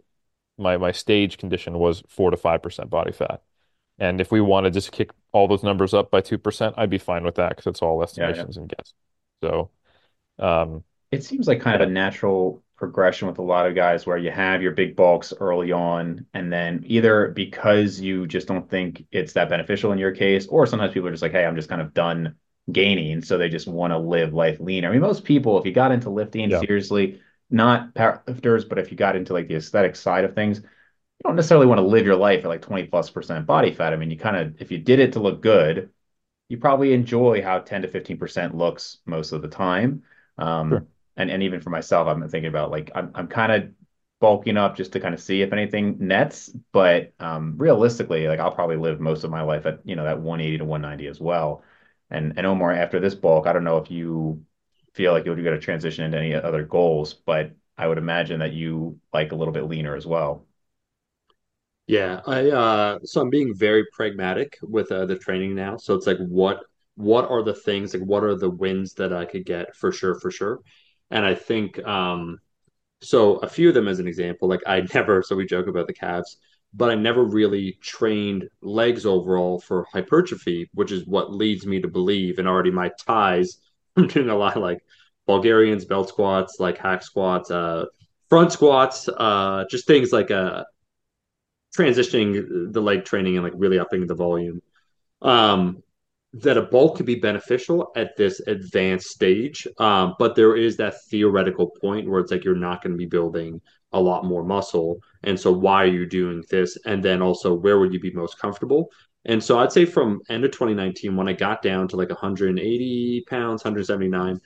my 0.59 0.76
my 0.76 0.92
stage 0.92 1.38
condition 1.38 1.78
was 1.78 2.02
four 2.09 2.30
to 2.30 2.36
five 2.36 2.62
percent 2.62 2.90
body 2.90 3.12
fat. 3.12 3.42
And 3.98 4.20
if 4.20 4.32
we 4.32 4.40
want 4.42 4.64
to 4.66 4.70
just 4.72 4.92
kick 4.92 5.11
all 5.32 5.48
those 5.48 5.62
numbers 5.64 5.94
up 5.94 6.11
by 6.11 6.20
two 6.22 6.38
percent, 6.38 6.74
I'd 6.78 6.90
be 6.90 6.98
fine 6.98 7.24
with 7.24 7.36
that 7.36 7.50
because 7.50 7.66
it's 7.68 7.82
all 7.82 8.02
Yeah. 8.16 8.30
Yeah. 8.34 8.46
estimations 8.46 8.57
and 8.59 8.68
guess. 8.68 8.94
So 9.42 9.70
um 10.38 10.84
It 11.11 11.22
seems 11.24 11.46
like 11.46 11.61
kind 11.61 11.80
of 11.80 11.88
a 11.88 11.90
natural 11.92 12.62
progression 12.76 13.28
with 13.28 13.38
a 13.38 13.42
lot 13.42 13.66
of 13.66 13.74
guys 13.74 14.05
where 14.07 14.16
you 14.16 14.30
have 14.30 14.62
your 14.62 14.72
big 14.72 14.96
bulks 14.96 15.32
early 15.40 15.70
on, 15.70 16.26
and 16.35 16.52
then 16.52 16.82
either 16.86 17.28
because 17.28 18.01
you 18.01 18.26
just 18.26 18.48
don't 18.48 18.68
think 18.68 19.06
it's 19.12 19.32
that 19.35 19.48
beneficial 19.48 19.93
in 19.93 19.98
your 19.98 20.10
case, 20.12 20.47
or 20.48 20.66
sometimes 20.66 20.93
people 20.93 21.09
are 21.09 21.12
just 21.12 21.22
like, 21.22 21.32
hey, 21.32 21.44
I'm 21.44 21.55
just 21.56 21.68
kind 21.68 21.81
of 21.81 21.94
done 21.94 22.35
gaining, 22.72 23.22
so 23.22 23.39
they 23.39 23.48
just 23.48 23.68
want 23.68 23.93
to 23.93 23.98
live 23.98 24.35
life 24.35 24.59
leaner. 24.60 24.89
I 24.89 24.93
mean, 24.93 25.01
most 25.02 25.24
people, 25.24 25.59
if 25.59 25.66
you 25.66 25.72
got 25.72 25.93
into 25.93 26.10
lifting 26.10 26.51
yeah, 26.51 26.64
seriously, 26.66 27.20
not 27.55 27.94
powerlifters, 27.94 28.68
but 28.68 28.78
if 28.78 28.90
you 28.90 28.97
got 28.97 29.16
into 29.16 29.32
like 29.32 29.48
the 29.48 29.56
aesthetic 29.56 29.97
side 29.97 30.24
of 30.24 30.35
things, 30.35 30.59
you 30.59 30.66
don't 31.24 31.36
necessarily 31.36 31.66
want 31.66 31.78
to 31.78 31.86
live 31.86 32.06
your 32.06 32.16
life 32.16 32.44
at 32.44 32.48
like 32.48 32.62
20 32.62 32.85
plus 32.85 33.10
percent 33.10 33.47
body 33.47 33.72
fat. 33.72 33.93
I 33.93 33.97
mean, 33.97 34.10
you 34.10 34.18
kind 34.18 34.36
of, 34.36 34.60
if 34.60 34.70
you 34.70 34.78
did 34.78 34.98
it 35.01 35.12
to 35.14 35.20
look 35.20 35.40
good, 35.43 35.90
you 36.48 36.59
probably 36.59 36.93
enjoy 36.93 37.43
how 37.43 37.60
10 37.60 37.82
to 37.82 37.89
15% 37.89 38.55
looks 38.55 38.98
most 39.06 39.32
of 39.32 39.43
the 39.43 39.48
time. 39.48 40.02
sure. 40.68 40.78
Um, 40.78 40.89
and, 41.16 41.31
and 41.31 41.43
even 41.43 41.60
for 41.60 41.70
myself, 41.70 42.09
I'm 42.09 42.28
thinking 42.28 42.48
about 42.48 42.70
like, 42.70 42.90
I'm, 42.94 43.10
I'm 43.14 43.28
kind 43.28 43.52
of 43.52 43.70
bulking 44.20 44.56
up 44.56 44.76
just 44.76 44.93
to 44.93 45.01
kind 45.01 45.14
of 45.14 45.20
see 45.20 45.43
if 45.43 45.52
anything 45.52 45.97
nets, 46.01 46.51
but 46.72 47.12
um, 47.20 47.55
realistically, 47.56 48.26
like 48.28 48.40
I'll 48.40 48.55
probably 48.55 48.76
live 48.76 49.01
most 49.01 49.24
of 49.24 49.31
my 49.31 49.43
life 49.43 49.66
at, 49.66 49.81
you 49.85 49.97
know, 49.97 50.05
that 50.05 50.20
180 50.20 50.59
to 50.59 50.64
190 50.64 51.09
as 51.09 51.20
well. 51.20 51.62
And, 52.10 52.35
and 52.36 52.47
Omar, 52.47 52.72
after 52.72 53.01
this 53.01 53.14
bulk, 53.14 53.47
I 53.47 53.52
don't 53.52 53.64
know 53.64 53.78
if 53.78 53.90
you 53.90 54.44
feel 54.94 55.12
like 55.12 55.24
you're 55.26 55.36
going 55.36 55.46
to 55.54 55.60
transition 55.60 56.04
into 56.04 56.18
any 56.18 56.34
other 56.34 56.64
goals, 56.64 57.14
but 57.14 57.52
I 57.76 57.88
would 57.88 57.98
imagine 57.98 58.40
that 58.40 58.52
you 58.52 58.98
like 59.12 59.32
a 59.32 59.36
little 59.36 59.52
bit 59.54 59.64
leaner 59.64 59.96
as 59.96 60.06
well. 60.06 60.46
Yeah, 61.86 62.20
I 62.26 62.50
uh 62.50 62.98
so 63.04 63.20
I'm 63.20 63.30
being 63.30 63.54
very 63.54 63.84
pragmatic 63.92 64.56
with 64.62 64.90
uh, 64.90 65.04
the 65.06 65.16
training 65.18 65.54
now. 65.54 65.76
So 65.76 65.94
it's 65.94 66.06
like 66.06 66.18
what 66.18 66.60
what 66.96 67.28
are 67.30 67.42
the 67.42 67.54
things 67.54 67.92
like 67.94 68.02
what 68.04 68.24
are 68.24 68.36
the 68.36 68.48
wins 68.50 68.94
that 68.94 69.12
I 69.12 69.24
could 69.26 69.44
get 69.44 69.76
for 69.76 69.92
sure 69.92 70.14
for 70.20 70.30
sure. 70.30 70.60
And 71.10 71.24
I 71.26 71.34
think 71.34 71.78
um 71.86 72.38
so 73.02 73.36
a 73.38 73.48
few 73.48 73.68
of 73.68 73.74
them 73.74 73.88
as 73.88 74.00
an 74.00 74.08
example, 74.08 74.48
like 74.48 74.62
I 74.66 74.82
never 74.94 75.22
so 75.22 75.36
we 75.36 75.46
joke 75.46 75.68
about 75.68 75.86
the 75.88 75.94
calves, 75.94 76.38
but 76.74 76.90
I 76.90 76.96
never 76.96 77.24
really 77.24 77.78
trained 77.82 78.48
legs 78.62 79.06
overall 79.06 79.60
for 79.60 79.86
hypertrophy, 79.92 80.70
which 80.74 80.92
is 80.92 81.06
what 81.06 81.32
leads 81.34 81.66
me 81.66 81.80
to 81.82 81.88
believe 81.88 82.38
and 82.38 82.48
already 82.48 82.70
my 82.72 82.90
ties 83.06 83.58
I'm 83.96 84.08
doing 84.08 84.28
a 84.28 84.36
lot 84.36 84.56
of 84.56 84.62
like 84.62 84.78
Bulgarians, 85.26 85.84
belt 85.84 86.08
squats, 86.08 86.56
like 86.58 86.78
hack 86.78 87.02
squats, 87.02 87.50
uh 87.50 87.86
front 88.28 88.52
squats, 88.52 89.08
uh 89.08 89.64
just 89.70 89.86
things 89.86 90.12
like 90.12 90.30
uh 90.30 90.64
transitioning 91.76 92.72
the 92.72 92.80
leg 92.80 93.04
training 93.04 93.36
and 93.36 93.44
like 93.44 93.52
really 93.56 93.78
upping 93.78 94.06
the 94.06 94.14
volume. 94.14 94.60
Um, 95.22 95.82
that 96.34 96.56
a 96.56 96.62
bulk 96.62 96.96
could 96.96 97.06
be 97.06 97.14
beneficial 97.14 97.92
at 97.94 98.16
this 98.16 98.40
advanced 98.48 99.06
stage. 99.06 99.68
Um, 99.78 100.14
but 100.18 100.34
there 100.34 100.56
is 100.56 100.76
that 100.78 100.94
theoretical 101.08 101.70
point 101.80 102.08
where 102.08 102.20
it's 102.20 102.32
like 102.32 102.44
you're 102.44 102.56
not 102.56 102.82
going 102.82 102.92
to 102.92 102.98
be 102.98 103.06
building 103.06 103.60
a 103.92 104.00
lot 104.00 104.24
more 104.24 104.42
muscle. 104.42 104.98
And 105.22 105.38
so 105.38 105.52
why 105.52 105.84
are 105.84 105.86
you 105.86 106.06
doing 106.06 106.42
this? 106.50 106.76
And 106.86 107.02
then 107.04 107.22
also 107.22 107.54
where 107.54 107.78
would 107.78 107.92
you 107.92 108.00
be 108.00 108.10
most 108.12 108.38
comfortable? 108.40 108.90
And 109.26 109.42
so 109.42 109.59
I'd 109.59 109.72
say 109.72 109.84
from 109.84 110.20
end 110.28 110.44
of 110.44 110.51
2019, 110.51 111.16
when 111.16 111.28
I 111.28 111.32
got 111.32 111.62
down 111.62 111.88
to 111.88 111.96
like 111.96 112.10
180 112.10 113.24
pounds, 113.28 113.64
179, 113.64 114.40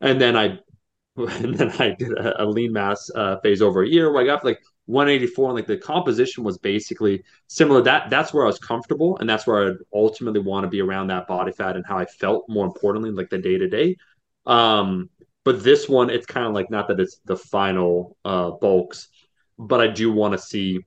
and 0.00 0.20
then 0.20 0.36
I 0.36 0.58
and 1.16 1.54
then 1.54 1.70
I 1.78 1.94
did 1.96 2.12
a, 2.12 2.42
a 2.42 2.46
lean 2.46 2.72
mass 2.72 3.10
uh, 3.14 3.38
phase 3.40 3.62
over 3.62 3.82
a 3.82 3.88
year 3.88 4.12
where 4.12 4.22
I 4.22 4.26
got 4.26 4.44
like 4.44 4.60
184 4.86 5.50
and 5.50 5.56
like 5.56 5.66
the 5.66 5.76
composition 5.76 6.44
was 6.44 6.58
basically 6.58 7.22
similar. 7.46 7.80
That 7.82 8.10
that's 8.10 8.34
where 8.34 8.44
i 8.44 8.46
was 8.46 8.58
comfortable 8.58 9.16
and 9.18 9.28
that's 9.28 9.46
where 9.46 9.70
i 9.70 9.74
ultimately 9.94 10.40
want 10.40 10.64
to 10.64 10.68
be 10.68 10.82
around 10.82 11.06
that 11.08 11.26
body 11.26 11.52
fat 11.52 11.76
and 11.76 11.86
how 11.86 11.98
i 11.98 12.04
felt 12.04 12.44
more 12.48 12.66
importantly 12.66 13.10
like 13.10 13.30
the 13.30 13.38
day 13.38 13.56
to 13.56 13.68
day 13.68 13.96
um 14.46 15.08
but 15.44 15.62
this 15.62 15.88
one 15.88 16.10
it's 16.10 16.26
kind 16.26 16.46
of 16.46 16.52
like 16.52 16.70
not 16.70 16.88
that 16.88 17.00
it's 17.00 17.18
the 17.24 17.36
final 17.36 18.16
uh 18.24 18.50
bulks 18.50 19.08
but 19.58 19.80
i 19.80 19.86
do 19.86 20.12
want 20.12 20.32
to 20.32 20.38
see 20.38 20.80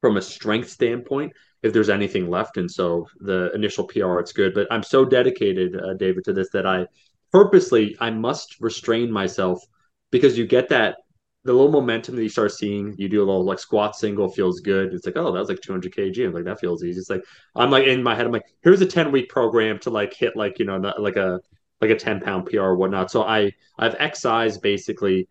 from 0.00 0.16
a 0.16 0.22
strength 0.22 0.70
standpoint 0.70 1.32
if 1.62 1.72
there's 1.72 1.90
anything 1.90 2.28
left 2.28 2.56
and 2.56 2.70
so 2.70 3.06
the 3.20 3.50
initial 3.54 3.84
pr 3.84 4.18
it's 4.18 4.32
good 4.32 4.54
but 4.54 4.66
i'm 4.70 4.82
so 4.82 5.04
dedicated 5.04 5.76
uh, 5.76 5.94
david 5.94 6.24
to 6.24 6.32
this 6.32 6.50
that 6.50 6.66
i 6.66 6.86
purposely 7.32 7.96
i 8.00 8.10
must 8.10 8.60
restrain 8.60 9.10
myself 9.10 9.62
because 10.10 10.36
you 10.36 10.46
get 10.46 10.68
that 10.68 10.96
the 11.44 11.52
little 11.52 11.70
momentum 11.70 12.16
that 12.16 12.22
you 12.22 12.28
start 12.28 12.52
seeing, 12.52 12.94
you 12.98 13.08
do 13.08 13.20
a 13.22 13.24
little 13.24 13.44
like 13.44 13.58
squat 13.58 13.96
single 13.96 14.28
feels 14.28 14.60
good. 14.60 14.92
It's 14.92 15.06
like, 15.06 15.16
oh, 15.16 15.32
that 15.32 15.38
was 15.38 15.48
like 15.48 15.60
200 15.60 15.94
kg. 15.94 16.26
I'm 16.26 16.34
like, 16.34 16.44
that 16.44 16.60
feels 16.60 16.84
easy. 16.84 17.00
It's 17.00 17.08
like, 17.08 17.24
I'm 17.56 17.70
like 17.70 17.86
in 17.86 18.02
my 18.02 18.14
head, 18.14 18.26
I'm 18.26 18.32
like, 18.32 18.44
here's 18.62 18.82
a 18.82 18.86
10 18.86 19.10
week 19.10 19.30
program 19.30 19.78
to 19.80 19.90
like 19.90 20.12
hit 20.12 20.36
like, 20.36 20.58
you 20.58 20.66
know, 20.66 20.76
like 20.98 21.16
a, 21.16 21.40
like 21.80 21.90
a 21.90 21.96
10 21.96 22.20
pound 22.20 22.46
PR 22.46 22.60
or 22.60 22.76
whatnot. 22.76 23.10
So 23.10 23.22
I, 23.22 23.52
I've 23.78 23.96
excised 23.98 24.60
basically 24.60 25.28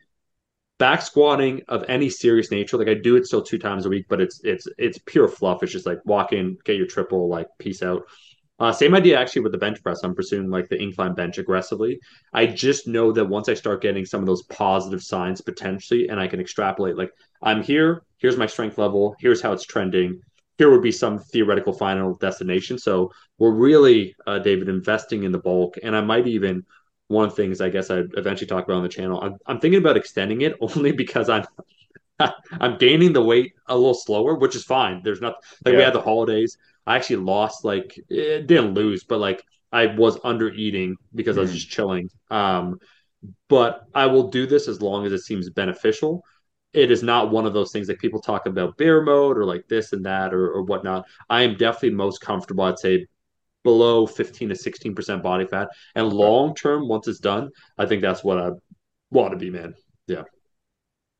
back 0.79 1.01
squatting 1.01 1.61
of 1.67 1.85
any 1.87 2.09
serious 2.09 2.49
nature. 2.49 2.77
Like 2.77 2.87
I 2.87 2.95
do 2.95 3.15
it 3.17 3.25
still 3.25 3.43
two 3.43 3.59
times 3.59 3.85
a 3.85 3.89
week, 3.89 4.05
but 4.09 4.19
it's, 4.19 4.41
it's, 4.43 4.67
it's 4.77 4.97
pure 5.05 5.27
fluff. 5.27 5.61
It's 5.61 5.71
just 5.71 5.85
like 5.85 5.99
walk 6.05 6.33
in, 6.33 6.57
get 6.65 6.77
your 6.77 6.87
triple, 6.87 7.27
like 7.27 7.47
peace 7.59 7.83
out. 7.83 8.03
Uh, 8.59 8.73
same 8.73 8.93
idea 8.93 9.17
actually 9.17 9.41
with 9.41 9.53
the 9.53 9.57
bench 9.57 9.81
press. 9.81 10.03
I'm 10.03 10.15
pursuing 10.15 10.49
like 10.49 10.67
the 10.67 10.81
incline 10.81 11.13
bench 11.13 11.37
aggressively. 11.37 11.99
I 12.33 12.45
just 12.45 12.87
know 12.87 13.11
that 13.13 13.25
once 13.25 13.47
I 13.47 13.53
start 13.53 13.81
getting 13.81 14.05
some 14.05 14.19
of 14.19 14.25
those 14.25 14.43
positive 14.43 15.01
signs 15.01 15.39
potentially, 15.39 16.09
and 16.09 16.19
I 16.19 16.27
can 16.27 16.41
extrapolate, 16.41 16.97
like 16.97 17.11
I'm 17.41 17.63
here, 17.63 18.03
here's 18.17 18.35
my 18.35 18.47
strength 18.47 18.77
level, 18.77 19.15
here's 19.19 19.41
how 19.41 19.53
it's 19.53 19.65
trending. 19.65 20.19
Here 20.57 20.69
would 20.69 20.81
be 20.81 20.91
some 20.91 21.19
theoretical 21.19 21.71
final 21.71 22.15
destination. 22.15 22.77
So 22.77 23.11
we're 23.37 23.53
really, 23.53 24.13
uh, 24.27 24.39
David, 24.39 24.67
investing 24.67 25.23
in 25.23 25.31
the 25.31 25.39
bulk, 25.39 25.75
and 25.81 25.95
I 25.95 26.01
might 26.01 26.27
even 26.27 26.65
one 27.09 27.25
of 27.25 27.31
the 27.31 27.35
things 27.35 27.59
I 27.59 27.69
guess 27.69 27.89
I'd 27.89 28.11
eventually 28.15 28.47
talk 28.47 28.63
about 28.63 28.77
on 28.77 28.83
the 28.83 28.89
channel. 28.89 29.19
I'm, 29.21 29.35
I'm 29.47 29.59
thinking 29.59 29.79
about 29.79 29.97
extending 29.97 30.41
it 30.41 30.55
only 30.61 30.93
because 30.93 31.29
I'm 31.29 31.45
I'm 32.51 32.77
gaining 32.77 33.13
the 33.13 33.23
weight 33.23 33.53
a 33.67 33.75
little 33.75 33.93
slower, 33.93 34.35
which 34.35 34.55
is 34.55 34.63
fine. 34.63 35.01
There's 35.03 35.21
nothing 35.21 35.39
like 35.65 35.73
yeah. 35.73 35.77
we 35.79 35.83
had 35.83 35.93
the 35.93 36.01
holidays. 36.01 36.57
I 36.85 36.95
actually 36.95 37.17
lost 37.17 37.65
like 37.65 37.99
it 38.09 38.47
didn't 38.47 38.73
lose, 38.73 39.03
but 39.03 39.19
like 39.19 39.43
I 39.71 39.87
was 39.87 40.19
under 40.23 40.49
eating 40.49 40.95
because 41.15 41.35
mm. 41.35 41.39
I 41.39 41.41
was 41.41 41.51
hmm. 41.51 41.55
just 41.55 41.69
chilling. 41.69 42.09
Um, 42.29 42.79
but 43.47 43.83
I 43.93 44.05
will 44.05 44.29
do 44.29 44.45
this 44.45 44.67
as 44.67 44.81
long 44.81 45.05
as 45.05 45.11
it 45.11 45.19
seems 45.19 45.49
beneficial. 45.49 46.23
It 46.73 46.91
is 46.91 47.01
not 47.01 47.31
one 47.31 47.45
of 47.45 47.53
those 47.53 47.71
things 47.71 47.87
like 47.87 47.99
people 47.99 48.21
talk 48.21 48.45
about 48.45 48.77
bear 48.77 49.01
mode 49.01 49.37
or 49.37 49.45
like 49.45 49.67
this 49.67 49.93
and 49.93 50.05
that 50.05 50.33
or, 50.33 50.51
or 50.51 50.63
whatnot. 50.63 51.05
I 51.29 51.41
am 51.41 51.57
definitely 51.57 51.91
most 51.91 52.21
comfortable, 52.21 52.65
I'd 52.65 52.79
say, 52.79 53.07
below 53.63 54.05
15 54.05 54.49
to 54.49 54.55
16% 54.55 55.21
body 55.21 55.45
fat. 55.45 55.69
And 55.95 56.11
long 56.11 56.55
term, 56.55 56.87
once 56.87 57.07
it's 57.07 57.19
done, 57.19 57.49
I 57.77 57.85
think 57.85 58.01
that's 58.01 58.23
what 58.23 58.37
I 58.37 58.51
want 59.11 59.31
to 59.31 59.37
be, 59.37 59.49
man. 59.49 59.75
Yeah. 60.07 60.23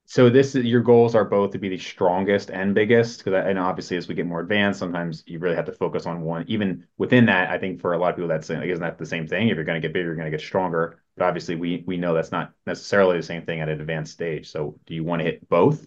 So 0.06 0.28
this 0.28 0.56
is 0.56 0.66
your 0.66 0.82
goals 0.82 1.14
are 1.14 1.24
both 1.24 1.52
to 1.52 1.60
be 1.60 1.70
the 1.70 1.78
strongest 1.78 2.50
and 2.50 2.74
biggest 2.74 3.24
because 3.24 3.46
and 3.46 3.60
obviously 3.60 3.96
as 3.96 4.08
we 4.08 4.16
get 4.16 4.26
more 4.26 4.40
advanced 4.40 4.80
sometimes 4.80 5.24
you 5.28 5.38
really 5.38 5.56
have 5.56 5.68
to 5.68 5.72
focus 5.72 6.08
on 6.08 6.22
one. 6.22 6.46
Even 6.48 6.88
within 6.98 7.28
that 7.28 7.52
i 7.52 7.60
think 7.60 7.80
for 7.80 7.94
a 7.94 7.98
lot 8.00 8.10
of 8.10 8.16
people 8.16 8.28
that's 8.28 8.50
like, 8.50 8.68
isn't 8.68 8.82
that 8.82 8.98
the 8.98 9.06
same 9.06 9.28
thing. 9.28 9.50
If 9.50 9.56
you're 9.56 9.66
going 9.66 9.80
to 9.80 9.88
get 9.88 9.94
bigger 9.94 10.08
you're 10.08 10.16
going 10.16 10.26
to 10.26 10.36
get 10.36 10.44
stronger. 10.44 11.00
But 11.16 11.26
obviously 11.26 11.56
we 11.56 11.84
we 11.86 11.98
know 11.98 12.16
that's 12.16 12.32
not 12.32 12.54
necessarily 12.66 13.18
the 13.18 13.24
same 13.24 13.46
thing 13.46 13.62
at 13.62 13.70
an 13.70 13.80
advanced 13.80 14.14
stage. 14.14 14.50
So 14.50 14.80
do 14.88 14.96
you 14.96 15.04
want 15.04 15.20
to 15.20 15.26
hit 15.26 15.48
both? 15.48 15.86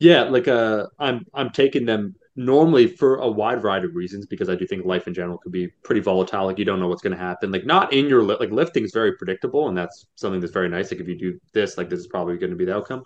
Yeah 0.00 0.24
like 0.24 0.48
uh 0.48 0.86
i'm 0.98 1.24
i'm 1.32 1.50
taking 1.50 1.86
them 1.86 2.16
normally 2.36 2.86
for 2.86 3.16
a 3.16 3.28
wide 3.28 3.62
variety 3.62 3.86
of 3.86 3.96
reasons 3.96 4.26
because 4.26 4.50
I 4.50 4.54
do 4.54 4.66
think 4.66 4.84
life 4.84 5.06
in 5.06 5.14
general 5.14 5.38
could 5.38 5.52
be 5.52 5.68
pretty 5.82 6.02
volatile. 6.02 6.44
Like 6.44 6.58
you 6.58 6.66
don't 6.66 6.78
know 6.78 6.88
what's 6.88 7.02
going 7.02 7.16
to 7.16 7.22
happen. 7.22 7.50
Like 7.50 7.64
not 7.64 7.92
in 7.92 8.06
your 8.06 8.22
li- 8.22 8.36
like 8.38 8.50
lifting 8.50 8.84
is 8.84 8.92
very 8.92 9.16
predictable, 9.16 9.68
and 9.68 9.76
that's 9.76 10.06
something 10.14 10.40
that's 10.40 10.52
very 10.52 10.68
nice. 10.68 10.90
Like 10.90 11.00
if 11.00 11.08
you 11.08 11.18
do 11.18 11.40
this, 11.54 11.78
like 11.78 11.88
this 11.88 11.98
is 11.98 12.06
probably 12.06 12.36
going 12.36 12.50
to 12.50 12.56
be 12.56 12.66
the 12.66 12.76
outcome. 12.76 13.04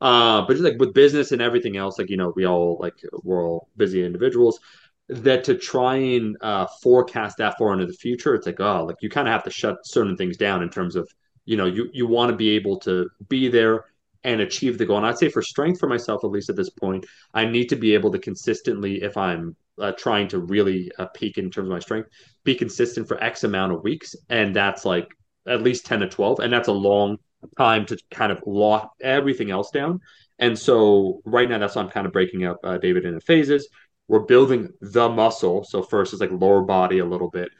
Uh, 0.00 0.42
but 0.42 0.54
just 0.54 0.64
like 0.64 0.78
with 0.80 0.92
business 0.94 1.30
and 1.30 1.40
everything 1.40 1.76
else, 1.76 1.98
like 1.98 2.10
you 2.10 2.16
know, 2.16 2.32
we 2.34 2.44
all 2.44 2.76
like 2.80 2.94
we're 3.22 3.46
all 3.46 3.68
busy 3.76 4.04
individuals. 4.04 4.58
That 5.08 5.44
to 5.44 5.56
try 5.56 5.96
and 5.96 6.36
uh, 6.40 6.66
forecast 6.82 7.36
that 7.38 7.58
far 7.58 7.72
into 7.72 7.86
the 7.86 7.92
future, 7.92 8.34
it's 8.34 8.46
like 8.46 8.60
oh, 8.60 8.84
like 8.84 8.96
you 9.00 9.10
kind 9.10 9.28
of 9.28 9.32
have 9.32 9.44
to 9.44 9.50
shut 9.50 9.78
certain 9.84 10.16
things 10.16 10.36
down 10.36 10.62
in 10.62 10.70
terms 10.70 10.96
of 10.96 11.08
you 11.44 11.56
know 11.56 11.66
you 11.66 11.88
you 11.92 12.06
want 12.08 12.30
to 12.30 12.36
be 12.36 12.50
able 12.50 12.78
to 12.80 13.08
be 13.28 13.48
there 13.48 13.84
and 14.24 14.40
achieve 14.40 14.78
the 14.78 14.86
goal. 14.86 14.98
And 14.98 15.06
I'd 15.06 15.18
say 15.18 15.28
for 15.28 15.42
strength 15.42 15.80
for 15.80 15.88
myself, 15.88 16.24
at 16.24 16.30
least 16.30 16.50
at 16.50 16.56
this 16.56 16.70
point, 16.70 17.06
I 17.34 17.44
need 17.44 17.68
to 17.70 17.76
be 17.76 17.94
able 17.94 18.12
to 18.12 18.18
consistently, 18.18 19.02
if 19.02 19.16
I'm 19.16 19.56
uh, 19.78 19.92
trying 19.92 20.28
to 20.28 20.38
really 20.40 20.90
uh, 20.98 21.06
peak 21.06 21.38
in 21.38 21.50
terms 21.50 21.68
of 21.68 21.72
my 21.72 21.80
strength, 21.80 22.08
be 22.44 22.54
consistent 22.54 23.08
for 23.08 23.22
X 23.22 23.44
amount 23.44 23.72
of 23.72 23.82
weeks. 23.82 24.14
And 24.28 24.54
that's 24.54 24.84
like 24.84 25.08
at 25.46 25.62
least 25.62 25.86
10 25.86 26.00
to 26.00 26.08
12. 26.08 26.40
And 26.40 26.52
that's 26.52 26.68
a 26.68 26.72
long 26.72 27.18
time 27.58 27.86
to 27.86 27.98
kind 28.10 28.30
of 28.30 28.42
lock 28.46 28.92
everything 29.00 29.50
else 29.50 29.70
down. 29.70 30.00
And 30.38 30.58
so 30.58 31.20
right 31.24 31.48
now, 31.48 31.58
that's 31.58 31.74
why 31.74 31.82
I'm 31.82 31.90
kind 31.90 32.06
of 32.06 32.12
breaking 32.12 32.44
up 32.44 32.58
uh, 32.64 32.78
David 32.78 33.04
into 33.04 33.20
phases. 33.20 33.68
We're 34.08 34.20
building 34.20 34.68
the 34.80 35.08
muscle. 35.08 35.64
So 35.64 35.82
first 35.82 36.12
is 36.12 36.20
like 36.20 36.30
lower 36.32 36.62
body 36.62 36.98
a 36.98 37.04
little 37.04 37.30
bit 37.30 37.50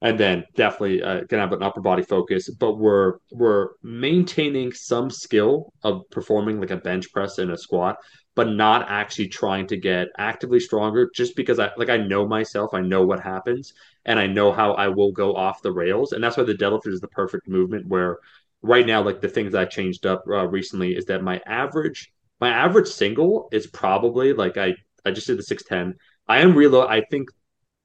and 0.00 0.18
then 0.18 0.44
definitely 0.54 1.02
uh, 1.02 1.22
gonna 1.28 1.42
have 1.42 1.52
an 1.52 1.62
upper 1.62 1.80
body 1.80 2.02
focus. 2.02 2.48
But 2.50 2.74
we're 2.78 3.14
we're 3.32 3.70
maintaining 3.82 4.72
some 4.72 5.10
skill 5.10 5.72
of 5.82 6.08
performing 6.10 6.60
like 6.60 6.70
a 6.70 6.76
bench 6.76 7.12
press 7.12 7.38
and 7.38 7.50
a 7.50 7.56
squat, 7.56 7.96
but 8.34 8.48
not 8.48 8.88
actually 8.88 9.28
trying 9.28 9.66
to 9.68 9.76
get 9.76 10.08
actively 10.18 10.60
stronger. 10.60 11.10
Just 11.14 11.34
because 11.36 11.58
I 11.58 11.70
like 11.76 11.88
I 11.88 11.96
know 11.96 12.26
myself, 12.26 12.74
I 12.74 12.80
know 12.80 13.04
what 13.04 13.20
happens, 13.20 13.72
and 14.04 14.18
I 14.18 14.26
know 14.26 14.52
how 14.52 14.72
I 14.74 14.88
will 14.88 15.12
go 15.12 15.34
off 15.34 15.62
the 15.62 15.72
rails, 15.72 16.12
and 16.12 16.22
that's 16.22 16.36
why 16.36 16.44
the 16.44 16.54
deadlift 16.54 16.86
is 16.86 17.00
the 17.00 17.08
perfect 17.08 17.48
movement. 17.48 17.86
Where 17.88 18.18
right 18.62 18.86
now, 18.86 19.02
like 19.02 19.20
the 19.20 19.28
things 19.28 19.54
I 19.54 19.64
changed 19.64 20.06
up 20.06 20.24
uh, 20.28 20.46
recently 20.46 20.94
is 20.94 21.06
that 21.06 21.22
my 21.22 21.40
average 21.46 22.12
my 22.40 22.50
average 22.50 22.88
single 22.88 23.48
is 23.52 23.66
probably 23.66 24.32
like 24.32 24.56
I 24.56 24.74
I 25.04 25.10
just 25.10 25.26
did 25.26 25.38
the 25.38 25.42
six 25.42 25.64
ten. 25.64 25.94
I 26.28 26.38
am 26.38 26.54
reload. 26.54 26.88
I 26.88 27.02
think 27.10 27.30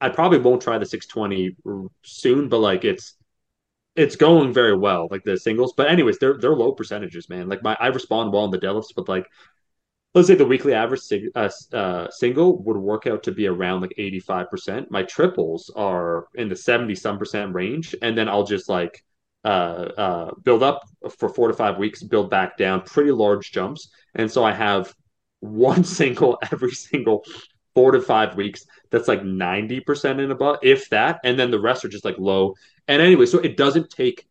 I 0.03 0.09
probably 0.09 0.39
won't 0.39 0.61
try 0.61 0.77
the 0.77 0.85
620 0.85 1.55
soon, 2.03 2.49
but 2.49 2.59
like 2.59 2.83
it's 2.83 3.15
it's 3.95 4.17
going 4.17 4.51
very 4.53 4.75
well, 4.75 5.07
like 5.09 5.23
the 5.23 5.37
singles. 5.37 5.73
But 5.77 5.87
anyways, 5.89 6.19
they're 6.19 6.37
they're 6.37 6.55
low 6.55 6.73
percentages, 6.73 7.29
man. 7.29 7.47
Like 7.47 7.63
my 7.63 7.77
I 7.79 7.87
respond 7.87 8.33
well 8.33 8.43
in 8.43 8.51
the 8.51 8.59
deadlifts, 8.59 8.93
but 8.93 9.07
like 9.07 9.27
let's 10.13 10.27
say 10.27 10.35
the 10.35 10.45
weekly 10.45 10.73
average 10.73 11.01
uh, 11.35 11.49
uh, 11.73 12.09
single 12.11 12.61
would 12.63 12.77
work 12.77 13.07
out 13.07 13.23
to 13.23 13.31
be 13.31 13.47
around 13.47 13.81
like 13.81 13.93
85%. 13.97 14.91
My 14.91 15.03
triples 15.03 15.71
are 15.75 16.27
in 16.35 16.49
the 16.49 16.55
70 16.55 16.95
some 16.95 17.17
percent 17.17 17.55
range, 17.55 17.95
and 18.01 18.17
then 18.17 18.27
I'll 18.27 18.45
just 18.45 18.67
like 18.67 19.03
uh, 19.45 19.89
uh, 19.97 20.31
build 20.43 20.63
up 20.63 20.81
for 21.17 21.29
four 21.29 21.47
to 21.47 21.53
five 21.53 21.77
weeks, 21.77 22.03
build 22.03 22.29
back 22.29 22.57
down, 22.57 22.81
pretty 22.81 23.11
large 23.11 23.53
jumps, 23.53 23.89
and 24.15 24.29
so 24.29 24.43
I 24.43 24.51
have 24.51 24.93
one 25.39 25.83
single 25.85 26.39
every 26.51 26.71
single 26.71 27.23
four 27.75 27.91
to 27.91 28.01
five 28.01 28.35
weeks 28.35 28.65
that's 28.89 29.07
like 29.07 29.21
90% 29.23 30.19
and 30.19 30.31
above 30.31 30.57
if 30.61 30.89
that 30.89 31.19
and 31.23 31.39
then 31.39 31.51
the 31.51 31.59
rest 31.59 31.83
are 31.83 31.89
just 31.89 32.05
like 32.05 32.17
low. 32.17 32.53
And 32.87 33.01
anyway 33.01 33.25
so 33.25 33.39
it 33.39 33.57
doesn't 33.57 33.89
take 33.89 34.27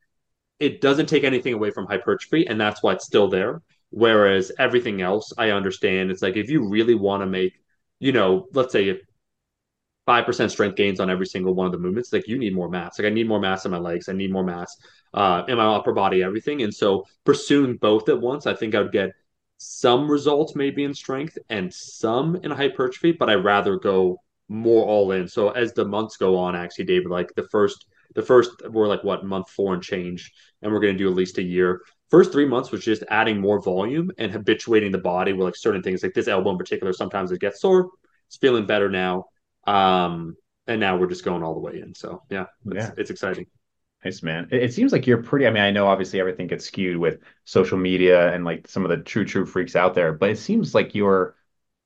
it 0.60 0.80
doesn't 0.80 1.06
take 1.06 1.24
anything 1.24 1.54
away 1.54 1.70
from 1.70 1.86
hypertrophy 1.86 2.46
and 2.46 2.60
that's 2.60 2.82
why 2.82 2.92
it's 2.92 3.04
still 3.06 3.28
there. 3.28 3.62
Whereas 3.90 4.50
everything 4.58 5.02
else 5.02 5.32
i 5.36 5.50
understand 5.50 6.10
it's 6.10 6.22
like 6.22 6.36
if 6.36 6.48
you 6.48 6.68
really 6.68 6.94
want 6.94 7.22
to 7.22 7.26
make 7.26 7.52
you 8.00 8.12
know 8.12 8.46
let's 8.54 8.72
say 8.72 8.98
5% 10.08 10.50
strength 10.50 10.76
gains 10.76 10.98
on 10.98 11.10
every 11.10 11.26
single 11.26 11.54
one 11.54 11.66
of 11.66 11.72
the 11.72 11.78
movements 11.78 12.12
like 12.12 12.26
you 12.26 12.36
need 12.38 12.54
more 12.54 12.68
mass. 12.68 12.98
Like 12.98 13.06
i 13.06 13.10
need 13.10 13.28
more 13.28 13.38
mass 13.40 13.64
in 13.64 13.70
my 13.70 13.78
legs 13.78 14.08
i 14.08 14.12
need 14.12 14.32
more 14.32 14.44
mass 14.44 14.76
uh, 15.14 15.42
in 15.46 15.56
my 15.56 15.66
upper 15.66 15.92
body 15.92 16.22
everything. 16.22 16.62
And 16.62 16.74
so 16.74 17.04
pursuing 17.24 17.76
both 17.76 18.08
at 18.08 18.20
once 18.20 18.46
i 18.46 18.54
think 18.54 18.74
i 18.74 18.80
would 18.80 18.92
get 18.92 19.12
some 19.64 20.10
results 20.10 20.56
maybe 20.56 20.84
in 20.84 20.92
strength 20.94 21.38
and 21.48 21.72
some 21.72 22.36
in 22.36 22.50
hypertrophy, 22.50 23.12
but 23.12 23.30
I 23.30 23.34
rather 23.34 23.76
go 23.78 24.20
more 24.48 24.84
all 24.84 25.12
in. 25.12 25.28
So 25.28 25.50
as 25.50 25.72
the 25.72 25.84
months 25.84 26.16
go 26.16 26.36
on, 26.36 26.56
actually, 26.56 26.84
David, 26.86 27.10
like 27.10 27.32
the 27.36 27.48
first 27.48 27.86
the 28.14 28.22
first 28.22 28.50
we're 28.68 28.88
like 28.88 29.04
what 29.04 29.24
month 29.24 29.48
four 29.48 29.72
and 29.72 29.82
change, 29.82 30.32
and 30.60 30.72
we're 30.72 30.80
gonna 30.80 30.98
do 30.98 31.08
at 31.08 31.14
least 31.14 31.38
a 31.38 31.42
year. 31.42 31.80
First 32.10 32.32
three 32.32 32.44
months 32.44 32.70
was 32.70 32.84
just 32.84 33.04
adding 33.08 33.40
more 33.40 33.62
volume 33.62 34.10
and 34.18 34.30
habituating 34.30 34.92
the 34.92 34.98
body 34.98 35.32
with 35.32 35.44
like 35.46 35.56
certain 35.56 35.82
things, 35.82 36.02
like 36.02 36.12
this 36.12 36.28
elbow 36.28 36.50
in 36.50 36.58
particular. 36.58 36.92
Sometimes 36.92 37.32
it 37.32 37.40
gets 37.40 37.60
sore. 37.60 37.88
It's 38.26 38.36
feeling 38.36 38.66
better 38.66 38.90
now. 38.90 39.24
Um, 39.66 40.36
and 40.66 40.80
now 40.80 40.96
we're 40.96 41.06
just 41.06 41.24
going 41.24 41.42
all 41.42 41.54
the 41.54 41.60
way 41.60 41.80
in. 41.80 41.94
So 41.94 42.22
yeah, 42.28 42.46
it's, 42.66 42.74
Yeah. 42.76 42.90
it's 42.98 43.10
exciting. 43.10 43.46
Nice, 44.04 44.22
man. 44.22 44.48
It, 44.50 44.64
it 44.64 44.74
seems 44.74 44.92
like 44.92 45.06
you're 45.06 45.22
pretty, 45.22 45.46
I 45.46 45.50
mean, 45.50 45.62
I 45.62 45.70
know 45.70 45.86
obviously 45.86 46.18
everything 46.20 46.46
gets 46.48 46.64
skewed 46.66 46.96
with 46.96 47.20
social 47.44 47.78
media 47.78 48.32
and 48.32 48.44
like 48.44 48.66
some 48.68 48.84
of 48.84 48.90
the 48.90 48.96
true, 48.98 49.24
true 49.24 49.46
freaks 49.46 49.76
out 49.76 49.94
there, 49.94 50.12
but 50.12 50.30
it 50.30 50.38
seems 50.38 50.74
like 50.74 50.94
you're 50.94 51.36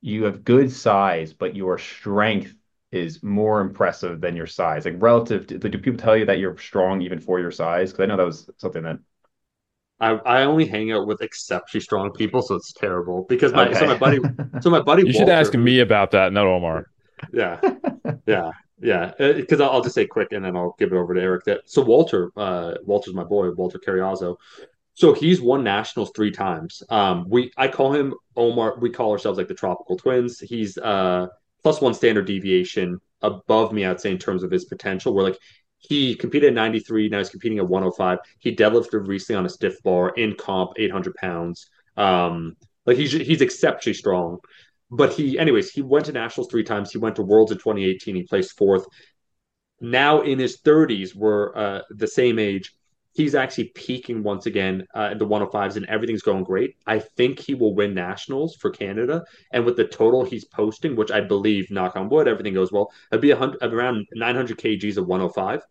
you 0.03 0.25
have 0.25 0.45
good 0.45 0.71
size, 0.71 1.33
but 1.33 1.57
your 1.57 1.79
strength 1.79 2.55
is 2.93 3.23
more 3.23 3.61
impressive 3.61 4.21
than 4.21 4.37
your 4.37 4.47
size. 4.47 4.85
Like 4.85 4.95
relative 4.99 5.47
to, 5.49 5.59
do 5.59 5.79
people 5.79 5.99
tell 5.99 6.17
you 6.17 6.27
that 6.27 6.39
you're 6.39 6.57
strong 6.59 7.01
even 7.03 7.19
for 7.21 7.41
your 7.41 7.51
size? 7.51 7.93
Because 7.93 8.05
I 8.05 8.07
know 8.07 8.17
that 8.17 8.27
was 8.27 8.49
something 8.59 8.83
that 8.85 8.99
I 10.01 10.11
I 10.13 10.43
only 10.45 10.67
hang 10.67 10.93
out 10.93 11.07
with 11.07 11.23
exceptionally 11.23 11.83
strong 11.83 12.13
people, 12.13 12.43
so 12.43 12.55
it's 12.57 12.73
terrible. 12.73 13.25
Because 13.29 13.53
my 13.55 13.73
so 13.73 13.87
my 13.87 13.97
buddy 13.97 14.19
so 14.61 14.71
my 14.71 14.81
buddy 14.81 15.03
You 15.07 15.13
should 15.13 15.29
ask 15.29 15.55
me 15.55 15.81
about 15.81 16.11
that, 16.13 16.33
not 16.33 16.47
Omar. 16.47 16.87
yeah 17.33 17.61
yeah 18.27 18.51
yeah 18.81 19.13
because 19.19 19.61
I'll, 19.61 19.71
I'll 19.71 19.81
just 19.83 19.95
say 19.95 20.07
quick 20.07 20.33
and 20.33 20.45
then 20.45 20.57
I'll 20.57 20.77
give 20.79 20.93
it 20.93 20.97
over 20.97 21.15
to 21.15 21.21
Eric. 21.21 21.45
That 21.45 21.63
so 21.67 21.83
Walter 21.83 22.31
uh 22.37 22.75
Walter's 22.85 23.15
my 23.15 23.25
boy 23.25 23.51
Walter 23.53 23.79
Carriazo. 23.79 24.37
So 24.95 25.13
he's 25.13 25.43
won 25.43 25.63
nationals 25.63 26.11
three 26.17 26.31
times. 26.31 26.83
Um, 26.89 27.27
we 27.29 27.53
I 27.57 27.69
call 27.69 27.93
him 27.93 28.15
Omar. 28.35 28.79
We 28.81 28.91
call 28.91 29.13
ourselves 29.13 29.39
like 29.39 29.49
the 29.49 29.55
tropical 29.55 29.97
twins. 29.97 30.41
He's 30.41 30.79
uh 30.79 31.29
plus 31.63 31.81
one 31.81 31.95
standard 31.95 32.27
deviation 32.27 33.01
above 33.23 33.73
me, 33.73 33.85
I'd 33.85 34.01
say, 34.01 34.11
in 34.11 34.19
terms 34.19 34.43
of 34.43 34.51
his 34.51 34.67
potential. 34.67 35.15
We're 35.15 35.23
like 35.23 35.39
he 35.79 36.15
competed 36.15 36.49
at 36.49 36.55
93, 36.55 37.09
now 37.09 37.19
he's 37.19 37.29
competing 37.29 37.59
at 37.59 37.69
105. 37.69 38.19
He 38.39 38.55
deadlifted 38.55 39.07
recently 39.07 39.39
on 39.39 39.47
a 39.47 39.49
stiff 39.49 39.83
bar 39.83 40.11
in 40.11 40.35
comp, 40.35 40.73
800 40.77 41.15
pounds. 41.15 41.67
Um, 41.97 42.57
like 42.87 42.97
he's 42.97 43.13
he's 43.13 43.41
exceptionally 43.41 43.95
strong. 43.95 44.39
But 44.91 45.13
he, 45.13 45.39
anyways, 45.39 45.71
he 45.71 45.83
went 45.83 46.07
to 46.07 46.13
nationals 46.13 46.49
three 46.49 46.65
times. 46.65 46.93
He 46.93 46.99
went 46.99 47.17
to 47.17 47.23
worlds 47.23 47.53
in 47.53 47.59
2018. 47.59 48.15
He 48.15 48.23
placed 48.23 48.57
fourth 48.57 48.87
now 49.81 50.23
in 50.23 50.39
his 50.39 50.61
30s, 50.61 51.15
we're 51.15 51.55
uh, 51.57 51.83
the 51.91 52.07
same 52.07 52.39
age. 52.39 52.73
He's 53.13 53.35
actually 53.35 53.73
peaking 53.75 54.23
once 54.23 54.45
again 54.45 54.87
uh, 54.95 55.11
in 55.13 55.19
the 55.19 55.27
105s, 55.27 55.77
and 55.77 55.87
everything's 55.87 56.23
going 56.23 56.45
great. 56.45 56.77
I 56.87 56.99
think 56.99 57.39
he 57.39 57.55
will 57.55 57.75
win 57.75 57.95
nationals 57.95 58.57
for 58.57 58.71
Canada, 58.71 59.25
and 59.53 59.65
with 59.65 59.77
the 59.77 59.87
total 59.87 60.25
he's 60.25 60.45
posting, 60.45 60.97
which 60.97 61.11
I 61.11 61.23
believe, 61.23 61.71
knock 61.71 61.97
on 61.97 62.11
wood, 62.11 62.29
everything 62.29 62.53
goes 62.53 62.73
well, 62.73 62.93
it'd 63.11 63.23
be 63.23 63.33
around 63.33 64.07
900 64.13 64.59
kgs 64.59 64.99
of 64.99 65.07
105. 65.07 65.63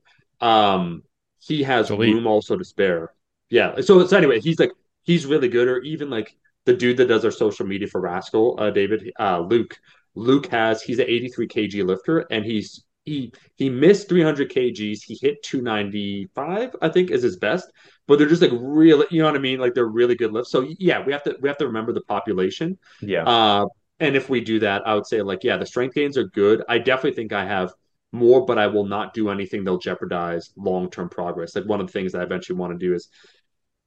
Um, 0.42 1.04
he 1.40 1.62
has 1.64 1.92
elite. 1.92 2.16
room 2.16 2.26
also 2.26 2.58
to 2.58 2.66
spare. 2.66 3.14
Yeah. 3.50 3.80
So, 3.82 4.06
so 4.08 4.18
anyway, 4.18 4.40
he's 4.40 4.60
like 4.60 4.72
he's 5.04 5.28
really 5.28 5.48
good, 5.48 5.68
or 5.68 5.80
even 5.82 6.10
like 6.10 6.36
the 6.66 6.74
dude 6.74 6.98
that 6.98 7.08
does 7.08 7.26
our 7.26 7.32
social 7.32 7.66
media 7.66 7.88
for 7.88 8.02
Rascal, 8.02 8.56
uh, 8.60 8.72
David, 8.72 9.12
uh, 9.20 9.40
Luke. 9.40 9.78
Luke 10.16 10.48
has 10.48 10.82
he's 10.82 11.00
an 11.00 11.06
83 11.08 11.48
kg 11.48 11.86
lifter, 11.86 12.20
and 12.32 12.46
he's 12.46 12.84
he 13.04 13.32
he 13.56 13.70
missed 13.70 14.10
300 14.10 14.52
kgs. 14.52 15.04
He 15.04 15.18
hit 15.22 15.44
295, 15.44 16.76
I 16.82 16.90
think, 16.90 17.12
is 17.12 17.24
his 17.24 17.38
best. 17.38 17.70
But 18.08 18.20
they're 18.20 18.28
just 18.28 18.42
like 18.42 18.52
really, 18.54 19.06
you 19.12 19.22
know 19.22 19.28
what 19.28 19.36
I 19.36 19.40
mean? 19.40 19.60
Like 19.60 19.74
they're 19.74 19.86
really 19.86 20.16
good 20.16 20.32
lifts. 20.32 20.52
So 20.52 20.68
yeah, 20.80 21.04
we 21.06 21.12
have 21.12 21.24
to 21.24 21.38
we 21.42 21.50
have 21.50 21.58
to 21.60 21.68
remember 21.68 21.94
the 21.94 22.02
population. 22.02 22.78
yeah. 23.02 23.24
Uh, 23.24 23.68
and 24.00 24.16
if 24.16 24.30
we 24.30 24.42
do 24.42 24.60
that, 24.60 24.86
I 24.86 24.94
would 24.94 25.06
say 25.08 25.22
like 25.22 25.44
yeah, 25.44 25.58
the 25.58 25.66
strength 25.66 25.96
gains 25.96 26.18
are 26.18 26.26
good. 26.26 26.64
I 26.68 26.80
definitely 26.80 27.14
think 27.16 27.32
I 27.32 27.46
have 27.46 27.74
more, 28.12 28.46
but 28.46 28.58
I 28.58 28.68
will 28.68 28.86
not 28.86 29.14
do 29.14 29.30
anything 29.30 29.64
that'll 29.64 29.78
jeopardize 29.78 30.52
long 30.56 30.90
term 30.90 31.10
progress. 31.10 31.56
Like 31.56 31.66
one 31.66 31.80
of 31.80 31.88
the 31.88 31.94
things 31.94 32.12
that 32.12 32.22
I 32.22 32.24
eventually 32.24 32.58
want 32.58 32.74
to 32.74 32.80
do 32.80 32.94
is 32.94 33.10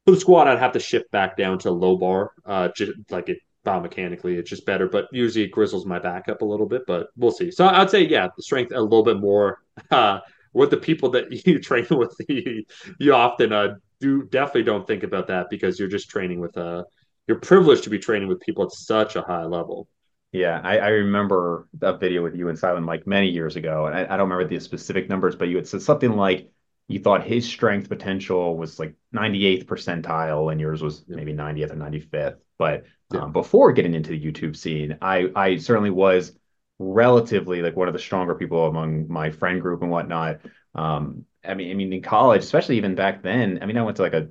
for 0.09 0.15
the 0.15 0.21
squat, 0.21 0.49
I'd 0.49 0.59
have 0.59 0.73
to 0.73 0.81
shift 0.81 1.11
back 1.11 1.37
down 1.37 1.59
to 1.61 1.71
low 1.71 1.99
bar, 1.99 2.33
uh, 2.47 2.71
just 2.75 2.93
like 3.11 3.29
it 3.29 3.41
biomechanically, 3.67 4.39
it's 4.39 4.49
just 4.49 4.65
better. 4.65 4.89
But 4.89 5.07
usually 5.13 5.45
it 5.45 5.51
grizzles 5.51 5.85
my 5.85 5.99
back 5.99 6.31
up 6.31 6.41
a 6.41 6.47
little 6.47 6.65
bit, 6.65 6.85
but 6.87 7.09
we'll 7.19 7.31
see. 7.31 7.51
So 7.51 7.67
I'd 7.67 7.91
say, 7.91 8.07
yeah, 8.07 8.29
the 8.35 8.43
strength 8.43 8.73
a 8.75 8.81
little 8.81 9.05
bit 9.05 9.21
more. 9.21 9.59
Uh, 9.93 10.19
with 10.55 10.71
the 10.71 10.77
people 10.77 11.09
that 11.11 11.31
you 11.47 11.61
train 11.61 11.87
with, 11.91 12.13
you, 12.29 12.65
you 12.99 13.15
often 13.15 13.53
uh, 13.53 13.77
do 14.01 14.25
definitely 14.25 14.65
don't 14.65 14.89
think 14.89 15.05
about 15.05 15.29
that 15.29 15.49
because 15.51 15.79
you're 15.79 15.89
just 15.89 16.11
training 16.11 16.41
with 16.41 16.57
uh, 16.57 16.83
you're 17.29 17.39
privileged 17.39 17.85
to 17.85 17.91
be 17.91 17.99
training 17.99 18.29
with 18.29 18.41
people 18.41 18.65
at 18.65 18.73
such 18.73 19.15
a 19.15 19.23
high 19.23 19.45
level. 19.45 19.87
Yeah, 20.33 20.61
I, 20.65 20.79
I 20.79 20.89
remember 20.89 21.69
that 21.75 22.01
video 22.01 22.25
with 22.25 22.35
you 22.35 22.49
and 22.49 22.59
Silent 22.59 22.85
Mike 22.85 23.07
many 23.07 23.29
years 23.29 23.55
ago, 23.55 23.87
and 23.87 23.95
I, 23.95 24.03
I 24.03 24.17
don't 24.17 24.29
remember 24.29 24.49
the 24.49 24.59
specific 24.59 25.09
numbers, 25.09 25.37
but 25.37 25.47
you 25.47 25.57
had 25.57 25.69
said 25.69 25.83
something 25.83 26.17
like 26.17 26.51
you 26.89 26.99
thought 27.01 27.25
his 27.25 27.47
strength 27.47 27.89
potential 27.89 28.57
was 28.57 28.79
like 28.79 28.95
98th 29.13 29.67
percentile, 29.67 30.51
and 30.51 30.61
yours 30.61 30.83
was 30.83 31.05
Yeah, 31.07 31.17
maybe 31.17 31.33
90th 31.33 31.71
or 31.71 31.77
95th. 31.77 32.39
But 32.59 32.85
yeah, 33.11 33.21
um, 33.21 33.33
before 33.33 33.73
getting 33.73 33.95
into 33.95 34.11
the 34.11 34.21
YouTube 34.21 34.57
scene, 34.57 34.99
I 35.03 35.31
I 35.35 35.57
certainly 35.59 35.91
was 35.91 36.37
relatively 36.79 37.63
like 37.63 37.77
one 37.77 37.89
of 37.89 37.95
the 37.95 38.01
stronger 38.01 38.35
people 38.35 38.67
among 38.67 39.09
my 39.09 39.31
friend 39.31 39.61
group 39.61 39.83
and 39.83 39.91
whatnot. 39.91 40.41
Um, 40.75 41.25
I 41.45 41.55
mean, 41.55 41.71
I 41.71 41.75
mean, 41.75 41.93
in 41.93 42.03
college, 42.03 42.43
especially 42.43 42.77
even 42.77 42.95
back 42.95 43.23
then, 43.23 43.59
I 43.63 43.67
mean, 43.67 43.77
I 43.79 43.83
went 43.83 43.97
to 43.97 44.03
like 44.03 44.13
a 44.15 44.29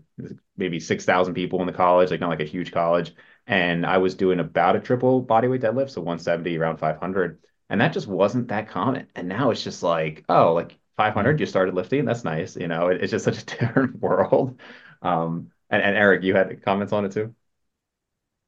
maybe 0.55 0.79
6,000 0.79 1.33
people 1.33 1.59
in 1.61 1.67
the 1.67 1.73
college, 1.73 2.11
like 2.11 2.19
not 2.19 2.29
like 2.29 2.41
a 2.41 2.45
huge 2.45 2.71
college 2.71 3.13
and 3.49 3.85
I 3.85 3.97
was 3.97 4.15
doing 4.15 4.39
about 4.41 4.75
a 4.75 4.79
triple 4.81 5.23
bodyweight 5.23 5.61
deadlift, 5.61 5.91
so 5.91 6.01
170 6.01 6.57
around 6.57 6.77
500, 6.77 7.39
and 7.69 7.79
that 7.79 7.93
just 7.93 8.05
wasn't 8.07 8.49
that 8.49 8.67
common. 8.67 9.07
And 9.15 9.29
now 9.29 9.51
it's 9.51 9.63
just 9.63 9.83
like, 9.83 10.25
oh, 10.27 10.53
like 10.53 10.77
500, 10.97 11.39
you 11.39 11.45
started 11.45 11.75
lifting, 11.75 12.05
that's 12.05 12.23
nice. 12.23 12.55
You 12.57 12.67
know, 12.67 12.89
it, 12.89 13.01
it's 13.03 13.11
just 13.11 13.25
such 13.25 13.41
a 13.43 13.45
different 13.45 13.99
world. 14.01 14.59
Um, 15.01 15.51
and, 15.69 15.81
and 15.83 15.95
Eric, 15.97 16.23
you 16.23 16.35
had 16.35 16.61
comments 16.63 16.93
on 16.93 17.05
it 17.05 17.11
too? 17.13 17.35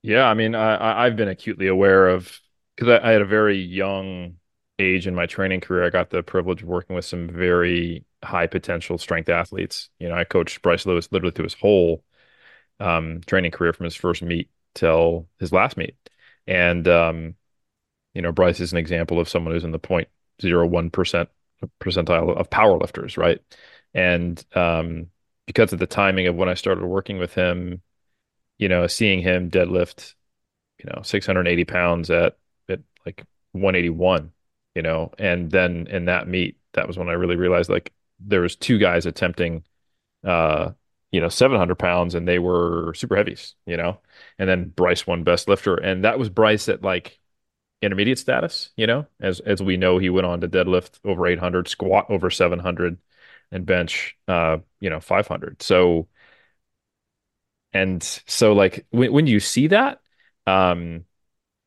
Yeah, 0.02 0.26
I 0.26 0.34
mean, 0.34 0.56
I, 0.56 0.76
I- 0.76 1.06
I've 1.06 1.16
been 1.16 1.28
acutely 1.28 1.68
aware 1.68 2.08
of 2.10 2.40
because 2.76 2.90
I, 3.02 3.10
I 3.10 3.12
had 3.12 3.22
a 3.22 3.26
very 3.26 3.58
young 3.58 4.38
age 4.80 5.08
in 5.08 5.16
my 5.16 5.26
training 5.26 5.62
career. 5.62 5.84
I 5.86 5.90
got 5.90 6.10
the 6.10 6.24
privilege 6.24 6.62
of 6.62 6.68
working 6.70 6.96
with 6.96 7.06
some 7.06 7.28
very 7.30 8.06
high 8.24 8.48
potential 8.48 8.98
strength 8.98 9.30
athletes. 9.30 9.90
You 10.00 10.08
know, 10.10 10.16
I 10.16 10.24
coached 10.24 10.62
Bryce 10.62 10.86
Lewis 10.86 11.12
literally 11.12 11.34
through 11.34 11.44
his 11.46 11.54
whole 11.56 12.04
um, 12.80 13.22
training 13.28 13.52
career 13.52 13.74
from 13.74 13.86
his 13.86 13.96
first 13.96 14.22
meet 14.24 14.50
till 14.76 15.28
his 15.40 15.54
last 15.54 15.78
meet. 15.78 15.96
And 16.48 16.88
um, 16.88 17.36
you 18.14 18.22
know, 18.22 18.32
Bryce 18.32 18.60
is 18.60 18.72
an 18.72 18.78
example 18.78 19.20
of 19.20 19.30
someone 19.30 19.54
who's 19.54 19.64
in 19.64 19.72
the 19.72 19.80
point 19.80 20.10
zero 20.42 20.68
one 20.68 20.90
percent 20.90 21.30
percentile 21.82 22.36
of 22.36 22.50
power 22.50 22.78
lifters, 22.78 23.18
right? 23.18 23.40
And 23.94 24.44
um, 24.56 25.08
because 25.46 25.74
of 25.74 25.80
the 25.80 25.88
timing 25.88 26.28
of 26.28 26.36
when 26.36 26.50
I 26.50 26.54
started 26.54 26.86
working 26.86 27.18
with 27.18 27.34
him, 27.34 27.82
you 28.58 28.70
know, 28.70 28.88
seeing 28.88 29.22
him 29.22 29.50
deadlift, 29.50 30.16
you 30.78 30.90
know, 30.90 31.02
680 31.04 31.66
pounds 31.66 32.10
at 32.10 32.38
at 32.70 32.80
like 33.06 33.24
181, 33.54 34.32
you 34.76 34.82
know, 34.82 35.12
and 35.18 35.50
then 35.52 35.88
in 35.88 36.06
that 36.06 36.28
meet, 36.28 36.58
that 36.74 36.88
was 36.88 36.98
when 36.98 37.10
I 37.10 37.14
really 37.14 37.36
realized 37.36 37.70
like 37.70 37.94
there 38.20 38.42
was 38.42 38.56
two 38.56 38.78
guys 38.78 39.06
attempting 39.06 39.64
uh, 40.24 40.72
you 41.12 41.20
know, 41.20 41.30
700 41.30 41.76
pounds 41.76 42.14
and 42.16 42.28
they 42.28 42.40
were 42.40 42.94
super 42.94 43.16
heavies, 43.16 43.56
you 43.66 43.78
know, 43.78 44.00
and 44.38 44.48
then 44.48 44.70
Bryce 44.70 45.08
won 45.08 45.24
best 45.24 45.48
lifter. 45.48 45.76
And 45.76 46.04
that 46.04 46.20
was 46.20 46.30
Bryce 46.30 46.70
at 46.70 46.84
like 46.84 47.19
intermediate 47.82 48.20
status, 48.20 48.70
you 48.76 48.88
know, 48.88 49.06
as, 49.22 49.40
as 49.42 49.62
we 49.64 49.78
know, 49.78 49.98
he 49.98 50.10
went 50.10 50.28
on 50.28 50.42
to 50.42 50.48
deadlift 50.50 51.00
over 51.06 51.28
800, 51.28 51.68
squat 51.68 52.08
over 52.10 52.30
700 52.30 52.98
and 53.52 53.66
bench, 53.66 54.18
uh, 54.28 54.58
you 54.80 54.90
know, 54.90 55.00
500. 55.00 55.62
So, 55.62 56.08
and 57.74 58.02
so 58.28 58.54
like 58.54 58.86
when, 58.90 59.12
when 59.14 59.28
you 59.28 59.40
see 59.40 59.68
that, 59.68 60.02
um, 60.48 61.06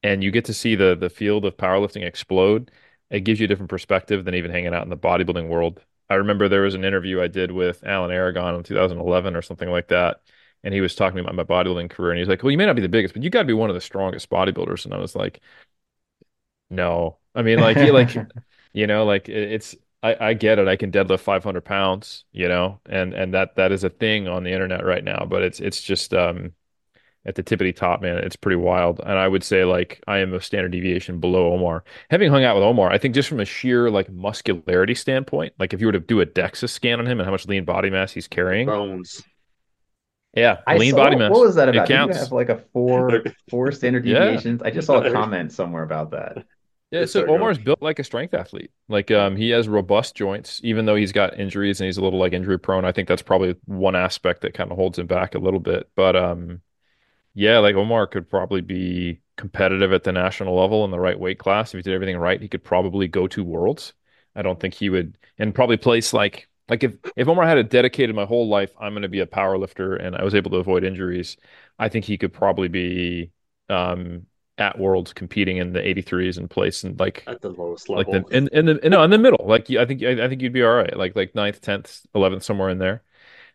and 0.03 0.25
you 0.25 0.31
get 0.33 0.47
to 0.47 0.55
see 0.55 0.77
the 0.77 0.97
the 0.97 1.11
field 1.11 1.45
of 1.47 1.57
powerlifting 1.59 2.05
explode, 2.05 2.71
it 3.11 3.23
gives 3.23 3.41
you 3.41 3.45
a 3.47 3.49
different 3.49 3.71
perspective 3.71 4.25
than 4.25 4.35
even 4.37 4.51
hanging 4.53 4.75
out 4.75 4.85
in 4.85 4.91
the 4.91 4.97
bodybuilding 4.99 5.49
world. 5.49 5.81
I 6.11 6.17
remember 6.17 6.49
there 6.49 6.63
was 6.63 6.75
an 6.77 6.85
interview 6.87 7.23
I 7.23 7.29
did 7.29 7.53
with 7.53 7.85
Alan 7.85 8.11
Aragon 8.13 8.57
in 8.57 8.63
2011 8.65 9.37
or 9.37 9.43
something 9.43 9.71
like 9.71 9.89
that, 9.89 10.23
and 10.65 10.75
he 10.75 10.81
was 10.83 10.95
talking 10.97 11.21
about 11.21 11.35
my 11.37 11.45
bodybuilding 11.45 11.91
career, 11.91 12.13
and 12.13 12.19
he's 12.21 12.29
like, 12.29 12.43
"Well, 12.45 12.53
you 12.53 12.59
may 12.59 12.67
not 12.67 12.77
be 12.77 12.83
the 12.83 12.89
biggest, 12.91 13.15
but 13.15 13.23
you 13.25 13.31
got 13.31 13.41
to 13.43 13.47
be 13.47 13.55
one 13.55 13.71
of 13.71 13.75
the 13.77 13.81
strongest 13.83 14.31
bodybuilders." 14.31 14.85
And 14.87 14.95
I 14.95 14.99
was 14.99 15.17
like, 15.17 15.41
"No, 16.73 17.19
I 17.35 17.43
mean, 17.43 17.61
like, 17.61 17.81
you 17.81 17.93
like, 17.93 18.21
you 18.73 18.87
know, 18.87 19.05
like 19.05 19.29
it's." 19.29 19.77
I, 20.05 20.31
I 20.31 20.35
get 20.35 20.59
it. 20.59 20.67
I 20.67 20.75
can 20.77 20.91
deadlift 20.91 21.21
500 21.21 21.65
pounds, 21.65 22.25
you 22.33 22.49
know, 22.49 22.81
and 22.87 23.15
and 23.15 23.35
that 23.35 23.55
that 23.57 23.71
is 23.71 23.85
a 23.85 23.89
thing 23.91 24.27
on 24.27 24.43
the 24.43 24.51
internet 24.53 24.85
right 24.85 25.05
now. 25.05 25.25
But 25.29 25.43
it's 25.43 25.61
it's 25.61 25.81
just 25.81 26.13
um 26.13 26.55
at 27.25 27.37
the 27.37 27.43
tippity 27.43 27.75
top, 27.75 28.03
man. 28.03 28.19
It's 28.19 28.37
pretty 28.37 28.57
wild. 28.57 29.01
And 29.01 29.13
I 29.19 29.29
would 29.29 29.45
say 29.45 29.65
like 29.65 30.03
I 30.09 30.19
am 30.19 30.35
a 30.35 30.41
standard 30.41 30.73
deviation 30.73 31.21
below 31.21 31.53
Omar. 31.55 31.85
Having 32.11 32.31
hung 32.33 32.45
out 32.45 32.57
with 32.57 32.65
Omar, 32.65 32.91
I 32.91 32.99
think 32.99 33.15
just 33.15 33.29
from 33.29 33.41
a 33.41 33.45
sheer 33.45 33.91
like 33.91 34.11
muscularity 34.11 34.95
standpoint, 34.95 35.55
like 35.59 35.73
if 35.73 35.81
you 35.81 35.87
were 35.87 35.93
to 35.93 36.01
do 36.01 36.21
a 36.21 36.27
DEXA 36.27 36.69
scan 36.71 36.99
on 37.01 37.07
him 37.07 37.21
and 37.21 37.27
how 37.27 37.33
much 37.33 37.47
lean 37.47 37.65
body 37.65 37.91
mass 37.91 38.13
he's 38.13 38.29
carrying, 38.29 38.67
bones. 38.67 39.23
yeah, 40.35 40.63
I 40.67 40.79
lean 40.79 40.95
saw 40.95 40.97
body 40.97 41.17
what 41.29 41.41
mass, 41.41 41.41
was 41.41 41.55
that 41.57 41.69
it 41.71 41.77
about? 41.77 41.91
Didn't 41.91 42.05
you 42.05 42.15
have 42.15 42.33
like 42.33 42.49
a 42.49 42.59
four 42.73 43.31
four 43.51 43.73
standard 43.73 44.03
Yeah. 44.05 44.09
deviations? 44.21 44.63
I 44.63 44.71
just 44.71 44.87
saw 44.87 44.99
a 45.01 45.05
comment 45.05 45.53
somewhere 45.53 45.83
about 45.83 46.11
that. 46.13 46.39
Yeah, 46.93 47.07
so 47.07 47.25
Omar's 47.27 47.59
built 47.59 47.83
like 47.83 47.99
a 47.99 48.05
strength 48.05 48.35
athlete. 48.35 48.71
Like 48.89 49.11
um 49.11 49.37
he 49.37 49.51
has 49.51 49.69
robust 49.69 50.15
joints, 50.15 50.61
even 50.63 50.85
though 50.87 50.95
he's 50.97 51.13
got 51.13 51.39
injuries 51.41 51.81
and 51.81 51.87
he's 51.87 51.97
a 51.97 52.03
little 52.03 52.19
like 52.19 52.35
injury 52.35 52.59
prone. 52.59 52.85
I 52.85 52.93
think 52.93 53.09
that's 53.09 53.23
probably 53.23 53.57
one 53.65 53.97
aspect 53.97 54.43
that 54.43 54.55
kind 54.55 54.71
of 54.71 54.77
holds 54.77 54.99
him 54.99 55.07
back 55.07 55.35
a 55.35 55.39
little 55.39 55.61
bit. 55.61 55.89
But 55.97 56.17
um 56.17 56.63
Yeah, 57.35 57.59
like 57.61 57.77
Omar 57.77 58.07
could 58.09 58.31
probably 58.31 58.63
be 58.63 59.21
competitive 59.39 59.93
at 59.93 60.05
the 60.05 60.13
national 60.13 60.57
level 60.61 60.85
in 60.87 60.91
the 60.93 61.01
right 61.01 61.19
weight 61.21 61.39
class. 61.39 61.75
If 61.75 61.79
he 61.79 61.83
did 61.83 61.95
everything 61.95 62.19
right, 62.19 62.41
he 62.43 62.49
could 62.49 62.65
probably 62.65 63.09
go 63.09 63.29
to 63.29 63.45
Worlds. 63.45 63.95
I 64.37 64.43
don't 64.43 64.61
think 64.61 64.75
he 64.75 64.91
would, 64.91 65.19
and 65.39 65.55
probably 65.55 65.77
place 65.79 66.13
like 66.15 66.49
like 66.69 66.85
if 66.85 66.97
if 67.17 67.29
Omar 67.29 67.47
had 67.47 67.59
a 67.59 67.65
dedicated 67.65 68.17
my 68.17 68.27
whole 68.27 68.49
life, 68.49 68.73
I'm 68.81 68.93
going 68.95 69.03
to 69.03 69.09
be 69.11 69.21
a 69.21 69.27
power 69.27 69.59
lifter, 69.59 69.97
and 69.97 70.17
I 70.17 70.25
was 70.25 70.35
able 70.37 70.51
to 70.53 70.59
avoid 70.59 70.85
injuries, 70.85 71.37
I 71.79 71.89
think 71.91 72.05
he 72.07 72.19
could 72.19 72.33
probably 72.35 72.69
be 72.69 73.33
um, 73.71 74.27
at 74.59 74.79
Worlds 74.79 75.13
competing 75.13 75.57
in 75.59 75.73
the 75.73 75.87
83s 75.87 76.39
and 76.39 76.51
place 76.51 76.85
and 76.85 76.99
like 77.01 77.27
at 77.27 77.41
the 77.41 77.49
lowest 77.51 77.89
level 77.89 78.05
like 78.11 78.11
the 78.11 78.25
in 78.31 78.49
in 78.53 78.67
the 78.67 78.75
no 78.91 79.03
in 79.05 79.11
the 79.11 79.19
middle. 79.19 79.45
Like 79.47 79.71
I 79.71 79.87
think 79.87 80.03
I 80.03 80.29
think 80.29 80.43
you'd 80.43 80.53
be 80.53 80.63
all 80.63 80.75
right. 80.75 80.97
Like 80.97 81.17
like 81.17 81.35
ninth, 81.35 81.61
tenth, 81.61 82.07
eleventh, 82.15 82.45
somewhere 82.45 82.71
in 82.71 82.79
there. 82.79 83.03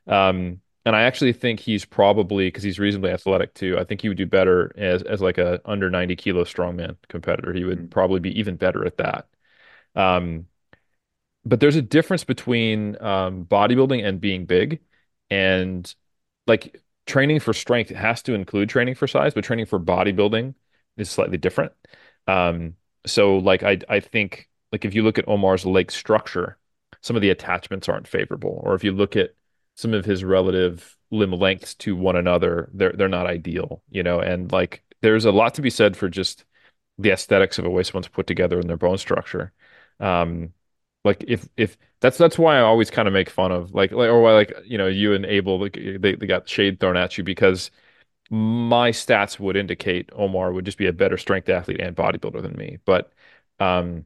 Um, 0.08 0.62
and 0.86 0.96
I 0.96 1.04
actually 1.04 1.34
think 1.34 1.60
he's 1.62 1.86
probably 1.86 2.48
because 2.48 2.64
he's 2.64 2.80
reasonably 2.80 3.12
athletic 3.12 3.54
too. 3.56 3.78
I 3.80 3.84
think 3.86 4.02
he 4.02 4.10
would 4.10 4.18
do 4.18 4.26
better 4.28 4.74
as 4.78 5.04
as 5.04 5.22
like 5.22 5.38
a 5.38 5.62
under 5.66 5.90
90 5.90 6.16
kilo 6.16 6.44
strongman 6.46 6.98
competitor. 7.10 7.54
He 7.54 7.66
would 7.66 7.80
Mm. 7.80 7.92
probably 7.92 8.20
be 8.22 8.40
even 8.40 8.58
better 8.58 8.86
at 8.86 8.98
that. 8.98 9.28
Um, 9.96 10.48
but 11.46 11.60
there's 11.60 11.76
a 11.76 11.82
difference 11.82 12.24
between 12.24 13.02
um, 13.02 13.46
bodybuilding 13.46 14.06
and 14.06 14.20
being 14.20 14.46
big, 14.46 14.82
and 15.30 15.94
like 16.48 16.82
training 17.06 17.40
for 17.40 17.54
strength 17.54 17.90
has 17.92 18.22
to 18.24 18.34
include 18.34 18.70
training 18.70 18.96
for 18.96 19.08
size, 19.08 19.34
but 19.34 19.44
training 19.44 19.66
for 19.66 19.80
bodybuilding 19.80 20.56
is 20.98 21.10
slightly 21.10 21.38
different. 21.38 21.74
Um, 22.28 22.76
so 23.06 23.38
like 23.38 23.64
I 23.64 23.80
I 23.90 24.00
think 24.00 24.50
like 24.72 24.86
if 24.86 24.94
you 24.94 25.04
look 25.04 25.18
at 25.18 25.28
Omar's 25.28 25.66
leg 25.66 25.92
structure, 25.92 26.58
some 27.02 27.16
of 27.16 27.22
the 27.22 27.30
attachments 27.30 27.90
aren't 27.90 28.08
favorable, 28.08 28.62
or 28.64 28.76
if 28.76 28.84
you 28.84 28.92
look 28.92 29.16
at 29.16 29.36
some 29.76 29.94
of 29.94 30.06
his 30.06 30.24
relative 30.24 30.98
limb 31.12 31.32
lengths 31.32 31.76
to 31.76 31.96
one 31.96 32.16
another, 32.16 32.70
they're 32.74 32.94
they're 32.94 33.08
not 33.10 33.28
ideal, 33.28 33.82
you 33.90 34.04
know, 34.04 34.20
and 34.20 34.52
like 34.52 34.84
there's 35.02 35.26
a 35.26 35.32
lot 35.32 35.54
to 35.56 35.62
be 35.62 35.70
said 35.70 35.96
for 35.98 36.10
just 36.10 36.46
the 37.00 37.12
aesthetics 37.12 37.60
of 37.60 37.66
a 37.66 37.70
way 37.70 37.84
someone's 37.84 38.08
put 38.08 38.28
together 38.28 38.60
in 38.60 38.68
their 38.68 38.78
bone 38.78 38.98
structure. 38.98 39.54
Um, 40.00 40.54
like 41.04 41.24
if 41.28 41.48
if 41.58 41.78
that's 42.02 42.18
that's 42.18 42.38
why 42.38 42.58
I 42.58 42.62
always 42.62 42.92
kind 42.92 43.08
of 43.08 43.14
make 43.14 43.30
fun 43.30 43.52
of 43.52 43.74
like 43.74 43.92
like 43.92 44.10
or 44.10 44.22
why 44.22 44.34
like 44.34 44.54
you 44.66 44.78
know 44.78 44.88
you 44.88 45.14
and 45.14 45.26
Abel 45.26 45.60
like, 45.60 45.74
they 45.74 46.16
they 46.16 46.28
got 46.28 46.50
shade 46.50 46.80
thrown 46.80 46.98
at 46.98 47.18
you 47.18 47.24
because 47.24 47.72
my 48.30 48.92
stats 48.92 49.40
would 49.40 49.56
indicate 49.56 50.10
Omar 50.14 50.52
would 50.52 50.66
just 50.66 50.78
be 50.78 50.88
a 50.88 50.94
better 50.94 51.18
strength 51.18 51.50
athlete 51.50 51.80
and 51.82 51.96
bodybuilder 51.96 52.42
than 52.42 52.56
me. 52.56 52.80
But 52.86 53.12
um, 53.60 54.06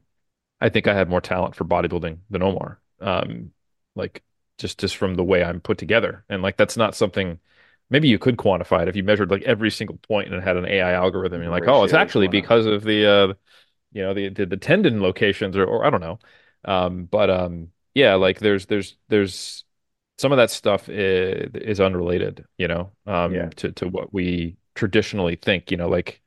I 0.59 0.69
think 0.69 0.87
I 0.87 0.93
have 0.93 1.09
more 1.09 1.21
talent 1.21 1.55
for 1.55 1.65
bodybuilding 1.65 2.19
than 2.29 2.43
Omar. 2.43 2.79
Um, 2.99 3.51
like 3.95 4.23
just 4.57 4.79
just 4.79 4.97
from 4.97 5.15
the 5.15 5.23
way 5.23 5.43
I'm 5.43 5.59
put 5.59 5.77
together, 5.77 6.23
and 6.29 6.41
like 6.41 6.57
that's 6.57 6.77
not 6.77 6.95
something. 6.95 7.39
Maybe 7.89 8.07
you 8.07 8.19
could 8.19 8.37
quantify 8.37 8.83
it 8.83 8.87
if 8.87 8.95
you 8.95 9.03
measured 9.03 9.31
like 9.31 9.41
every 9.43 9.69
single 9.71 9.97
point 9.97 10.33
and 10.33 10.41
had 10.41 10.55
an 10.57 10.65
AI 10.65 10.93
algorithm. 10.93 11.41
You're 11.41 11.51
like, 11.51 11.67
oh, 11.67 11.83
it's 11.83 11.93
actually 11.93 12.27
because 12.29 12.65
of 12.65 12.83
the 12.83 13.05
uh, 13.05 13.33
you 13.91 14.03
know 14.03 14.13
the 14.13 14.29
the, 14.29 14.45
the 14.45 14.57
tendon 14.57 15.01
locations 15.01 15.57
or 15.57 15.65
or 15.65 15.85
I 15.85 15.89
don't 15.89 16.01
know. 16.01 16.19
Um, 16.65 17.05
but 17.05 17.29
um, 17.29 17.71
yeah, 17.93 18.15
like 18.15 18.39
there's 18.39 18.67
there's 18.67 18.97
there's 19.09 19.65
some 20.21 20.31
of 20.31 20.37
that 20.37 20.51
stuff 20.51 20.89
is, 20.89 21.51
is 21.55 21.79
unrelated, 21.81 22.45
you 22.57 22.67
know, 22.67 22.91
um, 23.07 23.33
Yeah. 23.33 23.49
to 23.57 23.71
to 23.73 23.87
what 23.87 24.13
we 24.13 24.57
traditionally 24.75 25.35
think. 25.35 25.71
You 25.71 25.77
know, 25.77 25.89
like 25.89 26.21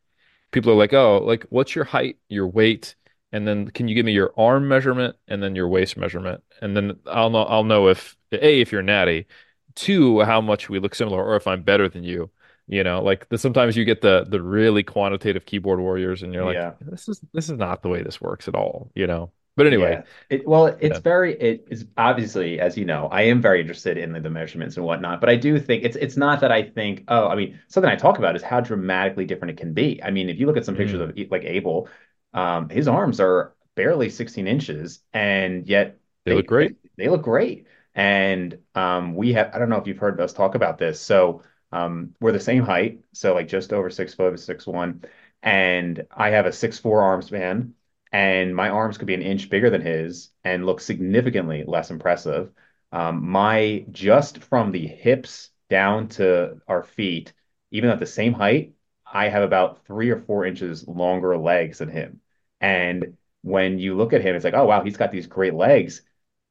people 0.53 0.73
are 0.73 0.77
like, 0.77 0.93
oh, 0.95 1.19
like 1.25 1.47
what's 1.51 1.75
your 1.75 1.85
height, 1.85 2.19
your 2.29 2.49
weight, 2.49 2.97
and 3.33 3.47
then 3.49 3.71
can 3.71 3.89
you 3.89 3.95
give 3.95 4.07
me 4.07 4.13
your 4.13 4.33
arm 4.39 4.69
measurement 4.69 5.17
and 5.29 5.43
then 5.43 5.57
your 5.57 5.69
waist 5.69 5.97
measurement, 5.97 6.43
and 6.63 6.77
then 6.77 6.99
I'll 7.07 7.31
know 7.31 7.45
I'll 7.45 7.65
know 7.65 7.89
if 7.89 8.17
A, 8.33 8.61
if 8.61 8.73
you're 8.73 8.83
natty, 8.83 9.27
two, 9.75 10.21
how 10.23 10.41
much 10.41 10.69
we 10.69 10.79
look 10.81 10.95
similar, 10.95 11.23
or 11.25 11.37
if 11.37 11.47
I'm 11.47 11.63
better 11.63 11.89
than 11.89 12.05
you. 12.05 12.31
You 12.67 12.83
know, 12.85 13.03
like 13.03 13.29
the, 13.29 13.39
sometimes 13.39 13.77
you 13.77 13.85
get 13.85 14.01
the 14.01 14.25
the 14.29 14.43
really 14.43 14.83
quantitative 14.83 15.45
keyboard 15.47 15.81
warriors, 15.81 16.23
and 16.23 16.33
you're 16.33 16.45
like, 16.45 16.55
Yeah. 16.57 16.75
this 16.81 17.09
is 17.09 17.21
this 17.33 17.47
is 17.51 17.59
not 17.59 17.83
the 17.83 17.89
way 17.91 18.03
this 18.03 18.21
works 18.21 18.49
at 18.49 18.55
all. 18.55 18.91
You 18.95 19.07
know, 19.07 19.33
but 19.57 19.67
anyway, 19.67 19.99
Yeah. 19.99 20.03
It 20.31 20.47
well, 20.47 20.67
it's 20.81 20.99
yeah, 20.99 21.01
very 21.01 21.35
it 21.41 21.67
is 21.71 21.87
obviously, 21.97 22.61
as 22.61 22.77
you 22.77 22.85
know, 22.85 23.09
I 23.09 23.23
am 23.23 23.41
very 23.43 23.61
interested 23.61 23.99
in 23.99 24.13
the, 24.13 24.21
the 24.21 24.31
measurements 24.31 24.77
and 24.77 24.85
whatnot, 24.87 25.21
but 25.21 25.31
I 25.31 25.37
do 25.37 25.59
think 25.61 25.85
it's 25.85 25.97
it's 25.97 26.17
not 26.17 26.41
that 26.41 26.53
I 26.53 26.63
think, 26.63 27.05
oh, 27.09 27.29
I 27.29 27.35
mean, 27.37 27.61
something 27.69 27.91
I 27.91 27.97
talk 27.97 28.19
about 28.19 28.37
is 28.37 28.43
how 28.43 28.61
dramatically 28.61 29.25
different 29.27 29.53
it 29.53 29.57
can 29.61 29.73
be. 29.75 30.03
I 30.03 30.11
mean, 30.11 30.29
if 30.29 30.39
you 30.39 30.47
look 30.47 30.57
at 30.57 30.65
some 30.67 30.77
pictures 30.77 31.01
Mm, 31.01 31.03
of 31.03 31.17
like 31.31 31.45
Abel, 31.45 31.89
um, 32.33 32.69
his 32.69 32.89
arms 32.89 33.21
are 33.21 33.55
barely 33.75 34.11
16 34.11 34.47
inches, 34.47 35.01
and 35.13 35.67
yet 35.67 35.99
they 36.25 36.33
look 36.35 36.47
they 36.47 36.53
they, 36.59 36.69
great. 36.69 36.77
they 36.97 37.09
look 37.09 37.23
great. 37.23 37.67
And 37.95 38.59
um, 38.75 39.15
we 39.15 39.33
have, 39.35 39.55
I 39.55 39.59
don't 39.59 39.69
know 39.69 39.77
if 39.77 39.87
you've 39.87 39.99
heard 39.99 40.21
us 40.21 40.33
talk 40.33 40.55
about 40.57 40.79
this. 40.79 41.01
So 41.01 41.43
um, 41.73 42.15
we're 42.21 42.33
the 42.33 42.41
same 42.41 42.65
height, 42.65 43.01
so 43.13 43.35
like 43.35 43.47
just 43.49 43.73
over 43.73 43.89
six 43.91 44.15
foot, 44.15 44.39
six 44.41 44.67
one, 44.67 45.05
and 45.43 46.05
I 46.11 46.31
have 46.31 46.47
a 46.47 46.53
six 46.53 46.79
four 46.79 47.03
arm 47.03 47.23
span 47.23 47.75
and 48.15 48.55
my 48.55 48.69
arms 48.69 48.97
could 48.97 49.09
be 49.09 49.15
an 49.15 49.23
inch 49.23 49.51
bigger 49.51 49.71
than 49.71 49.81
his 49.83 50.31
and 50.45 50.65
look 50.65 50.81
significantly 50.81 51.65
less 51.67 51.91
impressive. 51.91 52.53
Um, 52.93 53.29
my 53.29 53.87
just 53.91 54.39
from 54.39 54.71
the 54.71 54.87
hips 54.87 55.51
down 55.69 56.07
to 56.11 56.61
our 56.69 56.85
feet, 56.85 57.33
even 57.73 57.91
at 57.91 57.99
the 57.99 58.07
same 58.07 58.33
height, 58.33 58.73
I 59.05 59.29
have 59.29 59.43
about 59.43 59.85
three 59.87 60.11
or 60.11 60.21
four 60.21 60.45
inches 60.45 60.87
longer 60.87 61.37
legs 61.37 61.79
than 61.79 61.89
him. 61.89 62.21
And 62.61 63.17
when 63.43 63.81
you 63.81 63.97
look 63.97 64.13
at 64.13 64.23
him, 64.23 64.37
it's 64.37 64.45
like, 64.45 64.55
oh 64.55 64.67
wow, 64.67 64.85
he's 64.85 64.97
got 64.97 65.11
these 65.11 65.27
great 65.27 65.55
legs. 65.55 66.03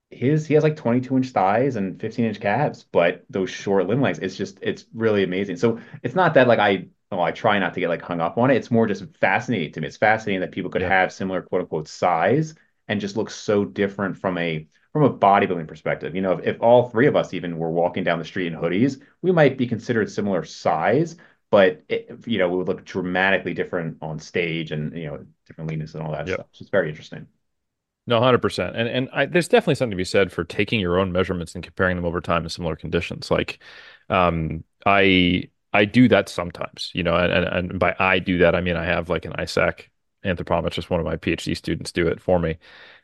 His 0.10 0.46
he 0.46 0.56
has 0.56 0.64
like 0.64 0.76
22 0.76 1.16
inch 1.16 1.30
thighs 1.30 1.78
and 1.78 1.98
15 2.00 2.26
inch 2.26 2.42
calves, 2.42 2.84
but 2.92 3.24
those 3.30 3.50
short 3.50 3.88
limb 3.88 4.02
lengths, 4.02 4.20
it's 4.20 4.36
just 4.36 4.60
it's 4.62 4.86
really 4.94 5.24
amazing. 5.24 5.56
So 5.56 5.80
it's 6.04 6.14
not 6.16 6.34
that 6.34 6.50
like 6.50 6.60
I 6.60 6.88
oh, 7.14 7.22
I 7.22 7.32
try 7.32 7.60
not 7.60 7.74
to 7.76 7.80
get 7.80 7.90
like 7.90 8.02
hung 8.02 8.22
up 8.22 8.38
on 8.38 8.52
it. 8.52 8.56
It's 8.58 8.72
more 8.72 8.88
just 8.88 9.06
fascinating 9.18 9.72
to 9.74 9.82
me. 9.82 9.88
It's 9.88 9.98
fascinating 9.98 10.42
that 10.42 10.52
people 10.52 10.72
could 10.72 10.82
Yeah, 10.82 10.94
have 10.94 11.12
similar 11.14 11.42
quote 11.42 11.62
unquote 11.62 11.88
size 11.88 12.56
and 12.88 13.00
just 13.02 13.18
look 13.18 13.30
so 13.30 13.66
different 13.66 14.18
from 14.18 14.38
a 14.38 14.68
from 14.92 15.04
a 15.04 15.14
bodybuilding 15.14 15.68
perspective. 15.68 16.16
You 16.16 16.22
know, 16.22 16.34
if, 16.34 16.46
if 16.56 16.62
all 16.62 16.90
three 16.90 17.08
of 17.08 17.16
us 17.16 17.34
even 17.34 17.58
were 17.58 17.72
walking 17.72 18.04
down 18.04 18.20
the 18.20 18.26
street 18.26 18.48
in 18.48 18.54
hoodies, 18.60 19.02
we 19.22 19.32
might 19.32 19.58
be 19.58 19.68
considered 19.68 20.10
similar 20.12 20.44
size, 20.44 21.16
but 21.50 21.84
it, 21.90 22.10
you 22.28 22.38
know, 22.38 22.50
we 22.50 22.58
would 22.58 22.68
look 22.68 22.86
dramatically 22.86 23.54
different 23.54 23.98
on 24.02 24.20
stage 24.20 24.72
and 24.72 24.96
you 24.98 25.08
know, 25.08 25.26
different 25.48 25.70
leanness 25.70 25.94
and 25.96 26.04
all 26.04 26.12
that 26.12 26.28
yeah. 26.28 26.30
stuff. 26.30 26.48
So 26.52 26.64
it's 26.64 26.70
very 26.72 26.90
interesting. 26.90 27.28
No, 28.06 28.18
100%. 28.20 28.76
And 28.76 28.88
and 28.90 29.10
I, 29.14 29.26
there's 29.26 29.48
definitely 29.48 29.76
something 29.76 29.92
to 29.92 29.96
be 29.98 30.04
said 30.04 30.32
for 30.32 30.44
taking 30.44 30.80
your 30.80 31.00
own 31.00 31.12
measurements 31.14 31.56
and 31.56 31.64
comparing 31.64 31.96
them 31.96 32.06
over 32.06 32.20
time 32.22 32.44
in 32.44 32.50
similar 32.50 32.76
conditions. 32.76 33.32
Like, 33.32 33.60
um, 34.10 34.64
I 34.86 35.50
I 35.74 35.86
do 35.86 36.08
that 36.10 36.30
sometimes, 36.30 36.92
you 36.94 37.04
know, 37.04 37.16
and, 37.16 37.32
and 37.46 37.80
by 37.80 37.96
I 38.00 38.20
do 38.20 38.40
that, 38.40 38.56
I 38.56 38.62
mean 38.62 38.76
I 38.78 38.86
have 38.86 39.10
like 39.10 39.26
an 39.26 39.34
ISAK 39.34 39.90
anthropometrist, 40.24 40.90
one 40.90 41.00
of 41.00 41.06
my 41.06 41.18
PhD 41.18 41.58
students 41.58 41.92
do 41.92 42.08
it 42.08 42.22
for 42.22 42.40
me. 42.40 42.58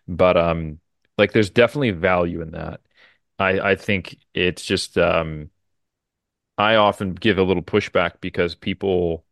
But 0.07 0.37
um, 0.37 0.79
like 1.17 1.33
there's 1.33 1.49
definitely 1.49 1.91
value 1.91 2.41
in 2.41 2.51
that. 2.51 2.81
I 3.39 3.59
I 3.71 3.75
think 3.75 4.17
it's 4.33 4.63
just 4.65 4.97
um, 4.97 5.49
I 6.57 6.75
often 6.75 7.13
give 7.15 7.37
a 7.37 7.43
little 7.43 7.63
pushback 7.63 8.21
because 8.21 8.53
people 8.55 9.25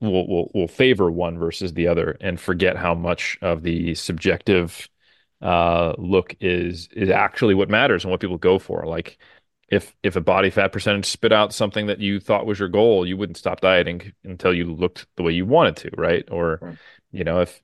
will 0.00 0.26
will 0.26 0.50
will 0.54 0.68
favor 0.68 1.10
one 1.10 1.38
versus 1.38 1.74
the 1.74 1.88
other 1.88 2.16
and 2.20 2.40
forget 2.40 2.76
how 2.76 2.94
much 2.94 3.38
of 3.42 3.62
the 3.62 3.94
subjective 3.94 4.88
uh 5.42 5.94
look 5.98 6.36
is 6.40 6.88
is 6.92 7.08
actually 7.10 7.54
what 7.54 7.70
matters 7.70 8.04
and 8.04 8.10
what 8.10 8.20
people 8.20 8.38
go 8.38 8.58
for. 8.58 8.86
Like 8.86 9.18
if 9.70 9.94
if 10.02 10.16
a 10.16 10.20
body 10.20 10.50
fat 10.50 10.72
percentage 10.72 11.06
spit 11.06 11.32
out 11.32 11.52
something 11.54 11.86
that 11.86 12.00
you 12.00 12.20
thought 12.20 12.46
was 12.46 12.58
your 12.58 12.68
goal, 12.68 13.06
you 13.06 13.16
wouldn't 13.16 13.36
stop 13.38 13.60
dieting 13.60 14.12
until 14.24 14.54
you 14.54 14.72
looked 14.72 15.06
the 15.16 15.22
way 15.22 15.32
you 15.32 15.46
wanted 15.46 15.76
to, 15.78 15.90
right? 15.96 16.28
Or 16.30 16.62
Right. 16.62 16.78
you 17.12 17.24
know, 17.24 17.40
if 17.40 17.62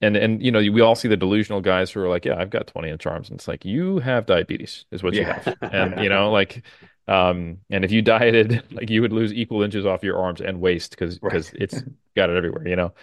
and 0.00 0.16
and 0.16 0.42
you 0.44 0.50
know, 0.50 0.58
we 0.60 0.80
all 0.80 0.94
see 0.96 1.08
the 1.08 1.16
delusional 1.16 1.60
guys 1.60 1.90
who 1.92 2.00
are 2.00 2.08
like, 2.08 2.24
yeah, 2.24 2.36
I've 2.38 2.50
got 2.50 2.66
20 2.66 2.90
inch 2.90 3.06
arms, 3.06 3.30
and 3.30 3.38
it's 3.38 3.48
like 3.48 3.64
you 3.64 3.98
have 4.00 4.26
diabetes 4.26 4.84
is 4.90 5.02
what 5.02 5.18
you 5.18 5.26
have. 5.26 5.56
And 5.70 5.96
you 5.98 6.08
know, 6.08 6.30
like 6.32 6.64
um 7.08 7.58
and 7.70 7.84
if 7.84 7.92
you 7.92 8.02
dieted, 8.02 8.64
like 8.72 8.90
you 8.90 9.02
would 9.02 9.12
lose 9.12 9.32
equal 9.32 9.62
inches 9.62 9.86
off 9.86 10.02
your 10.04 10.18
arms 10.18 10.40
and 10.40 10.60
waist 10.60 10.90
because 10.92 11.18
Right. 11.20 11.42
because 11.42 11.52
it's 11.54 11.84
got 12.16 12.30
it 12.30 12.36
everywhere, 12.36 12.66
you 12.68 12.76
know. 12.76 12.94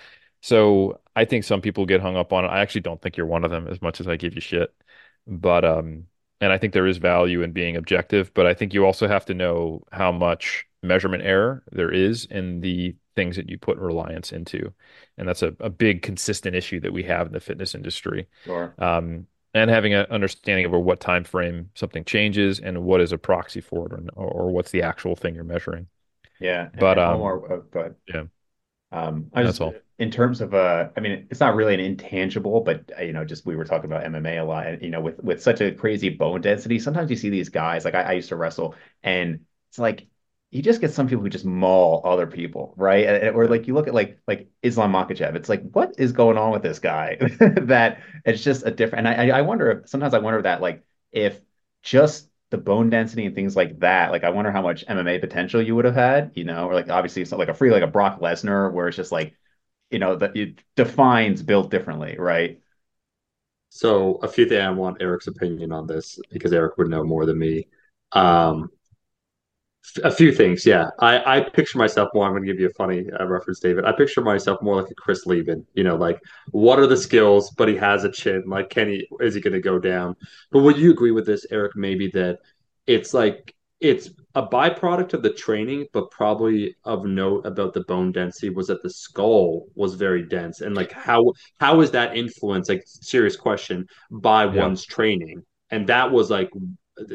So 0.41 0.99
I 1.15 1.25
think 1.25 1.43
some 1.43 1.61
people 1.61 1.85
get 1.85 2.01
hung 2.01 2.15
up 2.17 2.33
on 2.33 2.45
it. 2.45 2.49
I 2.49 2.61
actually 2.61 2.81
don't 2.81 3.01
think 3.01 3.17
you're 3.17 3.25
one 3.27 3.43
of 3.43 3.51
them 3.51 3.67
as 3.67 3.81
much 3.81 3.99
as 4.01 4.07
I 4.07 4.15
give 4.17 4.35
you 4.35 4.41
shit. 4.41 4.73
But 5.27 5.65
um 5.65 6.07
and 6.41 6.51
I 6.53 6.57
think 6.57 6.73
there 6.73 6.87
is 6.87 6.97
value 6.97 7.41
in 7.41 7.51
being 7.51 7.75
objective, 7.75 8.33
but 8.33 8.45
I 8.45 8.53
think 8.53 8.73
you 8.73 8.85
also 8.85 9.07
have 9.07 9.25
to 9.25 9.33
know 9.33 9.83
how 9.91 10.11
much 10.11 10.65
measurement 10.81 11.23
error 11.23 11.63
there 11.71 11.91
is 11.91 12.25
in 12.25 12.61
the 12.61 12.95
things 13.15 13.35
that 13.35 13.49
you 13.49 13.57
put 13.57 13.77
reliance 13.77 14.31
into. 14.31 14.73
And 15.17 15.27
that's 15.27 15.41
a, 15.41 15.53
a 15.59 15.69
big 15.69 16.01
consistent 16.01 16.55
issue 16.55 16.79
that 16.79 16.93
we 16.93 17.03
have 17.03 17.27
in 17.27 17.33
the 17.33 17.41
fitness 17.41 17.75
industry. 17.75 18.27
Sure. 18.45 18.73
Um, 18.77 19.27
and 19.53 19.69
having 19.69 19.93
an 19.93 20.05
understanding 20.09 20.65
of 20.65 20.71
what 20.71 20.99
time 20.99 21.23
frame 21.23 21.69
something 21.75 22.05
changes 22.05 22.59
and 22.59 22.83
what 22.83 23.01
is 23.01 23.11
a 23.11 23.17
proxy 23.17 23.61
for 23.61 23.87
it 23.87 24.09
or, 24.15 24.27
or 24.27 24.51
what's 24.51 24.71
the 24.71 24.83
actual 24.83 25.15
thing 25.15 25.35
you're 25.35 25.43
measuring. 25.43 25.87
Yeah. 26.39 26.69
But 26.79 26.97
um, 26.97 27.19
go 27.19 27.65
ahead. 27.75 27.95
yeah, 28.07 28.23
Um, 28.91 29.31
I 29.33 29.43
that's 29.43 29.57
just 29.57 29.61
all. 29.61 29.75
in 29.97 30.11
terms 30.11 30.41
of 30.41 30.53
uh, 30.53 30.89
I 30.97 30.99
mean, 30.99 31.27
it's 31.29 31.39
not 31.39 31.55
really 31.55 31.73
an 31.73 31.79
intangible, 31.79 32.61
but 32.61 32.91
uh, 32.97 33.03
you 33.03 33.13
know, 33.13 33.25
just 33.25 33.45
we 33.45 33.55
were 33.55 33.65
talking 33.65 33.89
about 33.89 34.03
MMA 34.03 34.37
a 34.37 34.43
lot, 34.43 34.67
and 34.67 34.81
you 34.81 34.89
know, 34.89 35.01
with 35.01 35.19
with 35.23 35.41
such 35.41 35.61
a 35.61 35.71
crazy 35.71 36.09
bone 36.09 36.41
density, 36.41 36.79
sometimes 36.79 37.09
you 37.09 37.17
see 37.17 37.29
these 37.29 37.49
guys 37.49 37.85
like 37.85 37.95
I, 37.95 38.01
I 38.03 38.11
used 38.13 38.29
to 38.29 38.35
wrestle, 38.35 38.75
and 39.03 39.41
it's 39.69 39.79
like 39.79 40.07
you 40.51 40.63
just 40.63 40.81
get 40.81 40.91
some 40.91 41.07
people 41.07 41.23
who 41.23 41.29
just 41.29 41.45
maul 41.45 42.01
other 42.05 42.25
people, 42.25 42.73
right? 42.75 43.05
And, 43.05 43.35
or 43.35 43.47
like 43.47 43.67
you 43.67 43.73
look 43.75 43.87
at 43.87 43.93
like 43.93 44.19
like 44.27 44.49
Islam 44.63 44.93
Makhachev, 44.93 45.35
it's 45.35 45.49
like 45.49 45.69
what 45.71 45.95
is 45.99 46.11
going 46.11 46.37
on 46.37 46.51
with 46.51 46.63
this 46.63 46.79
guy? 46.79 47.17
that 47.39 48.01
it's 48.25 48.43
just 48.43 48.65
a 48.65 48.71
different. 48.71 49.07
And 49.07 49.31
I 49.31 49.39
I 49.39 49.41
wonder 49.41 49.71
if 49.71 49.89
sometimes 49.89 50.13
I 50.13 50.19
wonder 50.19 50.41
that 50.43 50.61
like 50.61 50.83
if 51.11 51.39
just 51.83 52.28
the 52.51 52.57
bone 52.57 52.89
density 52.89 53.25
and 53.25 53.35
things 53.35 53.55
like 53.55 53.79
that, 53.79 54.11
like 54.11 54.23
I 54.23 54.29
wonder 54.31 54.51
how 54.51 54.61
much 54.61 54.85
MMA 54.87 55.19
potential 55.19 55.61
you 55.61 55.75
would 55.75 55.85
have 55.85 55.95
had, 55.95 56.31
you 56.35 56.43
know, 56.45 56.67
or 56.67 56.73
like 56.73 56.89
obviously 56.89 57.21
it's 57.21 57.31
not 57.31 57.39
like 57.39 57.49
a 57.49 57.53
free 57.53 57.71
like 57.71 57.83
a 57.83 57.87
Brock 57.87 58.19
Lesnar 58.21 58.71
where 58.73 58.87
it's 58.87 58.97
just 58.97 59.11
like, 59.11 59.35
you 59.91 59.99
know, 59.99 60.15
that 60.17 60.35
it 60.37 60.59
defines 60.75 61.43
built 61.43 61.71
differently, 61.71 62.17
right? 62.19 62.61
So 63.69 64.15
a 64.15 64.27
few 64.27 64.47
things 64.47 64.61
I 64.63 64.69
want 64.71 65.01
Eric's 65.01 65.27
opinion 65.27 65.71
on 65.71 65.87
this 65.87 66.19
because 66.31 66.53
Eric 66.53 66.77
would 66.77 66.89
know 66.89 67.03
more 67.03 67.25
than 67.25 67.37
me. 67.37 67.67
Um, 68.13 68.69
a 70.03 70.11
few 70.11 70.31
things, 70.31 70.65
yeah. 70.65 70.89
I, 70.99 71.37
I 71.37 71.49
picture 71.49 71.77
myself 71.77 72.09
more. 72.13 72.25
I'm 72.25 72.33
going 72.33 72.43
to 72.43 72.51
give 72.51 72.59
you 72.59 72.67
a 72.67 72.73
funny 72.73 73.05
uh, 73.19 73.25
reference, 73.25 73.59
David. 73.59 73.85
I 73.85 73.91
picture 73.91 74.21
myself 74.21 74.61
more 74.61 74.75
like 74.81 74.91
a 74.91 74.95
Chris 74.95 75.25
Leben. 75.25 75.65
You 75.73 75.83
know, 75.83 75.95
like 75.95 76.19
what 76.51 76.79
are 76.79 76.87
the 76.87 76.97
skills? 76.97 77.51
But 77.51 77.69
he 77.69 77.75
has 77.77 78.03
a 78.03 78.11
chin. 78.11 78.43
Like, 78.45 78.69
can 78.69 78.89
he? 78.89 79.07
Is 79.19 79.35
he 79.35 79.41
going 79.41 79.53
to 79.53 79.61
go 79.61 79.79
down? 79.79 80.15
But 80.51 80.61
would 80.61 80.77
you 80.77 80.91
agree 80.91 81.11
with 81.11 81.25
this, 81.25 81.45
Eric? 81.49 81.75
Maybe 81.75 82.09
that 82.11 82.39
it's 82.87 83.13
like 83.13 83.55
it's 83.79 84.09
a 84.35 84.45
byproduct 84.45 85.13
of 85.13 85.23
the 85.23 85.33
training, 85.33 85.87
but 85.93 86.11
probably 86.11 86.75
of 86.83 87.05
note 87.05 87.45
about 87.45 87.73
the 87.73 87.81
bone 87.85 88.11
density 88.11 88.49
was 88.49 88.67
that 88.67 88.83
the 88.83 88.89
skull 88.89 89.67
was 89.75 89.95
very 89.95 90.23
dense, 90.27 90.61
and 90.61 90.75
like 90.75 90.91
how 90.91 91.33
how 91.59 91.81
is 91.81 91.91
that 91.91 92.15
influenced? 92.15 92.69
Like, 92.69 92.83
serious 92.85 93.35
question 93.35 93.87
by 94.11 94.43
Yeah. 94.43 94.63
one's 94.63 94.85
training, 94.85 95.43
and 95.71 95.87
that 95.87 96.11
was 96.11 96.29
like 96.29 96.49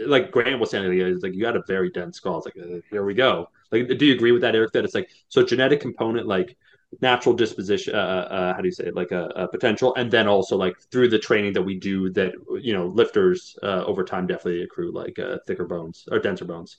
like 0.06 0.31
Grant 0.31 0.61
was 0.61 0.70
saying, 0.70 0.93
it's 0.98 1.23
like 1.23 1.35
you 1.35 1.43
got 1.43 1.56
a 1.56 1.62
very 1.66 1.90
dense 1.90 2.16
skull. 2.16 2.39
It's 2.39 2.47
like 2.47 2.56
uh, 2.65 2.81
here 2.90 3.05
we 3.05 3.15
go. 3.15 3.48
Like, 3.70 3.98
do 3.98 4.06
you 4.06 4.15
agree 4.15 4.32
with 4.32 4.43
that, 4.43 4.55
Eric? 4.55 4.73
That 4.73 4.85
it's 4.85 4.94
like 4.94 5.11
so 5.28 5.44
genetic 5.44 5.81
component, 5.81 6.27
like 6.27 6.56
natural 7.01 7.35
disposition. 7.35 7.94
Uh, 7.94 7.98
uh, 7.98 8.35
uh, 8.35 8.55
how 8.55 8.61
do 8.61 8.69
you 8.69 8.73
say 8.73 8.85
it? 8.85 8.94
Like 8.94 9.12
a, 9.12 9.24
a, 9.36 9.48
potential, 9.48 9.94
and 9.97 10.11
then 10.11 10.28
also 10.28 10.56
like 10.56 10.77
through 10.90 11.09
the 11.09 11.19
training 11.19 11.52
that 11.55 11.62
we 11.62 11.78
do, 11.78 12.11
that 12.11 12.32
you 12.61 12.73
know, 12.73 12.86
lifters 12.86 13.59
uh, 13.62 13.85
over 13.85 14.05
time 14.05 14.27
definitely 14.27 14.62
accrue 14.62 14.93
like 14.93 15.19
thicker 15.47 15.66
bones 15.66 16.06
or 16.11 16.19
denser 16.19 16.44
bones. 16.44 16.78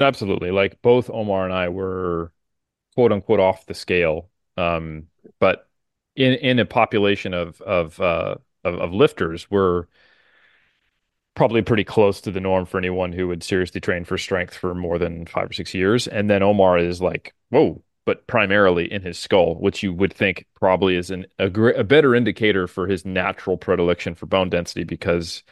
Absolutely. 0.00 0.50
Like 0.50 0.82
both 0.82 1.08
Omar 1.10 1.44
and 1.44 1.54
I 1.54 1.68
were 1.68 2.32
quote 2.94 3.12
unquote 3.12 3.40
off 3.40 3.66
the 3.66 3.74
scale. 3.74 4.28
Um, 4.56 5.08
but 5.38 5.68
in 6.16 6.34
in 6.34 6.58
a 6.58 6.64
population 6.64 7.34
of 7.34 7.60
of 7.62 8.00
uh 8.00 8.36
of, 8.64 8.74
of 8.74 8.92
lifters, 8.92 9.50
we're 9.50 9.86
probably 11.34 11.62
pretty 11.62 11.84
close 11.84 12.20
to 12.22 12.30
the 12.30 12.40
norm 12.40 12.66
for 12.66 12.78
anyone 12.78 13.12
who 13.12 13.28
would 13.28 13.42
seriously 13.42 13.80
train 13.80 14.04
for 14.04 14.18
strength 14.18 14.54
for 14.56 14.74
more 14.74 14.98
than 14.98 15.26
five 15.26 15.50
or 15.50 15.52
six 15.52 15.74
years. 15.74 16.06
And 16.06 16.30
then 16.30 16.42
Omar 16.42 16.78
is 16.78 17.00
like, 17.02 17.34
whoa, 17.50 17.82
but 18.04 18.26
primarily 18.26 18.90
in 18.92 19.02
his 19.02 19.18
skull, 19.18 19.56
which 19.56 19.82
you 19.82 19.92
would 19.92 20.12
think 20.12 20.46
probably 20.54 20.96
is 20.96 21.10
an, 21.10 21.26
a, 21.38 21.50
gr- 21.50 21.70
a 21.70 21.84
better 21.84 22.14
indicator 22.14 22.66
for 22.68 22.86
his 22.86 23.04
natural 23.04 23.56
predilection 23.56 24.14
for 24.14 24.26
bone 24.26 24.50
density 24.50 24.84
because 24.84 25.42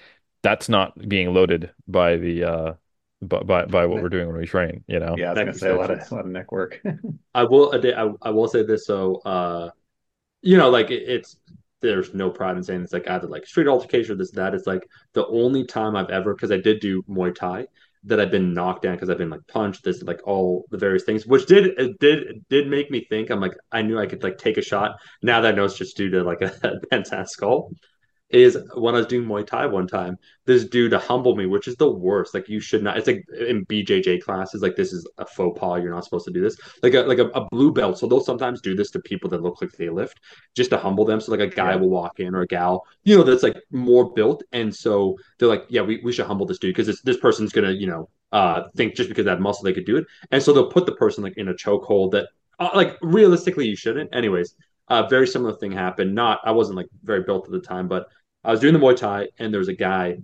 that's 0.43 0.69
not 0.69 0.97
being 1.09 1.33
loaded 1.35 1.71
by 1.87 2.17
the 2.17 2.45
uh 2.45 2.75
by 3.23 3.41
by, 3.43 3.65
by 3.67 3.87
what 3.87 4.01
we're 4.01 4.09
doing 4.09 4.27
when 4.29 4.37
we 4.39 4.47
train, 4.47 4.85
you 4.89 4.99
know. 4.99 5.17
Yeah, 5.17 5.29
I 5.29 5.31
was 5.31 5.41
That 5.41 5.43
gonna 5.43 5.55
say 5.55 5.69
a 5.69 5.75
lot 5.77 5.91
of 5.91 6.01
a 6.11 6.15
lot 6.15 6.25
of 6.25 6.31
neck 6.31 6.53
work. 6.53 6.81
I 7.35 7.45
will. 7.45 7.73
I, 7.75 8.29
I 8.29 8.31
will 8.31 8.49
say 8.49 8.63
this. 8.63 8.87
So, 8.87 9.17
uh, 9.25 9.71
you 10.43 10.59
know, 10.59 10.71
like 10.71 10.91
it, 10.91 11.03
it's 11.09 11.37
there's 11.83 12.15
no 12.15 12.31
pride 12.31 12.57
in 12.57 12.63
saying 12.63 12.83
it's 12.83 12.93
like 12.93 13.09
either 13.09 13.29
like 13.29 13.47
street 13.47 13.69
altercation 13.69 14.13
or 14.13 14.17
this 14.17 14.31
that. 14.33 14.55
It's 14.55 14.67
like 14.67 14.87
the 15.13 15.27
only 15.27 15.65
time 15.67 15.97
I've 15.97 16.11
ever 16.11 16.35
because 16.35 16.51
I 16.51 16.59
did 16.59 16.81
do 16.81 17.03
Muay 17.03 17.35
Thai 17.35 17.67
that 18.05 18.19
I've 18.19 18.31
been 18.31 18.53
knocked 18.53 18.83
down 18.83 18.95
because 18.95 19.11
I've 19.11 19.19
been 19.19 19.31
like 19.31 19.47
punched, 19.47 19.85
this 19.85 20.03
like 20.03 20.21
all 20.27 20.65
the 20.71 20.79
various 20.79 21.05
things, 21.05 21.27
which 21.27 21.47
did 21.47 21.67
it 21.79 21.99
did 21.99 22.45
did 22.49 22.69
make 22.69 22.91
me 22.91 23.07
think. 23.09 23.31
I'm 23.31 23.41
like 23.41 23.55
I 23.71 23.83
knew 23.83 23.99
I 23.99 24.07
could 24.07 24.23
like 24.23 24.39
take 24.39 24.57
a 24.57 24.63
shot. 24.63 24.93
Now 25.23 25.41
that 25.41 25.53
I 25.53 25.57
know 25.57 25.65
it's 25.65 25.77
just 25.77 25.97
due 25.97 26.11
to 26.11 26.23
like 26.23 26.41
a 26.63 26.81
bent 26.91 27.13
ass 27.13 27.33
skull 27.33 27.71
is 28.33 28.57
when 28.75 28.95
I 28.95 28.99
was 28.99 29.07
doing 29.07 29.27
Muay 29.29 29.47
Thai 29.47 29.67
one 29.67 29.87
time, 29.87 30.17
this 30.47 30.65
dude 30.65 30.93
to 30.93 30.99
humble 30.99 31.37
me, 31.37 31.47
which 31.47 31.69
is 31.69 31.77
the 31.77 31.91
worst. 31.91 32.35
Like 32.35 32.49
you 32.49 32.61
should 32.61 32.83
not. 32.83 32.97
It's 32.97 33.07
like 33.07 33.25
in 33.49 33.65
BJJ 33.67 34.19
classes, 34.21 34.63
like 34.63 34.77
this 34.77 34.93
is 34.93 35.07
a 35.19 35.27
faux 35.27 35.59
pas. 35.59 35.83
You're 35.83 35.95
not 35.95 36.05
supposed 36.05 36.25
to 36.27 36.33
do 36.33 36.41
this. 36.41 36.57
Like 36.83 36.95
a 36.95 37.01
like 37.03 37.19
a, 37.19 37.27
a 37.29 37.47
blue 37.51 37.73
belt. 37.73 37.99
So 37.99 38.07
they'll 38.07 38.21
sometimes 38.21 38.61
do 38.61 38.75
this 38.75 38.91
to 38.93 39.01
people 39.01 39.29
that 39.31 39.43
look 39.43 39.61
like 39.61 39.73
they 39.73 39.89
lift, 39.91 40.21
just 40.55 40.71
to 40.71 40.79
humble 40.79 41.05
them. 41.05 41.21
So 41.21 41.33
like 41.33 41.41
a 41.41 41.47
guy 41.55 41.71
Yeah. 41.71 41.77
will 41.77 41.91
walk 41.91 42.21
in 42.21 42.35
or 42.35 42.43
a 42.43 42.47
gal, 42.47 42.87
you 43.05 43.17
know, 43.17 43.23
that's 43.23 43.43
like 43.43 43.57
more 43.71 44.13
built, 44.13 44.43
and 44.53 44.75
so 44.75 45.17
they're 45.39 45.49
like, 45.49 45.65
yeah, 45.69 45.83
we, 45.83 46.01
we 46.05 46.13
should 46.13 46.27
humble 46.27 46.47
this 46.47 46.59
dude 46.59 46.71
because 46.75 46.87
this 46.87 47.03
this 47.03 47.17
person's 47.19 47.53
gonna, 47.53 47.73
you 47.73 47.87
know, 47.87 48.09
uh, 48.33 48.65
think 48.77 48.95
just 48.95 49.09
because 49.09 49.27
have 49.27 49.41
muscle 49.41 49.65
they 49.65 49.73
could 49.73 49.87
do 49.87 49.97
it, 49.97 50.07
and 50.31 50.43
so 50.43 50.53
they'll 50.53 50.71
put 50.71 50.87
the 50.87 50.95
person 50.97 51.23
like 51.25 51.37
in 51.37 51.49
a 51.49 51.55
chokehold 51.55 52.13
that, 52.13 52.29
uh, 52.59 52.71
like 52.75 52.97
realistically, 53.03 53.67
you 53.67 53.77
shouldn't. 53.77 54.15
Anyways, 54.15 54.55
uh, 54.89 55.07
very 55.09 55.27
similar 55.27 55.55
thing 55.57 55.73
happened. 55.73 56.15
Not 56.15 56.41
I 56.45 56.51
wasn't 56.53 56.77
like 56.77 56.87
very 57.03 57.23
built 57.23 57.47
at 57.47 57.53
the 57.53 57.61
time, 57.61 57.89
but 57.89 58.07
I 58.45 58.51
was 58.51 58.61
doing 58.61 58.75
the 58.75 58.81
Muay 58.81 58.97
Thai, 58.97 59.29
and 59.39 59.53
there 59.53 59.59
was 59.61 59.69
a 59.69 59.75
guy. 59.75 60.19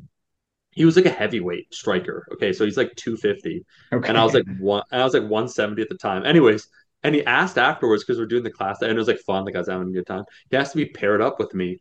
He 0.72 0.84
was 0.84 0.96
like 0.96 1.06
a 1.06 1.10
heavyweight 1.10 1.74
striker. 1.74 2.26
Okay, 2.34 2.52
so 2.52 2.64
he's 2.64 2.76
like 2.76 2.94
250, 2.96 3.64
and 4.04 4.18
I 4.18 4.24
was 4.24 4.34
Okay. 4.34 4.34
like 4.34 4.46
one. 4.46 4.82
I 4.92 5.04
was 5.04 5.14
like 5.14 5.28
170 5.28 5.82
at 5.82 5.88
the 5.88 5.96
time. 5.96 6.24
Anyways, 6.26 6.68
and 7.02 7.14
he 7.14 7.24
asked 7.26 7.58
afterwards 7.58 8.04
because 8.04 8.18
we're 8.18 8.26
doing 8.26 8.44
the 8.44 8.50
class, 8.50 8.82
and 8.82 8.90
it 8.92 8.96
was 8.96 9.08
like 9.08 9.20
fun. 9.20 9.44
The 9.44 9.52
guy's 9.52 9.68
having 9.68 9.88
a 9.88 9.92
good 9.92 10.06
time. 10.06 10.24
He 10.50 10.56
asked 10.56 10.72
to 10.72 10.78
be 10.78 10.86
paired 10.86 11.20
up 11.22 11.38
with 11.38 11.54
me, 11.54 11.80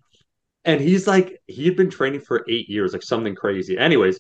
and 0.66 0.82
he's 0.82 1.08
like, 1.08 1.42
he 1.48 1.66
had 1.66 1.76
been 1.78 1.90
training 1.90 2.22
for 2.22 2.46
eight 2.50 2.70
years, 2.70 2.94
like 2.94 3.04
something 3.04 3.36
crazy. 3.36 3.78
Anyways, 3.78 4.20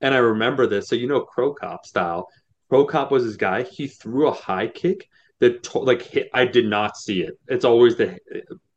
and 0.00 0.14
I 0.14 0.18
remember 0.18 0.66
this. 0.66 0.88
So 0.88 0.96
you 0.96 1.06
know, 1.06 1.20
Cro 1.22 1.54
Cop 1.54 1.86
style. 1.86 2.28
Cro 2.68 2.84
Cop 2.86 3.10
was 3.10 3.24
his 3.24 3.36
guy. 3.36 3.62
He 3.62 3.88
threw 3.88 4.28
a 4.28 4.32
high 4.32 4.68
kick 4.68 5.08
that 5.40 5.62
to- 5.64 5.78
like 5.80 6.02
hit. 6.02 6.30
I 6.32 6.44
did 6.44 6.66
not 6.66 6.96
see 6.96 7.22
it. 7.22 7.34
It's 7.48 7.64
always 7.64 7.96
the 7.96 8.18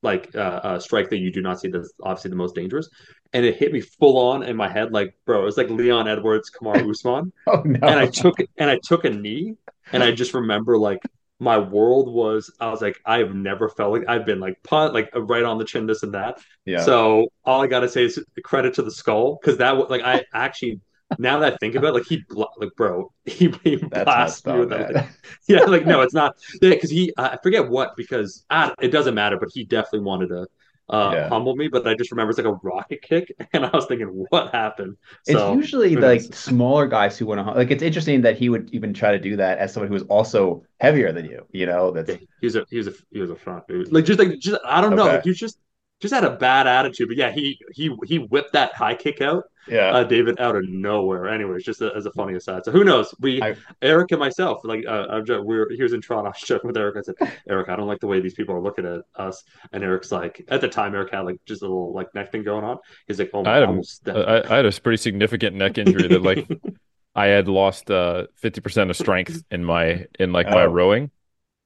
like 0.01 0.35
uh, 0.35 0.39
uh, 0.63 0.79
strike 0.79 1.09
that 1.09 1.17
you 1.17 1.31
do 1.31 1.41
not 1.41 1.59
see. 1.59 1.69
That's 1.69 1.93
obviously 2.01 2.29
the 2.29 2.35
most 2.35 2.55
dangerous. 2.55 2.89
And 3.31 3.45
it 3.45 3.55
hit 3.57 3.71
me 3.71 3.81
full 3.81 4.17
on 4.17 4.43
in 4.43 4.55
my 4.55 4.69
head, 4.69 4.91
like 4.91 5.15
bro, 5.25 5.41
it 5.41 5.45
was 5.45 5.57
like 5.57 5.69
Leon 5.69 6.07
Edwards, 6.07 6.51
Kamaru 6.51 6.89
Usman. 6.91 7.31
Oh 7.47 7.61
no! 7.65 7.79
And 7.81 7.99
I 7.99 8.07
took 8.07 8.37
and 8.57 8.69
I 8.69 8.79
took 8.83 9.05
a 9.05 9.09
knee, 9.09 9.55
and 9.91 10.03
I 10.03 10.11
just 10.11 10.33
remember 10.33 10.77
like 10.77 10.99
my 11.39 11.57
world 11.57 12.13
was. 12.13 12.51
I 12.59 12.69
was 12.69 12.81
like, 12.81 12.99
I 13.05 13.19
have 13.19 13.33
never 13.33 13.69
felt 13.69 13.91
like 13.91 14.03
I've 14.07 14.25
been 14.25 14.39
like 14.39 14.61
punt 14.63 14.93
like 14.93 15.09
right 15.15 15.43
on 15.43 15.57
the 15.57 15.65
chin, 15.65 15.87
this 15.87 16.03
and 16.03 16.13
that. 16.13 16.39
Yeah. 16.65 16.83
So 16.83 17.27
all 17.43 17.61
I 17.61 17.67
gotta 17.67 17.89
say 17.89 18.05
is 18.05 18.23
credit 18.43 18.75
to 18.75 18.83
the 18.83 18.91
skull 18.91 19.39
because 19.41 19.57
that 19.57 19.75
was 19.77 19.89
like 19.89 20.03
I 20.03 20.23
actually 20.33 20.79
now 21.17 21.39
that 21.39 21.53
I 21.53 21.57
think 21.57 21.75
about 21.75 21.89
it, 21.89 21.93
like 21.95 22.05
he 22.05 22.23
bl- 22.29 22.43
like 22.57 22.69
bro 22.75 23.11
he, 23.25 23.49
he 23.63 23.75
blasted 23.77 24.45
me 24.47 24.59
with 24.59 24.69
that 24.69 24.93
like, 24.93 25.07
yeah 25.47 25.63
like 25.65 25.85
no 25.85 26.01
it's 26.01 26.13
not 26.13 26.35
yeah 26.61 26.75
because 26.75 26.89
he 26.89 27.13
I 27.17 27.37
forget 27.41 27.69
what 27.69 27.95
because 27.97 28.45
ah, 28.49 28.73
it 28.81 28.89
doesn't 28.89 29.15
matter 29.15 29.37
but 29.39 29.49
he 29.53 29.63
definitely 29.65 30.01
wanted 30.01 30.27
to 30.29 30.47
uh 30.89 31.15
Yeah. 31.15 31.29
humble 31.29 31.55
me 31.55 31.67
but 31.69 31.87
I 31.87 31.95
just 31.95 32.11
remember 32.11 32.31
it's 32.31 32.37
like 32.39 32.47
a 32.47 32.53
rocket 32.63 33.01
kick 33.01 33.31
and 33.53 33.65
I 33.65 33.69
was 33.69 33.85
thinking 33.85 34.25
what 34.29 34.53
happened 34.53 34.97
It's 35.25 35.47
usually 35.47 35.95
the 35.95 36.07
like 36.07 36.33
smaller 36.33 36.87
guys 36.87 37.17
who 37.17 37.25
want 37.25 37.45
to 37.45 37.53
like 37.53 37.71
it's 37.71 37.83
interesting 37.83 38.21
that 38.21 38.37
he 38.37 38.49
would 38.49 38.69
even 38.73 38.93
try 38.93 39.11
to 39.11 39.19
do 39.19 39.35
that 39.37 39.57
as 39.57 39.73
someone 39.73 39.87
who 39.89 39.95
is 39.95 40.03
also 40.03 40.63
heavier 40.79 41.11
than 41.13 41.25
you, 41.25 41.45
you 41.51 41.65
know, 41.65 41.91
that's 41.91 42.09
Yeah, 42.09 42.17
he 42.41 42.47
was 42.47 42.55
a 42.55 42.65
he 42.69 42.77
was 42.77 42.87
a 42.87 42.93
he 43.11 43.19
was 43.19 43.29
a 43.29 43.35
front 43.35 43.65
dude. 43.67 43.91
Like 43.91 44.05
just 44.05 44.19
like 44.19 44.39
just 44.39 44.59
I 44.65 44.81
don't 44.81 44.95
know, 44.95 45.07
okay. 45.07 45.11
like 45.11 45.25
you 45.25 45.33
just 45.33 45.57
just 46.03 46.13
had 46.13 46.23
a 46.25 46.35
bad 46.35 46.67
attitude. 46.67 47.07
But 47.07 47.17
yeah, 47.17 47.31
he 47.31 47.57
he 47.71 47.95
he 48.05 48.19
whipped 48.19 48.53
that 48.53 48.73
high 48.75 48.93
kick 48.93 49.21
out, 49.21 49.45
Yeah. 49.67 49.91
uh, 49.91 50.03
David 50.03 50.39
out 50.39 50.55
of 50.55 50.67
nowhere. 50.67 51.27
Anyways, 51.29 51.63
just 51.63 51.81
a, 51.81 51.91
as 51.95 52.05
a 52.05 52.11
funny 52.11 52.35
aside. 52.35 52.65
So 52.65 52.71
who 52.71 52.83
knows? 52.83 53.15
We 53.19 53.41
I 53.41 53.55
Eric 53.81 54.11
and 54.11 54.19
myself, 54.19 54.61
like 54.65 54.83
uh, 54.85 55.07
I'm 55.09 55.25
just, 55.25 55.43
we 55.45 55.57
were 55.57 55.69
he 55.75 55.81
was 55.81 55.93
in 55.93 56.01
Toronto. 56.01 56.27
I 56.29 56.29
was 56.31 56.41
joking 56.41 56.67
with 56.67 56.77
Eric. 56.77 56.97
I 56.97 57.01
said, 57.01 57.15
Eric, 57.49 57.69
I 57.69 57.75
don't 57.77 57.87
like 57.87 58.01
the 58.01 58.07
way 58.07 58.19
these 58.19 58.33
people 58.33 58.53
are 58.53 58.61
looking 58.61 58.85
at 58.85 59.01
us. 59.15 59.43
And 59.71 59.83
Eric's 59.83 60.11
like, 60.11 60.43
at 60.49 60.61
the 60.61 60.67
time, 60.67 60.93
Eric 60.93 61.11
had 61.13 61.21
like 61.21 61.37
just 61.45 61.61
a 61.61 61.65
little 61.65 61.93
like 61.93 62.13
neck 62.13 62.31
thing 62.31 62.43
going 62.43 62.65
on. 62.65 62.77
He's 63.07 63.17
like, 63.17 63.31
oh 63.33 63.43
I 63.45 63.53
had 63.55 63.63
I 63.63 63.65
a 63.65 63.67
almost 63.67 64.07
I, 64.09 64.41
I 64.49 64.55
had 64.57 64.65
a 64.65 64.71
pretty 64.81 64.97
significant 64.97 65.55
neck 65.55 65.77
injury 65.77 66.07
that 66.09 66.21
like 66.21 66.47
I 67.15 67.27
had 67.27 67.47
lost 67.47 67.89
uh 67.89 68.27
50% 68.43 68.89
of 68.89 68.97
strength 68.97 69.43
in 69.49 69.63
my 69.63 70.05
in 70.19 70.33
like 70.33 70.47
my 70.49 70.63
oh 70.63 70.67
rowing. 70.67 71.11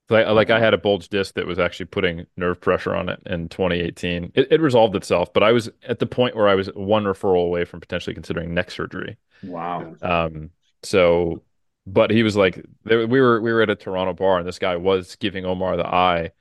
Like 0.09 0.25
oh 0.25 0.33
like 0.33 0.49
I 0.49 0.59
had 0.59 0.73
a 0.73 0.77
bulge 0.77 1.09
disc 1.09 1.35
that 1.35 1.45
was 1.45 1.59
actually 1.59 1.87
putting 1.87 2.25
nerve 2.37 2.61
pressure 2.61 2.95
on 2.95 3.09
it 3.09 3.19
in 3.25 3.49
2018. 3.49 4.31
It, 4.35 4.51
it 4.51 4.61
resolved 4.61 4.95
itself, 4.95 5.33
but 5.33 5.43
I 5.43 5.51
was 5.51 5.69
at 5.87 5.99
the 5.99 6.05
point 6.05 6.35
where 6.35 6.47
I 6.47 6.55
was 6.55 6.67
one 6.67 7.03
referral 7.03 7.45
away 7.45 7.65
from 7.65 7.81
potentially 7.81 8.13
considering 8.13 8.53
neck 8.53 8.71
surgery. 8.71 9.17
Wow. 9.43 9.95
Um, 10.01 10.51
so, 10.83 11.43
but 11.85 12.09
he 12.11 12.23
was 12.23 12.35
like, 12.37 12.65
there, 12.85 13.05
we 13.05 13.19
were 13.19 13.41
we 13.41 13.51
were 13.51 13.61
at 13.61 13.69
a 13.69 13.75
Toronto 13.75 14.13
bar, 14.13 14.39
and 14.39 14.47
this 14.47 14.59
guy 14.59 14.77
was 14.77 15.15
giving 15.17 15.45
Omar 15.45 15.75
the 15.75 15.85
eye, 15.87 16.31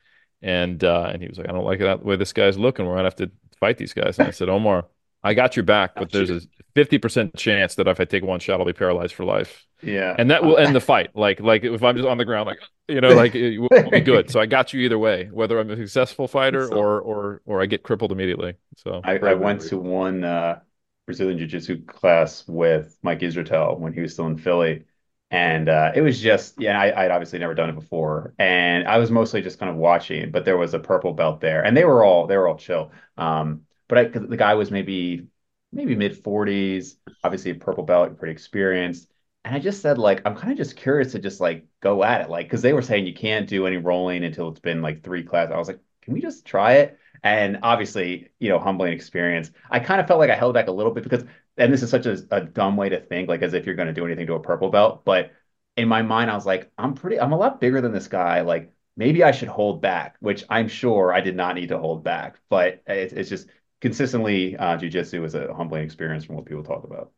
and 0.43 0.83
uh, 0.85 1.11
and 1.13 1.21
he 1.21 1.29
was 1.29 1.39
like, 1.39 1.49
I 1.49 1.53
don't 1.53 1.65
like 1.65 1.81
that 1.81 2.01
the 2.01 2.07
way 2.07 2.17
this 2.17 2.33
guy's 2.33 2.59
looking. 2.59 2.87
We're 2.87 2.97
gonna 2.97 3.05
have 3.05 3.17
to 3.17 3.31
fight 3.59 3.79
these 3.79 3.95
guys. 3.95 4.19
And 4.19 4.29
I 4.29 4.31
said, 4.31 4.49
Omar, 4.49 4.87
I 5.27 5.35
got 5.35 5.57
your 5.57 5.65
back, 5.65 5.99
but 5.99 6.13
got 6.13 6.13
there's 6.13 6.31
a 6.31 6.41
50% 6.75 7.37
chance 7.37 7.75
that 7.77 7.89
if 7.89 8.01
I 8.01 8.05
take 8.05 8.23
one 8.25 8.41
shot, 8.41 8.61
I'll 8.61 8.67
be 8.67 8.73
paralyzed 8.73 9.15
for 9.15 9.25
life, 9.25 9.65
Yeah. 9.83 10.19
and 10.19 10.31
that 10.31 10.45
will 10.45 10.57
end 10.59 10.75
the 10.75 10.81
fight. 10.81 11.15
Like 11.17 11.41
like 11.41 11.65
if 11.65 11.83
I'm 11.83 11.97
just 11.97 12.09
on 12.09 12.19
the 12.19 12.25
ground, 12.25 12.47
like 12.47 12.61
you 12.89 13.01
know, 13.01 13.15
like 13.15 13.35
it 13.35 13.59
will 13.59 13.91
be 13.91 14.01
good. 14.01 14.31
So 14.31 14.41
I 14.41 14.47
got 14.47 14.73
you 14.73 14.81
either 14.81 14.99
way, 14.99 15.27
whether 15.33 15.59
I'm 15.59 15.71
a 15.71 15.77
successful 15.77 16.29
fighter 16.29 16.69
So 16.69 16.75
or 16.75 17.01
or 17.01 17.43
or 17.47 17.63
I 17.63 17.67
get 17.67 17.83
crippled 17.83 18.13
immediately. 18.13 18.55
So 18.77 19.05
I, 19.05 19.19
I 19.19 19.35
went 19.35 19.63
to 19.63 19.79
one 19.79 20.25
uh, 20.25 20.61
Brazilian 21.07 21.39
Jiu-Jitsu 21.39 21.85
class 21.87 22.47
with 22.49 22.97
Mike 23.03 23.21
Israetel 23.21 23.79
when 23.79 23.93
he 23.93 24.01
was 24.01 24.13
still 24.15 24.27
in 24.27 24.39
Philly. 24.39 24.85
And 25.31 25.69
uh, 25.69 25.93
it 25.95 26.03
was 26.03 26.21
just, 26.21 26.61
yeah, 26.61 26.81
I, 26.81 27.05
I'd 27.05 27.11
obviously 27.11 27.41
never 27.41 27.55
done 27.55 27.69
it 27.69 27.75
before, 27.75 28.33
and 28.39 28.87
I 28.87 28.99
was 28.99 29.11
mostly 29.11 29.43
just 29.43 29.59
kind 29.59 29.69
of 29.71 29.77
watching. 29.77 30.31
But 30.31 30.45
there 30.45 30.57
was 30.57 30.73
a 30.73 30.79
purple 30.79 31.15
belt 31.15 31.41
there, 31.41 31.65
and 31.65 31.77
they 31.77 31.85
were 31.85 32.05
all 32.05 32.29
they 32.29 32.37
were 32.37 32.47
all 32.47 32.57
chill. 32.57 32.93
Um, 33.19 33.63
but 33.89 33.99
I, 33.99 34.05
'cause 34.07 34.27
the 34.29 34.37
guy 34.37 34.55
was 34.55 34.71
maybe 34.71 35.27
maybe 35.73 35.95
mid 35.97 36.17
40s, 36.17 36.99
obviously 37.25 37.51
a 37.53 37.55
purple 37.55 37.85
belt, 37.85 38.19
pretty 38.19 38.33
experienced. 38.33 39.09
And 39.45 39.55
I 39.55 39.59
just 39.59 39.81
said 39.83 39.99
like 39.99 40.23
I'm 40.27 40.35
kind 40.37 40.53
of 40.53 40.59
just 40.59 40.77
curious 40.77 41.13
to 41.13 41.19
just 41.19 41.41
like 41.41 41.67
go 41.81 42.03
at 42.05 42.21
it, 42.23 42.31
like 42.31 42.47
because 42.47 42.63
they 42.63 42.73
were 42.73 42.83
saying 42.83 43.07
you 43.07 43.15
can't 43.15 43.49
do 43.49 43.67
any 43.67 43.77
rolling 43.77 44.25
until 44.25 44.49
it's 44.49 44.61
been 44.61 44.83
like 44.83 45.03
three 45.03 45.23
classes. 45.23 45.53
I 45.55 45.59
was 45.59 45.69
like, 45.69 45.81
can 46.03 46.15
we 46.15 46.21
just 46.21 46.45
try 46.47 46.75
it? 46.75 46.99
And 47.23 47.59
obviously, 47.63 48.31
you 48.39 48.49
know, 48.49 48.59
humbling 48.59 48.93
experience. 48.93 49.51
I 49.71 49.81
kind 49.81 50.01
of 50.01 50.07
felt 50.07 50.21
like 50.21 50.31
I 50.31 50.37
held 50.37 50.55
back 50.55 50.69
a 50.69 50.73
little 50.73 50.93
bit 50.93 51.05
because 51.05 51.25
and 51.57 51.73
this 51.73 51.83
is 51.83 51.91
such 51.91 52.07
a, 52.07 52.19
a 52.31 52.41
dumb 52.43 52.77
way 52.77 52.89
to 52.91 53.01
think, 53.01 53.29
like 53.29 53.43
as 53.43 53.55
if 53.55 53.67
you're 53.67 53.75
going 53.75 53.89
to 53.89 53.95
do 53.95 54.05
anything 54.07 54.27
to 54.27 54.35
a 54.35 54.41
purple 54.41 54.71
belt. 54.71 55.05
But 55.05 55.33
in 55.77 55.89
my 55.89 56.03
mind, 56.03 56.31
I 56.31 56.35
was 56.35 56.47
like, 56.47 56.71
I'm 56.79 56.95
pretty, 56.95 57.21
I'm 57.21 57.33
a 57.33 57.37
lot 57.37 57.61
bigger 57.61 57.81
than 57.81 57.93
this 57.93 58.09
guy. 58.09 58.41
Like 58.43 58.73
maybe 58.97 59.23
I 59.25 59.31
should 59.33 59.49
hold 59.49 59.81
back, 59.83 60.17
which 60.21 60.45
I'm 60.51 60.69
sure 60.69 61.13
I 61.13 61.21
did 61.21 61.37
not 61.37 61.55
need 61.55 61.69
to 61.69 61.79
hold 61.79 62.05
back. 62.05 62.39
But 62.49 62.83
it's 62.87 63.31
just 63.31 63.49
consistently, 63.81 64.57
uh, 64.57 64.79
jujitsu 64.79 65.25
is 65.25 65.35
a 65.35 65.53
humbling 65.55 65.85
experience 65.85 66.25
from 66.25 66.37
what 66.37 66.47
people 66.47 66.65
talk 66.65 66.85
about. 66.85 67.13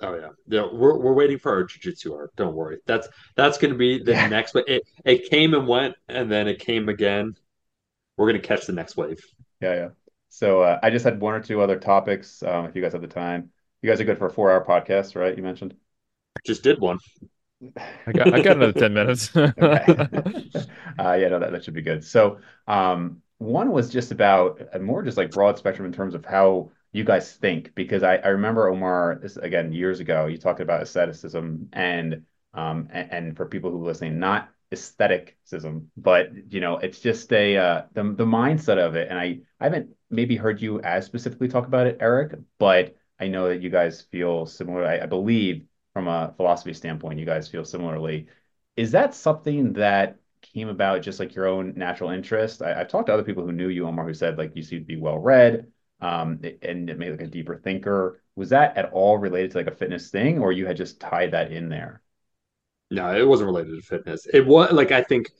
Oh 0.00 0.14
yeah, 0.14 0.28
yeah. 0.46 0.66
We're 0.72 0.96
we're 0.96 1.12
waiting 1.12 1.38
for 1.38 1.52
our 1.52 1.64
jujitsu 1.64 2.14
arc. 2.14 2.34
Don't 2.36 2.54
worry. 2.54 2.78
That's 2.86 3.08
that's 3.36 3.58
going 3.58 3.72
to 3.72 3.78
be 3.78 4.02
the 4.02 4.14
Yeah, 4.14 4.28
next. 4.28 4.52
But 4.52 4.68
it 4.68 4.82
it 5.04 5.28
came 5.30 5.54
and 5.54 5.66
went, 5.66 5.96
and 6.08 6.30
then 6.30 6.46
it 6.46 6.60
came 6.60 6.88
again. 6.88 7.36
We're 8.16 8.30
going 8.30 8.40
to 8.42 8.46
catch 8.48 8.66
the 8.66 8.74
next 8.74 8.96
wave. 8.96 9.20
yeah, 9.60 9.74
yeah. 9.74 9.88
So 10.28 10.62
uh, 10.62 10.78
I 10.82 10.90
just 10.90 11.04
had 11.04 11.20
one 11.20 11.34
or 11.34 11.40
two 11.40 11.60
other 11.60 11.78
topics. 11.78 12.42
Um, 12.42 12.66
if 12.66 12.76
you 12.76 12.82
guys 12.82 12.92
have 12.92 13.02
the 13.02 13.08
time, 13.08 13.50
you 13.82 13.90
guys 13.90 14.00
are 14.00 14.04
good 14.04 14.18
for 14.18 14.26
a 14.26 14.30
four-hour 14.32 14.64
podcast, 14.64 15.14
right? 15.16 15.36
You 15.36 15.42
mentioned. 15.42 15.74
Just 16.44 16.62
did 16.64 16.80
one. 16.80 16.98
I 18.06 18.12
got 18.12 18.32
I 18.34 18.40
got 18.40 18.56
another 18.56 18.72
10 18.72 18.94
minutes. 18.94 19.30
Okay. 19.58 19.98
Uh, 20.98 21.14
yeah, 21.14 21.28
no, 21.28 21.38
that, 21.38 21.52
that 21.52 21.64
should 21.64 21.74
be 21.74 21.82
good. 21.82 22.04
So, 22.04 22.40
um, 22.66 23.22
one 23.38 23.70
was 23.70 23.90
just 23.90 24.10
about 24.12 24.60
uh, 24.74 24.78
more 24.78 25.02
just 25.02 25.16
like 25.16 25.32
broad 25.32 25.58
spectrum 25.58 25.86
in 25.86 25.92
terms 25.92 26.14
of 26.14 26.24
how 26.24 26.70
you 26.92 27.04
guys 27.04 27.32
think, 27.34 27.74
because 27.74 28.02
I, 28.02 28.16
I 28.16 28.28
remember 28.28 28.68
Omar, 28.68 29.18
this 29.22 29.36
again 29.36 29.72
years 29.72 30.00
ago, 30.00 30.26
you 30.26 30.38
talked 30.38 30.60
about 30.60 30.82
asceticism 30.82 31.68
and 31.72 32.24
um 32.54 32.88
and, 32.92 33.12
and 33.12 33.36
for 33.36 33.46
people 33.46 33.70
who 33.70 33.84
listening, 33.84 34.18
not 34.18 34.50
aestheticism, 34.72 35.90
but 35.96 36.30
you 36.52 36.60
know, 36.60 36.78
it's 36.78 37.00
just 37.00 37.32
a 37.32 37.56
uh 37.56 37.82
the 37.92 38.02
the 38.02 38.24
mindset 38.24 38.78
of 38.78 38.96
it. 38.96 39.08
And 39.08 39.18
I 39.18 39.40
I 39.60 39.64
haven't 39.64 39.90
maybe 40.10 40.36
heard 40.36 40.60
you 40.60 40.80
as 40.80 41.04
specifically 41.06 41.48
talk 41.48 41.66
about 41.66 41.86
it, 41.86 41.98
Eric, 42.00 42.38
but 42.58 42.96
I 43.20 43.28
know 43.28 43.48
that 43.48 43.62
you 43.62 43.70
guys 43.70 44.02
feel 44.02 44.46
similar. 44.46 44.84
I, 44.84 45.00
I 45.00 45.06
believe 45.06 45.64
from 45.92 46.08
a 46.08 46.32
philosophy 46.36 46.72
standpoint, 46.74 47.18
you 47.18 47.26
guys 47.26 47.48
feel 47.48 47.64
similarly. 47.64 48.26
Is 48.76 48.92
that 48.92 49.14
something 49.14 49.72
that 49.74 50.18
came 50.42 50.68
about 50.68 51.02
just 51.02 51.20
like 51.20 51.34
your 51.34 51.46
own 51.46 51.74
natural 51.76 52.10
interest? 52.10 52.62
I, 52.62 52.80
I've 52.80 52.88
talked 52.88 53.06
to 53.06 53.14
other 53.14 53.22
people 53.22 53.44
who 53.44 53.52
knew 53.52 53.68
you, 53.68 53.86
Omar, 53.86 54.06
who 54.06 54.14
said 54.14 54.38
like 54.38 54.56
you 54.56 54.62
seem 54.62 54.80
to 54.80 54.84
be 54.84 54.96
well 54.96 55.18
read, 55.18 55.66
um, 56.00 56.40
and 56.62 56.86
made 56.98 57.10
like 57.10 57.22
a 57.22 57.26
deeper 57.26 57.56
thinker. 57.56 58.22
Was 58.36 58.50
that 58.50 58.76
at 58.76 58.92
all 58.92 59.18
related 59.18 59.52
to 59.52 59.58
like 59.58 59.66
a 59.66 59.74
fitness 59.76 60.10
thing, 60.10 60.38
or 60.38 60.52
you 60.52 60.66
had 60.66 60.76
just 60.76 61.00
tied 61.00 61.32
that 61.32 61.52
in 61.52 61.68
there? 61.68 62.02
No, 62.90 63.14
it 63.14 63.26
wasn't 63.26 63.48
related 63.48 63.76
to 63.76 63.82
fitness. 63.82 64.26
It 64.32 64.46
was 64.46 64.72
like 64.72 64.92
I 64.92 65.02
think 65.02 65.30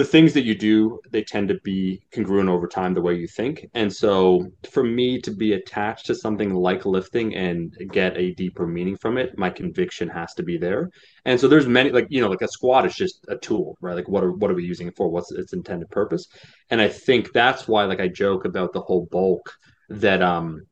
the 0.00 0.06
things 0.06 0.32
that 0.32 0.44
you 0.44 0.54
do 0.54 0.98
they 1.10 1.22
tend 1.22 1.46
to 1.46 1.58
be 1.62 2.00
congruent 2.10 2.48
over 2.48 2.66
time 2.66 2.94
the 2.94 3.02
way 3.02 3.14
you 3.14 3.26
think. 3.26 3.66
And 3.74 3.92
so 3.92 4.46
for 4.70 4.82
me 4.82 5.20
to 5.20 5.30
be 5.30 5.52
attached 5.52 6.06
to 6.06 6.14
something 6.14 6.54
like 6.54 6.86
lifting 6.86 7.34
and 7.34 7.76
get 7.92 8.16
a 8.16 8.32
deeper 8.32 8.66
meaning 8.66 8.96
from 8.96 9.18
it 9.18 9.36
my 9.36 9.50
conviction 9.50 10.08
has 10.08 10.32
to 10.34 10.42
be 10.42 10.56
there. 10.56 10.88
And 11.26 11.38
so 11.38 11.48
there's 11.48 11.66
many 11.66 11.90
like 11.90 12.06
you 12.08 12.22
know 12.22 12.30
like 12.30 12.40
a 12.40 12.48
squat 12.48 12.86
is 12.86 12.94
just 12.94 13.26
a 13.28 13.36
tool 13.36 13.76
right? 13.82 13.94
Like 13.94 14.08
what 14.08 14.24
are 14.24 14.32
what 14.32 14.50
are 14.50 14.54
we 14.54 14.64
using 14.64 14.88
it 14.88 14.96
for? 14.96 15.10
What's 15.10 15.32
its 15.32 15.52
intended 15.52 15.90
purpose? 15.90 16.26
And 16.70 16.80
i 16.80 16.88
think 16.88 17.32
that's 17.32 17.68
why 17.68 17.84
like 17.84 18.00
i 18.00 18.08
joke 18.08 18.46
about 18.46 18.72
the 18.72 18.80
whole 18.80 19.06
bulk 19.10 19.52
that 19.90 20.22
um 20.22 20.62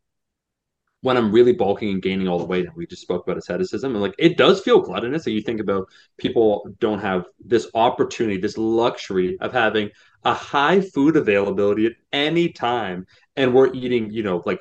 when 1.00 1.16
I'm 1.16 1.30
really 1.32 1.52
bulking 1.52 1.90
and 1.90 2.02
gaining 2.02 2.26
all 2.28 2.38
the 2.38 2.44
weight, 2.44 2.66
and 2.66 2.74
we 2.74 2.86
just 2.86 3.02
spoke 3.02 3.24
about 3.24 3.38
asceticism, 3.38 3.92
and 3.92 4.02
like 4.02 4.14
it 4.18 4.36
does 4.36 4.60
feel 4.60 4.80
gluttonous. 4.80 5.26
And 5.26 5.34
you 5.34 5.42
think 5.42 5.60
about 5.60 5.88
people 6.18 6.68
don't 6.80 6.98
have 7.00 7.26
this 7.44 7.68
opportunity, 7.74 8.40
this 8.40 8.58
luxury 8.58 9.38
of 9.40 9.52
having 9.52 9.90
a 10.24 10.34
high 10.34 10.80
food 10.80 11.16
availability 11.16 11.86
at 11.86 11.92
any 12.12 12.48
time, 12.50 13.06
and 13.36 13.54
we're 13.54 13.72
eating, 13.72 14.10
you 14.10 14.22
know, 14.22 14.42
like 14.44 14.60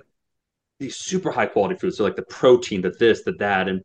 these 0.80 0.96
super 0.96 1.32
high 1.32 1.48
quality 1.48 1.76
foods. 1.76 1.98
So 1.98 2.04
like 2.04 2.16
the 2.16 2.24
protein, 2.24 2.82
the 2.82 2.92
this, 2.92 3.24
the 3.24 3.34
that, 3.34 3.68
and 3.68 3.82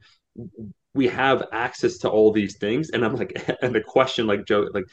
we 0.95 1.09
have 1.09 1.45
access 1.53 1.99
to 1.99 2.11
all 2.11 2.33
these 2.33 2.59
things. 2.59 2.91
And 2.91 3.05
I'm 3.05 3.17
like, 3.17 3.33
and 3.63 3.75
the 3.75 3.81
question, 3.81 4.27
like 4.27 4.45
Joe, 4.47 4.69
like 4.73 4.85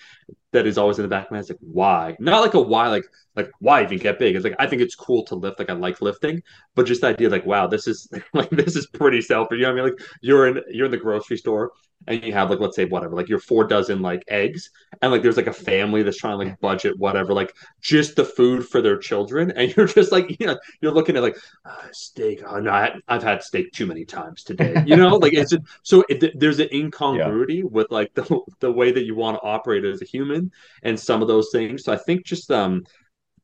that 0.51 0.65
is 0.65 0.77
always 0.77 0.97
in 0.97 1.03
the 1.03 1.09
back 1.09 1.25
of 1.25 1.31
my 1.31 1.37
head. 1.37 1.41
It's 1.41 1.49
like, 1.51 1.59
why? 1.61 2.15
Not 2.19 2.41
like 2.41 2.53
a 2.55 2.61
why, 2.61 2.87
like 2.87 3.05
like 3.35 3.51
why 3.59 3.83
even 3.83 3.99
get 3.99 4.19
big? 4.19 4.35
It's 4.35 4.43
like 4.43 4.55
I 4.59 4.67
think 4.67 4.81
it's 4.81 4.95
cool 4.95 5.23
to 5.25 5.35
lift. 5.35 5.59
Like 5.59 5.69
I 5.69 5.73
like 5.73 6.01
lifting, 6.01 6.41
but 6.75 6.85
just 6.85 7.01
the 7.01 7.07
idea, 7.07 7.29
like, 7.29 7.45
wow, 7.45 7.67
this 7.67 7.87
is 7.87 8.09
like 8.33 8.49
this 8.49 8.75
is 8.75 8.87
pretty 8.87 9.21
selfish. 9.21 9.57
You 9.57 9.63
know 9.63 9.73
what 9.73 9.81
I 9.81 9.83
mean? 9.85 9.93
Like 9.95 10.07
you're 10.21 10.47
in 10.47 10.61
you're 10.69 10.85
in 10.85 10.91
the 10.91 10.97
grocery 10.97 11.37
store 11.37 11.71
and 12.07 12.23
you 12.23 12.31
have 12.33 12.49
like 12.49 12.59
let's 12.59 12.75
say 12.75 12.85
whatever, 12.85 13.15
like 13.15 13.27
your 13.29 13.39
four 13.39 13.65
dozen 13.65 14.01
like 14.01 14.23
eggs, 14.29 14.69
and 15.01 15.11
like 15.11 15.21
there's 15.21 15.37
like 15.37 15.47
a 15.47 15.53
family 15.53 16.01
that's 16.01 16.17
trying 16.17 16.33
to 16.33 16.37
like 16.45 16.59
budget 16.61 16.97
whatever, 16.97 17.33
like 17.33 17.53
just 17.81 18.15
the 18.15 18.23
food 18.25 18.67
for 18.67 18.81
their 18.81 18.97
children, 18.97 19.51
and 19.55 19.75
you're 19.75 19.87
just 19.87 20.11
like 20.11 20.39
you 20.39 20.47
know 20.47 20.57
you're 20.81 20.93
looking 20.93 21.15
at 21.17 21.23
like 21.23 21.37
uh, 21.65 21.87
steak. 21.91 22.41
Oh 22.45 22.59
no, 22.59 22.71
I, 22.71 22.95
have 23.07 23.23
had 23.23 23.43
steak 23.43 23.71
too 23.73 23.85
many 23.85 24.05
times 24.05 24.43
today. 24.43 24.81
You 24.85 24.95
know, 24.95 25.17
like 25.17 25.33
it's 25.33 25.51
just, 25.51 25.63
so 25.83 26.03
it, 26.09 26.39
there's 26.39 26.59
an 26.59 26.69
Yeah. 27.11 27.33
incongruity 27.33 27.63
with 27.63 27.87
like 27.91 28.13
the 28.13 28.39
the 28.59 28.71
way 28.71 28.91
that 28.91 29.03
you 29.03 29.15
want 29.15 29.37
to 29.37 29.41
operate 29.41 29.83
as 29.85 30.01
a 30.01 30.05
human 30.05 30.38
and 30.83 30.99
some 30.99 31.21
of 31.21 31.27
those 31.27 31.49
things. 31.51 31.83
So 31.83 31.93
I 31.93 31.97
think 31.97 32.25
just 32.25 32.51
um 32.51 32.83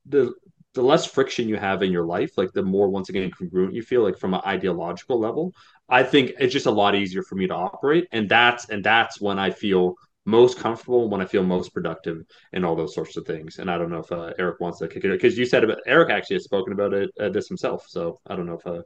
the 0.06 0.34
the 0.74 0.84
less 0.84 1.06
friction 1.06 1.48
you 1.48 1.56
have 1.56 1.82
in 1.84 1.92
your 1.92 2.06
life, 2.06 2.32
like 2.38 2.52
the 2.52 2.62
more 2.62 2.90
once 2.90 3.10
again 3.10 3.32
congruent 3.32 3.74
you 3.74 3.82
feel, 3.82 4.04
like 4.04 4.18
from 4.18 4.34
an 4.34 4.42
ideological 4.46 5.20
level. 5.20 5.54
I 5.88 6.04
think 6.04 6.34
it's 6.40 6.52
just 6.54 6.66
a 6.66 6.72
lot 6.72 6.96
easier 6.96 7.24
for 7.24 7.36
me 7.36 7.48
to 7.48 7.56
operate, 7.56 8.08
and 8.12 8.28
that's 8.30 8.70
and 8.70 8.84
that's 8.84 9.22
when 9.22 9.40
I 9.40 9.52
feel 9.52 9.96
most 10.26 10.58
comfortable, 10.58 11.10
when 11.10 11.22
I 11.22 11.26
feel 11.26 11.44
most 11.44 11.74
productive, 11.74 12.24
and 12.52 12.66
all 12.66 12.76
those 12.76 12.94
sorts 12.94 13.16
of 13.16 13.26
things. 13.26 13.60
And 13.60 13.72
I 13.72 13.78
don't 13.78 13.90
know 13.90 14.00
if 14.00 14.12
uh, 14.12 14.34
Eric 14.38 14.60
wants 14.60 14.80
to 14.80 14.88
kick 14.88 15.06
it 15.06 15.12
because 15.12 15.38
you 15.38 15.46
said 15.46 15.64
about 15.64 15.80
Eric 15.86 16.10
actually 16.10 16.38
has 16.38 16.44
spoken 16.44 16.74
about 16.74 16.94
it 16.94 17.10
uh, 17.20 17.30
this 17.30 17.48
himself. 17.48 17.86
So 17.88 18.20
I 18.28 18.36
don't 18.36 18.46
know 18.46 18.60
if 18.60 18.68
uh, 18.68 18.82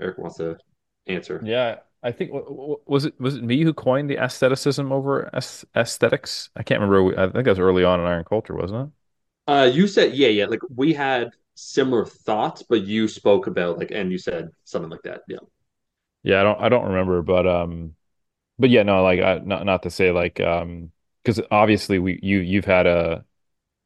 Eric 0.00 0.18
wants 0.18 0.36
to 0.38 0.56
answer. 1.06 1.40
Yeah, 1.44 1.76
I 2.02 2.12
think 2.12 2.30
was 2.32 3.04
it 3.04 3.20
was 3.20 3.36
it 3.36 3.44
me 3.44 3.62
who 3.62 3.74
coined 3.74 4.08
the 4.08 4.16
asceticism 4.16 4.90
over 4.92 5.28
aesthetics? 5.34 6.48
I 6.56 6.62
can't 6.62 6.80
remember. 6.80 7.18
I 7.20 7.24
think 7.30 7.44
that 7.44 7.50
was 7.50 7.58
early 7.58 7.84
on 7.84 8.00
in 8.00 8.06
Iron 8.06 8.24
Culture, 8.24 8.54
wasn't 8.56 8.88
it? 8.88 8.92
Uh, 9.46 9.70
you 9.72 9.86
said 9.86 10.14
yeah, 10.14 10.28
yeah. 10.28 10.46
Like 10.46 10.60
we 10.74 10.92
had 10.92 11.30
similar 11.54 12.04
thoughts, 12.04 12.62
but 12.62 12.82
you 12.82 13.08
spoke 13.08 13.46
about 13.46 13.78
like, 13.78 13.90
and 13.90 14.10
you 14.12 14.18
said 14.18 14.50
something 14.64 14.90
like 14.90 15.02
that. 15.02 15.22
Yeah. 15.28 15.38
Yeah, 16.22 16.40
I 16.40 16.42
don't 16.42 16.60
I 16.62 16.68
don't 16.68 16.84
remember, 16.86 17.22
but 17.22 17.46
um, 17.46 17.96
but 18.58 18.70
yeah, 18.70 18.84
no, 18.84 19.02
like 19.04 19.20
I, 19.20 19.38
not 19.40 19.66
not 19.66 19.82
to 19.84 19.90
say 19.90 20.12
like 20.12 20.40
um, 20.40 20.92
because 21.24 21.40
obviously 21.50 21.98
we 21.98 22.20
you 22.22 22.40
you've 22.40 22.64
had 22.66 22.86
a 22.86 23.24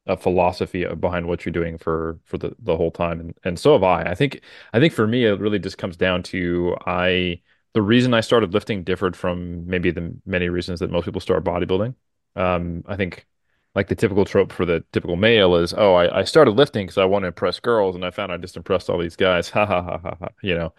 a 0.06 0.16
philosophy 0.16 0.84
behind 0.96 1.28
what 1.28 1.46
you're 1.46 1.52
doing 1.52 1.78
for 1.78 2.20
for 2.24 2.38
the 2.38 2.54
the 2.60 2.76
whole 2.76 2.90
time, 2.92 3.20
and 3.20 3.34
and 3.44 3.58
so 3.60 3.74
have 3.74 3.84
I. 3.84 4.04
I 4.12 4.14
think 4.16 4.42
I 4.74 4.80
think 4.80 4.94
for 4.94 5.06
me 5.08 5.24
it 5.26 5.40
really 5.40 5.58
just 5.60 5.78
comes 5.78 5.96
down 5.98 6.22
to 6.24 6.76
I 6.86 7.42
the 7.74 7.82
reason 7.82 8.14
I 8.14 8.20
started 8.20 8.54
lifting 8.54 8.84
differed 8.84 9.16
from 9.16 9.66
maybe 9.66 9.90
the 9.90 10.14
many 10.26 10.48
reasons 10.48 10.80
that 10.80 10.90
most 10.90 11.04
people 11.04 11.20
start 11.20 11.44
bodybuilding. 11.44 11.94
Um, 12.36 12.84
I 12.86 12.96
think 12.96 13.26
like 13.74 13.88
the 13.88 13.96
typical 13.96 14.24
trope 14.24 14.52
for 14.52 14.64
the 14.64 14.84
typical 14.92 15.16
male 15.16 15.56
is, 15.56 15.74
oh, 15.76 15.94
I, 15.94 16.20
I 16.20 16.24
started 16.24 16.52
lifting 16.52 16.86
because 16.86 16.98
I 16.98 17.04
want 17.04 17.24
to 17.24 17.28
impress 17.28 17.58
girls, 17.60 17.96
and 17.96 18.04
I 18.04 18.10
found 18.10 18.32
I 18.32 18.36
just 18.36 18.56
impressed 18.56 18.88
all 18.90 18.98
these 18.98 19.16
guys. 19.16 19.48
Ha 19.50 19.66
ha 19.66 19.82
ha 19.82 19.98
ha 19.98 20.16
ha. 20.20 20.28
You 20.42 20.54
know. 20.54 20.74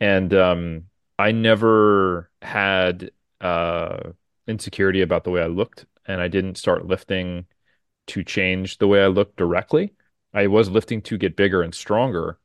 And 0.00 0.34
um, 0.34 0.84
I 1.18 1.32
never 1.32 2.30
had 2.42 3.12
uh, 3.40 4.12
insecurity 4.48 5.02
about 5.02 5.24
the 5.24 5.30
way 5.30 5.42
I 5.42 5.46
looked, 5.46 5.86
and 6.06 6.20
I 6.20 6.28
didn't 6.28 6.56
start 6.56 6.86
lifting 6.86 7.46
to 8.08 8.24
change 8.24 8.78
the 8.78 8.88
way 8.88 9.02
I 9.02 9.08
looked 9.08 9.36
directly. 9.36 9.94
I 10.34 10.46
was 10.48 10.70
lifting 10.70 11.02
to 11.02 11.18
get 11.18 11.36
bigger 11.36 11.62
and 11.62 11.74
stronger, 11.74 12.38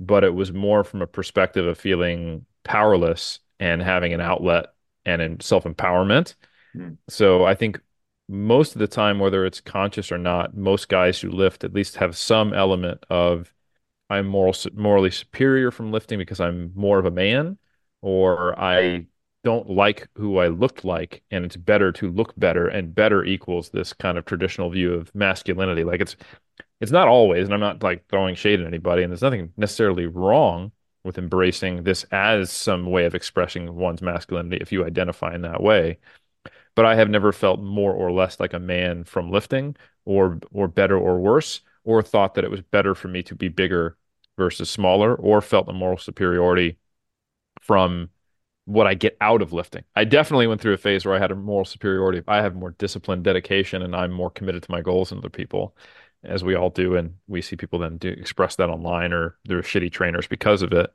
but 0.00 0.24
it 0.24 0.34
was 0.34 0.52
more 0.52 0.84
from 0.84 1.02
a 1.02 1.06
perspective 1.06 1.66
of 1.66 1.78
feeling 1.78 2.46
powerless 2.64 3.40
and 3.60 3.82
having 3.82 4.12
an 4.12 4.20
outlet 4.20 4.66
and 5.04 5.22
in 5.22 5.40
self-empowerment. 5.40 6.34
Hmm. 6.74 6.90
So 7.08 7.44
I 7.44 7.54
think 7.54 7.80
most 8.28 8.74
of 8.74 8.78
the 8.78 8.86
time, 8.86 9.18
whether 9.18 9.44
it's 9.44 9.60
conscious 9.60 10.10
or 10.10 10.18
not, 10.18 10.56
most 10.56 10.88
guys 10.88 11.20
who 11.20 11.30
lift 11.30 11.64
at 11.64 11.74
least 11.74 11.96
have 11.96 12.16
some 12.16 12.54
element 12.54 13.04
of 13.10 13.52
I'm 14.10 14.26
moral, 14.26 14.54
morally 14.74 15.10
superior 15.10 15.70
from 15.70 15.90
lifting 15.90 16.18
because 16.18 16.40
I'm 16.40 16.72
more 16.74 16.98
of 16.98 17.06
a 17.06 17.10
man, 17.10 17.58
or 18.02 18.58
I 18.58 19.06
don't 19.42 19.70
like 19.70 20.08
who 20.14 20.38
I 20.38 20.48
looked 20.48 20.84
like, 20.84 21.22
and 21.30 21.44
it's 21.44 21.56
better 21.56 21.92
to 21.92 22.10
look 22.10 22.34
better, 22.36 22.68
and 22.68 22.94
better 22.94 23.24
equals 23.24 23.70
this 23.70 23.92
kind 23.92 24.18
of 24.18 24.24
traditional 24.24 24.70
view 24.70 24.94
of 24.94 25.14
masculinity. 25.14 25.82
Like 25.84 26.00
it's 26.00 26.16
it's 26.80 26.92
not 26.92 27.08
always, 27.08 27.44
and 27.46 27.54
I'm 27.54 27.60
not 27.60 27.82
like 27.82 28.06
throwing 28.08 28.34
shade 28.34 28.60
at 28.60 28.66
anybody, 28.66 29.02
and 29.02 29.10
there's 29.10 29.22
nothing 29.22 29.52
necessarily 29.56 30.06
wrong 30.06 30.72
with 31.04 31.18
embracing 31.18 31.82
this 31.82 32.04
as 32.12 32.50
some 32.50 32.86
way 32.86 33.04
of 33.04 33.14
expressing 33.14 33.74
one's 33.74 34.02
masculinity 34.02 34.58
if 34.60 34.72
you 34.72 34.84
identify 34.84 35.34
in 35.34 35.42
that 35.42 35.62
way. 35.62 35.98
But 36.74 36.86
I 36.86 36.94
have 36.94 37.10
never 37.10 37.32
felt 37.32 37.60
more 37.60 37.92
or 37.92 38.12
less 38.12 38.40
like 38.40 38.54
a 38.54 38.58
man 38.58 39.04
from 39.04 39.30
lifting 39.30 39.76
or 40.04 40.38
or 40.52 40.68
better 40.68 40.96
or 40.96 41.18
worse, 41.20 41.60
or 41.84 42.02
thought 42.02 42.34
that 42.34 42.44
it 42.44 42.50
was 42.50 42.62
better 42.62 42.94
for 42.94 43.08
me 43.08 43.22
to 43.24 43.34
be 43.34 43.48
bigger 43.48 43.96
versus 44.36 44.70
smaller, 44.70 45.14
or 45.14 45.40
felt 45.40 45.68
a 45.68 45.72
moral 45.72 45.98
superiority 45.98 46.78
from 47.60 48.10
what 48.64 48.86
I 48.86 48.94
get 48.94 49.16
out 49.20 49.42
of 49.42 49.52
lifting. 49.52 49.84
I 49.96 50.04
definitely 50.04 50.46
went 50.46 50.60
through 50.60 50.74
a 50.74 50.78
phase 50.78 51.04
where 51.04 51.14
I 51.14 51.18
had 51.18 51.32
a 51.32 51.36
moral 51.36 51.64
superiority. 51.64 52.22
I 52.28 52.42
have 52.42 52.54
more 52.54 52.70
discipline, 52.72 53.22
dedication, 53.22 53.82
and 53.82 53.94
I'm 53.94 54.12
more 54.12 54.30
committed 54.30 54.62
to 54.62 54.70
my 54.70 54.80
goals 54.80 55.10
than 55.10 55.18
other 55.18 55.30
people, 55.30 55.76
as 56.24 56.44
we 56.44 56.54
all 56.54 56.70
do. 56.70 56.96
And 56.96 57.14
we 57.28 57.42
see 57.42 57.56
people 57.56 57.78
then 57.78 57.96
do 57.96 58.08
express 58.08 58.56
that 58.56 58.70
online 58.70 59.12
or 59.12 59.36
they're 59.44 59.62
shitty 59.62 59.92
trainers 59.92 60.26
because 60.26 60.62
of 60.62 60.72
it. 60.72 60.92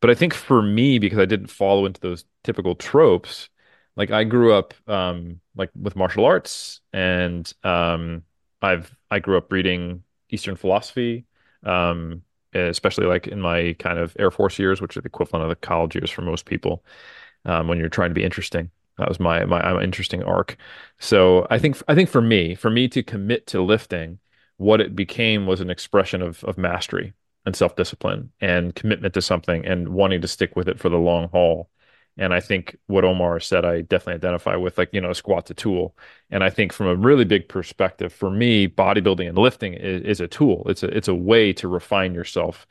But 0.00 0.10
I 0.10 0.14
think 0.14 0.34
for 0.34 0.60
me, 0.60 0.98
because 0.98 1.18
I 1.18 1.24
didn't 1.24 1.46
follow 1.46 1.86
into 1.86 2.00
those 2.00 2.24
typical 2.42 2.74
tropes, 2.74 3.48
like 3.96 4.10
I 4.10 4.24
grew 4.24 4.52
up 4.52 4.74
um, 4.86 5.40
like 5.56 5.70
with 5.80 5.96
martial 5.96 6.24
arts, 6.24 6.80
and 6.92 7.50
um, 7.62 8.22
I've 8.60 8.94
I 9.10 9.18
grew 9.20 9.36
up 9.36 9.52
reading 9.52 10.02
Eastern 10.30 10.56
philosophy, 10.56 11.26
um, 11.62 12.22
especially 12.52 13.06
like 13.06 13.28
in 13.28 13.40
my 13.40 13.76
kind 13.78 13.98
of 13.98 14.16
Air 14.18 14.30
Force 14.30 14.58
years, 14.58 14.80
which 14.80 14.96
are 14.96 15.00
the 15.00 15.06
equivalent 15.06 15.44
of 15.44 15.48
the 15.48 15.66
college 15.66 15.94
years 15.94 16.10
for 16.10 16.22
most 16.22 16.44
people, 16.44 16.84
um, 17.44 17.68
when 17.68 17.78
you're 17.78 17.88
trying 17.88 18.10
to 18.10 18.14
be 18.14 18.24
interesting. 18.24 18.70
That 18.98 19.08
was 19.08 19.20
my 19.20 19.44
my, 19.44 19.72
my 19.72 19.82
interesting 19.82 20.22
arc. 20.22 20.56
So 20.98 21.46
I 21.50 21.58
think 21.58 21.80
I 21.88 21.94
think 21.94 22.08
for 22.08 22.20
me, 22.20 22.54
for 22.54 22.70
me 22.70 22.88
to 22.88 23.02
commit 23.02 23.46
to 23.48 23.62
lifting, 23.62 24.18
what 24.58 24.80
it 24.80 24.94
became 24.96 25.46
was 25.46 25.60
an 25.60 25.70
expression 25.70 26.22
of 26.22 26.44
of 26.44 26.58
mastery 26.58 27.14
and 27.46 27.54
self 27.56 27.76
discipline 27.76 28.30
and 28.40 28.74
commitment 28.74 29.14
to 29.14 29.22
something 29.22 29.64
and 29.66 29.88
wanting 29.90 30.20
to 30.22 30.28
stick 30.28 30.56
with 30.56 30.68
it 30.68 30.78
for 30.80 30.88
the 30.88 30.96
long 30.98 31.28
haul. 31.30 31.70
And 32.16 32.32
I 32.32 32.38
think 32.40 32.76
what 32.86 33.04
Omar 33.04 33.40
said, 33.40 33.64
I 33.64 33.80
definitely 33.80 34.14
identify 34.14 34.54
with, 34.54 34.78
like, 34.78 34.90
you 34.92 35.00
know, 35.00 35.12
squat's 35.12 35.50
a 35.50 35.54
tool. 35.54 35.96
And 36.30 36.44
I 36.44 36.50
think 36.50 36.72
from 36.72 36.86
a 36.86 36.94
really 36.94 37.24
big 37.24 37.48
perspective, 37.48 38.12
for 38.12 38.30
me, 38.30 38.68
bodybuilding 38.68 39.28
and 39.28 39.36
lifting 39.36 39.74
is, 39.74 40.02
is 40.02 40.20
a 40.20 40.28
tool. 40.28 40.62
It's 40.68 40.82
a 40.84 40.96
it's 40.96 41.08
a 41.08 41.14
way 41.14 41.52
to 41.54 41.68
refine 41.68 42.14
yourself. 42.14 42.66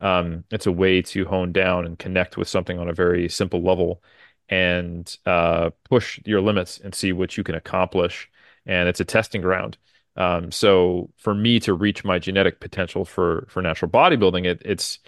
Um, 0.00 0.44
it's 0.50 0.66
a 0.66 0.72
way 0.72 1.02
to 1.02 1.24
hone 1.26 1.52
down 1.52 1.86
and 1.86 1.98
connect 1.98 2.36
with 2.36 2.48
something 2.48 2.78
on 2.78 2.88
a 2.88 2.92
very 2.94 3.28
simple 3.28 3.62
level 3.62 4.02
and 4.48 5.14
uh, 5.26 5.70
push 5.84 6.20
your 6.24 6.40
limits 6.40 6.78
and 6.78 6.94
see 6.94 7.12
what 7.12 7.36
you 7.36 7.44
can 7.44 7.54
accomplish. 7.54 8.30
And 8.66 8.88
it's 8.88 9.00
a 9.00 9.04
testing 9.04 9.40
ground. 9.42 9.78
Um, 10.16 10.50
so 10.52 11.10
for 11.18 11.34
me 11.34 11.60
to 11.60 11.74
reach 11.74 12.04
my 12.04 12.18
genetic 12.18 12.60
potential 12.60 13.04
for 13.04 13.46
for 13.48 13.62
natural 13.62 13.90
bodybuilding, 13.90 14.46
it, 14.46 14.62
it's 14.64 14.98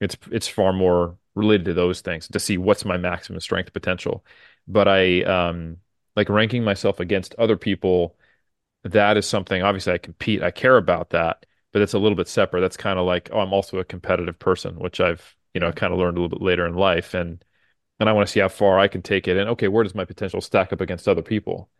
it's 0.00 0.16
it's 0.32 0.48
far 0.48 0.72
more 0.72 1.18
related 1.34 1.66
to 1.66 1.74
those 1.74 2.00
things 2.02 2.28
to 2.28 2.40
see 2.40 2.58
what's 2.58 2.84
my 2.84 2.96
maximum 2.98 3.40
strength 3.40 3.72
potential. 3.72 4.24
But 4.68 4.88
I 4.88 5.22
um, 5.24 5.78
like 6.16 6.28
ranking 6.28 6.64
myself 6.64 7.00
against 7.00 7.34
other 7.36 7.56
people. 7.56 8.16
That 8.84 9.16
is 9.16 9.26
something. 9.28 9.62
Obviously, 9.62 9.92
I 9.92 9.98
compete. 9.98 10.42
I 10.42 10.50
care 10.50 10.76
about 10.76 11.10
that, 11.10 11.44
but 11.72 11.82
it's 11.82 11.94
a 11.94 11.98
little 11.98 12.16
bit 12.16 12.28
separate. 12.28 12.62
That's 12.62 12.76
kind 12.78 12.98
of 12.98 13.06
like, 13.06 13.28
oh, 13.32 13.40
I'm 13.40 13.52
also 13.52 13.78
a 13.78 13.84
competitive 13.84 14.38
person, 14.38 14.78
which 14.78 15.00
I've 15.00 15.36
you 15.54 15.60
know 15.60 15.72
kind 15.72 15.92
of 15.92 15.98
learned 15.98 16.16
a 16.16 16.20
little 16.20 16.38
bit 16.38 16.44
later 16.44 16.66
in 16.66 16.74
life, 16.74 17.14
and 17.14 17.44
and 18.00 18.08
I 18.08 18.12
want 18.12 18.26
to 18.28 18.32
see 18.32 18.40
how 18.40 18.48
far 18.48 18.78
I 18.78 18.88
can 18.88 19.02
take 19.02 19.28
it. 19.28 19.36
And 19.36 19.50
okay, 19.50 19.68
where 19.68 19.84
does 19.84 19.94
my 19.94 20.04
potential 20.06 20.40
stack 20.40 20.72
up 20.72 20.80
against 20.80 21.08
other 21.08 21.22
people? 21.22 21.70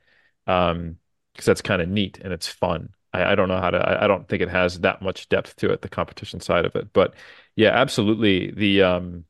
Um, 0.47 0.99
because 1.33 1.47
that's 1.47 1.63
kind 1.63 1.83
of 1.83 1.89
neat 1.89 2.19
and 2.23 2.33
it's 2.33 2.49
fun. 2.49 2.91
I, 3.13 3.33
I 3.33 3.35
don't 3.35 3.49
know 3.49 3.61
how 3.61 3.71
to. 3.71 3.79
I, 3.79 4.05
I, 4.05 4.07
don't 4.07 4.29
think 4.29 4.43
it 4.43 4.49
has 4.49 4.81
that 4.81 5.03
much 5.03 5.29
depth 5.29 5.57
to 5.57 5.71
it, 5.73 5.83
the 5.83 5.89
competition 5.89 6.41
side 6.41 6.65
of 6.65 6.77
it. 6.77 6.93
But 6.93 7.15
yeah, 7.57 7.71
absolutely. 7.71 8.51
The 8.53 8.83
um, 8.83 9.25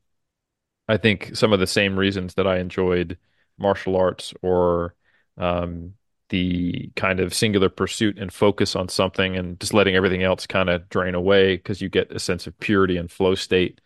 I 0.89 0.97
think 0.97 1.36
some 1.36 1.52
of 1.52 1.60
the 1.60 1.66
same 1.66 1.98
reasons 1.98 2.35
that 2.35 2.47
I 2.47 2.59
enjoyed 2.59 3.18
martial 3.59 3.97
arts 3.97 4.35
or 4.43 4.94
um, 5.36 5.94
the 6.31 6.90
kind 6.97 7.20
of 7.20 7.35
singular 7.35 7.68
pursuit 7.68 8.18
and 8.18 8.32
focus 8.32 8.74
on 8.77 8.89
something 8.89 9.36
and 9.36 9.59
just 9.60 9.74
letting 9.74 9.94
everything 9.94 10.22
else 10.22 10.47
kind 10.47 10.68
of 10.70 10.89
drain 10.89 11.14
away 11.14 11.56
because 11.56 11.81
you 11.81 11.89
get 11.89 12.12
a 12.12 12.18
sense 12.18 12.47
of 12.47 12.59
purity 12.59 12.97
and 12.97 13.10
flow 13.10 13.35
state 13.35 13.81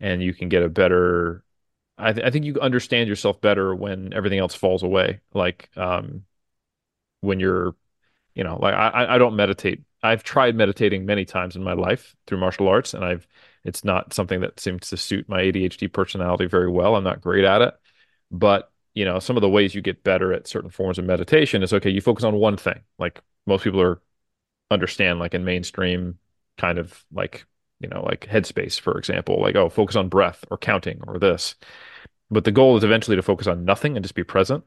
and 0.00 0.22
you 0.22 0.32
can 0.32 0.48
get 0.48 0.62
a 0.62 0.68
better 0.68 1.44
I, 1.96 2.12
th- 2.12 2.24
I 2.24 2.30
think 2.30 2.44
you 2.44 2.60
understand 2.60 3.08
yourself 3.08 3.40
better 3.40 3.74
when 3.74 4.12
everything 4.14 4.38
else 4.38 4.54
falls 4.54 4.82
away 4.82 5.20
like 5.34 5.70
um, 5.76 6.24
when 7.20 7.40
you're 7.40 7.74
you 8.34 8.44
know 8.44 8.58
like 8.60 8.74
I, 8.74 9.14
I 9.14 9.18
don't 9.18 9.36
meditate 9.36 9.82
I've 10.02 10.22
tried 10.22 10.54
meditating 10.54 11.06
many 11.06 11.24
times 11.24 11.56
in 11.56 11.64
my 11.64 11.72
life 11.72 12.14
through 12.26 12.38
martial 12.38 12.68
arts 12.68 12.94
and 12.94 13.04
I've 13.04 13.26
it's 13.64 13.84
not 13.84 14.12
something 14.12 14.40
that 14.40 14.58
seems 14.58 14.88
to 14.88 14.96
suit 14.96 15.28
my 15.28 15.42
ADHD 15.42 15.92
personality 15.92 16.46
very 16.46 16.70
well. 16.70 16.96
I'm 16.96 17.04
not 17.04 17.20
great 17.20 17.44
at 17.44 17.62
it. 17.62 17.74
But, 18.30 18.72
you 18.94 19.04
know, 19.04 19.18
some 19.18 19.36
of 19.36 19.42
the 19.42 19.48
ways 19.48 19.74
you 19.74 19.82
get 19.82 20.04
better 20.04 20.32
at 20.32 20.48
certain 20.48 20.70
forms 20.70 20.98
of 20.98 21.04
meditation 21.04 21.62
is 21.62 21.72
okay, 21.72 21.90
you 21.90 22.00
focus 22.00 22.24
on 22.24 22.36
one 22.36 22.56
thing. 22.56 22.80
Like 22.98 23.20
most 23.46 23.64
people 23.64 23.80
are 23.80 24.00
understand 24.70 25.18
like 25.18 25.34
in 25.34 25.44
mainstream 25.44 26.18
kind 26.58 26.78
of 26.78 27.04
like, 27.12 27.46
you 27.80 27.88
know, 27.88 28.02
like 28.04 28.26
headspace, 28.26 28.80
for 28.80 28.98
example, 28.98 29.40
like, 29.40 29.56
oh, 29.56 29.68
focus 29.68 29.96
on 29.96 30.08
breath 30.08 30.44
or 30.50 30.58
counting 30.58 31.00
or 31.06 31.18
this. 31.18 31.54
But 32.30 32.44
the 32.44 32.52
goal 32.52 32.76
is 32.76 32.84
eventually 32.84 33.16
to 33.16 33.22
focus 33.22 33.46
on 33.46 33.64
nothing 33.64 33.96
and 33.96 34.04
just 34.04 34.14
be 34.14 34.24
present. 34.24 34.64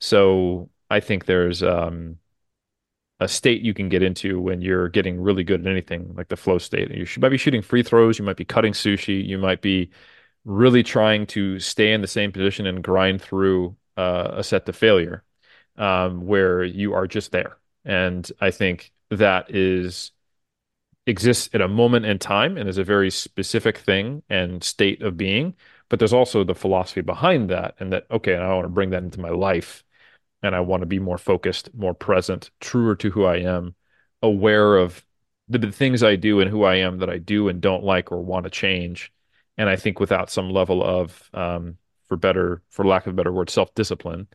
So 0.00 0.70
I 0.90 1.00
think 1.00 1.26
there's 1.26 1.62
um 1.62 2.18
a 3.20 3.28
state 3.28 3.62
you 3.62 3.74
can 3.74 3.88
get 3.88 4.02
into 4.02 4.40
when 4.40 4.62
you're 4.62 4.88
getting 4.88 5.20
really 5.20 5.44
good 5.44 5.60
at 5.60 5.66
anything, 5.70 6.14
like 6.16 6.28
the 6.28 6.36
flow 6.36 6.58
state. 6.58 6.90
You 6.90 7.06
might 7.20 7.28
be 7.28 7.36
shooting 7.36 7.62
free 7.62 7.82
throws, 7.82 8.18
you 8.18 8.24
might 8.24 8.36
be 8.36 8.46
cutting 8.46 8.72
sushi, 8.72 9.24
you 9.24 9.36
might 9.36 9.60
be 9.60 9.90
really 10.44 10.82
trying 10.82 11.26
to 11.26 11.58
stay 11.60 11.92
in 11.92 12.00
the 12.00 12.06
same 12.06 12.32
position 12.32 12.66
and 12.66 12.82
grind 12.82 13.20
through 13.20 13.76
uh, 13.98 14.30
a 14.32 14.44
set 14.44 14.64
to 14.66 14.72
failure, 14.72 15.22
um, 15.76 16.26
where 16.26 16.64
you 16.64 16.94
are 16.94 17.06
just 17.06 17.30
there. 17.32 17.58
And 17.84 18.30
I 18.40 18.50
think 18.50 18.92
that 19.10 19.54
is 19.54 20.12
exists 21.06 21.50
at 21.54 21.60
a 21.60 21.68
moment 21.68 22.06
in 22.06 22.18
time 22.18 22.56
and 22.56 22.68
is 22.68 22.78
a 22.78 22.84
very 22.84 23.10
specific 23.10 23.78
thing 23.78 24.22
and 24.28 24.62
state 24.62 25.02
of 25.02 25.16
being. 25.16 25.54
But 25.88 25.98
there's 25.98 26.12
also 26.12 26.44
the 26.44 26.54
philosophy 26.54 27.00
behind 27.00 27.50
that, 27.50 27.74
and 27.80 27.92
that 27.92 28.06
okay, 28.10 28.36
I 28.36 28.54
want 28.54 28.64
to 28.64 28.68
bring 28.70 28.90
that 28.90 29.02
into 29.02 29.20
my 29.20 29.30
life 29.30 29.84
and 30.42 30.54
I 30.54 30.60
want 30.60 30.80
to 30.82 30.86
be 30.86 30.98
more 30.98 31.18
focused, 31.18 31.74
more 31.74 31.94
present, 31.94 32.50
truer 32.60 32.96
to 32.96 33.10
who 33.10 33.24
I 33.24 33.36
am, 33.38 33.74
aware 34.22 34.76
of 34.76 35.04
the, 35.48 35.58
the, 35.58 35.72
things 35.72 36.02
I 36.02 36.16
do 36.16 36.40
and 36.40 36.50
who 36.50 36.64
I 36.64 36.76
am 36.76 36.98
that 36.98 37.10
I 37.10 37.18
do 37.18 37.48
and 37.48 37.60
don't 37.60 37.84
like 37.84 38.12
or 38.12 38.22
want 38.22 38.44
to 38.44 38.50
change. 38.50 39.12
And 39.58 39.68
I 39.68 39.76
think 39.76 40.00
without 40.00 40.30
some 40.30 40.50
level 40.50 40.82
of, 40.82 41.28
um, 41.34 41.76
for 42.08 42.16
better, 42.16 42.62
for 42.70 42.84
lack 42.86 43.06
of 43.06 43.12
a 43.12 43.16
better 43.16 43.32
word, 43.32 43.50
self 43.50 43.74
discipline, 43.74 44.28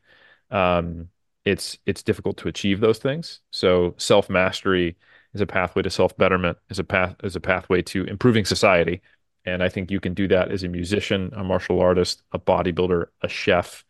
um, 0.51 1.09
it's 1.45 1.77
it's 1.85 2.03
difficult 2.03 2.37
to 2.37 2.47
achieve 2.47 2.79
those 2.79 2.97
things. 2.97 3.39
So 3.51 3.93
self 3.97 4.29
mastery 4.29 4.97
is 5.33 5.41
a 5.41 5.45
pathway 5.45 5.83
to 5.83 5.89
self 5.89 6.17
betterment, 6.17 6.57
is 6.69 6.79
a 6.79 6.83
path 6.83 7.15
is 7.23 7.35
a 7.35 7.39
pathway 7.39 7.81
to 7.83 8.03
improving 8.05 8.45
society. 8.45 9.01
And 9.45 9.61
I 9.61 9.69
think 9.69 9.91
you 9.91 9.99
can 9.99 10.15
do 10.15 10.27
that 10.29 10.51
as 10.51 10.63
a 10.63 10.67
musician, 10.67 11.31
a 11.35 11.43
martial 11.43 11.79
artist, 11.79 12.23
a 12.31 12.39
bodybuilder, 12.39 13.05
a 13.21 13.27
chef, 13.27 13.85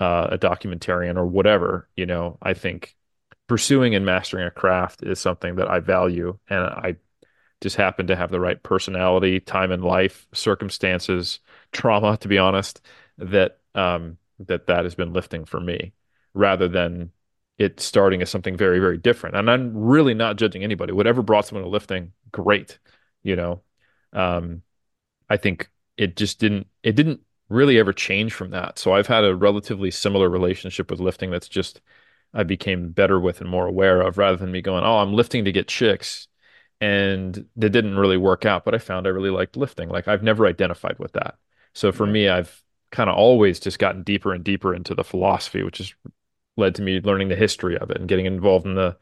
uh, 0.00 0.28
a 0.32 0.38
documentarian 0.38 1.16
or 1.16 1.26
whatever, 1.26 1.88
you 1.96 2.06
know, 2.06 2.38
I 2.42 2.54
think 2.54 2.96
pursuing 3.46 3.94
and 3.94 4.06
mastering 4.06 4.46
a 4.46 4.50
craft 4.50 5.02
is 5.02 5.18
something 5.18 5.56
that 5.56 5.68
I 5.68 5.80
value. 5.80 6.38
And 6.48 6.64
I 6.64 6.96
just 7.60 7.76
happen 7.76 8.06
to 8.08 8.16
have 8.16 8.30
the 8.30 8.40
right 8.40 8.60
personality, 8.62 9.38
time 9.40 9.70
in 9.70 9.82
life, 9.82 10.26
circumstances, 10.32 11.38
trauma, 11.70 12.16
to 12.18 12.28
be 12.28 12.38
honest, 12.38 12.80
that, 13.18 13.58
um, 13.74 14.16
that 14.40 14.66
that 14.66 14.84
has 14.84 14.94
been 14.94 15.12
lifting 15.12 15.44
for 15.44 15.60
me 15.60 15.92
rather 16.34 16.66
than 16.66 17.10
it 17.58 17.78
starting 17.78 18.22
as 18.22 18.30
something 18.30 18.56
very, 18.56 18.80
very 18.80 18.98
different. 18.98 19.36
And 19.36 19.50
I'm 19.50 19.76
really 19.76 20.14
not 20.14 20.36
judging 20.36 20.64
anybody. 20.64 20.92
Whatever 20.92 21.22
brought 21.22 21.46
someone 21.46 21.64
to 21.64 21.70
lifting, 21.70 22.12
great. 22.32 22.78
You 23.22 23.36
know, 23.36 23.62
um, 24.12 24.62
I 25.28 25.36
think 25.36 25.70
it 25.96 26.16
just 26.16 26.40
didn't, 26.40 26.66
it 26.82 26.96
didn't 26.96 27.20
really 27.52 27.78
ever 27.78 27.92
change 27.92 28.32
from 28.34 28.50
that. 28.50 28.78
So 28.78 28.94
I've 28.94 29.06
had 29.06 29.24
a 29.24 29.36
relatively 29.36 29.90
similar 29.90 30.28
relationship 30.28 30.90
with 30.90 31.00
lifting 31.00 31.30
that's 31.30 31.48
just 31.48 31.80
I 32.34 32.44
became 32.44 32.90
better 32.90 33.20
with 33.20 33.40
and 33.40 33.50
more 33.50 33.66
aware 33.66 34.00
of 34.00 34.18
rather 34.18 34.36
than 34.36 34.52
me 34.52 34.62
going, 34.62 34.84
oh, 34.84 34.98
I'm 34.98 35.12
lifting 35.14 35.44
to 35.44 35.52
get 35.52 35.68
chicks. 35.68 36.28
And 36.80 37.46
that 37.56 37.70
didn't 37.70 37.96
really 37.96 38.16
work 38.16 38.44
out, 38.44 38.64
but 38.64 38.74
I 38.74 38.78
found 38.78 39.06
I 39.06 39.10
really 39.10 39.30
liked 39.30 39.56
lifting. 39.56 39.88
Like 39.88 40.08
I've 40.08 40.22
never 40.22 40.46
identified 40.46 40.98
with 40.98 41.12
that. 41.12 41.36
So 41.74 41.92
for 41.92 42.06
me, 42.06 42.28
I've 42.28 42.62
kind 42.90 43.08
of 43.08 43.16
always 43.16 43.60
just 43.60 43.78
gotten 43.78 44.02
deeper 44.02 44.32
and 44.34 44.44
deeper 44.44 44.74
into 44.74 44.94
the 44.94 45.04
philosophy, 45.04 45.62
which 45.62 45.78
has 45.78 45.94
led 46.56 46.74
to 46.76 46.82
me 46.82 47.00
learning 47.00 47.28
the 47.28 47.36
history 47.36 47.78
of 47.78 47.90
it 47.90 47.98
and 47.98 48.08
getting 48.08 48.26
involved 48.26 48.66
in 48.66 48.74
the 48.74 48.96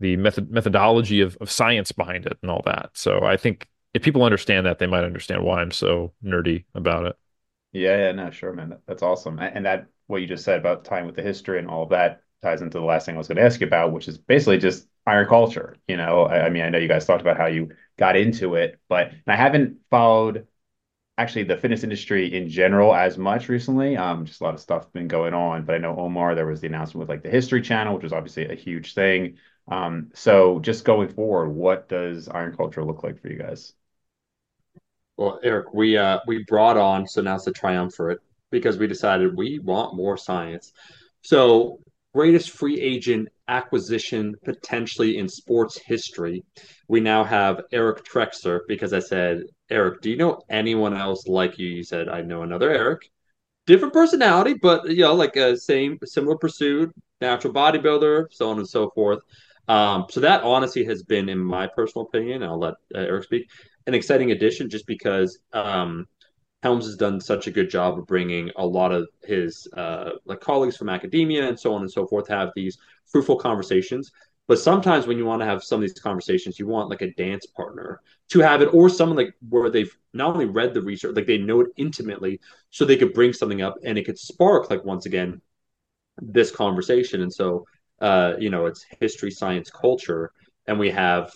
the 0.00 0.16
method 0.16 0.50
methodology 0.50 1.20
of, 1.20 1.36
of 1.42 1.50
science 1.50 1.92
behind 1.92 2.26
it 2.26 2.38
and 2.42 2.50
all 2.50 2.62
that. 2.64 2.90
So 2.94 3.22
I 3.22 3.36
think 3.36 3.68
if 3.94 4.02
people 4.02 4.24
understand 4.24 4.66
that, 4.66 4.78
they 4.78 4.86
might 4.86 5.04
understand 5.04 5.44
why 5.44 5.60
I'm 5.60 5.70
so 5.70 6.12
nerdy 6.24 6.64
about 6.74 7.06
it. 7.06 7.16
Yeah, 7.72 7.96
yeah, 7.96 8.12
no, 8.12 8.30
sure, 8.30 8.52
man. 8.52 8.78
That's 8.86 9.02
awesome. 9.02 9.38
And 9.38 9.64
that 9.66 9.86
what 10.06 10.20
you 10.20 10.26
just 10.26 10.44
said 10.44 10.58
about 10.58 10.84
tying 10.84 11.06
with 11.06 11.14
the 11.14 11.22
history 11.22 11.58
and 11.58 11.68
all 11.68 11.84
of 11.84 11.90
that 11.90 12.22
ties 12.42 12.62
into 12.62 12.78
the 12.78 12.84
last 12.84 13.06
thing 13.06 13.14
I 13.14 13.18
was 13.18 13.28
going 13.28 13.36
to 13.36 13.44
ask 13.44 13.60
you 13.60 13.66
about, 13.66 13.92
which 13.92 14.08
is 14.08 14.18
basically 14.18 14.58
just 14.58 14.88
iron 15.06 15.28
culture. 15.28 15.76
You 15.86 15.96
know, 15.96 16.22
I, 16.24 16.46
I 16.46 16.50
mean, 16.50 16.62
I 16.64 16.68
know 16.70 16.78
you 16.78 16.88
guys 16.88 17.06
talked 17.06 17.20
about 17.20 17.36
how 17.36 17.46
you 17.46 17.70
got 17.96 18.16
into 18.16 18.56
it, 18.56 18.80
but 18.88 19.12
I 19.26 19.36
haven't 19.36 19.78
followed. 19.90 20.46
actually 21.18 21.44
the 21.44 21.56
fitness 21.58 21.84
industry 21.84 22.34
in 22.34 22.48
general 22.48 22.94
as 22.94 23.18
much 23.18 23.48
recently. 23.48 23.96
Um, 23.96 24.26
just 24.26 24.40
a 24.42 24.44
lot 24.44 24.54
of 24.54 24.60
stuff 24.60 24.92
been 24.92 25.08
going 25.08 25.34
on. 25.34 25.64
But 25.66 25.76
I 25.76 25.78
know 25.78 25.96
Omar, 25.98 26.34
there 26.36 26.46
was 26.46 26.60
the 26.62 26.68
announcement 26.68 27.00
with 27.02 27.10
like 27.10 27.22
the 27.24 27.30
History 27.30 27.62
Channel, 27.62 27.94
which 27.94 28.04
was 28.04 28.12
obviously 28.14 28.48
a 28.50 28.54
huge 28.56 28.94
thing. 28.94 29.38
Um, 29.68 30.10
so 30.14 30.60
just 30.60 30.84
going 30.84 31.08
forward, 31.10 31.50
what 31.50 31.88
does 31.88 32.28
Iron 32.28 32.56
Culture 32.56 32.84
look 32.84 33.04
like 33.04 33.20
for 33.22 33.28
you 33.28 33.38
guys? 33.38 33.74
Well, 35.20 35.38
Eric, 35.42 35.74
we 35.74 35.98
uh 35.98 36.20
we 36.26 36.44
brought 36.44 36.78
on 36.78 37.06
so 37.06 37.20
now 37.20 37.34
it's 37.34 37.44
the 37.44 37.52
triumvirate 37.52 38.20
because 38.50 38.78
we 38.78 38.86
decided 38.86 39.36
we 39.36 39.58
want 39.58 39.94
more 39.94 40.16
science. 40.16 40.72
So 41.20 41.78
greatest 42.14 42.52
free 42.52 42.80
agent 42.80 43.28
acquisition 43.46 44.34
potentially 44.46 45.18
in 45.18 45.28
sports 45.28 45.76
history. 45.76 46.42
We 46.88 47.00
now 47.00 47.22
have 47.22 47.60
Eric 47.70 48.02
Trexler 48.06 48.60
because 48.66 48.94
I 48.94 49.00
said, 49.00 49.42
Eric, 49.68 50.00
do 50.00 50.08
you 50.08 50.16
know 50.16 50.40
anyone 50.48 50.96
else 50.96 51.26
like 51.26 51.58
you? 51.58 51.68
You 51.68 51.84
said, 51.84 52.08
I 52.08 52.22
know 52.22 52.42
another 52.42 52.70
Eric. 52.70 53.10
Different 53.66 53.92
personality, 53.92 54.54
but 54.54 54.88
you 54.88 55.02
know, 55.02 55.12
like 55.12 55.36
a 55.36 55.54
same 55.54 55.98
similar 56.02 56.36
pursuit, 56.38 56.94
natural 57.20 57.52
bodybuilder, 57.52 58.28
so 58.30 58.48
on 58.48 58.56
and 58.56 58.66
so 58.66 58.88
forth. 58.94 59.20
Um, 59.68 60.06
so 60.08 60.20
that 60.20 60.42
honestly 60.44 60.82
has 60.84 61.02
been, 61.02 61.28
in 61.28 61.38
my 61.38 61.66
personal 61.66 62.06
opinion, 62.06 62.42
I'll 62.42 62.58
let 62.58 62.74
uh, 62.94 63.00
Eric 63.00 63.24
speak, 63.24 63.50
an 63.86 63.94
exciting 63.94 64.30
addition 64.30 64.68
just 64.68 64.86
because 64.86 65.38
um, 65.52 66.06
Helms 66.62 66.84
has 66.84 66.96
done 66.96 67.20
such 67.20 67.46
a 67.46 67.50
good 67.50 67.70
job 67.70 67.98
of 67.98 68.06
bringing 68.06 68.50
a 68.56 68.66
lot 68.66 68.92
of 68.92 69.08
his 69.22 69.66
uh, 69.76 70.10
like 70.26 70.40
colleagues 70.40 70.76
from 70.76 70.88
academia 70.88 71.48
and 71.48 71.58
so 71.58 71.74
on 71.74 71.80
and 71.80 71.90
so 71.90 72.06
forth 72.06 72.28
have 72.28 72.50
these 72.54 72.78
fruitful 73.06 73.36
conversations. 73.36 74.12
But 74.46 74.58
sometimes 74.58 75.06
when 75.06 75.16
you 75.16 75.24
want 75.24 75.40
to 75.40 75.46
have 75.46 75.62
some 75.62 75.76
of 75.76 75.82
these 75.82 75.98
conversations, 75.98 76.58
you 76.58 76.66
want 76.66 76.90
like 76.90 77.02
a 77.02 77.14
dance 77.14 77.46
partner 77.46 78.00
to 78.30 78.40
have 78.40 78.62
it, 78.62 78.74
or 78.74 78.88
someone 78.88 79.16
like 79.16 79.34
where 79.48 79.70
they've 79.70 79.96
not 80.12 80.32
only 80.32 80.46
read 80.46 80.74
the 80.74 80.82
research, 80.82 81.14
like 81.14 81.26
they 81.26 81.38
know 81.38 81.60
it 81.60 81.68
intimately, 81.76 82.40
so 82.70 82.84
they 82.84 82.96
could 82.96 83.14
bring 83.14 83.32
something 83.32 83.62
up 83.62 83.76
and 83.84 83.96
it 83.96 84.04
could 84.04 84.18
spark 84.18 84.68
like 84.68 84.84
once 84.84 85.06
again 85.06 85.40
this 86.20 86.50
conversation. 86.50 87.22
And 87.22 87.32
so, 87.32 87.64
uh, 88.00 88.34
you 88.38 88.50
know, 88.50 88.66
it's 88.66 88.84
history, 89.00 89.30
science, 89.30 89.70
culture, 89.70 90.32
and 90.66 90.78
we 90.78 90.90
have 90.90 91.32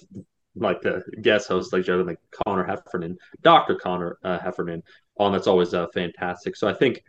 like 0.57 0.81
the 0.83 1.03
guest 1.23 1.49
host, 1.49 1.73
like 1.73 1.85
Joe, 1.85 1.97
like 1.97 2.19
Conor 2.45 2.65
Heffernan, 2.65 3.19
Dr. 3.43 3.77
Conor 3.77 4.19
uh, 4.23 4.39
Heffernan 4.39 4.83
on. 5.19 5.33
That's 5.33 5.47
always 5.47 5.75
uh, 5.75 5.87
fantastic. 5.89 6.57
So 6.57 6.69
I 6.69 6.75
think, 6.75 7.03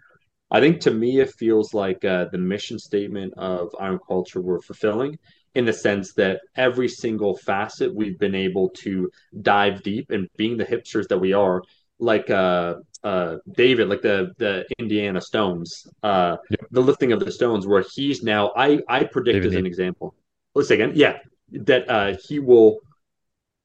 I 0.51 0.59
think 0.59 0.81
to 0.81 0.91
me, 0.91 1.19
it 1.19 1.33
feels 1.33 1.73
like 1.73 2.03
uh, 2.05 2.25
the 2.31 2.37
mission 2.37 2.79
statement 2.79 3.33
of 3.37 3.69
Iron 3.79 3.99
Culture 4.07 4.41
we're 4.41 4.61
fulfilling 4.61 5.17
in 5.55 5.65
the 5.65 5.73
sense 5.73 6.13
that 6.13 6.41
every 6.55 6.89
single 6.89 7.35
facet 7.37 7.93
we've 7.93 8.19
been 8.19 8.35
able 8.35 8.69
to 8.69 9.09
dive 9.41 9.81
deep 9.83 10.11
and 10.11 10.27
being 10.35 10.57
the 10.57 10.65
hipsters 10.65 11.07
that 11.07 11.17
we 11.17 11.33
are, 11.33 11.63
like 11.97 12.29
uh, 12.29 12.75
uh, 13.03 13.37
David, 13.51 13.87
like 13.87 14.01
the 14.01 14.33
the 14.37 14.65
Indiana 14.77 15.21
Stones, 15.21 15.87
uh, 16.03 16.37
the 16.71 16.81
lifting 16.81 17.13
of 17.13 17.21
the 17.21 17.31
stones, 17.31 17.65
where 17.65 17.85
he's 17.93 18.21
now 18.21 18.51
I 18.55 18.81
I 18.89 19.05
predict 19.05 19.35
David 19.35 19.53
as 19.53 19.55
an 19.55 19.65
example. 19.65 20.13
Let's 20.53 20.67
say 20.67 20.75
again, 20.75 20.91
yeah, 20.95 21.19
that 21.51 21.89
uh, 21.89 22.17
he 22.27 22.39
will 22.39 22.79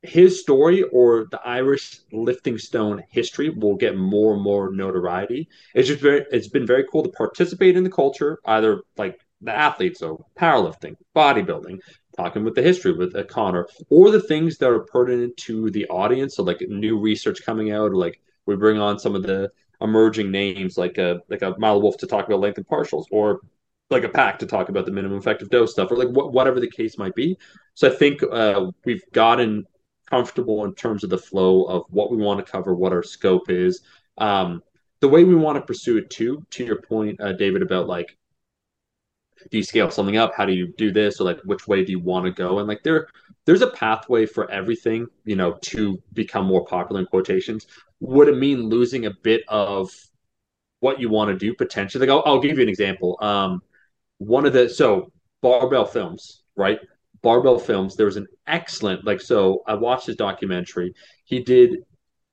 his 0.03 0.41
story 0.41 0.83
or 0.85 1.27
the 1.31 1.41
Irish 1.45 2.01
lifting 2.13 2.57
stone 2.59 3.03
history 3.11 3.51
will 3.51 3.77
get 3.77 3.97
more 3.97 4.35
and 4.35 4.43
more 4.43 4.73
notoriety. 4.73 5.49
It's 5.75 5.89
just 5.89 6.01
very 6.01 6.25
it's 6.31 6.49
been 6.49 6.67
very 6.67 6.85
cool 6.91 7.03
to 7.03 7.11
participate 7.11 7.77
in 7.77 7.85
the 7.85 7.91
culture, 7.91 8.39
either 8.47 8.83
like 8.97 9.21
the 9.43 9.55
athletes, 9.55 10.01
so 10.01 10.25
powerlifting, 10.39 10.95
bodybuilding, 11.15 11.79
talking 12.17 12.45
with 12.45 12.55
the 12.55 12.63
history 12.63 12.93
with 12.93 13.15
uh, 13.15 13.25
Conor, 13.25 13.67
or 13.91 14.11
the 14.11 14.23
things 14.23 14.57
that 14.59 14.71
are 14.71 14.81
pertinent 14.81 15.37
to 15.39 15.71
the 15.71 15.87
audience. 15.89 16.37
So 16.37 16.43
like 16.45 16.61
new 16.63 16.99
research 16.99 17.45
coming 17.45 17.71
out, 17.71 17.91
or 17.91 17.97
like 17.97 18.21
we 18.47 18.57
bring 18.57 18.79
on 18.79 18.99
some 18.99 19.15
of 19.15 19.23
the 19.23 19.51
emerging 19.83 20.31
names 20.31 20.79
like 20.79 20.97
a 20.99 21.21
like 21.29 21.43
a 21.43 21.55
Milo 21.59 21.79
Wolf 21.79 21.99
to 21.99 22.07
talk 22.07 22.27
about 22.27 22.41
length 22.41 22.57
and 22.59 22.67
partials, 22.67 23.05
or 23.11 23.41
like 23.91 24.05
a 24.05 24.09
pack 24.09 24.39
to 24.39 24.47
talk 24.47 24.71
about 24.71 24.87
the 24.87 24.93
minimum 24.93 25.19
effective 25.19 25.51
dose 25.51 25.73
stuff, 25.73 25.91
or 25.91 25.97
like 25.97 26.09
wh- 26.09 26.33
whatever 26.33 26.61
the 26.61 26.71
case 26.71 26.97
might 26.97 27.15
be. 27.15 27.37
So 27.75 27.91
I 27.91 27.95
think 27.95 28.23
uh, 28.23 28.71
we've 28.85 29.03
gotten 29.13 29.67
comfortable 30.11 30.65
in 30.65 30.75
terms 30.75 31.05
of 31.05 31.11
the 31.11 31.19
flow 31.19 31.65
of 31.65 31.85
what 31.89 32.11
we 32.11 32.17
want 32.17 32.45
to 32.45 32.53
cover, 32.53 32.75
what 32.75 32.93
our 32.93 33.03
scope 33.03 33.49
is, 33.49 33.81
um, 34.19 34.63
the 35.01 35.09
way 35.09 35.25
we 35.25 35.35
want 35.35 35.57
to 35.57 35.63
pursue 35.63 35.97
it 35.97 36.11
too. 36.11 36.45
To 36.51 36.65
your 36.65 36.83
point, 36.83 37.21
uh, 37.21 37.33
David, 37.33 37.63
about 37.63 37.87
like, 37.87 38.17
do 39.51 39.57
you 39.57 39.63
scale 39.63 39.91
something 39.91 40.19
up? 40.19 40.35
How 40.35 40.45
do 40.45 40.53
you 40.53 40.75
do 40.77 40.93
this? 40.93 41.21
Or 41.21 41.25
like, 41.25 41.41
which 41.45 41.67
way 41.67 41.85
do 41.85 41.93
you 41.93 42.01
want 42.01 42.27
to 42.27 42.33
go? 42.33 42.59
And 42.59 42.69
like, 42.69 42.83
there, 42.83 43.09
there's 43.47 43.63
a 43.63 43.71
pathway 43.71 44.27
for 44.27 44.51
everything, 44.51 45.07
you 45.25 45.37
know, 45.37 45.57
to 45.63 46.03
become 46.13 46.45
more 46.45 46.67
popular 46.67 47.01
in 47.01 47.07
quotations. 47.07 47.67
Would 48.01 48.29
it 48.29 48.37
mean 48.37 48.69
losing 48.69 49.07
a 49.07 49.11
bit 49.23 49.43
of 49.49 49.91
what 50.81 51.01
you 51.01 51.09
want 51.09 51.31
to 51.31 51.39
do 51.39 51.55
potentially? 51.55 52.07
Like, 52.07 52.15
I'll, 52.15 52.23
I'll 52.27 52.41
give 52.41 52.59
you 52.59 52.63
an 52.63 52.69
example. 52.69 53.17
Um, 53.23 53.63
one 54.19 54.45
of 54.45 54.53
the 54.53 54.69
so 54.69 55.11
barbell 55.41 55.87
films, 55.87 56.43
right? 56.57 56.79
Barbell 57.23 57.59
Films, 57.59 57.97
there 57.97 58.07
was 58.07 58.17
an 58.17 58.27
excellent, 58.47 59.05
like, 59.05 59.21
so 59.21 59.63
I 59.67 59.75
watched 59.75 60.07
his 60.07 60.17
documentary. 60.17 60.95
He 61.25 61.41
did 61.41 61.79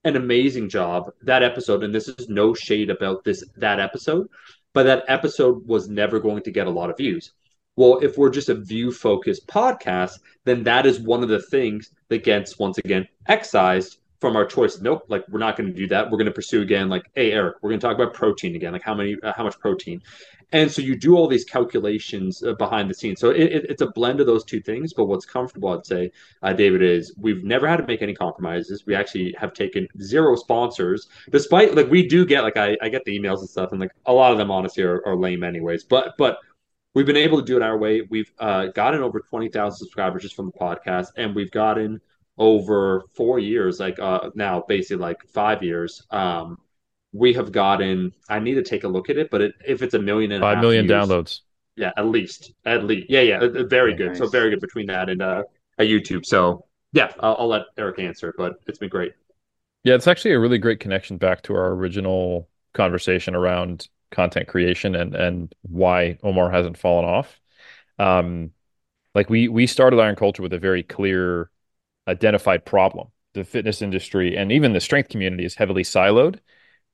an 0.04 0.16
amazing 0.16 0.70
job 0.70 1.12
that 1.24 1.44
episode, 1.44 1.84
and 1.84 1.94
this 1.94 2.08
is 2.08 2.30
no 2.30 2.54
shade 2.54 2.90
about 2.90 3.24
this 3.24 3.44
that 3.58 3.80
episode, 3.80 4.28
but 4.74 4.84
that 4.84 5.04
episode 5.08 5.68
was 5.68 5.90
never 5.90 6.20
going 6.20 6.44
to 6.44 6.52
get 6.52 6.68
a 6.68 6.72
lot 6.72 6.90
of 6.90 6.98
views. 6.98 7.34
Well, 7.76 8.00
if 8.00 8.18
we're 8.18 8.30
just 8.30 8.50
a 8.50 8.56
view 8.56 8.92
focused 8.92 9.48
podcast, 9.48 10.20
then 10.46 10.64
that 10.64 10.86
is 10.86 11.00
one 11.00 11.22
of 11.24 11.30
the 11.30 11.42
things 11.42 11.92
that 12.10 12.24
gets 12.24 12.58
once 12.58 12.78
again 12.80 13.08
excised 13.28 14.00
from 14.20 14.36
our 14.36 14.46
choice. 14.46 14.82
Nope, 14.82 15.04
like 15.08 15.28
we're 15.30 15.40
not 15.40 15.58
going 15.58 15.68
to 15.68 15.76
do 15.76 15.88
that. 15.88 16.10
We're 16.10 16.18
going 16.18 16.26
to 16.26 16.32
pursue 16.32 16.62
again, 16.62 16.90
like, 16.90 17.04
hey, 17.16 17.32
Eric, 17.32 17.58
we're 17.62 17.70
going 17.70 17.80
to 17.80 17.88
talk 17.88 17.96
about 17.96 18.14
protein 18.14 18.56
again, 18.56 18.74
like 18.74 18.82
how 18.82 18.96
many, 18.96 19.16
uh, 19.22 19.34
how 19.36 19.44
much 19.44 19.60
protein, 19.60 20.02
and 20.54 20.72
so 20.72 20.82
you 20.82 20.96
do 20.96 21.16
all 21.18 21.28
these 21.28 21.44
calculations 21.44 22.42
uh, 22.42 22.54
behind 22.54 22.90
the 22.90 22.94
scenes. 22.94 23.20
So 23.20 23.32
it, 23.32 23.52
it, 23.52 23.66
it's 23.70 23.82
a 23.82 23.88
blend 23.88 24.22
of 24.22 24.28
those 24.28 24.46
two 24.46 24.62
things. 24.62 24.94
But 24.94 25.06
what's 25.06 25.26
comfortable, 25.26 25.70
I'd 25.70 25.86
say, 25.86 26.12
uh, 26.42 26.54
David, 26.54 26.82
is 26.82 27.14
we've 27.18 27.44
never 27.44 27.68
had 27.68 27.78
to 27.78 27.86
make 27.86 28.02
any 28.02 28.16
compromises. 28.16 28.86
We 28.86 28.96
actually 28.96 29.36
have 29.38 29.54
taken 29.54 29.88
zero 30.02 30.36
sponsors, 30.36 31.10
despite 31.32 31.76
like 31.76 31.90
we 31.90 32.08
do 32.08 32.26
get 32.26 32.44
like 32.44 32.58
I, 32.58 32.78
I 32.82 32.90
get 32.90 33.04
the 33.04 33.18
emails 33.18 33.40
and 33.40 33.50
stuff, 33.50 33.72
and 33.72 33.82
like 33.82 33.92
a 34.06 34.14
lot 34.14 34.32
of 34.32 34.38
them 34.38 34.50
honestly 34.50 34.84
are, 34.84 35.06
are 35.06 35.18
lame 35.18 35.44
anyways. 35.44 35.84
But 35.84 36.14
but 36.18 36.38
we've 36.96 37.06
been 37.06 37.18
able 37.18 37.40
to 37.40 37.46
do 37.46 37.58
it 37.58 37.62
our 37.62 37.78
way. 37.78 38.02
We've 38.10 38.32
uh, 38.40 38.68
gotten 38.68 39.02
over 39.02 39.20
twenty 39.20 39.50
thousand 39.50 39.78
subscribers 39.80 40.24
just 40.24 40.36
from 40.36 40.46
the 40.46 40.58
podcast, 40.58 41.08
and 41.18 41.36
we've 41.36 41.52
gotten 41.52 42.00
over 42.38 43.04
four 43.16 43.40
years, 43.40 43.80
like 43.80 44.00
uh, 44.00 44.30
now 44.36 44.64
basically 44.68 45.02
like 45.02 45.18
five 45.28 45.64
years. 45.64 46.06
Um, 46.12 46.60
we 47.14 47.34
have 47.34 47.52
gotten. 47.52 48.14
I 48.30 48.40
need 48.40 48.56
to 48.56 48.64
take 48.64 48.84
a 48.84 48.88
look 48.88 49.10
at 49.10 49.18
it, 49.18 49.30
but 49.32 49.42
it, 49.42 49.56
if 49.66 49.82
it's 49.82 49.94
a 49.94 50.00
million 50.00 50.32
and 50.32 50.42
five 50.42 50.60
million 50.60 50.88
views, 50.88 51.08
downloads, 51.08 51.40
yeah, 51.76 51.92
at 51.98 52.08
least, 52.08 52.54
at 52.66 52.84
least, 52.84 53.10
yeah, 53.10 53.22
yeah, 53.22 53.40
very 53.68 53.94
good. 53.96 54.10
Nice. 54.10 54.18
So 54.20 54.28
very 54.28 54.50
good 54.50 54.62
between 54.62 54.88
that 54.88 55.10
and 55.10 55.22
uh, 55.22 55.44
a 55.78 55.84
YouTube. 55.84 56.26
So 56.26 56.66
yeah, 56.94 57.12
I'll, 57.20 57.36
I'll 57.40 57.48
let 57.48 57.64
Eric 57.78 58.00
answer, 58.00 58.34
but 58.38 58.56
it's 58.68 58.78
been 58.80 58.90
great. 58.90 59.14
Yeah, 59.84 59.96
it's 59.96 60.08
actually 60.08 60.34
a 60.34 60.40
really 60.40 60.58
great 60.58 60.80
connection 60.80 61.18
back 61.18 61.44
to 61.44 61.56
our 61.56 61.72
original 61.72 62.50
conversation 62.74 63.36
around 63.36 63.88
content 64.12 64.48
creation 64.48 64.96
and 64.96 65.16
and 65.16 65.54
why 65.64 66.18
Omar 66.24 66.50
hasn't 66.52 66.78
fallen 66.78 67.06
off. 67.06 67.40
Um, 68.00 68.52
like 69.16 69.30
we 69.30 69.48
we 69.48 69.68
started 69.68 70.00
Iron 70.00 70.16
Culture 70.16 70.44
with 70.44 70.54
a 70.54 70.60
very 70.60 70.84
clear, 70.84 71.50
identified 72.08 72.66
problem. 72.66 73.10
The 73.34 73.44
fitness 73.44 73.82
industry 73.82 74.38
and 74.38 74.52
even 74.52 74.74
the 74.74 74.80
strength 74.80 75.10
community 75.10 75.46
is 75.46 75.56
heavily 75.56 75.84
siloed 75.84 76.40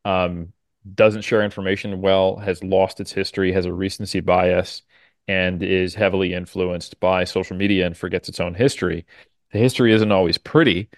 um, 0.05 0.53
doesn't 0.95 1.21
share 1.21 1.43
information 1.43 2.01
well, 2.01 2.37
has 2.37 2.63
lost 2.63 2.99
its 2.99 3.11
history, 3.11 3.51
has 3.53 3.65
a 3.65 3.73
recency 3.73 4.19
bias, 4.19 4.81
and 5.27 5.63
is 5.63 5.95
heavily 5.95 6.33
influenced 6.33 6.99
by 6.99 7.23
social 7.23 7.55
media 7.55 7.85
and 7.85 7.97
forgets 7.97 8.27
its 8.29 8.39
own 8.39 8.53
history. 8.53 9.05
The 9.51 9.59
history 9.59 9.93
isn't 9.93 10.11
always 10.11 10.37
pretty, 10.37 10.89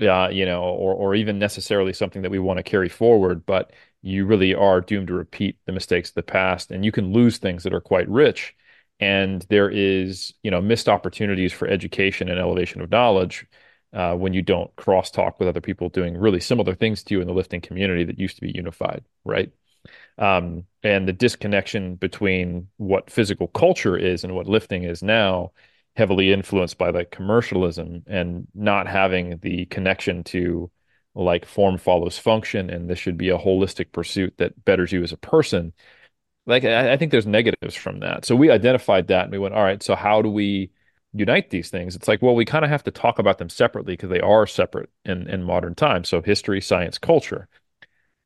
uh, 0.00 0.28
you 0.30 0.44
know, 0.46 0.62
or 0.62 0.94
or 0.94 1.14
even 1.14 1.38
necessarily 1.38 1.92
something 1.92 2.22
that 2.22 2.30
we 2.30 2.38
want 2.38 2.58
to 2.58 2.62
carry 2.62 2.88
forward, 2.88 3.46
but 3.46 3.72
you 4.02 4.26
really 4.26 4.54
are 4.54 4.80
doomed 4.80 5.08
to 5.08 5.14
repeat 5.14 5.58
the 5.66 5.72
mistakes 5.72 6.10
of 6.10 6.14
the 6.16 6.22
past, 6.22 6.70
and 6.70 6.84
you 6.84 6.92
can 6.92 7.12
lose 7.12 7.38
things 7.38 7.62
that 7.64 7.74
are 7.74 7.80
quite 7.80 8.08
rich. 8.08 8.54
And 9.00 9.44
there 9.48 9.70
is, 9.70 10.34
you 10.42 10.50
know, 10.50 10.60
missed 10.60 10.88
opportunities 10.88 11.52
for 11.52 11.66
education 11.66 12.28
and 12.28 12.38
elevation 12.38 12.80
of 12.80 12.90
knowledge 12.90 13.46
uh, 13.92 14.14
when 14.14 14.34
you 14.34 14.42
don't 14.42 14.74
crosstalk 14.76 15.38
with 15.38 15.48
other 15.48 15.60
people 15.60 15.88
doing 15.88 16.16
really 16.16 16.40
similar 16.40 16.74
things 16.74 17.02
to 17.04 17.14
you 17.14 17.20
in 17.20 17.26
the 17.26 17.32
lifting 17.34 17.60
community 17.60 18.04
that 18.04 18.18
used 18.18 18.36
to 18.36 18.42
be 18.42 18.52
unified, 18.54 19.04
right? 19.24 19.50
Um, 20.18 20.64
and 20.82 21.08
the 21.08 21.12
disconnection 21.14 21.94
between 21.94 22.68
what 22.76 23.10
physical 23.10 23.48
culture 23.48 23.96
is 23.96 24.22
and 24.22 24.34
what 24.34 24.46
lifting 24.46 24.84
is 24.84 25.02
now, 25.02 25.52
heavily 25.96 26.32
influenced 26.32 26.78
by 26.78 26.90
like 26.90 27.10
commercialism 27.10 28.02
and 28.06 28.46
not 28.54 28.86
having 28.86 29.38
the 29.38 29.64
connection 29.66 30.22
to 30.24 30.70
like 31.14 31.44
form 31.44 31.76
follows 31.78 32.18
function, 32.18 32.70
and 32.70 32.88
this 32.88 32.98
should 32.98 33.16
be 33.16 33.30
a 33.30 33.38
holistic 33.38 33.92
pursuit 33.92 34.34
that 34.38 34.64
betters 34.64 34.92
you 34.92 35.02
as 35.02 35.12
a 35.12 35.16
person. 35.16 35.72
Like 36.50 36.64
I, 36.64 36.92
I 36.92 36.96
think 36.96 37.12
there's 37.12 37.26
negatives 37.26 37.74
from 37.74 38.00
that. 38.00 38.24
So 38.24 38.36
we 38.36 38.50
identified 38.50 39.08
that 39.08 39.24
and 39.24 39.32
we 39.32 39.38
went, 39.38 39.54
all 39.54 39.62
right, 39.62 39.82
so 39.82 39.94
how 39.94 40.22
do 40.22 40.30
we 40.30 40.70
unite 41.12 41.50
these 41.50 41.70
things 41.70 41.96
it's 41.96 42.06
like 42.06 42.22
well 42.22 42.36
we 42.36 42.44
kind 42.44 42.64
of 42.64 42.70
have 42.70 42.84
to 42.84 42.90
talk 42.92 43.18
about 43.18 43.38
them 43.38 43.48
separately 43.48 43.94
because 43.94 44.10
they 44.10 44.20
are 44.20 44.46
separate 44.46 44.88
in 45.04 45.28
in 45.28 45.42
modern 45.42 45.74
times 45.74 46.08
so 46.08 46.22
history 46.22 46.60
science 46.60 46.98
culture 46.98 47.48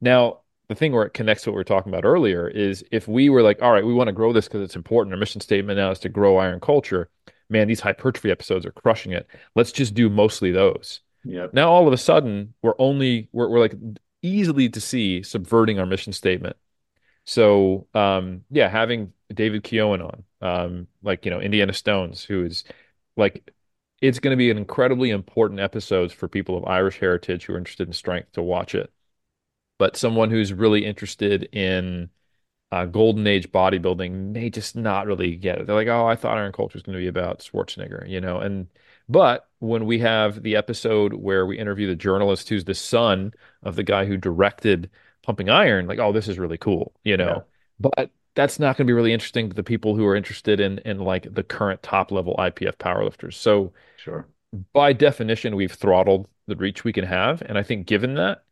Now, 0.00 0.40
the 0.68 0.74
thing 0.74 0.92
where 0.92 1.04
it 1.04 1.14
connects 1.14 1.44
to 1.44 1.50
what 1.50 1.54
we 1.56 1.60
were 1.60 1.64
talking 1.64 1.92
about 1.92 2.04
earlier 2.04 2.48
is 2.48 2.84
if 2.90 3.06
we 3.08 3.28
were 3.28 3.42
like, 3.42 3.60
all 3.62 3.72
right, 3.72 3.84
we 3.86 3.94
want 3.94 4.08
to 4.08 4.12
grow 4.12 4.32
this 4.32 4.46
because 4.48 4.62
it's 4.62 4.76
important. 4.76 5.12
Our 5.14 5.18
mission 5.20 5.40
statement 5.40 5.76
now 5.78 5.90
is 5.90 5.98
to 6.00 6.08
grow 6.08 6.38
iron 6.38 6.60
culture. 6.60 7.10
Man, 7.50 7.68
these 7.68 7.80
hypertrophy 7.80 8.30
episodes 8.30 8.64
are 8.66 8.72
crushing 8.72 9.12
it. 9.12 9.26
Let's 9.54 9.72
just 9.72 9.94
do 9.94 10.08
mostly 10.08 10.52
those. 10.52 11.00
Yep. 11.24 11.54
Now 11.54 11.70
all 11.70 11.86
of 11.86 11.92
a 11.92 11.98
sudden 11.98 12.54
we're 12.62 12.74
only 12.78 13.28
we're 13.32 13.48
we're 13.48 13.60
like 13.60 13.74
easily 14.22 14.68
to 14.70 14.80
see 14.80 15.22
subverting 15.22 15.78
our 15.78 15.86
mission 15.86 16.12
statement. 16.12 16.56
So 17.24 17.88
um 17.94 18.44
yeah, 18.50 18.68
having 18.68 19.12
David 19.32 19.64
Keown 19.64 20.02
on, 20.02 20.24
um, 20.40 20.88
like 21.02 21.24
you 21.24 21.30
know, 21.30 21.40
Indiana 21.40 21.72
Stones, 21.72 22.24
who 22.24 22.44
is 22.44 22.64
like 23.16 23.50
it's 24.00 24.18
going 24.18 24.32
to 24.32 24.38
be 24.38 24.50
an 24.50 24.58
incredibly 24.58 25.10
important 25.10 25.60
episode 25.60 26.12
for 26.12 26.28
people 26.28 26.56
of 26.58 26.66
Irish 26.66 26.98
heritage 26.98 27.44
who 27.46 27.54
are 27.54 27.58
interested 27.58 27.88
in 27.88 27.94
strength 27.94 28.32
to 28.32 28.42
watch 28.42 28.74
it. 28.74 28.92
But 29.78 29.96
someone 29.96 30.30
who's 30.30 30.52
really 30.52 30.84
interested 30.84 31.44
in 31.52 32.10
uh, 32.72 32.86
golden 32.86 33.26
age 33.26 33.50
bodybuilding 33.52 34.12
may 34.32 34.50
just 34.50 34.76
not 34.76 35.06
really 35.06 35.36
get 35.36 35.58
it. 35.60 35.66
They're 35.66 35.76
like, 35.76 35.88
oh, 35.88 36.06
I 36.06 36.16
thought 36.16 36.38
Iron 36.38 36.52
Culture 36.52 36.76
was 36.76 36.82
going 36.82 36.94
to 36.98 37.02
be 37.02 37.08
about 37.08 37.40
Schwarzenegger, 37.40 38.08
you 38.08 38.20
know. 38.20 38.40
And 38.40 38.68
but 39.08 39.48
when 39.60 39.86
we 39.86 39.98
have 40.00 40.42
the 40.42 40.56
episode 40.56 41.14
where 41.14 41.46
we 41.46 41.58
interview 41.58 41.86
the 41.88 41.96
journalist 41.96 42.48
who's 42.48 42.64
the 42.64 42.74
son 42.74 43.32
of 43.62 43.76
the 43.76 43.82
guy 43.84 44.06
who 44.06 44.16
directed 44.16 44.90
Pumping 45.24 45.50
Iron, 45.50 45.86
like, 45.86 45.98
oh, 45.98 46.12
this 46.12 46.28
is 46.28 46.38
really 46.38 46.58
cool, 46.58 46.94
you 47.04 47.16
know. 47.16 47.44
Yeah. 47.80 47.90
But 47.96 48.10
that's 48.34 48.58
not 48.58 48.76
going 48.76 48.86
to 48.86 48.90
be 48.90 48.94
really 48.94 49.12
interesting 49.12 49.48
to 49.48 49.54
the 49.54 49.62
people 49.62 49.96
who 49.96 50.06
are 50.06 50.16
interested 50.16 50.60
in 50.60 50.78
in 50.80 50.98
like 50.98 51.32
the 51.32 51.42
current 51.42 51.82
top 51.82 52.10
level 52.12 52.34
IPF 52.38 52.76
powerlifters. 52.76 53.34
So 53.34 53.72
Sure. 53.96 54.28
by 54.72 54.92
definition, 54.92 55.56
we've 55.56 55.72
throttled 55.72 56.28
the 56.46 56.56
reach 56.56 56.84
we 56.84 56.92
can 56.92 57.04
have. 57.04 57.42
And 57.42 57.58
I 57.58 57.62
think 57.62 57.86
given 57.86 58.14
that, 58.14 58.44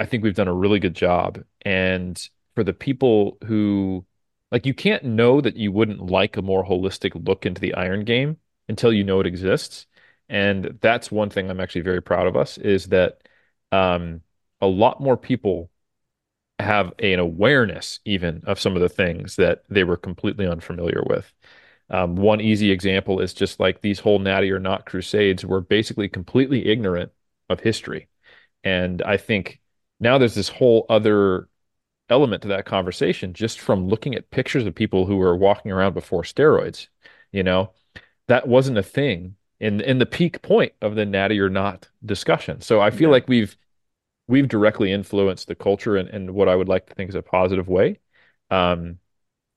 I 0.00 0.06
think 0.06 0.22
we've 0.22 0.34
done 0.34 0.48
a 0.48 0.54
really 0.54 0.78
good 0.80 0.94
job. 0.94 1.42
And 1.62 2.20
for 2.54 2.64
the 2.64 2.74
people 2.74 3.38
who 3.46 4.04
like 4.50 4.66
you 4.66 4.74
can't 4.74 5.04
know 5.04 5.40
that 5.40 5.56
you 5.56 5.72
wouldn't 5.72 6.06
like 6.10 6.36
a 6.36 6.42
more 6.42 6.64
holistic 6.64 7.26
look 7.26 7.44
into 7.46 7.60
the 7.60 7.74
iron 7.74 8.04
game 8.04 8.38
until 8.68 8.92
you 8.92 9.04
know 9.04 9.20
it 9.20 9.26
exists. 9.26 9.86
And 10.28 10.78
that's 10.80 11.10
one 11.10 11.30
thing 11.30 11.50
I'm 11.50 11.60
actually 11.60 11.82
very 11.82 12.02
proud 12.02 12.26
of 12.26 12.36
us 12.36 12.58
is 12.58 12.86
that 12.88 13.22
um, 13.72 14.22
a 14.60 14.66
lot 14.66 15.00
more 15.00 15.16
people 15.16 15.70
have 16.58 16.92
an 17.00 17.18
awareness 17.20 18.00
even 18.04 18.42
of 18.46 18.60
some 18.60 18.74
of 18.76 18.82
the 18.82 18.88
things 18.88 19.36
that 19.36 19.62
they 19.68 19.84
were 19.84 19.96
completely 19.96 20.46
unfamiliar 20.46 21.02
with. 21.06 21.32
Um, 21.90 22.16
one 22.16 22.40
easy 22.40 22.70
example 22.70 23.20
is 23.20 23.34
just 23.34 23.60
like 23.60 23.80
these 23.80 24.00
whole 24.00 24.18
natty 24.18 24.50
or 24.52 24.58
not 24.60 24.86
crusades 24.86 25.44
were 25.44 25.60
basically 25.60 26.08
completely 26.08 26.66
ignorant 26.68 27.12
of 27.48 27.60
history. 27.60 28.08
And 28.64 29.02
I 29.02 29.16
think 29.18 29.60
now 30.00 30.18
there's 30.18 30.34
this 30.36 30.48
whole 30.50 30.86
other 30.90 31.48
element 32.10 32.42
to 32.42 32.48
that 32.48 32.64
conversation 32.66 33.32
just 33.34 33.60
from 33.60 33.88
looking 33.88 34.14
at 34.14 34.30
pictures 34.30 34.66
of 34.66 34.74
people 34.74 35.06
who 35.06 35.16
were 35.16 35.36
walking 35.36 35.70
around 35.72 35.94
before 35.94 36.22
steroids. 36.22 36.88
You 37.32 37.42
know, 37.42 37.72
that 38.28 38.48
wasn't 38.48 38.78
a 38.78 38.82
thing 38.82 39.36
in 39.60 39.80
in 39.82 39.98
the 39.98 40.06
peak 40.06 40.42
point 40.42 40.72
of 40.82 40.94
the 40.94 41.06
natty 41.06 41.40
or 41.40 41.50
not 41.50 41.88
discussion. 42.04 42.60
So 42.60 42.80
I 42.80 42.90
feel 42.90 43.10
Yeah. 43.10 43.12
like 43.12 43.28
we've 43.28 43.56
we've 44.28 44.48
directly 44.48 44.92
influenced 44.92 45.48
the 45.48 45.54
culture 45.54 45.96
in, 45.96 46.08
in 46.08 46.34
what 46.34 46.48
I 46.48 46.56
would 46.56 46.68
like 46.68 46.86
to 46.86 46.94
think 46.94 47.08
is 47.10 47.14
a 47.16 47.22
positive 47.22 47.68
way. 47.68 47.98
Um, 48.50 48.98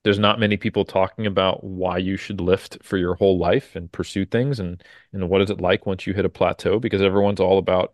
there's 0.04 0.20
not 0.20 0.40
many 0.40 0.58
people 0.58 0.86
talking 0.86 1.28
about 1.28 1.64
why 1.64 1.98
you 1.98 2.18
should 2.18 2.42
lift 2.42 2.80
for 2.84 2.98
your 2.98 3.16
whole 3.16 3.38
life 3.38 3.76
and 3.76 3.92
pursue 3.92 4.26
things 4.26 4.60
and 4.60 4.84
and 5.14 5.30
what 5.30 5.42
is 5.42 5.50
it 5.50 5.62
like 5.62 5.86
once 5.86 6.08
you 6.08 6.14
hit 6.14 6.26
a 6.26 6.30
plateau 6.30 6.80
because 6.80 7.02
everyone's 7.02 7.40
all 7.40 7.58
about 7.60 7.94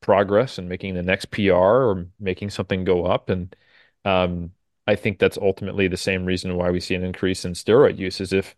progress 0.00 0.58
and 0.58 0.68
making 0.68 0.94
the 0.94 1.02
next 1.02 1.26
PR 1.26 1.52
or 1.52 2.06
making 2.20 2.50
something 2.50 2.84
go 2.84 3.04
up 3.06 3.30
and 3.30 3.54
um, 4.04 4.52
I 4.86 4.96
think 4.96 5.18
that's 5.18 5.38
ultimately 5.38 5.88
the 5.88 5.96
same 5.96 6.24
reason 6.26 6.56
why 6.56 6.70
we 6.70 6.80
see 6.80 6.94
an 6.94 7.04
increase 7.04 7.44
in 7.44 7.52
steroid 7.52 7.98
use 7.98 8.20
is 8.20 8.32
if 8.32 8.54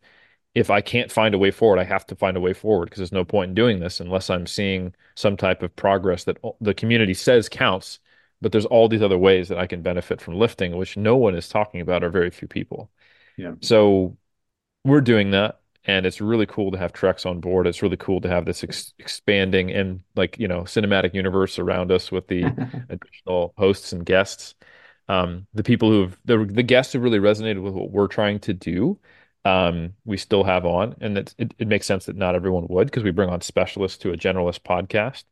if 0.57 0.70
I 0.70 0.81
can't 0.81 1.12
find 1.12 1.35
a 1.35 1.39
way 1.39 1.51
forward, 1.51 1.78
I 1.78 1.85
have 1.85 2.07
to 2.07 2.16
find 2.16 2.35
a 2.35 2.41
way 2.41 2.55
forward 2.55 2.87
because 2.87 2.97
there's 2.97 3.12
no 3.12 3.27
point 3.27 3.51
in 3.51 3.55
doing 3.55 3.78
this 3.78 4.01
unless 4.01 4.31
I'm 4.31 4.47
seeing 4.47 4.95
some 5.15 5.37
type 5.37 5.62
of 5.62 5.77
progress 5.77 6.24
that 6.24 6.39
the 6.62 6.73
community 6.73 7.12
says 7.12 7.51
counts. 7.51 7.99
But 8.41 8.53
there's 8.53 8.65
all 8.65 8.89
these 8.89 9.03
other 9.03 9.19
ways 9.19 9.49
that 9.49 9.59
I 9.59 9.66
can 9.66 9.83
benefit 9.83 10.19
from 10.19 10.37
lifting, 10.37 10.74
which 10.78 10.97
no 10.97 11.15
one 11.15 11.35
is 11.35 11.51
talking 11.51 11.83
about 11.83 12.03
or 12.03 12.09
very 12.09 12.31
few 12.31 12.49
people. 12.49 12.91
Yeah. 13.37 13.53
So 13.61 14.16
we're 14.83 15.03
doing 15.03 15.33
that. 15.33 15.61
And 15.85 16.07
it's 16.07 16.23
really 16.23 16.47
cool 16.47 16.70
to 16.70 16.78
have 16.78 16.95
Trex 16.95 17.27
on 17.27 17.41
board. 17.41 17.66
It's 17.66 17.83
really 17.83 17.99
cool 17.99 18.23
to 18.23 18.28
have 18.28 18.47
this 18.47 18.65
ex 18.65 18.95
expanding 18.99 19.70
and 19.70 20.01
like, 20.16 20.39
you 20.39 20.49
know, 20.49 20.62
cinematic 20.62 21.12
universe 21.12 21.59
around 21.59 21.93
us 21.93 22.11
with 22.11 22.28
the 22.28 22.45
additional 22.89 23.53
hosts 23.59 23.93
and 23.93 24.07
guests. 24.07 24.55
Um, 25.09 25.47
the 25.53 25.62
people 25.62 25.91
who've 25.91 26.19
the 26.24 26.47
the 26.51 26.62
guests 26.62 26.95
who 26.95 26.99
really 26.99 27.19
resonated 27.19 27.62
with 27.62 27.74
what 27.74 27.91
we're 27.91 28.09
trying 28.09 28.41
to 28.41 28.55
do, 28.55 28.99
um, 29.47 29.94
we 30.05 30.16
still 30.16 30.44
have 30.44 30.66
on, 30.66 30.97
and 31.01 31.18
it, 31.18 31.35
it 31.39 31.55
it 31.59 31.68
makes 31.68 31.86
sense 31.86 32.06
that 32.06 32.16
not 32.16 32.35
everyone 32.35 32.66
would 32.68 32.89
because 32.89 33.05
we 33.05 33.10
bring 33.12 33.31
on 33.31 33.40
specialists 33.43 33.98
to 33.98 34.12
a 34.12 34.16
generalist 34.16 34.60
podcast. 34.62 35.24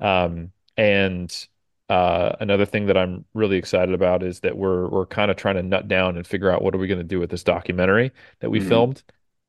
Um, 0.00 0.52
and 0.76 1.48
uh, 1.88 2.36
another 2.40 2.66
thing 2.66 2.86
that 2.86 2.96
I'm 2.96 3.24
really 3.34 3.56
excited 3.56 3.94
about 3.94 4.22
is 4.22 4.40
that 4.40 4.56
we're 4.56 4.88
we're 4.88 5.06
kind 5.06 5.30
of 5.30 5.36
trying 5.36 5.56
to 5.56 5.62
nut 5.62 5.88
down 5.88 6.16
and 6.16 6.26
figure 6.26 6.50
out 6.50 6.62
what 6.62 6.74
are 6.74 6.78
we 6.78 6.88
going 6.88 6.98
to 6.98 7.04
do 7.04 7.20
with 7.20 7.30
this 7.30 7.44
documentary 7.44 8.12
that 8.40 8.50
we 8.50 8.58
Mhm. 8.58 8.60
filmed. 8.60 9.02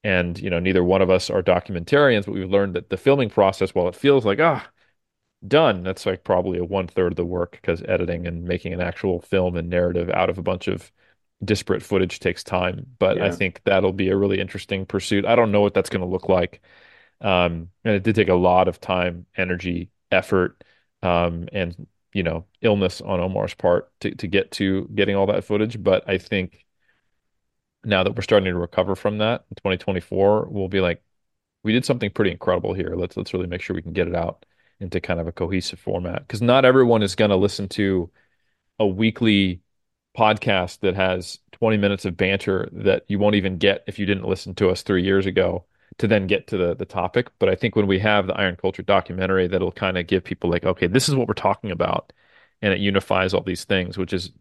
And 0.03 0.39
you 0.39 0.49
know, 0.49 0.59
neither 0.59 0.83
one 0.83 1.01
of 1.01 1.09
us 1.09 1.29
are 1.29 1.43
documentarians, 1.43 2.25
but 2.25 2.33
we've 2.35 2.49
learned 2.49 2.75
that 2.75 2.89
the 2.89 2.97
filming 2.97 3.29
process, 3.29 3.75
while 3.75 3.87
it 3.87 3.95
feels 3.95 4.25
like 4.25 4.39
ah, 4.39 4.67
done, 5.47 5.83
that's 5.83 6.05
like 6.05 6.23
probably 6.23 6.59
a 6.59 6.65
one 6.65 6.87
third 6.87 7.13
of 7.13 7.15
the 7.17 7.25
work 7.25 7.51
because 7.53 7.81
editing 7.83 8.27
and 8.27 8.43
making 8.43 8.73
an 8.73 8.81
actual 8.81 9.21
film 9.21 9.55
and 9.57 9.69
narrative 9.69 10.09
out 10.11 10.29
of 10.29 10.37
a 10.37 10.41
bunch 10.43 10.67
of 10.67 10.91
disparate 11.43 11.83
footage 11.83 12.19
takes 12.19 12.43
time. 12.43 12.85
But 12.99 13.21
I 13.21 13.31
think 13.31 13.61
that'll 13.65 13.93
be 13.93 14.09
a 14.09 14.17
really 14.17 14.39
interesting 14.39 14.85
pursuit. 14.85 15.25
I 15.25 15.35
don't 15.35 15.51
know 15.51 15.61
what 15.61 15.73
that's 15.73 15.89
going 15.89 16.01
to 16.01 16.07
look 16.07 16.29
like. 16.29 16.61
Um, 17.21 17.69
and 17.83 17.95
it 17.95 18.03
did 18.03 18.15
take 18.15 18.29
a 18.29 18.35
lot 18.35 18.67
of 18.67 18.79
time, 18.79 19.25
energy, 19.35 19.89
effort, 20.11 20.63
um, 21.01 21.47
and 21.51 21.87
you 22.13 22.23
know, 22.23 22.45
illness 22.61 23.01
on 23.01 23.19
Omar's 23.19 23.53
part 23.53 23.91
to 24.01 24.13
to 24.15 24.27
get 24.27 24.51
to 24.53 24.89
getting 24.95 25.15
all 25.15 25.27
that 25.27 25.43
footage. 25.43 25.81
But 25.81 26.07
I 26.09 26.17
think 26.17 26.65
now 27.83 28.03
that 28.03 28.15
we're 28.15 28.21
starting 28.21 28.51
to 28.51 28.57
recover 28.59 28.95
from 28.95 29.19
that 29.19 29.45
in 29.49 29.55
2024, 29.55 30.47
we'll 30.49 30.67
be 30.67 30.81
like, 30.81 31.01
we 31.63 31.73
did 31.73 31.85
something 31.85 32.09
pretty 32.11 32.31
incredible 32.31 32.73
here. 32.73 32.95
Let's 32.95 33.17
let's 33.17 33.33
really 33.33 33.47
make 33.47 33.61
sure 33.61 33.75
we 33.75 33.81
can 33.81 33.93
get 33.93 34.07
it 34.07 34.15
out 34.15 34.45
into 34.79 35.01
kind 35.01 35.19
of 35.19 35.27
a 35.27 35.31
cohesive 35.31 35.79
format 35.79 36.21
because 36.21 36.41
not 36.41 36.65
everyone 36.65 37.01
is 37.03 37.15
going 37.15 37.29
to 37.31 37.35
listen 37.35 37.67
to 37.69 38.09
a 38.79 38.87
weekly 38.87 39.61
podcast 40.17 40.79
that 40.81 40.95
has 40.95 41.39
20 41.53 41.77
minutes 41.77 42.05
of 42.05 42.17
banter 42.17 42.69
that 42.71 43.03
you 43.07 43.19
won't 43.19 43.35
even 43.35 43.57
get 43.57 43.83
if 43.87 43.99
you 43.99 44.05
didn't 44.05 44.27
listen 44.27 44.55
to 44.55 44.69
us 44.69 44.81
three 44.81 45.03
years 45.03 45.25
ago 45.25 45.65
to 45.99 46.07
then 46.07 46.27
get 46.27 46.47
to 46.47 46.57
the 46.57 46.75
the 46.75 46.85
topic. 46.85 47.29
But 47.39 47.49
I 47.49 47.55
think 47.55 47.75
when 47.75 47.87
we 47.87 47.99
have 47.99 48.27
the 48.27 48.33
Iron 48.35 48.55
Culture 48.55 48.83
documentary, 48.83 49.47
that'll 49.47 49.71
kind 49.71 49.97
of 49.97 50.07
give 50.07 50.23
people 50.23 50.49
like, 50.49 50.63
okay, 50.65 50.87
this 50.87 51.09
is 51.09 51.15
what 51.15 51.27
we're 51.27 51.33
talking 51.33 51.71
about, 51.71 52.13
and 52.61 52.73
it 52.73 52.79
unifies 52.79 53.33
all 53.33 53.41
these 53.41 53.65
things, 53.65 53.97
which 53.97 54.13
is, 54.13 54.31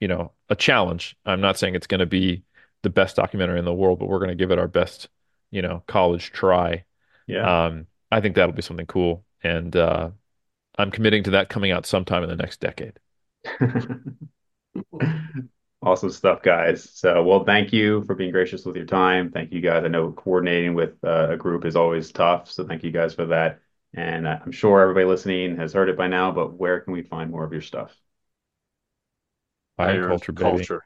you 0.00 0.08
know, 0.08 0.32
a 0.48 0.56
challenge. 0.56 1.16
I'm 1.26 1.40
not 1.40 1.58
saying 1.58 1.74
it's 1.74 1.86
going 1.86 2.00
to 2.00 2.06
be 2.06 2.44
the 2.82 2.90
best 2.90 3.16
documentary 3.16 3.58
in 3.58 3.64
the 3.64 3.74
world, 3.74 3.98
but 3.98 4.08
we're 4.08 4.18
going 4.18 4.30
to 4.30 4.34
give 4.34 4.50
it 4.50 4.58
our 4.58 4.68
best, 4.68 5.08
you 5.50 5.62
know, 5.62 5.82
college 5.86 6.32
try. 6.32 6.84
Yeah. 7.26 7.66
Um, 7.66 7.86
I 8.10 8.20
think 8.20 8.34
that'll 8.36 8.52
be 8.54 8.62
something 8.62 8.86
cool, 8.86 9.24
and 9.42 9.74
uh, 9.76 10.10
I'm 10.78 10.90
committing 10.90 11.24
to 11.24 11.30
that 11.32 11.48
coming 11.48 11.72
out 11.72 11.86
sometime 11.86 12.22
in 12.22 12.28
the 12.28 12.36
next 12.36 12.60
decade. 12.60 12.98
Awesome 15.84 16.10
stuff, 16.10 16.42
guys. 16.42 16.88
So, 16.94 17.24
well, 17.24 17.42
thank 17.44 17.72
you 17.72 18.04
for 18.04 18.14
being 18.14 18.30
gracious 18.30 18.64
with 18.64 18.76
your 18.76 18.84
time. 18.84 19.32
Thank 19.32 19.50
you, 19.50 19.60
guys. 19.60 19.82
I 19.84 19.88
know 19.88 20.12
coordinating 20.12 20.74
with 20.74 20.92
uh, 21.02 21.30
a 21.30 21.36
group 21.36 21.64
is 21.64 21.74
always 21.74 22.12
tough, 22.12 22.48
so 22.48 22.64
thank 22.64 22.84
you 22.84 22.92
guys 22.92 23.14
for 23.14 23.26
that. 23.26 23.58
And 23.92 24.24
uh, 24.24 24.38
I'm 24.44 24.52
sure 24.52 24.80
everybody 24.80 25.06
listening 25.06 25.56
has 25.56 25.72
heard 25.72 25.88
it 25.88 25.96
by 25.96 26.06
now, 26.06 26.30
but 26.30 26.54
where 26.54 26.78
can 26.78 26.92
we 26.92 27.02
find 27.02 27.32
more 27.32 27.42
of 27.42 27.50
your 27.52 27.62
stuff? 27.62 27.92
Iron 29.76 29.96
Iron 29.96 30.08
culture, 30.10 30.30
baby. 30.30 30.50
culture. 30.50 30.84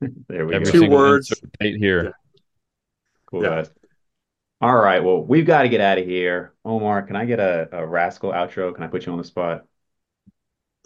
There 0.28 0.46
we 0.46 0.54
Every 0.54 0.66
go. 0.66 0.72
Two 0.72 0.88
words. 0.88 1.30
insert 1.30 1.52
date 1.58 1.76
here. 1.76 2.04
Yeah. 2.04 2.10
Cool, 3.26 3.42
Yeah. 3.42 3.48
guys. 3.48 3.70
All 4.62 4.74
right. 4.74 5.04
Well, 5.04 5.22
we've 5.22 5.46
got 5.46 5.62
to 5.62 5.68
get 5.68 5.80
out 5.82 5.98
of 5.98 6.06
here. 6.06 6.54
Omar, 6.64 7.02
can 7.02 7.14
I 7.14 7.26
get 7.26 7.40
a, 7.40 7.68
a 7.72 7.86
rascal 7.86 8.32
outro? 8.32 8.74
Can 8.74 8.84
I 8.84 8.88
put 8.88 9.04
you 9.06 9.12
on 9.12 9.18
the 9.18 9.24
spot? 9.24 9.64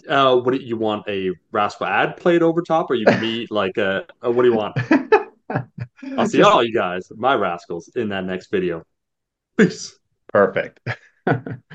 Uh, 0.08 0.36
what 0.36 0.52
do 0.52 0.58
you 0.58 0.76
want? 0.76 1.06
A 1.08 1.30
rascal 1.52 1.86
ad 1.86 2.16
played 2.16 2.42
over 2.42 2.62
top, 2.62 2.90
or 2.90 2.94
you 2.94 3.06
me 3.20 3.46
like 3.50 3.78
uh, 3.78 4.02
uh, 4.24 4.30
what 4.30 4.42
do 4.42 4.48
you 4.48 4.56
want? 4.56 4.76
I'll 6.18 6.26
see 6.26 6.42
all 6.42 6.64
you 6.64 6.74
guys, 6.74 7.08
my 7.14 7.34
rascals, 7.34 7.90
in 7.94 8.08
that 8.08 8.24
next 8.24 8.50
video. 8.50 8.84
Peace. 9.56 9.98
Perfect. 10.32 10.80